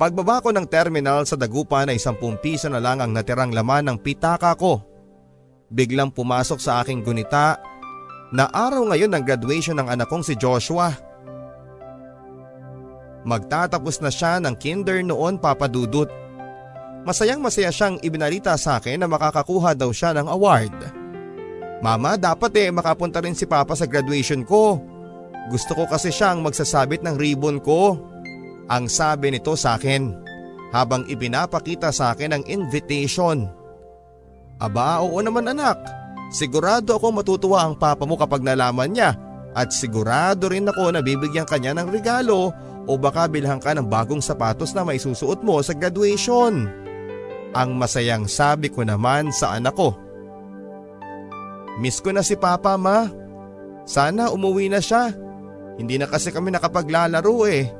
Pagbaba 0.00 0.40
ko 0.40 0.48
ng 0.48 0.64
terminal 0.64 1.28
sa 1.28 1.36
Dagupan 1.36 1.92
ay 1.92 2.00
10 2.00 2.18
piso 2.40 2.66
na 2.72 2.80
lang 2.80 3.04
ang 3.04 3.12
natirang 3.12 3.52
laman 3.52 3.84
ng 3.84 3.98
pitaka 4.00 4.56
ko 4.56 4.93
biglang 5.70 6.12
pumasok 6.12 6.58
sa 6.60 6.80
aking 6.84 7.04
gunita 7.04 7.60
na 8.34 8.50
araw 8.50 8.90
ngayon 8.90 9.14
ng 9.14 9.22
graduation 9.22 9.78
ng 9.78 9.86
anak 9.86 10.10
kong 10.10 10.26
si 10.26 10.34
Joshua. 10.34 10.90
Magtatapos 13.24 14.04
na 14.04 14.12
siya 14.12 14.36
ng 14.42 14.52
kinder 14.60 15.00
noon 15.00 15.40
papadudot. 15.40 16.10
Masayang 17.04 17.40
masaya 17.40 17.72
siyang 17.72 18.00
ibinalita 18.00 18.52
sa 18.56 18.80
akin 18.80 19.00
na 19.00 19.08
makakakuha 19.08 19.76
daw 19.76 19.92
siya 19.92 20.12
ng 20.16 20.28
award. 20.28 20.72
Mama 21.84 22.16
dapat 22.16 22.52
eh 22.64 22.68
makapunta 22.72 23.20
rin 23.20 23.36
si 23.36 23.44
Papa 23.44 23.76
sa 23.76 23.84
graduation 23.84 24.40
ko. 24.40 24.80
Gusto 25.52 25.76
ko 25.76 25.84
kasi 25.84 26.08
siyang 26.08 26.40
magsasabit 26.40 27.04
ng 27.04 27.16
ribbon 27.20 27.60
ko. 27.60 28.00
Ang 28.72 28.88
sabi 28.88 29.28
nito 29.28 29.52
sa 29.52 29.76
akin 29.76 30.16
habang 30.72 31.04
ipinapakita 31.04 31.92
sa 31.92 32.16
akin 32.16 32.40
ang 32.40 32.42
invitation. 32.48 33.44
Aba, 34.58 35.02
oo 35.02 35.18
naman 35.18 35.50
anak. 35.50 35.78
Sigurado 36.30 36.96
ako 36.96 37.20
matutuwa 37.20 37.62
ang 37.62 37.74
papa 37.78 38.06
mo 38.06 38.18
kapag 38.18 38.42
nalaman 38.42 38.90
niya 38.90 39.14
at 39.54 39.70
sigurado 39.70 40.50
rin 40.50 40.66
ako 40.66 40.90
na 40.90 41.00
bibigyan 41.02 41.46
kanya 41.46 41.78
ng 41.78 41.94
regalo 41.94 42.50
o 42.84 42.92
baka 42.98 43.30
bilhan 43.30 43.62
ka 43.62 43.70
ng 43.72 43.86
bagong 43.86 44.20
sapatos 44.20 44.74
na 44.74 44.82
may 44.82 44.98
susuot 44.98 45.46
mo 45.46 45.62
sa 45.62 45.72
graduation. 45.72 46.66
Ang 47.54 47.70
masayang 47.78 48.26
sabi 48.26 48.66
ko 48.66 48.82
naman 48.82 49.30
sa 49.30 49.54
anak 49.54 49.78
ko. 49.78 49.94
Miss 51.78 52.02
ko 52.02 52.10
na 52.10 52.22
si 52.22 52.34
papa 52.34 52.74
ma. 52.74 53.06
Sana 53.86 54.34
umuwi 54.34 54.66
na 54.70 54.82
siya. 54.82 55.14
Hindi 55.78 55.98
na 55.98 56.06
kasi 56.10 56.34
kami 56.34 56.50
nakapaglalaro 56.50 57.36
eh. 57.46 57.70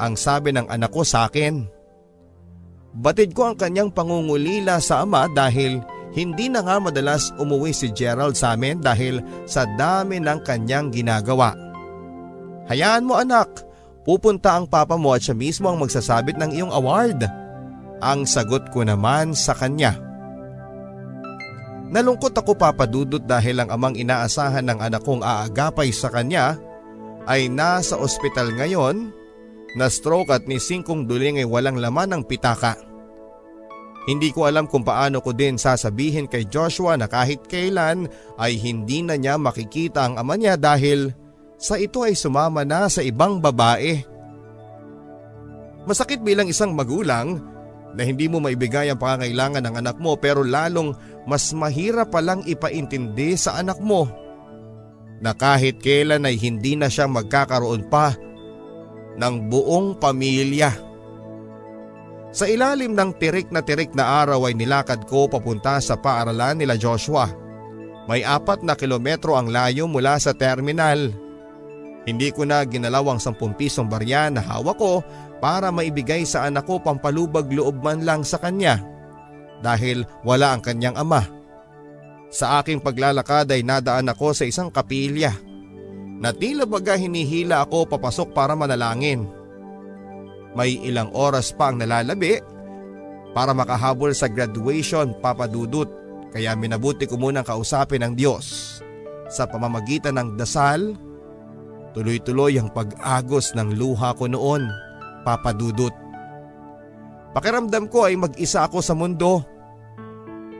Ang 0.00 0.16
sabi 0.16 0.56
ng 0.56 0.72
anak 0.72 0.92
ko 0.92 1.04
sa 1.04 1.28
akin. 1.28 1.68
Batid 2.96 3.36
ko 3.36 3.52
ang 3.52 3.56
kanyang 3.60 3.92
pangungulila 3.92 4.80
sa 4.80 5.04
ama 5.04 5.28
dahil 5.30 5.84
hindi 6.10 6.50
na 6.50 6.66
nga 6.66 6.82
madalas 6.82 7.30
umuwi 7.38 7.70
si 7.70 7.94
Gerald 7.94 8.34
sa 8.34 8.58
amin 8.58 8.82
dahil 8.82 9.22
sa 9.46 9.62
dami 9.78 10.18
ng 10.18 10.42
kanyang 10.42 10.90
ginagawa. 10.90 11.54
Hayaan 12.66 13.06
mo 13.06 13.14
anak, 13.18 13.62
pupunta 14.02 14.58
ang 14.58 14.66
papa 14.66 14.98
mo 14.98 15.14
at 15.14 15.22
siya 15.22 15.38
mismo 15.38 15.70
ang 15.70 15.78
magsasabit 15.78 16.34
ng 16.38 16.50
iyong 16.54 16.72
award. 16.74 17.22
Ang 18.02 18.26
sagot 18.26 18.70
ko 18.74 18.82
naman 18.82 19.38
sa 19.38 19.54
kanya. 19.54 19.98
Nalungkot 21.90 22.34
ako 22.34 22.54
papadudot 22.54 23.22
dahil 23.22 23.62
ang 23.62 23.70
amang 23.74 23.98
inaasahan 23.98 24.62
ng 24.66 24.78
anak 24.78 25.02
kong 25.02 25.26
aagapay 25.26 25.90
sa 25.90 26.06
kanya 26.06 26.54
ay 27.26 27.50
nasa 27.50 27.98
ospital 27.98 28.54
ngayon 28.54 29.10
na 29.74 29.86
stroke 29.90 30.30
at 30.30 30.46
ni 30.46 30.58
singkong 30.58 31.06
duling 31.06 31.42
ay 31.42 31.46
walang 31.46 31.78
laman 31.78 32.14
ng 32.14 32.22
pitaka. 32.26 32.89
Hindi 34.08 34.32
ko 34.32 34.48
alam 34.48 34.64
kung 34.64 34.80
paano 34.80 35.20
ko 35.20 35.36
din 35.36 35.60
sasabihin 35.60 36.24
kay 36.24 36.48
Joshua 36.48 36.96
na 36.96 37.04
kahit 37.04 37.44
kailan 37.44 38.08
ay 38.40 38.56
hindi 38.56 39.04
na 39.04 39.20
niya 39.20 39.36
makikita 39.36 40.08
ang 40.08 40.16
ama 40.16 40.40
niya 40.40 40.56
dahil 40.56 41.12
sa 41.60 41.76
ito 41.76 42.00
ay 42.00 42.16
sumama 42.16 42.64
na 42.64 42.88
sa 42.88 43.04
ibang 43.04 43.36
babae. 43.36 44.00
Masakit 45.84 46.24
bilang 46.24 46.48
isang 46.48 46.72
magulang 46.72 47.44
na 47.92 48.02
hindi 48.06 48.24
mo 48.24 48.40
maibigay 48.40 48.88
ang 48.88 48.96
pangangailangan 48.96 49.68
ng 49.68 49.74
anak 49.84 49.96
mo 50.00 50.16
pero 50.16 50.40
lalong 50.40 50.96
mas 51.28 51.52
mahirap 51.52 52.08
palang 52.08 52.40
ipaintindi 52.48 53.36
sa 53.36 53.60
anak 53.60 53.76
mo 53.84 54.08
na 55.20 55.36
kahit 55.36 55.84
kailan 55.84 56.24
ay 56.24 56.40
hindi 56.40 56.80
na 56.80 56.88
siya 56.88 57.04
magkakaroon 57.04 57.84
pa 57.92 58.16
ng 59.20 59.52
buong 59.52 60.00
pamilya. 60.00 60.89
Sa 62.30 62.46
ilalim 62.46 62.94
ng 62.94 63.18
tirik 63.18 63.50
na 63.50 63.58
tirik 63.58 63.90
na 63.90 64.22
araw 64.22 64.46
ay 64.46 64.54
nilakad 64.54 65.02
ko 65.10 65.26
papunta 65.26 65.82
sa 65.82 65.98
paaralan 65.98 66.62
nila 66.62 66.78
Joshua. 66.78 67.26
May 68.06 68.22
apat 68.22 68.62
na 68.62 68.78
kilometro 68.78 69.34
ang 69.34 69.50
layo 69.50 69.90
mula 69.90 70.14
sa 70.22 70.30
terminal. 70.30 71.10
Hindi 72.06 72.30
ko 72.30 72.46
na 72.46 72.62
ginalaw 72.62 73.12
ang 73.12 73.20
10 73.20 73.34
pisong 73.58 73.90
barya 73.90 74.30
na 74.30 74.40
hawak 74.40 74.78
ko 74.78 75.02
para 75.42 75.74
maibigay 75.74 76.22
sa 76.22 76.46
anak 76.46 76.70
ko 76.70 76.78
pampalubag 76.78 77.50
loob 77.50 77.82
man 77.82 78.06
lang 78.06 78.22
sa 78.22 78.38
kanya 78.38 78.78
dahil 79.60 80.06
wala 80.22 80.54
ang 80.54 80.62
kanyang 80.62 80.96
ama. 80.96 81.26
Sa 82.30 82.62
aking 82.62 82.78
paglalakad 82.78 83.50
ay 83.50 83.66
nadaan 83.66 84.06
ako 84.06 84.30
sa 84.38 84.46
isang 84.46 84.70
kapilya 84.70 85.34
na 86.22 86.30
tila 86.30 86.62
baga 86.62 86.94
hinihila 86.94 87.66
ako 87.66 87.90
papasok 87.90 88.30
para 88.30 88.54
manalangin. 88.54 89.39
May 90.58 90.82
ilang 90.82 91.14
oras 91.14 91.54
pa 91.54 91.70
ang 91.70 91.78
nalalabi 91.78 92.42
para 93.30 93.54
makahabol 93.54 94.10
sa 94.10 94.26
graduation 94.26 95.14
papadudot 95.22 95.86
kaya 96.30 96.54
minabuti 96.54 97.06
ko 97.06 97.18
munang 97.18 97.46
kausapin 97.46 98.02
ang 98.06 98.14
Diyos. 98.14 98.78
Sa 99.30 99.46
pamamagitan 99.46 100.18
ng 100.18 100.34
dasal, 100.34 100.94
tuloy-tuloy 101.94 102.58
ang 102.58 102.70
pag-agos 102.70 103.54
ng 103.54 103.78
luha 103.78 104.14
ko 104.14 104.26
noon 104.26 104.66
papadudot. 105.22 105.94
Pakiramdam 107.30 107.86
ko 107.86 108.10
ay 108.10 108.18
mag-isa 108.18 108.66
ako 108.66 108.82
sa 108.82 108.94
mundo 108.94 109.42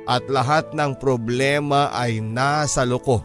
at 0.07 0.23
lahat 0.31 0.71
ng 0.75 0.99
problema 0.99 1.91
ay 1.91 2.23
nasa 2.23 2.87
loko. 2.87 3.23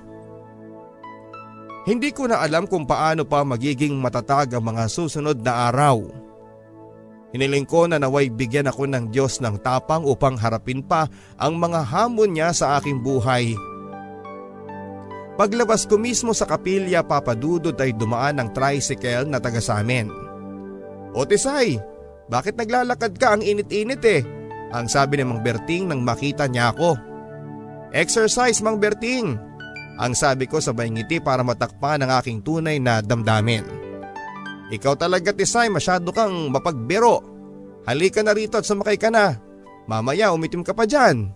Hindi 1.85 2.09
ko 2.09 2.25
na 2.25 2.41
alam 2.41 2.65
kung 2.65 2.89
paano 2.89 3.29
pa 3.29 3.45
magiging 3.45 3.93
matatag 4.01 4.57
ang 4.57 4.65
mga 4.65 4.89
susunod 4.89 5.37
na 5.45 5.69
araw. 5.69 6.24
Hiniling 7.35 7.67
ko 7.67 7.83
na 7.83 7.99
naway 7.99 8.31
bigyan 8.31 8.71
ako 8.71 8.87
ng 8.87 9.11
Diyos 9.11 9.43
ng 9.43 9.59
tapang 9.59 10.07
upang 10.07 10.39
harapin 10.39 10.79
pa 10.79 11.11
ang 11.35 11.59
mga 11.59 11.83
hamon 11.83 12.31
niya 12.31 12.55
sa 12.55 12.79
aking 12.79 13.03
buhay. 13.03 13.51
Paglabas 15.35 15.83
ko 15.83 15.99
mismo 15.99 16.31
sa 16.31 16.47
kapilya 16.47 17.03
papadudod 17.03 17.75
ay 17.75 17.91
dumaan 17.91 18.39
ng 18.39 18.55
tricycle 18.55 19.27
na 19.27 19.43
taga 19.43 19.59
sa 19.59 19.83
amin. 19.83 20.07
O 21.11 21.27
bakit 22.31 22.55
naglalakad 22.55 23.19
ka 23.19 23.35
ang 23.35 23.43
init-init 23.43 23.99
eh? 24.07 24.23
Ang 24.71 24.87
sabi 24.87 25.19
ni 25.19 25.27
Mang 25.27 25.43
Berting 25.43 25.91
nang 25.91 26.07
makita 26.07 26.47
niya 26.47 26.71
ako. 26.71 26.95
Exercise 27.91 28.63
Mang 28.63 28.79
Berting! 28.79 29.35
Ang 29.99 30.15
sabi 30.15 30.47
ko 30.47 30.63
sabay 30.63 30.87
ngiti 30.87 31.19
para 31.19 31.43
matakpan 31.43 31.99
ang 31.99 32.15
aking 32.15 32.39
tunay 32.39 32.79
na 32.79 33.03
damdamin. 33.03 33.84
Ikaw 34.73 34.93
talaga 34.97 35.29
Tisay 35.29 35.69
masyado 35.69 36.09
kang 36.09 36.49
mapagbiro. 36.49 37.21
Halika 37.85 38.25
na 38.25 38.33
rito 38.33 38.57
at 38.57 38.65
sumakay 38.65 38.97
ka 38.97 39.13
na. 39.13 39.37
Mamaya 39.85 40.33
umitim 40.33 40.65
ka 40.65 40.73
pa 40.73 40.89
dyan. 40.89 41.29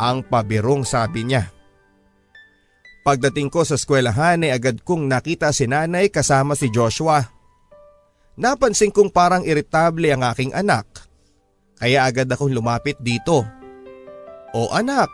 Ang 0.00 0.24
pabirong 0.24 0.82
sabi 0.88 1.28
niya. 1.28 1.52
Pagdating 3.04 3.52
ko 3.52 3.68
sa 3.68 3.76
eskwelahan 3.76 4.48
ay 4.48 4.56
agad 4.56 4.80
kong 4.80 5.04
nakita 5.04 5.52
si 5.52 5.68
nanay 5.68 6.08
kasama 6.08 6.56
si 6.56 6.72
Joshua. 6.72 7.20
Napansin 8.40 8.88
kong 8.88 9.12
parang 9.12 9.44
iritable 9.44 10.08
ang 10.08 10.24
aking 10.24 10.56
anak. 10.56 10.88
Kaya 11.76 12.08
agad 12.08 12.32
akong 12.32 12.48
lumapit 12.48 12.96
dito. 13.04 13.44
O 14.56 14.72
anak, 14.72 15.12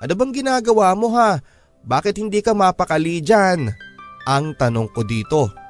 ano 0.00 0.12
bang 0.16 0.32
ginagawa 0.32 0.96
mo 0.96 1.12
ha? 1.12 1.36
Bakit 1.84 2.16
hindi 2.16 2.40
ka 2.40 2.56
mapakali 2.56 3.20
dyan? 3.20 3.68
Ang 4.24 4.56
tanong 4.56 4.88
ko 4.96 5.04
dito. 5.04 5.65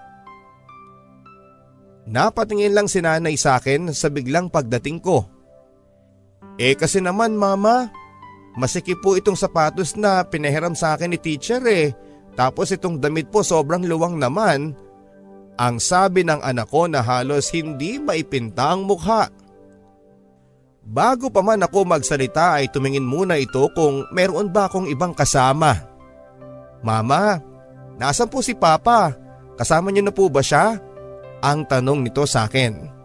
Napatingin 2.06 2.70
lang 2.70 2.86
si 2.86 3.02
nanay 3.02 3.34
sa 3.34 3.58
akin 3.58 3.90
sa 3.90 4.06
biglang 4.06 4.46
pagdating 4.46 5.02
ko. 5.02 5.26
Eh 6.56 6.78
kasi 6.78 7.02
naman 7.02 7.34
mama, 7.34 7.90
masikip 8.54 9.02
po 9.02 9.18
itong 9.18 9.34
sapatos 9.34 9.98
na 9.98 10.22
pinahiram 10.22 10.72
sa 10.72 10.94
akin 10.94 11.10
ni 11.12 11.18
teacher 11.18 11.60
eh. 11.66 11.90
Tapos 12.38 12.70
itong 12.70 13.02
damit 13.02 13.28
po 13.34 13.42
sobrang 13.42 13.82
luwang 13.82 14.22
naman. 14.22 14.78
Ang 15.56 15.76
sabi 15.82 16.22
ng 16.22 16.44
anak 16.44 16.68
ko 16.70 16.86
na 16.86 17.02
halos 17.02 17.50
hindi 17.50 17.98
maipinta 17.98 18.70
ang 18.70 18.86
mukha. 18.86 19.26
Bago 20.86 21.26
pa 21.34 21.42
man 21.42 21.66
ako 21.66 21.82
magsalita 21.82 22.62
ay 22.62 22.70
tumingin 22.70 23.02
muna 23.02 23.34
ito 23.34 23.66
kung 23.74 24.06
meron 24.14 24.54
ba 24.54 24.70
akong 24.70 24.86
ibang 24.86 25.10
kasama. 25.10 25.74
Mama, 26.86 27.42
nasan 27.98 28.30
po 28.30 28.38
si 28.44 28.54
Papa? 28.54 29.10
Kasama 29.58 29.90
niyo 29.90 30.06
na 30.06 30.14
po 30.14 30.30
ba 30.30 30.44
siya? 30.44 30.78
Ang 31.44 31.68
tanong 31.68 32.06
nito 32.06 32.24
sa 32.24 32.48
akin. 32.48 32.96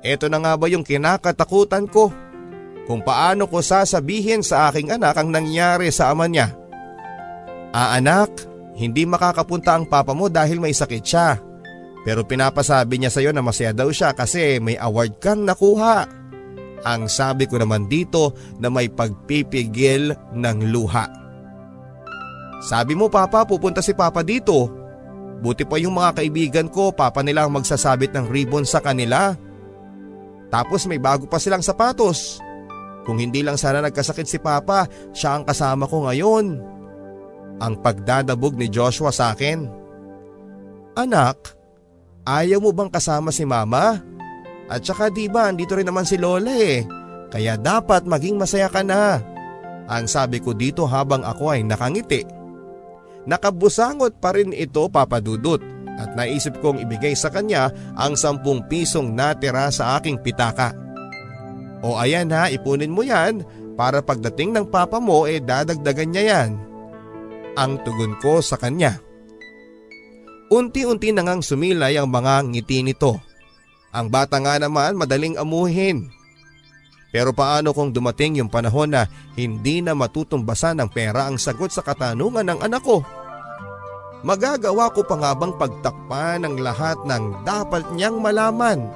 Ito 0.00 0.32
na 0.32 0.40
nga 0.40 0.56
ba 0.56 0.66
yung 0.68 0.84
kinakatakutan 0.84 1.84
ko? 1.88 2.08
Kung 2.88 3.04
paano 3.04 3.46
ko 3.46 3.60
sasabihin 3.60 4.40
sa 4.40 4.72
aking 4.72 4.90
anak 4.96 5.14
ang 5.14 5.28
nangyari 5.28 5.92
sa 5.92 6.10
ama 6.10 6.26
niya. 6.26 6.56
Ah 7.70 7.94
anak, 7.94 8.32
hindi 8.74 9.04
makakapunta 9.04 9.76
ang 9.76 9.86
papa 9.86 10.16
mo 10.16 10.26
dahil 10.32 10.58
may 10.58 10.72
sakit 10.74 11.04
siya. 11.04 11.38
Pero 12.00 12.24
pinapasabi 12.24 12.96
niya 12.96 13.12
sa 13.12 13.20
iyo 13.20 13.30
na 13.30 13.44
masaya 13.44 13.76
daw 13.76 13.92
siya 13.92 14.16
kasi 14.16 14.56
may 14.58 14.80
award 14.80 15.20
kang 15.20 15.44
nakuha. 15.44 16.08
Ang 16.80 17.12
sabi 17.12 17.44
ko 17.44 17.60
naman 17.60 17.92
dito 17.92 18.32
na 18.56 18.72
may 18.72 18.88
pagpipigil 18.88 20.16
ng 20.32 20.58
luha. 20.72 21.04
Sabi 22.64 22.96
mo 22.96 23.12
papa 23.12 23.44
pupunta 23.44 23.84
si 23.84 23.92
papa 23.92 24.24
dito. 24.24 24.79
Buti 25.40 25.64
pa 25.64 25.80
yung 25.80 25.96
mga 25.96 26.20
kaibigan 26.20 26.68
ko 26.68 26.92
papa 26.92 27.24
nila 27.24 27.48
ang 27.48 27.56
magsasabit 27.56 28.12
ng 28.12 28.28
ribbon 28.28 28.68
sa 28.68 28.84
kanila. 28.84 29.32
Tapos 30.52 30.84
may 30.84 31.00
bago 31.00 31.24
pa 31.24 31.40
silang 31.40 31.64
sapatos. 31.64 32.40
Kung 33.08 33.16
hindi 33.16 33.40
lang 33.40 33.56
sana 33.56 33.80
nagkasakit 33.80 34.28
si 34.28 34.36
papa, 34.36 34.84
siya 35.16 35.40
ang 35.40 35.48
kasama 35.48 35.88
ko 35.88 36.04
ngayon. 36.04 36.60
Ang 37.60 37.74
pagdadabog 37.80 38.56
ni 38.60 38.68
Joshua 38.68 39.08
sa 39.08 39.32
akin. 39.32 39.64
Anak, 41.00 41.60
Ayaw 42.30 42.60
mo 42.60 42.70
bang 42.70 42.92
kasama 42.92 43.32
si 43.32 43.48
mama? 43.48 43.98
At 44.70 44.84
saka 44.84 45.10
di 45.10 45.26
ba 45.26 45.50
andito 45.50 45.74
rin 45.74 45.88
naman 45.88 46.06
si 46.06 46.20
Lola 46.20 46.52
eh. 46.52 46.84
Kaya 47.30 47.58
dapat 47.58 48.06
maging 48.06 48.38
masaya 48.38 48.68
ka 48.70 48.84
na. 48.84 49.18
Ang 49.90 50.06
sabi 50.06 50.38
ko 50.38 50.54
dito 50.54 50.86
habang 50.86 51.26
ako 51.26 51.56
ay 51.56 51.66
nakangiti. 51.66 52.22
Nakabusangot 53.28 54.16
pa 54.16 54.32
rin 54.32 54.56
ito 54.56 54.88
papadudot 54.88 55.60
at 56.00 56.16
naisip 56.16 56.56
kong 56.64 56.80
ibigay 56.80 57.12
sa 57.12 57.28
kanya 57.28 57.68
ang 57.92 58.16
sampung 58.16 58.64
pisong 58.64 59.12
natira 59.12 59.68
sa 59.68 60.00
aking 60.00 60.16
pitaka. 60.24 60.72
O 61.84 61.96
ayan 61.96 62.32
ha, 62.32 62.48
ipunin 62.48 62.92
mo 62.92 63.04
yan 63.04 63.44
para 63.76 64.00
pagdating 64.00 64.52
ng 64.56 64.66
papa 64.68 65.00
mo 65.00 65.24
eh 65.28 65.40
dadagdagan 65.40 66.12
niya 66.12 66.24
yan. 66.24 66.50
Ang 67.56 67.80
tugon 67.84 68.16
ko 68.20 68.40
sa 68.40 68.56
kanya. 68.56 69.00
Unti-unti 70.50 71.14
na 71.14 71.22
ngang 71.22 71.44
sumilay 71.44 71.94
ang 72.00 72.10
mga 72.10 72.48
ngiti 72.48 72.82
nito. 72.82 73.20
Ang 73.94 74.10
bata 74.10 74.38
nga 74.42 74.58
naman 74.58 74.98
madaling 74.98 75.38
amuhin. 75.38 76.10
Pero 77.10 77.34
paano 77.34 77.74
kung 77.74 77.90
dumating 77.90 78.38
yung 78.38 78.50
panahon 78.50 78.94
na 78.94 79.10
hindi 79.34 79.82
na 79.82 79.98
matutumbasan 79.98 80.78
ng 80.78 80.90
pera 80.94 81.26
ang 81.26 81.42
sagot 81.42 81.74
sa 81.74 81.82
katanungan 81.82 82.46
ng 82.46 82.58
anak 82.62 82.82
ko? 82.86 83.02
Magagawa 84.22 84.94
ko 84.94 85.02
pa 85.02 85.16
nga 85.18 85.32
bang 85.34 85.54
pagtakpan 85.58 86.46
ng 86.46 86.62
lahat 86.62 87.02
ng 87.02 87.42
dapat 87.42 87.82
niyang 87.98 88.22
malaman? 88.22 88.86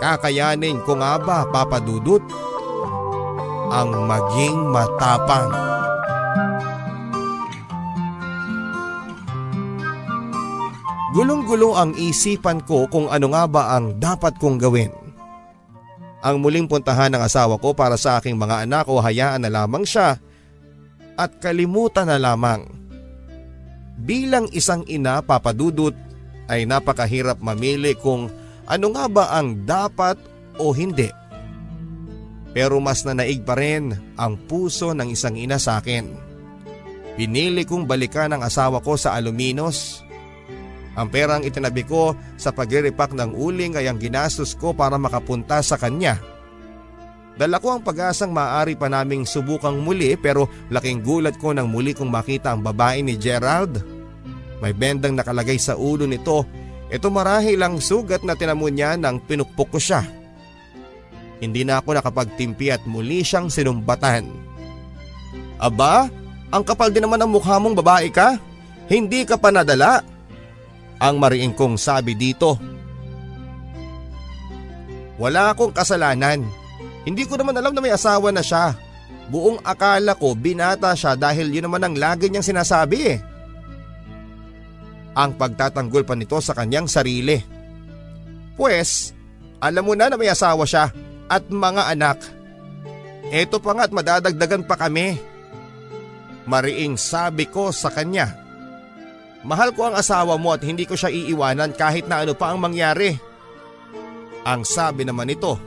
Kakayanin 0.00 0.80
ko 0.88 0.96
nga 0.96 1.20
ba 1.20 1.44
papadudot? 1.52 2.24
Ang 3.72 4.08
maging 4.08 4.58
matapang. 4.72 5.48
Gulong-gulo 11.12 11.76
ang 11.76 11.92
isipan 11.92 12.64
ko 12.64 12.88
kung 12.88 13.12
ano 13.12 13.36
nga 13.36 13.44
ba 13.44 13.62
ang 13.76 14.00
dapat 14.00 14.40
kong 14.40 14.56
gawin. 14.56 15.01
Ang 16.22 16.38
muling 16.38 16.70
puntahan 16.70 17.10
ng 17.10 17.22
asawa 17.22 17.58
ko 17.58 17.74
para 17.74 17.98
sa 17.98 18.22
aking 18.22 18.38
mga 18.38 18.62
anak 18.62 18.86
o 18.86 19.02
hayaan 19.02 19.42
na 19.42 19.50
lamang 19.50 19.82
siya 19.82 20.22
at 21.18 21.30
kalimutan 21.42 22.06
na 22.06 22.16
lamang. 22.16 22.62
Bilang 23.98 24.46
isang 24.54 24.86
ina 24.86 25.18
papadudot 25.20 25.94
ay 26.46 26.62
napakahirap 26.62 27.42
mamili 27.42 27.98
kung 27.98 28.30
ano 28.70 28.86
nga 28.94 29.10
ba 29.10 29.24
ang 29.34 29.66
dapat 29.66 30.14
o 30.62 30.70
hindi. 30.70 31.10
Pero 32.54 32.78
mas 32.78 33.02
nanaig 33.02 33.42
pa 33.42 33.58
rin 33.58 33.90
ang 34.14 34.38
puso 34.46 34.94
ng 34.94 35.10
isang 35.10 35.34
ina 35.34 35.58
sa 35.58 35.82
akin. 35.82 36.06
Pinili 37.18 37.66
kong 37.66 37.84
balikan 37.84 38.32
ang 38.32 38.46
asawa 38.46 38.78
ko 38.80 38.94
sa 38.94 39.18
Aluminos 39.18 40.01
ang 40.92 41.08
perang 41.08 41.44
itinabi 41.44 41.84
ko 41.88 42.12
sa 42.36 42.52
pagre 42.52 42.92
ng 42.92 43.32
uling 43.32 43.80
ay 43.80 43.88
ang 43.88 43.96
ginastos 43.96 44.52
ko 44.52 44.76
para 44.76 45.00
makapunta 45.00 45.64
sa 45.64 45.80
kanya 45.80 46.20
Dala 47.32 47.56
ko 47.56 47.72
ang 47.72 47.80
pag-asang 47.80 48.28
maaari 48.28 48.76
pa 48.76 48.92
naming 48.92 49.24
subukang 49.24 49.80
muli 49.80 50.20
pero 50.20 50.52
laking 50.68 51.00
gulat 51.00 51.40
ko 51.40 51.56
nang 51.56 51.72
muli 51.72 51.96
kong 51.96 52.12
makita 52.12 52.52
ang 52.52 52.60
babae 52.60 53.00
ni 53.00 53.16
Gerald. 53.16 53.80
May 54.60 54.76
bendang 54.76 55.16
nakalagay 55.16 55.56
sa 55.56 55.74
ulo 55.74 56.04
nito. 56.04 56.44
Ito 56.92 57.08
marahil 57.08 57.56
ang 57.64 57.80
sugat 57.80 58.20
na 58.20 58.36
tinamo 58.36 58.68
niya 58.68 59.00
nang 59.00 59.16
pinukpok 59.16 59.68
ko 59.74 59.78
siya. 59.80 60.04
Hindi 61.40 61.64
na 61.64 61.80
ako 61.80 61.98
nakapagtimpi 61.98 62.68
at 62.68 62.84
muli 62.84 63.24
siyang 63.24 63.48
sinumbatan. 63.48 64.28
Aba, 65.56 66.06
ang 66.52 66.62
kapal 66.62 66.92
din 66.92 67.02
naman 67.08 67.18
ang 67.24 67.32
mukha 67.32 67.56
mong 67.56 67.80
babae 67.80 68.12
ka. 68.12 68.36
Hindi 68.92 69.24
ka 69.24 69.40
pa 69.40 69.48
nadala. 69.48 70.04
Ang 71.02 71.18
mariing 71.18 71.50
kong 71.58 71.74
sabi 71.74 72.14
dito. 72.14 72.54
Wala 75.18 75.50
akong 75.50 75.74
kasalanan. 75.74 76.46
Hindi 77.02 77.26
ko 77.26 77.34
naman 77.34 77.58
alam 77.58 77.74
na 77.74 77.82
may 77.82 77.90
asawa 77.90 78.30
na 78.30 78.38
siya. 78.38 78.78
Buong 79.26 79.58
akala 79.66 80.14
ko 80.14 80.38
binata 80.38 80.94
siya 80.94 81.18
dahil 81.18 81.50
yun 81.50 81.66
naman 81.66 81.82
ang 81.82 81.94
lagi 81.98 82.30
niyang 82.30 82.46
sinasabi 82.46 82.98
eh. 83.10 83.18
Ang 85.18 85.34
pagtatanggol 85.34 86.06
pa 86.06 86.14
nito 86.14 86.38
sa 86.38 86.54
kanyang 86.54 86.86
sarili. 86.86 87.42
Pues, 88.54 89.10
alam 89.58 89.82
mo 89.82 89.98
na 89.98 90.06
na 90.06 90.16
may 90.16 90.30
asawa 90.30 90.62
siya 90.62 90.94
at 91.26 91.44
mga 91.50 91.82
anak. 91.98 92.18
Ito 93.32 93.58
pa 93.58 93.74
nga 93.74 93.90
at 93.90 93.92
madadagdagan 93.94 94.66
pa 94.66 94.78
kami. 94.78 95.18
Mariing 96.46 96.98
sabi 96.98 97.46
ko 97.46 97.70
sa 97.70 97.90
kanya. 97.90 98.41
Mahal 99.42 99.74
ko 99.74 99.90
ang 99.90 99.98
asawa 99.98 100.38
mo 100.38 100.54
at 100.54 100.62
hindi 100.62 100.86
ko 100.86 100.94
siya 100.94 101.10
iiwanan 101.10 101.74
kahit 101.74 102.06
na 102.06 102.22
ano 102.22 102.34
pa 102.38 102.54
ang 102.54 102.62
mangyari. 102.62 103.18
Ang 104.46 104.62
sabi 104.62 105.02
naman 105.02 105.30
nito. 105.30 105.58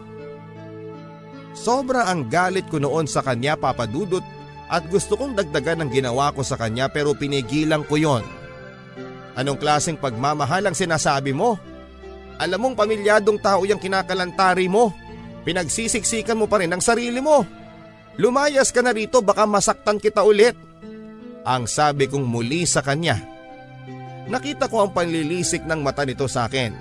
Sobra 1.56 2.07
ang 2.07 2.27
galit 2.27 2.68
ko 2.68 2.80
noon 2.80 3.07
sa 3.07 3.23
kanya 3.23 3.56
papadudot 3.56 4.23
at 4.68 4.84
gusto 4.88 5.15
kong 5.15 5.35
dagdagan 5.35 5.84
ang 5.84 5.91
ginawa 5.91 6.31
ko 6.31 6.43
sa 6.43 6.60
kanya 6.60 6.88
pero 6.91 7.15
pinigilan 7.15 7.84
ko 7.84 7.95
yon. 7.99 8.23
Anong 9.35 9.60
klaseng 9.60 9.99
pagmamahal 9.99 10.68
ang 10.68 10.76
sinasabi 10.76 11.35
mo? 11.35 11.60
Alam 12.39 12.72
mong 12.72 12.76
pamilyadong 12.80 13.39
tao 13.39 13.64
yung 13.68 13.80
kinakalantari 13.80 14.72
mo. 14.72 14.91
Pinagsisiksikan 15.43 16.39
mo 16.39 16.47
pa 16.47 16.64
rin 16.64 16.72
ang 16.72 16.84
sarili 16.84 17.19
mo. 17.19 17.43
Lumayas 18.15 18.72
ka 18.72 18.80
na 18.80 18.95
rito 18.95 19.19
baka 19.19 19.43
masaktan 19.43 19.99
kita 19.99 20.23
ulit. 20.23 20.56
Ang 21.43 21.68
sabi 21.68 22.07
kong 22.07 22.23
muli 22.23 22.64
sa 22.64 22.80
kanya. 22.80 23.35
Nakita 24.26 24.65
ko 24.65 24.85
ang 24.85 24.91
panlilisik 24.91 25.65
ng 25.65 25.85
mata 25.85 26.02
nito 26.02 26.26
sa 26.26 26.49
akin. 26.49 26.73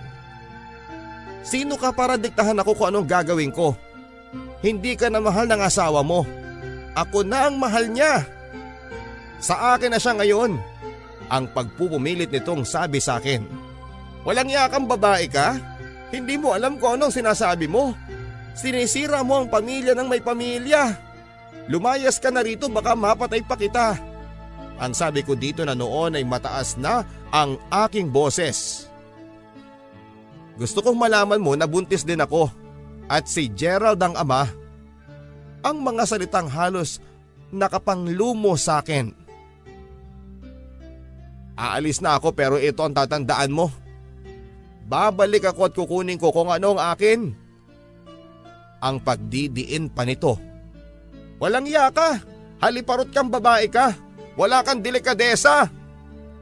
Sino 1.45 1.77
ka 1.77 1.93
para 1.93 2.17
diktahan 2.17 2.57
ako 2.57 2.73
kung 2.73 2.89
anong 2.89 3.09
gagawin 3.09 3.53
ko? 3.53 3.77
Hindi 4.65 4.97
ka 4.97 5.13
na 5.13 5.21
mahal 5.21 5.45
ng 5.45 5.61
asawa 5.61 6.01
mo. 6.01 6.25
Ako 6.97 7.21
na 7.21 7.53
ang 7.53 7.61
mahal 7.61 7.85
niya. 7.93 8.25
Sa 9.45 9.77
akin 9.77 9.93
na 9.93 10.01
siya 10.01 10.17
ngayon. 10.17 10.57
Ang 11.29 11.45
pagpupumilit 11.53 12.33
nitong 12.33 12.65
sabi 12.65 12.97
sa 12.97 13.21
akin. 13.21 13.45
Walang 14.25 14.49
yakang 14.49 14.89
babae 14.89 15.29
ka? 15.29 15.61
Hindi 16.09 16.41
mo 16.41 16.57
alam 16.57 16.81
kung 16.81 16.97
anong 16.97 17.13
sinasabi 17.13 17.69
mo. 17.69 17.93
Sinisira 18.57 19.21
mo 19.21 19.45
ang 19.45 19.53
pamilya 19.53 19.93
ng 19.93 20.09
may 20.09 20.25
pamilya. 20.25 20.97
Lumayas 21.69 22.17
ka 22.17 22.33
na 22.33 22.41
rito 22.41 22.73
baka 22.73 22.97
mapatay 22.97 23.45
pa 23.45 23.57
kita. 23.57 24.01
Ang 24.81 24.93
sabi 24.97 25.21
ko 25.23 25.37
dito 25.37 25.61
na 25.63 25.77
noon 25.77 26.17
ay 26.17 26.25
mataas 26.25 26.81
na 26.81 27.05
ang 27.35 27.59
aking 27.67 28.15
boses. 28.15 28.87
Gusto 30.55 30.79
kong 30.87 30.95
malaman 30.95 31.43
mo 31.43 31.59
na 31.59 31.67
buntis 31.67 32.07
din 32.07 32.23
ako 32.23 32.47
at 33.11 33.27
si 33.27 33.51
Gerald 33.51 33.99
ang 33.99 34.15
ama. 34.15 34.47
Ang 35.67 35.83
mga 35.83 36.07
salitang 36.07 36.47
halos 36.47 37.03
nakapanglumo 37.51 38.55
sa 38.55 38.79
akin. 38.79 39.11
Aalis 41.59 41.99
na 41.99 42.15
ako 42.15 42.31
pero 42.31 42.55
ito 42.55 42.87
ang 42.87 42.95
tatandaan 42.95 43.51
mo. 43.51 43.67
Babalik 44.87 45.51
ako 45.51 45.61
at 45.67 45.75
kukunin 45.75 46.21
ko 46.23 46.31
kung 46.31 46.55
ano 46.55 46.79
ang 46.79 46.95
akin. 46.95 47.35
Ang 48.79 48.97
pagdidiin 49.03 49.91
pa 49.91 50.07
nito. 50.07 50.39
Walang 51.43 51.67
iya 51.67 51.91
ka. 51.91 52.23
Haliparot 52.63 53.11
kang 53.11 53.27
babae 53.27 53.67
ka. 53.67 53.91
Wala 54.39 54.63
kang 54.63 54.85
delikadesa. 54.85 55.67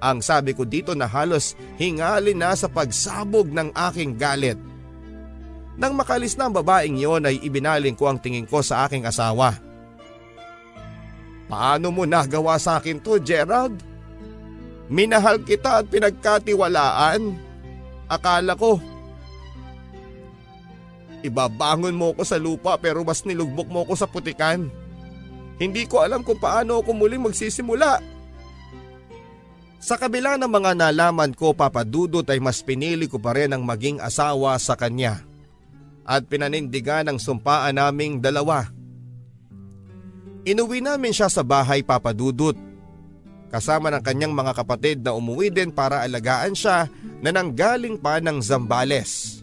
Ang 0.02 0.18
sabi 0.18 0.50
ko 0.50 0.66
dito 0.66 0.98
na 0.98 1.06
halos 1.06 1.54
hingali 1.78 2.34
na 2.34 2.50
sa 2.58 2.66
pagsabog 2.66 3.46
ng 3.46 3.70
aking 3.70 4.18
galit. 4.18 4.58
Nang 5.78 5.94
makalis 5.94 6.34
na 6.34 6.50
ang 6.50 6.54
babaeng 6.58 6.98
iyon 6.98 7.22
ay 7.22 7.38
ibinaling 7.38 7.94
ko 7.94 8.10
ang 8.10 8.18
tingin 8.18 8.42
ko 8.42 8.58
sa 8.66 8.84
aking 8.90 9.06
asawa. 9.06 9.54
Paano 11.46 11.94
mo 11.94 12.02
nagawa 12.02 12.58
sa 12.58 12.82
akin 12.82 12.98
to 12.98 13.22
Gerald? 13.22 13.78
Minahal 14.90 15.38
kita 15.46 15.80
at 15.80 15.86
pinagkatiwalaan. 15.86 17.38
Akala 18.10 18.58
ko, 18.58 18.76
ibabangon 21.22 21.94
mo 21.96 22.12
ko 22.12 22.26
sa 22.26 22.36
lupa 22.36 22.76
pero 22.76 23.00
mas 23.06 23.22
nilugbok 23.22 23.70
mo 23.70 23.86
ko 23.86 23.94
sa 23.94 24.10
putikan. 24.10 24.66
Hindi 25.56 25.86
ko 25.86 26.02
alam 26.02 26.26
kung 26.26 26.42
paano 26.42 26.82
ako 26.82 26.90
muling 26.90 27.22
magsisimula. 27.22 28.11
Sa 29.82 29.98
kabila 29.98 30.38
ng 30.38 30.46
mga 30.46 30.78
nalaman 30.78 31.34
ko 31.34 31.50
papadudot 31.58 32.22
ay 32.30 32.38
mas 32.38 32.62
pinili 32.62 33.10
ko 33.10 33.18
pa 33.18 33.34
rin 33.34 33.50
ang 33.50 33.66
maging 33.66 33.98
asawa 33.98 34.54
sa 34.62 34.78
kanya. 34.78 35.26
At 36.06 36.30
pinanindigan 36.30 37.10
ang 37.10 37.18
sumpaan 37.18 37.82
naming 37.82 38.22
dalawa. 38.22 38.70
Inuwi 40.46 40.86
namin 40.86 41.10
siya 41.10 41.26
sa 41.26 41.42
bahay 41.42 41.82
papadudot 41.82 42.54
kasama 43.50 43.90
ng 43.90 44.02
kanyang 44.06 44.32
mga 44.32 44.52
kapatid 44.54 45.02
na 45.02 45.18
umuwi 45.18 45.50
din 45.50 45.74
para 45.74 46.06
alagaan 46.06 46.54
siya 46.54 46.86
na 47.18 47.34
nanggaling 47.34 47.98
pa 47.98 48.22
ng 48.22 48.38
Zambales. 48.38 49.42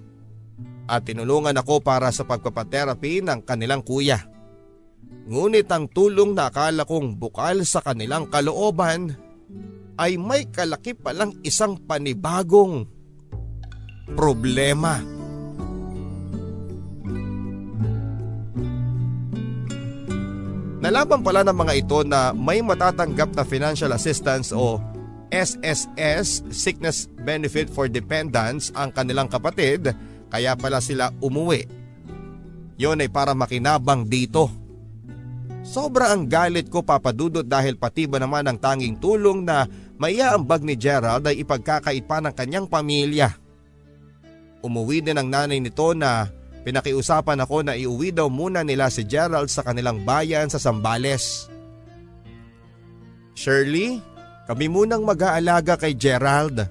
At 0.90 1.06
tinulungan 1.06 1.54
ako 1.60 1.84
para 1.84 2.10
sa 2.16 2.24
pagpapaterapi 2.24 3.22
ng 3.22 3.44
kanilang 3.44 3.84
kuya. 3.84 4.24
Ngunit 5.30 5.70
ang 5.70 5.86
tulong 5.92 6.34
na 6.34 6.50
akala 6.50 6.88
kong 6.88 7.20
bukal 7.20 7.62
sa 7.68 7.84
kanilang 7.86 8.26
kalooban 8.32 9.14
ay 10.00 10.16
may 10.16 10.48
kalaki 10.48 10.96
palang 10.96 11.36
isang 11.44 11.76
panibagong 11.76 12.88
problema. 14.16 15.04
Nalaman 20.80 21.20
pala 21.20 21.44
ng 21.44 21.58
mga 21.60 21.74
ito 21.76 22.00
na 22.08 22.32
may 22.32 22.64
matatanggap 22.64 23.36
na 23.36 23.44
financial 23.44 23.92
assistance 23.92 24.56
o 24.56 24.80
SSS 25.28 26.48
Sickness 26.50 27.12
Benefit 27.28 27.68
for 27.68 27.92
Dependents 27.92 28.72
ang 28.74 28.96
kanilang 28.96 29.28
kapatid 29.28 29.92
kaya 30.32 30.56
pala 30.56 30.80
sila 30.80 31.12
umuwi. 31.20 31.68
Yon 32.80 33.04
ay 33.04 33.12
para 33.12 33.36
makinabang 33.36 34.08
dito. 34.08 34.48
Sobra 35.60 36.16
ang 36.16 36.32
galit 36.32 36.72
ko 36.72 36.82
papadudot 36.82 37.44
dahil 37.44 37.76
pati 37.76 38.08
ba 38.08 38.16
naman 38.18 38.48
ang 38.48 38.56
tanging 38.56 38.96
tulong 38.96 39.44
na 39.44 39.68
maiaambag 40.00 40.64
ni 40.64 40.80
Gerald 40.80 41.28
ay 41.28 41.44
ipagkakaipa 41.44 42.24
ng 42.24 42.34
kanyang 42.34 42.66
pamilya. 42.66 43.36
Umuwi 44.64 45.04
din 45.04 45.20
ang 45.20 45.28
nanay 45.28 45.60
nito 45.60 45.92
na 45.94 46.40
Pinakiusapan 46.60 47.40
ako 47.40 47.64
na 47.64 47.74
iuwi 47.74 48.12
daw 48.12 48.28
muna 48.28 48.68
nila 48.68 48.92
si 48.92 49.08
Gerald 49.08 49.48
sa 49.48 49.64
kanilang 49.64 50.04
bayan 50.04 50.52
sa 50.52 50.60
Sambales. 50.60 51.48
Shirley, 53.32 54.04
kami 54.44 54.68
munang 54.68 55.08
mag-aalaga 55.08 55.80
kay 55.80 55.96
Gerald. 55.96 56.68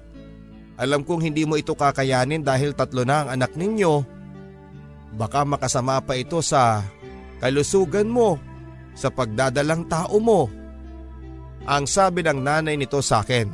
Alam 0.77 1.01
kong 1.01 1.25
hindi 1.25 1.43
mo 1.43 1.57
ito 1.57 1.73
kakayanin 1.73 2.45
dahil 2.45 2.77
tatlo 2.77 3.01
na 3.01 3.25
ang 3.25 3.29
anak 3.41 3.57
ninyo. 3.57 4.05
Baka 5.17 5.41
makasama 5.41 5.97
pa 6.05 6.13
ito 6.13 6.37
sa 6.45 6.85
kalusugan 7.41 8.05
mo, 8.05 8.37
sa 8.93 9.09
pagdadalang 9.09 9.89
tao 9.89 10.21
mo. 10.21 10.47
Ang 11.67 11.83
sabi 11.89 12.23
ng 12.23 12.39
nanay 12.39 12.79
nito 12.79 13.01
sa 13.03 13.19
akin. 13.25 13.49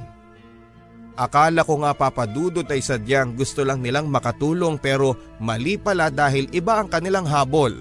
Akala 1.15 1.63
ko 1.63 1.79
nga 1.79 1.95
papadudot 1.95 2.67
ay 2.67 2.83
sadyang 2.83 3.39
gusto 3.39 3.63
lang 3.63 3.79
nilang 3.79 4.11
makatulong 4.11 4.75
pero 4.75 5.15
mali 5.39 5.79
pala 5.79 6.11
dahil 6.11 6.51
iba 6.51 6.75
ang 6.75 6.91
kanilang 6.91 7.23
habol. 7.23 7.71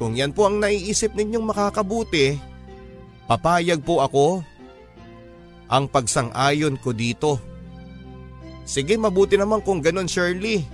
Kung 0.00 0.16
yan 0.16 0.32
po 0.32 0.48
ang 0.48 0.56
naiisip 0.64 1.12
ninyong 1.12 1.44
makakabuti, 1.44 2.40
papayag 3.28 3.84
po 3.84 4.00
ako. 4.00 4.40
Ang 5.68 5.84
pagsang-ayon 5.92 6.80
ko 6.80 6.96
dito. 6.96 7.36
Sige 8.64 8.96
mabuti 8.96 9.36
naman 9.36 9.60
kung 9.60 9.84
ganon 9.84 10.08
Shirley. 10.08 10.64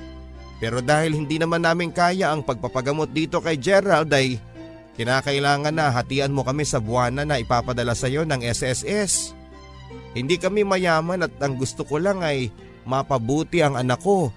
Pero 0.62 0.78
dahil 0.80 1.12
hindi 1.12 1.42
naman 1.42 1.66
namin 1.66 1.90
kaya 1.90 2.32
ang 2.32 2.46
pagpapagamot 2.46 3.10
dito 3.12 3.42
kay 3.42 3.58
Gerald 3.60 4.08
ay 4.14 4.40
kinakailangan 4.96 5.76
na 5.76 5.92
hatian 5.92 6.32
mo 6.32 6.42
kami 6.42 6.64
sa 6.64 6.80
buwana 6.80 7.22
na 7.22 7.36
ipapadala 7.36 7.92
sa 7.92 8.08
iyo 8.08 8.24
ng 8.24 8.40
SSS. 8.40 9.36
Hindi 10.16 10.40
kami 10.40 10.64
mayaman 10.64 11.28
at 11.28 11.36
ang 11.44 11.60
gusto 11.60 11.84
ko 11.84 12.00
lang 12.00 12.24
ay 12.24 12.48
mapabuti 12.88 13.60
ang 13.60 13.76
anak 13.76 14.00
ko. 14.00 14.32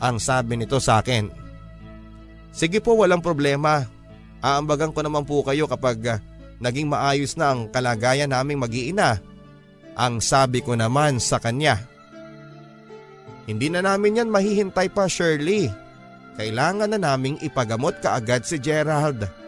Ang 0.00 0.16
sabi 0.16 0.56
nito 0.56 0.80
sa 0.80 1.04
akin. 1.04 1.28
Sige 2.50 2.80
po 2.80 2.96
walang 2.96 3.20
problema. 3.20 3.84
Aambagan 4.40 4.96
ko 4.96 5.04
naman 5.04 5.28
po 5.28 5.44
kayo 5.44 5.68
kapag 5.68 6.00
uh, 6.08 6.16
naging 6.64 6.88
maayos 6.88 7.36
na 7.36 7.52
ang 7.52 7.68
kalagayan 7.68 8.32
naming 8.32 8.56
mag-iina. 8.56 9.20
Ang 10.00 10.24
sabi 10.24 10.64
ko 10.64 10.72
naman 10.72 11.20
sa 11.20 11.36
kanya. 11.36 11.76
Hindi 13.44 13.68
na 13.68 13.84
namin 13.84 14.24
yan 14.24 14.32
mahihintay 14.32 14.88
pa 14.88 15.04
Shirley. 15.04 15.68
Kailangan 16.40 16.96
na 16.96 16.98
naming 17.00 17.36
ipagamot 17.44 18.00
kaagad 18.00 18.48
si 18.48 18.56
Gerald. 18.56 19.39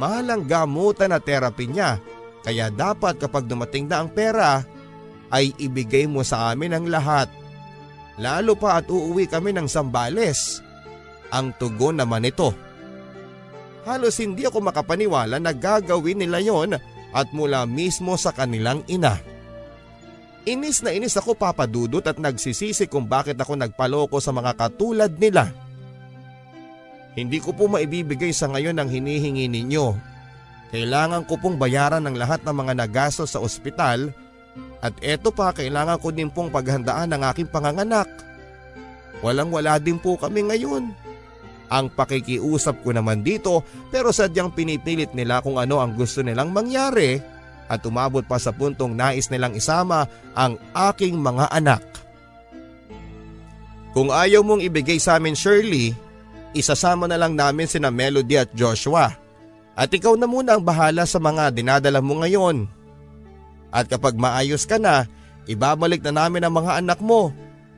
Mahal 0.00 0.32
ang 0.32 0.42
gamutan 0.48 1.12
na 1.12 1.20
therapy 1.20 1.68
niya. 1.68 2.00
Kaya 2.40 2.72
dapat 2.72 3.20
kapag 3.20 3.44
dumating 3.44 3.84
na 3.84 4.00
ang 4.00 4.08
pera 4.08 4.64
ay 5.28 5.52
ibigay 5.60 6.08
mo 6.08 6.24
sa 6.24 6.48
amin 6.48 6.72
ang 6.72 6.88
lahat. 6.88 7.28
Lalo 8.16 8.56
pa 8.56 8.80
at 8.80 8.88
uuwi 8.88 9.28
kami 9.28 9.52
ng 9.52 9.68
Sambales. 9.68 10.64
Ang 11.28 11.52
tugon 11.60 12.00
naman 12.00 12.24
ito. 12.24 12.56
Halos 13.84 14.16
hindi 14.24 14.48
ako 14.48 14.64
makapaniwala 14.72 15.36
na 15.36 15.52
gagawin 15.52 16.24
nila 16.24 16.40
yon 16.40 16.80
at 17.12 17.28
mula 17.36 17.68
mismo 17.68 18.16
sa 18.16 18.32
kanilang 18.32 18.80
ina. 18.88 19.20
Inis 20.48 20.80
na 20.80 20.96
inis 20.96 21.20
ako 21.20 21.36
papadudot 21.36 22.00
at 22.08 22.16
nagsisisi 22.16 22.88
kung 22.88 23.04
bakit 23.04 23.36
ako 23.36 23.60
nagpaloko 23.60 24.16
sa 24.16 24.32
mga 24.32 24.56
katulad 24.56 25.12
nila. 25.20 25.52
Hindi 27.18 27.42
ko 27.42 27.50
po 27.50 27.66
maibibigay 27.66 28.30
sa 28.30 28.46
ngayon 28.46 28.78
ang 28.78 28.86
hinihingi 28.86 29.50
ninyo. 29.50 29.98
Kailangan 30.70 31.26
ko 31.26 31.34
pong 31.34 31.58
bayaran 31.58 32.06
ng 32.06 32.14
lahat 32.14 32.46
ng 32.46 32.54
mga 32.54 32.72
nagastos 32.78 33.34
sa 33.34 33.42
ospital 33.42 34.14
at 34.78 34.94
eto 35.02 35.34
pa 35.34 35.50
kailangan 35.50 35.98
ko 35.98 36.14
din 36.14 36.30
pong 36.30 36.54
paghandaan 36.54 37.10
ng 37.10 37.22
aking 37.34 37.50
panganganak. 37.50 38.06
Walang 39.20 39.50
wala 39.50 39.76
din 39.82 39.98
po 39.98 40.14
kami 40.14 40.46
ngayon. 40.46 40.94
Ang 41.70 41.86
pakikiusap 41.94 42.82
ko 42.82 42.94
naman 42.94 43.22
dito 43.26 43.66
pero 43.90 44.14
sadyang 44.14 44.54
pinipilit 44.54 45.10
nila 45.14 45.42
kung 45.42 45.58
ano 45.58 45.82
ang 45.82 45.94
gusto 45.94 46.22
nilang 46.22 46.54
mangyari 46.54 47.18
at 47.70 47.82
umabot 47.86 48.26
pa 48.26 48.38
sa 48.38 48.50
puntong 48.50 48.94
nais 48.94 49.30
nilang 49.30 49.54
isama 49.54 50.06
ang 50.34 50.58
aking 50.74 51.18
mga 51.18 51.46
anak. 51.50 51.82
Kung 53.90 54.10
ayaw 54.10 54.42
mong 54.46 54.62
ibigay 54.62 55.02
sa 55.02 55.18
amin 55.18 55.34
Shirley, 55.34 55.94
isasama 56.56 57.06
na 57.06 57.18
lang 57.18 57.34
namin 57.38 57.66
sina 57.70 57.90
Melody 57.90 58.40
at 58.40 58.50
Joshua. 58.54 59.14
At 59.78 59.88
ikaw 59.88 60.18
na 60.18 60.28
muna 60.28 60.58
ang 60.58 60.62
bahala 60.66 61.06
sa 61.08 61.16
mga 61.22 61.54
dinadala 61.54 62.02
mo 62.02 62.20
ngayon. 62.20 62.68
At 63.70 63.86
kapag 63.86 64.18
maayos 64.18 64.66
ka 64.66 64.76
na, 64.76 65.06
ibabalik 65.46 66.02
na 66.02 66.26
namin 66.26 66.44
ang 66.44 66.54
mga 66.58 66.82
anak 66.82 66.98
mo. 67.00 67.30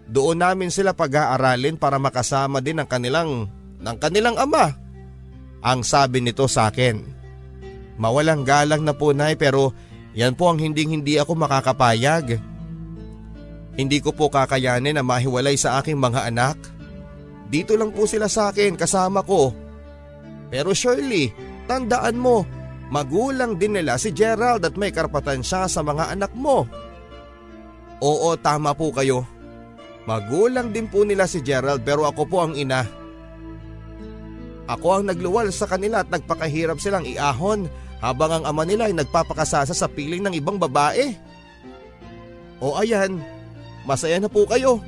Doon 0.08 0.40
namin 0.40 0.72
sila 0.72 0.96
pag-aaralin 0.96 1.78
para 1.78 2.00
makasama 2.00 2.58
din 2.58 2.80
ang 2.80 2.88
kanilang, 2.88 3.46
ng 3.78 3.96
kanilang 4.00 4.34
ama. 4.40 4.74
Ang 5.62 5.86
sabi 5.86 6.18
nito 6.18 6.48
sa 6.50 6.72
akin. 6.72 7.00
Mawalang 8.00 8.42
galang 8.42 8.82
na 8.82 8.96
po 8.96 9.14
nay 9.14 9.38
pero 9.38 9.70
yan 10.16 10.34
po 10.34 10.50
ang 10.50 10.58
hindi 10.58 10.88
hindi 10.88 11.20
ako 11.20 11.38
makakapayag. 11.38 12.40
Hindi 13.72 13.98
ko 14.04 14.12
po 14.12 14.28
kakayanin 14.28 14.98
na 14.98 15.04
mahiwalay 15.04 15.56
sa 15.56 15.80
aking 15.80 15.96
mga 15.96 16.28
anak. 16.28 16.58
Dito 17.52 17.76
lang 17.76 17.92
po 17.92 18.08
sila 18.08 18.32
sa 18.32 18.48
akin 18.48 18.80
kasama 18.80 19.20
ko. 19.20 19.52
Pero 20.48 20.72
Shirley, 20.72 21.28
tandaan 21.68 22.16
mo, 22.16 22.48
magulang 22.88 23.60
din 23.60 23.76
nila 23.76 24.00
si 24.00 24.08
Gerald 24.08 24.64
at 24.64 24.72
may 24.80 24.88
karapatan 24.88 25.44
siya 25.44 25.68
sa 25.68 25.84
mga 25.84 26.16
anak 26.16 26.32
mo. 26.32 26.64
Oo, 28.00 28.32
tama 28.40 28.72
po 28.72 28.88
kayo. 28.96 29.28
Magulang 30.08 30.72
din 30.72 30.88
po 30.88 31.04
nila 31.04 31.28
si 31.28 31.44
Gerald 31.44 31.84
pero 31.84 32.08
ako 32.08 32.22
po 32.24 32.40
ang 32.40 32.56
ina. 32.56 32.88
Ako 34.66 34.98
ang 34.98 35.04
nagluwal 35.12 35.52
sa 35.52 35.68
kanila 35.68 36.00
at 36.00 36.08
nagpakahirap 36.08 36.80
silang 36.80 37.04
iahon 37.04 37.68
habang 38.00 38.40
ang 38.40 38.44
ama 38.48 38.64
nila 38.64 38.88
ay 38.88 38.96
nagpapakasasa 38.96 39.76
sa 39.76 39.86
piling 39.92 40.24
ng 40.24 40.34
ibang 40.40 40.56
babae. 40.56 41.12
O 42.64 42.80
ayan, 42.80 43.20
masaya 43.84 44.16
na 44.18 44.32
po 44.32 44.48
kayo. 44.48 44.80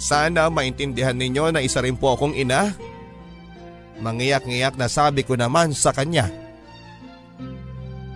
Sana 0.00 0.48
maintindihan 0.52 1.16
ninyo 1.16 1.52
na 1.52 1.60
isa 1.64 1.80
rin 1.80 1.96
po 1.96 2.14
akong 2.14 2.36
ina. 2.36 2.72
Mangiyak-ngiyak 4.02 4.74
na 4.76 4.90
sabi 4.90 5.22
ko 5.22 5.38
naman 5.38 5.72
sa 5.72 5.94
kanya. 5.94 6.26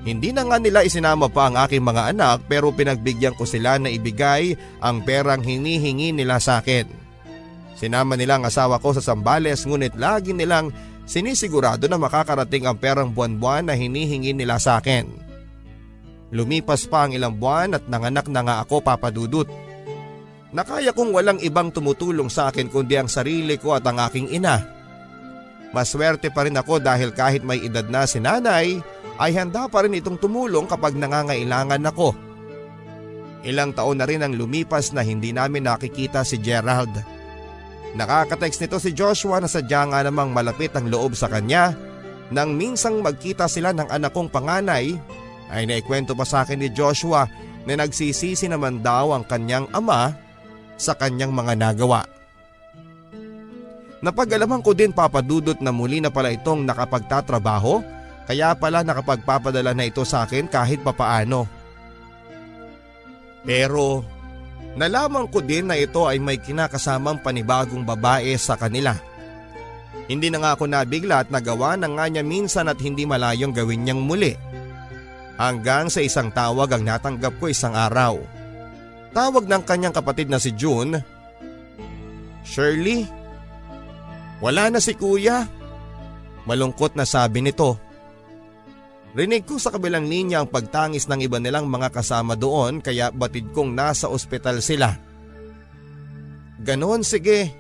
Hindi 0.07 0.31
na 0.31 0.47
nga 0.47 0.63
nila 0.63 0.87
isinama 0.87 1.27
pa 1.27 1.51
ang 1.51 1.59
aking 1.67 1.83
mga 1.83 2.15
anak 2.15 2.47
pero 2.47 2.71
pinagbigyan 2.71 3.35
ko 3.35 3.43
sila 3.43 3.75
na 3.83 3.91
ibigay 3.91 4.55
ang 4.79 5.03
perang 5.03 5.43
hinihingi 5.43 6.15
nila 6.15 6.39
sa 6.39 6.63
akin. 6.63 6.87
Sinama 7.75 8.15
nila 8.15 8.39
ang 8.39 8.47
asawa 8.47 8.79
ko 8.79 8.95
sa 8.95 9.03
Sambales 9.03 9.67
ngunit 9.67 9.99
lagi 9.99 10.31
nilang 10.31 10.71
sinisigurado 11.11 11.91
na 11.91 11.99
makakarating 11.99 12.71
ang 12.71 12.79
perang 12.79 13.11
buwan-buwan 13.11 13.67
na 13.67 13.75
hinihingi 13.75 14.31
nila 14.31 14.63
sa 14.63 14.79
akin. 14.79 15.11
Lumipas 16.31 16.87
pa 16.87 17.07
ang 17.07 17.15
ilang 17.15 17.35
buwan 17.35 17.75
at 17.75 17.87
nanganak 17.91 18.31
na 18.31 18.47
nga 18.47 18.55
ako 18.63 18.83
papadudot. 18.83 19.47
Nakaya 20.57 20.97
kong 20.97 21.13
walang 21.13 21.37
ibang 21.45 21.69
tumutulong 21.69 22.33
sa 22.33 22.49
akin 22.49 22.73
kundi 22.73 22.97
ang 22.97 23.13
sarili 23.13 23.61
ko 23.61 23.77
at 23.77 23.85
ang 23.85 24.01
aking 24.01 24.33
ina. 24.33 24.65
Maswerte 25.77 26.33
pa 26.33 26.49
rin 26.49 26.57
ako 26.57 26.81
dahil 26.81 27.13
kahit 27.13 27.45
may 27.45 27.61
edad 27.61 27.85
na 27.93 28.09
si 28.09 28.17
nanay 28.17 28.81
ay 29.21 29.31
handa 29.37 29.69
pa 29.69 29.85
rin 29.85 29.93
itong 30.01 30.17
tumulong 30.17 30.65
kapag 30.65 30.97
nangangailangan 30.97 31.85
ako. 31.93 32.17
Ilang 33.45 33.77
taon 33.77 34.01
na 34.01 34.09
rin 34.09 34.25
ang 34.25 34.33
lumipas 34.33 34.97
na 34.97 35.05
hindi 35.05 35.37
namin 35.37 35.69
nakikita 35.69 36.25
si 36.25 36.41
Gerald. 36.41 37.05
Nakaka-text 37.93 38.65
nito 38.65 38.81
si 38.81 38.97
Joshua 38.97 39.45
na 39.45 39.53
sadya 39.53 39.85
nga 39.93 40.01
namang 40.09 40.33
malapit 40.33 40.73
ang 40.73 40.89
loob 40.89 41.13
sa 41.13 41.29
kanya 41.29 41.77
nang 42.33 42.57
minsang 42.57 43.05
magkita 43.05 43.45
sila 43.45 43.77
ng 43.77 43.93
anak 43.93 44.17
kong 44.17 44.33
panganay 44.33 44.97
ay 45.53 45.63
naikwento 45.69 46.17
pa 46.17 46.25
sa 46.25 46.49
akin 46.49 46.65
ni 46.65 46.73
Joshua 46.73 47.29
na 47.69 47.77
nagsisisi 47.77 48.49
naman 48.49 48.81
daw 48.81 49.13
ang 49.13 49.23
kanyang 49.29 49.69
ama 49.77 50.26
sa 50.77 50.95
kanyang 50.95 51.33
mga 51.33 51.57
nagawa. 51.57 52.05
Napag-alaman 54.05 54.61
ko 54.61 54.77
din 54.77 54.93
papadudot 54.93 55.57
na 55.59 55.73
muli 55.73 55.99
na 55.99 56.13
pala 56.13 56.31
itong 56.31 56.63
nakapagtatrabaho 56.63 57.81
kaya 58.29 58.53
pala 58.59 58.83
nakapagpapadala 58.83 59.73
na 59.73 59.89
ito 59.89 60.05
sa 60.05 60.29
akin 60.29 60.51
kahit 60.51 60.83
papaano. 60.83 61.47
Pero 63.47 64.03
nalaman 64.75 65.31
ko 65.31 65.39
din 65.41 65.71
na 65.71 65.79
ito 65.79 66.05
ay 66.05 66.19
may 66.19 66.43
kinakasamang 66.43 67.23
panibagong 67.23 67.87
babae 67.87 68.35
sa 68.35 68.59
kanila. 68.59 68.99
Hindi 70.07 70.31
na 70.31 70.39
nga 70.43 70.51
ako 70.55 70.71
nabigla 70.71 71.27
at 71.27 71.31
nagawa 71.31 71.75
na 71.75 71.91
nga 71.91 72.07
niya 72.07 72.23
minsan 72.23 72.71
at 72.71 72.79
hindi 72.79 73.03
malayong 73.07 73.55
gawin 73.55 73.87
niyang 73.87 74.03
muli. 74.03 74.35
Hanggang 75.39 75.91
sa 75.91 76.03
isang 76.03 76.31
tawag 76.31 76.71
ang 76.71 76.83
natanggap 76.87 77.39
ko 77.39 77.51
isang 77.51 77.75
araw. 77.75 78.19
Tawag 79.13 79.45
ng 79.47 79.63
kanyang 79.63 79.95
kapatid 79.95 80.31
na 80.31 80.41
si 80.41 80.55
June. 80.55 80.99
Shirley, 82.47 83.07
wala 84.39 84.71
na 84.71 84.79
si 84.79 84.95
kuya. 84.95 85.51
Malungkot 86.47 86.95
na 86.95 87.03
sabi 87.03 87.43
nito. 87.43 87.75
Rinig 89.17 89.49
ko 89.49 89.57
sa 89.57 89.73
kabilang 89.73 90.05
linya 90.07 90.45
ang 90.45 90.49
pagtangis 90.53 91.09
ng 91.09 91.25
iba 91.25 91.41
nilang 91.41 91.67
mga 91.67 91.89
kasama 91.89 92.37
doon 92.37 92.85
kaya 92.85 93.09
batid 93.09 93.49
kong 93.57 93.73
nasa 93.73 94.13
ospital 94.13 94.61
sila. 94.61 94.93
Ganon 96.61 97.01
sige. 97.01 97.51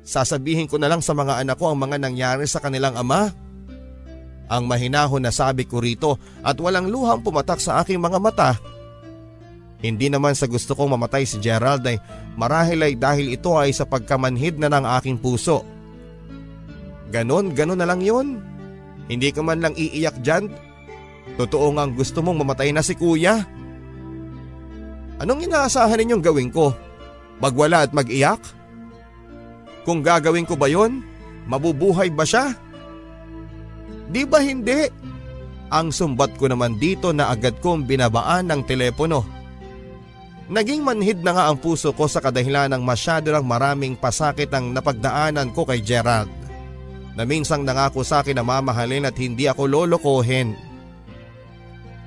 Sasabihin 0.00 0.66
ko 0.66 0.80
na 0.80 0.88
lang 0.88 1.04
sa 1.04 1.12
mga 1.12 1.44
anak 1.44 1.60
ko 1.60 1.70
ang 1.70 1.78
mga 1.84 2.00
nangyari 2.00 2.48
sa 2.48 2.58
kanilang 2.58 2.96
ama. 2.96 3.28
Ang 4.50 4.66
mahinahon 4.66 5.22
na 5.22 5.30
sabi 5.30 5.68
ko 5.68 5.78
rito 5.78 6.16
at 6.42 6.56
walang 6.58 6.90
luhang 6.90 7.22
pumatak 7.22 7.60
sa 7.60 7.84
aking 7.84 8.00
mga 8.00 8.18
mata 8.18 8.50
hindi 9.80 10.12
naman 10.12 10.36
sa 10.36 10.44
gusto 10.44 10.76
kong 10.76 10.92
mamatay 10.92 11.24
si 11.24 11.40
Gerald 11.40 11.80
ay 11.88 11.96
marahil 12.36 12.84
ay 12.84 12.94
dahil 13.00 13.32
ito 13.32 13.56
ay 13.56 13.72
sa 13.72 13.88
pagkamanhid 13.88 14.60
na 14.60 14.68
ng 14.68 14.84
aking 15.00 15.16
puso. 15.16 15.64
Ganon, 17.08 17.56
ganon 17.56 17.80
na 17.80 17.88
lang 17.88 18.04
yun. 18.04 18.44
Hindi 19.08 19.32
ka 19.32 19.40
man 19.40 19.64
lang 19.64 19.74
iiyak 19.74 20.20
dyan. 20.20 20.52
Totoo 21.40 21.72
nga 21.74 21.88
gusto 21.88 22.20
mong 22.20 22.44
mamatay 22.44 22.70
na 22.76 22.84
si 22.84 22.92
kuya. 22.92 23.42
Anong 25.20 25.48
inaasahan 25.48 25.96
ninyong 26.00 26.24
gawin 26.24 26.52
ko? 26.52 26.76
Magwala 27.40 27.88
at 27.88 27.92
mag-iyak? 27.96 28.40
Kung 29.88 30.04
gagawin 30.04 30.44
ko 30.44 30.60
ba 30.60 30.68
yon, 30.68 31.00
mabubuhay 31.48 32.12
ba 32.12 32.28
siya? 32.28 32.52
Di 34.12 34.28
ba 34.28 34.44
hindi? 34.44 34.92
Ang 35.72 35.88
sumbat 35.88 36.36
ko 36.36 36.52
naman 36.52 36.76
dito 36.76 37.16
na 37.16 37.32
agad 37.32 37.56
kong 37.64 37.88
binabaan 37.88 38.52
ng 38.52 38.60
telepono. 38.68 39.39
Naging 40.50 40.82
manhid 40.82 41.22
na 41.22 41.30
nga 41.30 41.44
ang 41.46 41.54
puso 41.54 41.94
ko 41.94 42.10
sa 42.10 42.18
kadahilan 42.18 42.74
ng 42.74 42.82
masyado 42.82 43.30
lang 43.30 43.46
maraming 43.46 43.94
pasakit 43.94 44.50
ang 44.50 44.74
napagdaanan 44.74 45.54
ko 45.54 45.62
kay 45.62 45.78
Gerald. 45.78 46.26
Na 47.14 47.22
minsang 47.22 47.62
nangako 47.62 48.02
sa 48.02 48.18
akin 48.18 48.34
na 48.34 48.42
mamahalin 48.42 49.06
at 49.06 49.14
hindi 49.14 49.46
ako 49.46 49.70
lolokohin. 49.70 50.58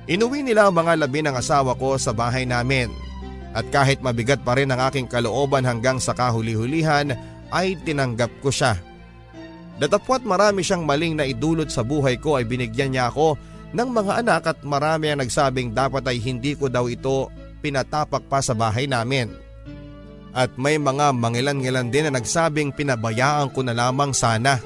Inuwi 0.04 0.44
nila 0.44 0.68
ang 0.68 0.76
mga 0.76 1.08
labi 1.08 1.24
ng 1.24 1.32
asawa 1.32 1.72
ko 1.72 1.96
sa 1.96 2.12
bahay 2.12 2.44
namin. 2.44 2.92
At 3.56 3.64
kahit 3.72 4.04
mabigat 4.04 4.44
pa 4.44 4.60
rin 4.60 4.68
ang 4.68 4.92
aking 4.92 5.08
kalooban 5.08 5.64
hanggang 5.64 5.96
sa 5.96 6.12
kahuli-hulihan 6.12 7.16
ay 7.48 7.80
tinanggap 7.80 8.28
ko 8.44 8.52
siya. 8.52 8.76
Datapwat 9.80 10.20
marami 10.20 10.60
siyang 10.60 10.84
maling 10.84 11.16
na 11.16 11.24
idulot 11.24 11.72
sa 11.72 11.80
buhay 11.80 12.20
ko 12.20 12.36
ay 12.36 12.44
binigyan 12.44 12.92
niya 12.92 13.08
ako 13.08 13.40
ng 13.72 13.88
mga 13.88 14.12
anak 14.20 14.42
at 14.52 14.58
marami 14.68 15.08
ang 15.08 15.24
nagsabing 15.24 15.72
dapat 15.72 16.04
ay 16.04 16.20
hindi 16.20 16.52
ko 16.52 16.68
daw 16.68 16.92
ito 16.92 17.32
pinatapak 17.64 18.28
pa 18.28 18.44
sa 18.44 18.52
bahay 18.52 18.84
namin. 18.84 19.32
At 20.36 20.52
may 20.60 20.76
mga 20.76 21.16
mangilan-ngilan 21.16 21.88
din 21.88 22.12
na 22.12 22.20
nagsabing 22.20 22.76
pinabayaan 22.76 23.48
ko 23.48 23.64
na 23.64 23.72
lamang 23.72 24.12
sana. 24.12 24.60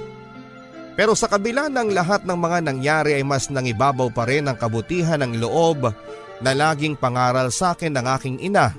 Pero 0.98 1.14
sa 1.14 1.30
kabila 1.30 1.70
ng 1.70 1.94
lahat 1.94 2.26
ng 2.26 2.34
mga 2.34 2.58
nangyari 2.66 3.14
ay 3.14 3.22
mas 3.22 3.46
nangibabaw 3.46 4.10
pa 4.10 4.26
rin 4.26 4.50
ang 4.50 4.58
kabutihan 4.58 5.22
ng 5.22 5.38
loob 5.38 5.94
na 6.42 6.50
laging 6.50 6.98
pangaral 6.98 7.54
sa 7.54 7.78
akin 7.78 7.94
ng 7.94 8.06
aking 8.18 8.36
ina 8.42 8.74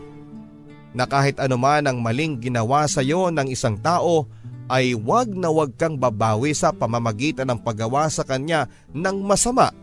na 0.92 1.06
kahit 1.06 1.38
anuman 1.40 1.86
ang 1.86 2.02
maling 2.02 2.42
ginawa 2.42 2.90
sa 2.90 3.06
iyo 3.06 3.30
ng 3.30 3.48
isang 3.48 3.78
tao 3.80 4.26
ay 4.70 4.94
wag 4.94 5.34
na 5.34 5.50
wag 5.50 5.74
kang 5.80 5.98
babawi 5.98 6.54
sa 6.54 6.70
pamamagitan 6.70 7.50
ng 7.50 7.60
paggawa 7.62 8.06
sa 8.12 8.22
kanya 8.26 8.70
ng 8.94 9.18
masama. 9.26 9.74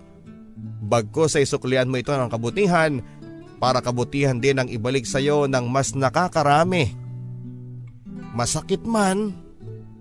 Bagko 0.86 1.26
sa 1.26 1.42
isuklian 1.42 1.90
mo 1.90 1.98
ito 1.98 2.14
ng 2.14 2.30
kabutihan 2.30 3.02
para 3.56 3.80
kabutihan 3.80 4.36
din 4.36 4.60
ang 4.60 4.68
ibalik 4.68 5.08
sa 5.08 5.20
iyo 5.20 5.48
ng 5.48 5.66
mas 5.68 5.96
nakakarami. 5.96 6.92
Masakit 8.36 8.84
man, 8.84 9.32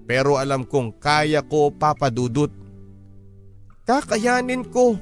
pero 0.04 0.36
alam 0.36 0.68
kong 0.68 1.00
kaya 1.00 1.40
ko 1.40 1.72
papadudot. 1.72 2.52
Kakayanin 3.86 4.68
ko 4.68 5.00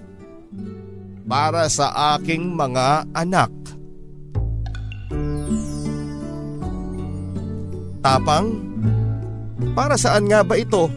para 1.26 1.66
sa 1.72 2.16
aking 2.16 2.54
mga 2.54 3.10
anak. 3.16 3.52
Tapang? 8.04 8.60
Para 9.74 9.96
saan 9.96 10.28
nga 10.28 10.44
ba 10.44 10.60
ito? 10.60 10.92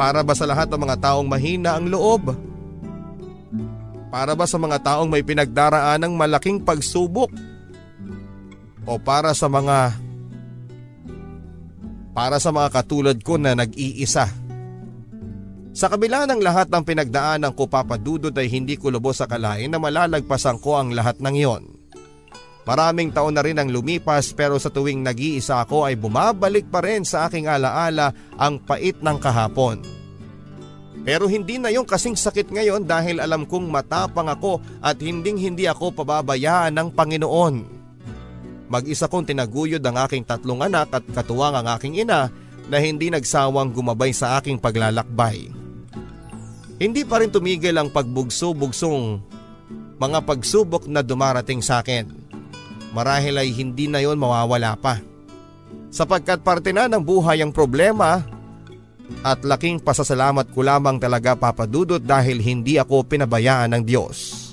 Para 0.00 0.24
ba 0.24 0.32
sa 0.32 0.48
lahat 0.48 0.72
ng 0.72 0.80
mga 0.80 0.96
taong 0.96 1.28
mahina 1.28 1.76
ang 1.76 1.92
loob? 1.92 2.49
Para 4.10 4.34
ba 4.34 4.42
sa 4.44 4.58
mga 4.58 4.82
taong 4.82 5.06
may 5.06 5.22
pinagdaraan 5.22 6.02
ng 6.02 6.12
malaking 6.18 6.66
pagsubok? 6.66 7.30
O 8.82 8.98
para 8.98 9.30
sa 9.38 9.46
mga 9.46 9.94
para 12.10 12.42
sa 12.42 12.50
mga 12.50 12.68
katulad 12.74 13.16
ko 13.22 13.38
na 13.38 13.54
nag-iisa? 13.54 14.26
Sa 15.70 15.86
kabila 15.86 16.26
ng 16.26 16.42
lahat 16.42 16.66
ng 16.66 16.82
pinagdaanan 16.82 17.54
ko 17.54 17.70
papadudod 17.70 18.34
ay 18.34 18.50
hindi 18.50 18.74
ko 18.74 18.90
lubos 18.90 19.22
sa 19.22 19.30
kalain 19.30 19.70
na 19.70 19.78
malalagpasan 19.78 20.58
ko 20.58 20.82
ang 20.82 20.90
lahat 20.90 21.22
ng 21.22 21.34
iyon. 21.38 21.64
Maraming 22.66 23.14
taon 23.14 23.38
na 23.38 23.46
rin 23.46 23.62
ang 23.62 23.70
lumipas 23.70 24.34
pero 24.34 24.58
sa 24.58 24.74
tuwing 24.74 25.06
nag-iisa 25.06 25.62
ako 25.62 25.86
ay 25.86 25.94
bumabalik 25.94 26.66
pa 26.66 26.82
rin 26.82 27.06
sa 27.06 27.30
aking 27.30 27.46
alaala 27.46 28.10
ang 28.34 28.58
pait 28.58 28.98
ng 28.98 29.16
kahapon. 29.22 29.99
Pero 31.00 31.26
hindi 31.26 31.56
na 31.56 31.72
yung 31.72 31.88
kasing 31.88 32.14
sakit 32.14 32.52
ngayon 32.52 32.84
dahil 32.84 33.24
alam 33.24 33.48
kong 33.48 33.72
matapang 33.72 34.28
ako 34.28 34.60
at 34.84 35.00
hinding 35.00 35.40
hindi 35.40 35.64
ako 35.64 35.96
pababayaan 35.96 36.76
ng 36.76 36.88
Panginoon. 36.92 37.54
Mag-isa 38.70 39.10
kong 39.10 39.26
tinaguyod 39.26 39.82
ang 39.82 39.96
aking 40.06 40.22
tatlong 40.22 40.60
anak 40.62 40.92
at 40.94 41.04
katuwang 41.10 41.56
ang 41.56 41.66
aking 41.74 42.04
ina 42.04 42.30
na 42.70 42.76
hindi 42.78 43.10
nagsawang 43.10 43.74
gumabay 43.74 44.14
sa 44.14 44.38
aking 44.38 44.60
paglalakbay. 44.60 45.50
Hindi 46.78 47.02
pa 47.02 47.20
rin 47.20 47.32
tumigil 47.32 47.74
ang 47.76 47.90
pagbugso-bugsong 47.90 49.20
mga 50.00 50.18
pagsubok 50.22 50.86
na 50.86 51.02
dumarating 51.02 51.60
sa 51.60 51.82
akin 51.82 52.20
marahil 52.90 53.38
ay 53.38 53.50
hindi 53.54 53.86
na 53.86 54.02
yon 54.02 54.18
mawawala 54.18 54.74
pa. 54.78 54.98
Sapagkat 55.90 56.42
parte 56.46 56.70
na 56.70 56.86
ng 56.86 57.02
buhay 57.02 57.42
ang 57.42 57.50
problema 57.50 58.22
at 59.20 59.44
laking 59.44 59.82
pasasalamat 59.82 60.48
ko 60.54 60.64
lamang 60.64 60.96
talaga 60.96 61.36
papadudot 61.36 62.00
dahil 62.00 62.40
hindi 62.40 62.80
ako 62.80 63.04
pinabayaan 63.04 63.76
ng 63.76 63.82
Diyos. 63.84 64.50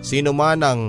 Sino 0.00 0.30
man 0.32 0.60
ang 0.62 0.80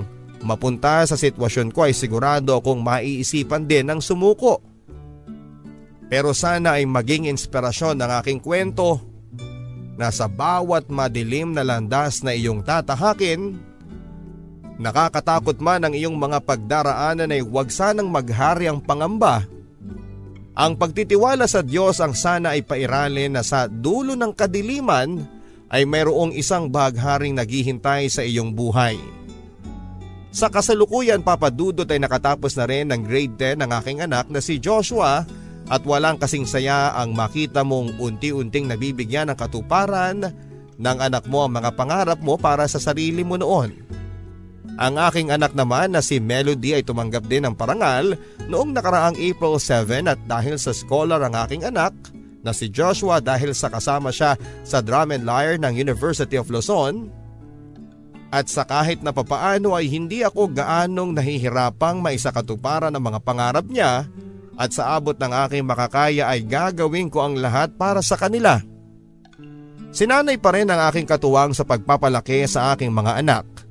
mapunta 0.42 1.04
sa 1.04 1.18
sitwasyon 1.18 1.74
ko 1.74 1.86
ay 1.86 1.94
sigurado 1.94 2.56
akong 2.56 2.80
maiisipan 2.80 3.66
din 3.66 3.90
ng 3.90 4.00
sumuko. 4.00 4.62
Pero 6.12 6.36
sana 6.36 6.76
ay 6.76 6.84
maging 6.84 7.28
inspirasyon 7.32 7.96
ng 7.98 8.10
aking 8.20 8.40
kwento 8.40 9.00
na 9.96 10.08
sa 10.12 10.28
bawat 10.28 10.88
madilim 10.88 11.52
na 11.52 11.64
landas 11.64 12.20
na 12.20 12.32
iyong 12.36 12.64
tatahakin 12.64 13.72
Nakakatakot 14.82 15.62
man 15.62 15.86
ang 15.86 15.94
iyong 15.94 16.18
mga 16.18 16.42
pagdaraanan 16.42 17.30
ay 17.30 17.38
huwag 17.38 17.70
sanang 17.70 18.10
maghari 18.10 18.66
ang 18.66 18.82
pangamba. 18.82 19.46
Ang 20.52 20.76
pagtitiwala 20.76 21.48
sa 21.48 21.64
Diyos 21.64 21.96
ang 22.04 22.12
sana 22.12 22.52
ay 22.52 22.60
pairalin 22.60 23.32
na 23.32 23.40
sa 23.40 23.64
dulo 23.72 24.12
ng 24.12 24.36
kadiliman 24.36 25.24
ay 25.72 25.88
mayroong 25.88 26.36
isang 26.36 26.68
bagharing 26.68 27.32
naghihintay 27.32 28.12
sa 28.12 28.20
iyong 28.20 28.52
buhay. 28.52 29.00
Sa 30.28 30.52
kasalukuyan 30.52 31.24
papadudot 31.24 31.88
ay 31.88 32.00
nakatapos 32.00 32.52
na 32.60 32.68
rin 32.68 32.92
ng 32.92 33.00
grade 33.00 33.56
10 33.56 33.64
ng 33.64 33.70
aking 33.80 33.98
anak 34.04 34.28
na 34.28 34.44
si 34.44 34.60
Joshua 34.60 35.24
at 35.72 35.82
walang 35.88 36.20
kasing 36.20 36.44
saya 36.44 36.92
ang 37.00 37.16
makita 37.16 37.64
mong 37.64 37.96
unti-unting 37.96 38.68
nabibigyan 38.68 39.32
ng 39.32 39.36
katuparan 39.40 40.28
ng 40.76 40.98
anak 41.00 41.24
mo 41.32 41.48
ang 41.48 41.52
mga 41.56 41.72
pangarap 41.72 42.20
mo 42.20 42.36
para 42.36 42.68
sa 42.68 42.76
sarili 42.76 43.24
mo 43.24 43.40
noon. 43.40 43.72
Ang 44.82 44.98
aking 44.98 45.30
anak 45.30 45.54
naman 45.54 45.94
na 45.94 46.02
si 46.02 46.18
Melody 46.18 46.74
ay 46.74 46.82
tumanggap 46.82 47.30
din 47.30 47.46
ng 47.46 47.54
parangal 47.54 48.18
noong 48.50 48.74
nakaraang 48.74 49.14
April 49.14 49.62
7 49.62 50.10
at 50.10 50.18
dahil 50.26 50.58
sa 50.58 50.74
scholar 50.74 51.22
ang 51.22 51.38
aking 51.46 51.62
anak 51.62 51.94
na 52.42 52.50
si 52.50 52.66
Joshua 52.66 53.22
dahil 53.22 53.54
sa 53.54 53.70
kasama 53.70 54.10
siya 54.10 54.34
sa 54.66 54.82
drum 54.82 55.14
and 55.14 55.22
lyre 55.22 55.54
ng 55.54 55.78
University 55.78 56.34
of 56.34 56.50
Luzon 56.50 57.14
at 58.34 58.50
sa 58.50 58.66
kahit 58.66 59.06
na 59.06 59.14
papaano 59.14 59.78
ay 59.78 59.86
hindi 59.86 60.26
ako 60.26 60.50
gaanong 60.50 61.14
nahihirapang 61.14 62.02
maisakatuparan 62.02 62.90
ang 62.90 63.04
mga 63.06 63.22
pangarap 63.22 63.70
niya 63.70 64.10
at 64.58 64.74
sa 64.74 64.98
abot 64.98 65.14
ng 65.14 65.30
aking 65.46 65.62
makakaya 65.62 66.26
ay 66.26 66.42
gagawin 66.42 67.06
ko 67.06 67.22
ang 67.22 67.38
lahat 67.38 67.70
para 67.78 68.02
sa 68.02 68.18
kanila. 68.18 68.58
Sinanay 69.94 70.42
pa 70.42 70.58
rin 70.58 70.66
ang 70.66 70.90
aking 70.90 71.06
katuwang 71.06 71.54
sa 71.54 71.62
pagpapalaki 71.62 72.42
sa 72.50 72.74
aking 72.74 72.90
mga 72.90 73.22
anak 73.22 73.61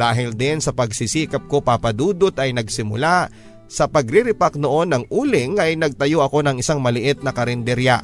dahil 0.00 0.32
din 0.32 0.64
sa 0.64 0.72
pagsisikap 0.72 1.44
ko 1.44 1.60
papadudot 1.60 2.32
ay 2.40 2.56
nagsimula 2.56 3.28
sa 3.68 3.84
pagriripak 3.84 4.56
noon 4.56 4.96
ng 4.96 5.04
uling 5.12 5.60
ay 5.60 5.76
nagtayo 5.76 6.24
ako 6.24 6.40
ng 6.40 6.56
isang 6.64 6.80
maliit 6.80 7.20
na 7.20 7.36
karinderya. 7.36 8.00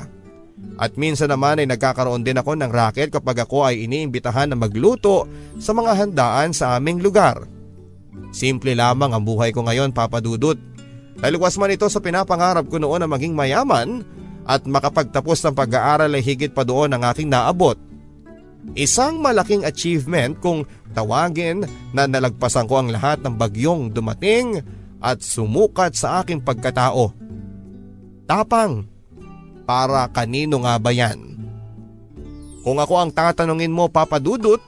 At 0.76 1.00
minsan 1.00 1.32
naman 1.32 1.56
ay 1.56 1.66
nagkakaroon 1.72 2.20
din 2.20 2.36
ako 2.36 2.52
ng 2.60 2.68
racket 2.68 3.08
kapag 3.08 3.48
ako 3.48 3.64
ay 3.64 3.88
iniimbitahan 3.88 4.52
na 4.52 4.56
magluto 4.60 5.24
sa 5.56 5.72
mga 5.72 5.96
handaan 5.96 6.52
sa 6.52 6.76
aming 6.76 7.00
lugar. 7.00 7.48
Simple 8.28 8.76
lamang 8.76 9.16
ang 9.16 9.24
buhay 9.24 9.56
ko 9.56 9.64
ngayon 9.64 9.96
papadudot. 9.96 10.60
Taliwas 11.16 11.56
man 11.56 11.72
ito 11.72 11.88
sa 11.88 12.04
pinapangarap 12.04 12.68
ko 12.68 12.76
noon 12.76 13.00
na 13.00 13.08
maging 13.08 13.32
mayaman 13.32 14.04
at 14.44 14.68
makapagtapos 14.68 15.40
ng 15.48 15.56
pag-aaral 15.56 16.12
ay 16.12 16.20
higit 16.20 16.52
pa 16.52 16.60
doon 16.60 16.92
ang 16.92 17.08
aking 17.08 17.32
naabot. 17.32 17.80
Isang 18.74 19.22
malaking 19.22 19.62
achievement 19.62 20.40
kung 20.42 20.66
tawagin 20.96 21.68
na 21.94 22.08
nalagpasan 22.08 22.66
ko 22.66 22.82
ang 22.82 22.88
lahat 22.90 23.22
ng 23.22 23.36
bagyong 23.36 23.92
dumating 23.92 24.64
at 24.98 25.22
sumukat 25.22 25.94
sa 25.94 26.24
aking 26.24 26.42
pagkatao. 26.42 27.12
Tapang, 28.26 28.90
para 29.62 30.10
kanino 30.10 30.66
nga 30.66 30.80
ba 30.82 30.90
yan? 30.90 31.38
Kung 32.66 32.82
ako 32.82 32.94
ang 32.98 33.10
tatanungin 33.14 33.70
mo 33.70 33.86
papadudot, 33.86 34.58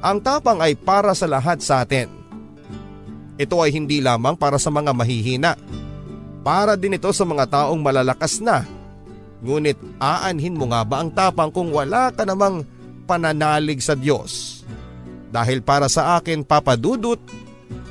ang 0.00 0.16
tapang 0.24 0.64
ay 0.64 0.72
para 0.72 1.12
sa 1.12 1.28
lahat 1.28 1.60
sa 1.60 1.84
atin. 1.84 2.08
Ito 3.36 3.60
ay 3.60 3.76
hindi 3.76 4.00
lamang 4.00 4.36
para 4.36 4.56
sa 4.56 4.72
mga 4.72 4.96
mahihina. 4.96 5.60
Para 6.40 6.72
din 6.80 6.96
ito 6.96 7.12
sa 7.12 7.28
mga 7.28 7.44
taong 7.52 7.80
malalakas 7.84 8.40
na. 8.40 8.64
Ngunit 9.44 9.76
aanhin 10.00 10.56
mo 10.56 10.72
nga 10.72 10.84
ba 10.84 11.04
ang 11.04 11.12
tapang 11.12 11.52
kung 11.52 11.68
wala 11.68 12.12
ka 12.12 12.24
namang 12.24 12.64
pananalig 13.10 13.82
sa 13.82 13.98
Diyos. 13.98 14.62
Dahil 15.34 15.66
para 15.66 15.90
sa 15.90 16.14
akin 16.22 16.46
papadudot, 16.46 17.18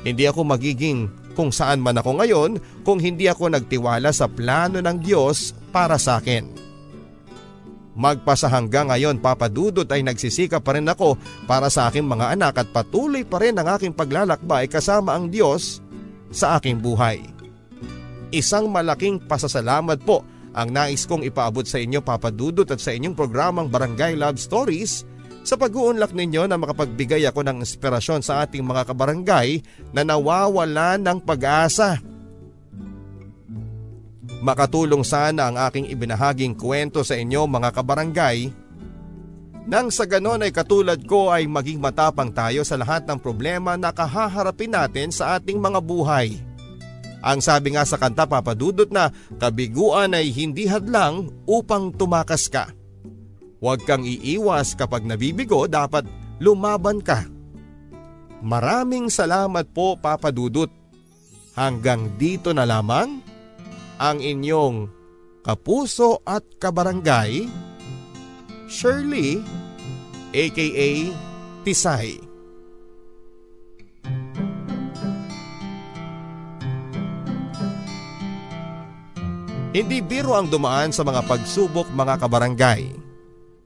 hindi 0.00 0.24
ako 0.24 0.56
magiging 0.56 1.12
kung 1.36 1.52
saan 1.52 1.84
man 1.84 2.00
ako 2.00 2.20
ngayon 2.20 2.50
kung 2.80 2.96
hindi 2.96 3.28
ako 3.28 3.52
nagtiwala 3.52 4.08
sa 4.16 4.28
plano 4.28 4.80
ng 4.80 4.96
Diyos 5.04 5.52
para 5.68 6.00
sa 6.00 6.16
akin. 6.20 6.48
Magpasa 8.00 8.48
hanggang 8.48 8.88
ngayon 8.88 9.20
papadudot 9.20 9.84
ay 9.92 10.00
nagsisika 10.00 10.56
pa 10.56 10.72
rin 10.72 10.88
ako 10.88 11.20
para 11.44 11.68
sa 11.68 11.92
aking 11.92 12.08
mga 12.08 12.32
anak 12.32 12.64
at 12.64 12.68
patuloy 12.72 13.28
pa 13.28 13.44
rin 13.44 13.60
ang 13.60 13.76
aking 13.76 13.92
paglalakbay 13.92 14.72
kasama 14.72 15.12
ang 15.12 15.28
Diyos 15.28 15.84
sa 16.32 16.56
aking 16.56 16.80
buhay. 16.80 17.20
Isang 18.30 18.70
malaking 18.70 19.20
pasasalamat 19.26 20.00
po 20.06 20.22
ang 20.50 20.68
nais 20.74 21.06
kong 21.06 21.22
ipaabot 21.22 21.62
sa 21.62 21.78
inyo 21.78 22.02
papadudot 22.02 22.66
at 22.66 22.82
sa 22.82 22.90
inyong 22.90 23.14
programang 23.14 23.70
Barangay 23.70 24.18
Love 24.18 24.38
Stories 24.38 25.06
sa 25.40 25.56
pag-uunlak 25.56 26.12
ninyo 26.12 26.44
na 26.44 26.60
makapagbigay 26.60 27.24
ako 27.24 27.40
ng 27.46 27.64
inspirasyon 27.64 28.20
sa 28.20 28.44
ating 28.44 28.60
mga 28.60 28.92
kabarangay 28.92 29.64
na 29.94 30.04
nawawala 30.04 31.00
ng 31.00 31.18
pag-asa. 31.24 31.96
Makatulong 34.40 35.04
sana 35.04 35.52
ang 35.52 35.56
aking 35.56 35.88
ibinahaging 35.92 36.56
kwento 36.56 37.04
sa 37.04 37.16
inyo 37.16 37.44
mga 37.44 37.76
kabarangay 37.76 38.52
nang 39.70 39.92
sa 39.92 40.08
ganon 40.08 40.42
ay 40.42 40.50
katulad 40.50 40.98
ko 41.04 41.30
ay 41.30 41.46
maging 41.46 41.78
matapang 41.78 42.32
tayo 42.32 42.64
sa 42.66 42.74
lahat 42.80 43.06
ng 43.06 43.20
problema 43.20 43.78
na 43.78 43.94
kahaharapin 43.94 44.72
natin 44.72 45.12
sa 45.12 45.38
ating 45.38 45.60
mga 45.60 45.78
buhay. 45.78 46.40
Ang 47.20 47.44
sabi 47.44 47.76
nga 47.76 47.84
sa 47.84 48.00
kanta 48.00 48.24
papadudot 48.24 48.88
na 48.88 49.12
kabiguan 49.36 50.16
ay 50.16 50.32
hindi 50.32 50.64
hadlang 50.64 51.28
upang 51.44 51.92
tumakas 51.92 52.48
ka. 52.48 52.72
Huwag 53.60 53.84
kang 53.84 54.08
iiwas 54.08 54.72
kapag 54.72 55.04
nabibigo 55.04 55.68
dapat 55.68 56.08
lumaban 56.40 57.04
ka. 57.04 57.28
Maraming 58.40 59.12
salamat 59.12 59.68
po 59.76 60.00
papadudot. 60.00 60.72
Hanggang 61.52 62.16
dito 62.16 62.56
na 62.56 62.64
lamang 62.64 63.20
ang 64.00 64.16
inyong 64.16 64.88
kapuso 65.44 66.24
at 66.24 66.40
kabarangay, 66.56 67.44
Shirley 68.64 69.44
aka 70.32 71.12
Tisay. 71.66 72.29
Hindi 79.70 80.02
biro 80.02 80.34
ang 80.34 80.50
dumaan 80.50 80.90
sa 80.90 81.06
mga 81.06 81.30
pagsubok 81.30 81.94
mga 81.94 82.18
kabarangay. 82.18 82.90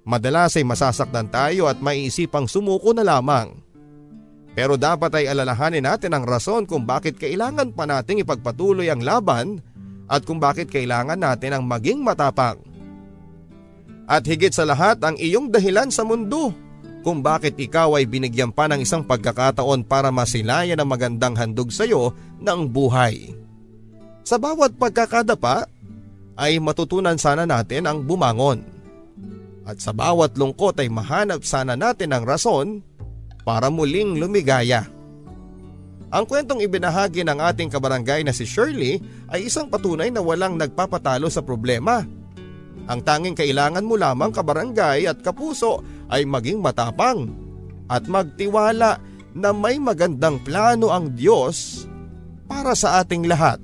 Madalas 0.05 0.53
ay 0.61 0.65
masasaktan 0.69 1.33
tayo 1.33 1.65
at 1.65 1.81
maiisipang 1.81 2.45
sumuko 2.45 2.93
na 2.93 3.01
lamang. 3.01 3.57
Pero 4.53 4.77
dapat 4.77 5.17
ay 5.17 5.33
alalahanin 5.33 5.89
natin 5.89 6.13
ang 6.13 6.29
rason 6.29 6.69
kung 6.69 6.85
bakit 6.85 7.17
kailangan 7.17 7.73
pa 7.73 7.89
nating 7.89 8.21
ipagpatuloy 8.21 8.93
ang 8.93 9.01
laban 9.01 9.65
at 10.05 10.29
kung 10.29 10.37
bakit 10.37 10.69
kailangan 10.69 11.17
natin 11.17 11.57
ang 11.57 11.65
maging 11.65 12.05
matapang. 12.05 12.61
At 14.05 14.29
higit 14.29 14.53
sa 14.53 14.69
lahat 14.69 15.01
ang 15.01 15.17
iyong 15.17 15.49
dahilan 15.49 15.89
sa 15.89 16.05
mundo 16.05 16.53
kung 17.01 17.25
bakit 17.25 17.57
ikaw 17.57 17.97
ay 17.97 18.05
binigyan 18.05 18.53
pa 18.53 18.69
ng 18.69 18.85
isang 18.85 19.09
pagkakataon 19.09 19.89
para 19.89 20.13
masilayan 20.13 20.77
ang 20.77 20.89
magandang 20.93 21.33
handog 21.33 21.73
sa 21.73 21.89
iyo 21.89 22.13
ng 22.45 22.69
buhay. 22.69 23.33
Sa 24.25 24.37
bawat 24.37 24.77
pagkakadapa 24.77 25.74
ay 26.35 26.59
matutunan 26.59 27.19
sana 27.19 27.47
natin 27.47 27.87
ang 27.87 28.03
bumangon. 28.03 28.63
At 29.65 29.81
sa 29.81 29.97
bawat 29.97 30.37
lungkot 30.37 30.77
ay 30.83 30.93
mahanap 30.93 31.41
sana 31.47 31.73
natin 31.79 32.13
ang 32.13 32.25
rason 32.27 32.85
para 33.47 33.73
muling 33.73 34.21
lumigaya. 34.21 34.85
Ang 36.15 36.25
kwentong 36.31 36.63
ibinahagi 36.63 37.27
ng 37.27 37.43
ating 37.43 37.73
kabarangay 37.73 38.23
na 38.23 38.31
si 38.31 38.47
Shirley 38.47 39.03
ay 39.33 39.51
isang 39.51 39.67
patunay 39.67 40.15
na 40.15 40.23
walang 40.23 40.55
nagpapatalo 40.55 41.27
sa 41.27 41.43
problema. 41.43 42.07
Ang 42.87 43.01
tanging 43.03 43.35
kailangan 43.35 43.83
mo 43.83 43.97
lamang 43.97 44.31
kabarangay 44.31 45.09
at 45.09 45.25
kapuso 45.25 45.81
ay 46.13 46.29
maging 46.29 46.61
matapang 46.61 47.33
at 47.89 48.05
magtiwala 48.07 49.01
na 49.35 49.51
may 49.51 49.81
magandang 49.83 50.39
plano 50.45 50.95
ang 50.95 51.11
Diyos 51.17 51.89
para 52.47 52.77
sa 52.79 53.03
ating 53.03 53.27
lahat. 53.27 53.59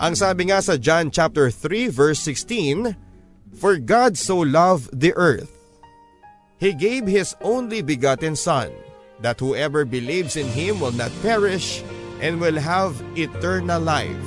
Ang 0.00 0.16
sabi 0.16 0.48
nga 0.48 0.64
sa 0.64 0.80
John 0.80 1.12
chapter 1.12 1.52
3 1.52 1.92
verse 1.92 2.24
16, 2.24 2.96
For 3.52 3.76
God 3.76 4.16
so 4.16 4.40
loved 4.40 4.88
the 4.96 5.12
earth, 5.12 5.52
He 6.56 6.72
gave 6.72 7.04
His 7.04 7.36
only 7.44 7.84
begotten 7.84 8.32
Son, 8.32 8.72
that 9.20 9.36
whoever 9.36 9.84
believes 9.84 10.40
in 10.40 10.48
Him 10.56 10.80
will 10.80 10.96
not 10.96 11.12
perish 11.20 11.84
and 12.24 12.40
will 12.40 12.56
have 12.56 12.96
eternal 13.12 13.76
life. 13.76 14.24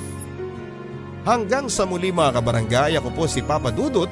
Hanggang 1.26 1.66
sa 1.66 1.82
muli 1.90 2.14
mga 2.14 2.38
kabarangay, 2.38 2.94
ako 2.94 3.10
po 3.10 3.24
si 3.26 3.42
Papa 3.42 3.74
Dudut, 3.74 4.10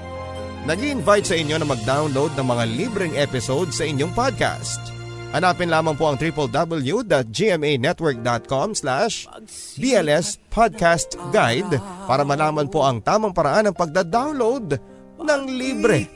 nag 0.66 0.82
invite 0.82 1.30
sa 1.30 1.38
inyo 1.38 1.62
na 1.62 1.66
mag-download 1.70 2.34
ng 2.34 2.46
mga 2.46 2.64
libreng 2.74 3.14
episode 3.14 3.70
sa 3.70 3.86
inyong 3.86 4.10
podcast. 4.10 4.91
Hanapin 5.32 5.72
lamang 5.72 5.96
po 5.96 6.12
ang 6.12 6.20
www.gmanetwork.com 6.20 8.76
slash 8.76 9.24
BLS 9.80 10.36
Podcast 10.52 11.16
Guide 11.32 11.80
para 12.04 12.20
malaman 12.20 12.68
po 12.68 12.84
ang 12.84 13.00
tamang 13.00 13.32
paraan 13.32 13.72
ng 13.72 13.76
pagda-download 13.76 14.76
ng 15.16 15.42
libre. 15.48 16.12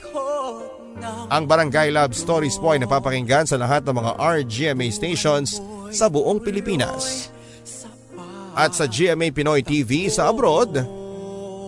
Ang 1.33 1.49
Barangay 1.49 1.89
Love 1.93 2.13
Stories 2.13 2.61
po 2.61 2.77
ay 2.77 2.85
napapakinggan 2.85 3.49
sa 3.49 3.57
lahat 3.57 3.89
ng 3.89 3.97
mga 3.97 4.13
RGMA 4.21 4.93
stations 4.93 5.65
sa 5.93 6.09
buong 6.13 6.41
Pilipinas. 6.41 7.33
At 8.57 8.73
sa 8.73 8.89
GMA 8.89 9.33
Pinoy 9.33 9.63
TV 9.65 10.09
sa 10.13 10.29
abroad 10.33 10.77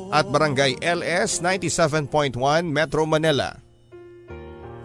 at 0.09 0.25
Barangay 0.29 0.81
LS 0.81 1.41
97.1 1.45 2.65
Metro 2.65 3.05
Manila. 3.05 3.68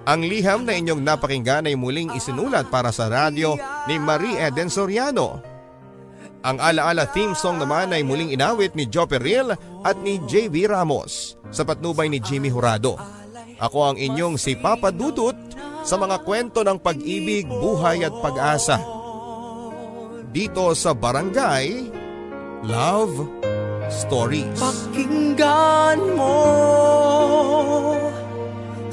Ang 0.04 0.28
liham 0.28 0.68
na 0.68 0.76
inyong 0.76 1.00
napakinggan 1.00 1.64
ay 1.64 1.80
muling 1.80 2.12
isinulat 2.12 2.68
para 2.68 2.92
sa 2.92 3.08
radyo 3.08 3.56
ni 3.88 3.96
Marie 3.96 4.36
Eden 4.36 4.68
Soriano. 4.68 5.40
Ang 6.44 6.60
alaala 6.60 7.08
theme 7.08 7.32
song 7.32 7.56
naman 7.56 7.96
ay 7.96 8.04
muling 8.04 8.36
inawit 8.36 8.76
ni 8.76 8.84
Joe 8.84 9.08
Peril 9.08 9.56
at 9.56 9.96
ni 10.04 10.20
JV 10.28 10.68
Ramos 10.68 11.40
sa 11.56 11.64
patnubay 11.64 12.12
ni 12.12 12.20
Jimmy 12.20 12.52
Hurado. 12.52 13.00
Ako 13.64 13.96
ang 13.96 13.98
inyong 13.98 14.36
si 14.36 14.60
Papa 14.60 14.92
Dudut 14.92 15.40
sa 15.88 15.96
mga 15.96 16.20
kwento 16.28 16.68
ng 16.68 16.84
pag-ibig, 16.84 17.48
buhay 17.48 18.04
at 18.04 18.12
pag-asa. 18.20 18.84
Dito 20.36 20.76
sa 20.76 20.92
Barangay 20.92 21.88
Love 22.68 23.24
Stories. 23.88 24.60
Pakinggan 24.60 26.00
mo 26.12 26.36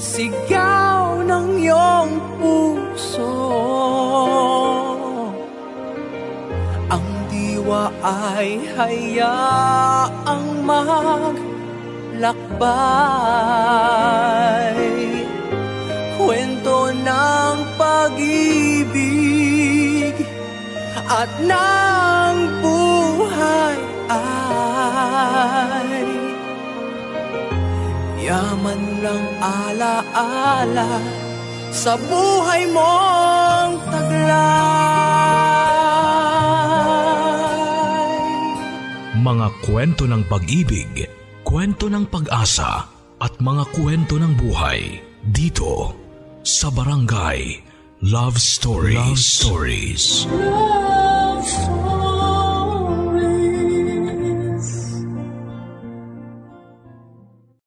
Sigaw 0.01 1.21
ng 1.29 1.61
iyong 1.61 2.41
puso. 2.41 3.37
Ang 6.89 7.29
diwa 7.29 7.93
ay 8.01 8.65
hayaang 8.81 10.65
maglakbay. 10.65 11.37
Kwento 16.17 16.97
ng 16.97 17.57
pag-ibig 17.77 18.97
at 21.13 21.29
ng 21.45 22.37
buhay 22.65 23.77
ay 24.09 25.93
Yaman 28.31 29.03
ng 29.03 29.25
alaala 29.43 31.03
sa 31.75 31.99
buhay 31.99 32.63
mong 32.71 33.75
taglay. 33.91 34.31
Mga 39.19 39.49
kwento 39.67 40.07
ng 40.07 40.23
pag-ibig, 40.31 41.11
kwento 41.43 41.91
ng 41.91 42.07
pag-asa 42.07 42.87
at 43.19 43.35
mga 43.43 43.67
kwento 43.75 44.15
ng 44.23 44.39
buhay 44.39 45.03
dito 45.27 45.99
sa 46.47 46.71
Barangay 46.71 47.59
Love 48.07 48.39
Stories. 48.39 48.95
Love 48.95 49.19
Stories. 49.19 50.31
Love 50.31 51.80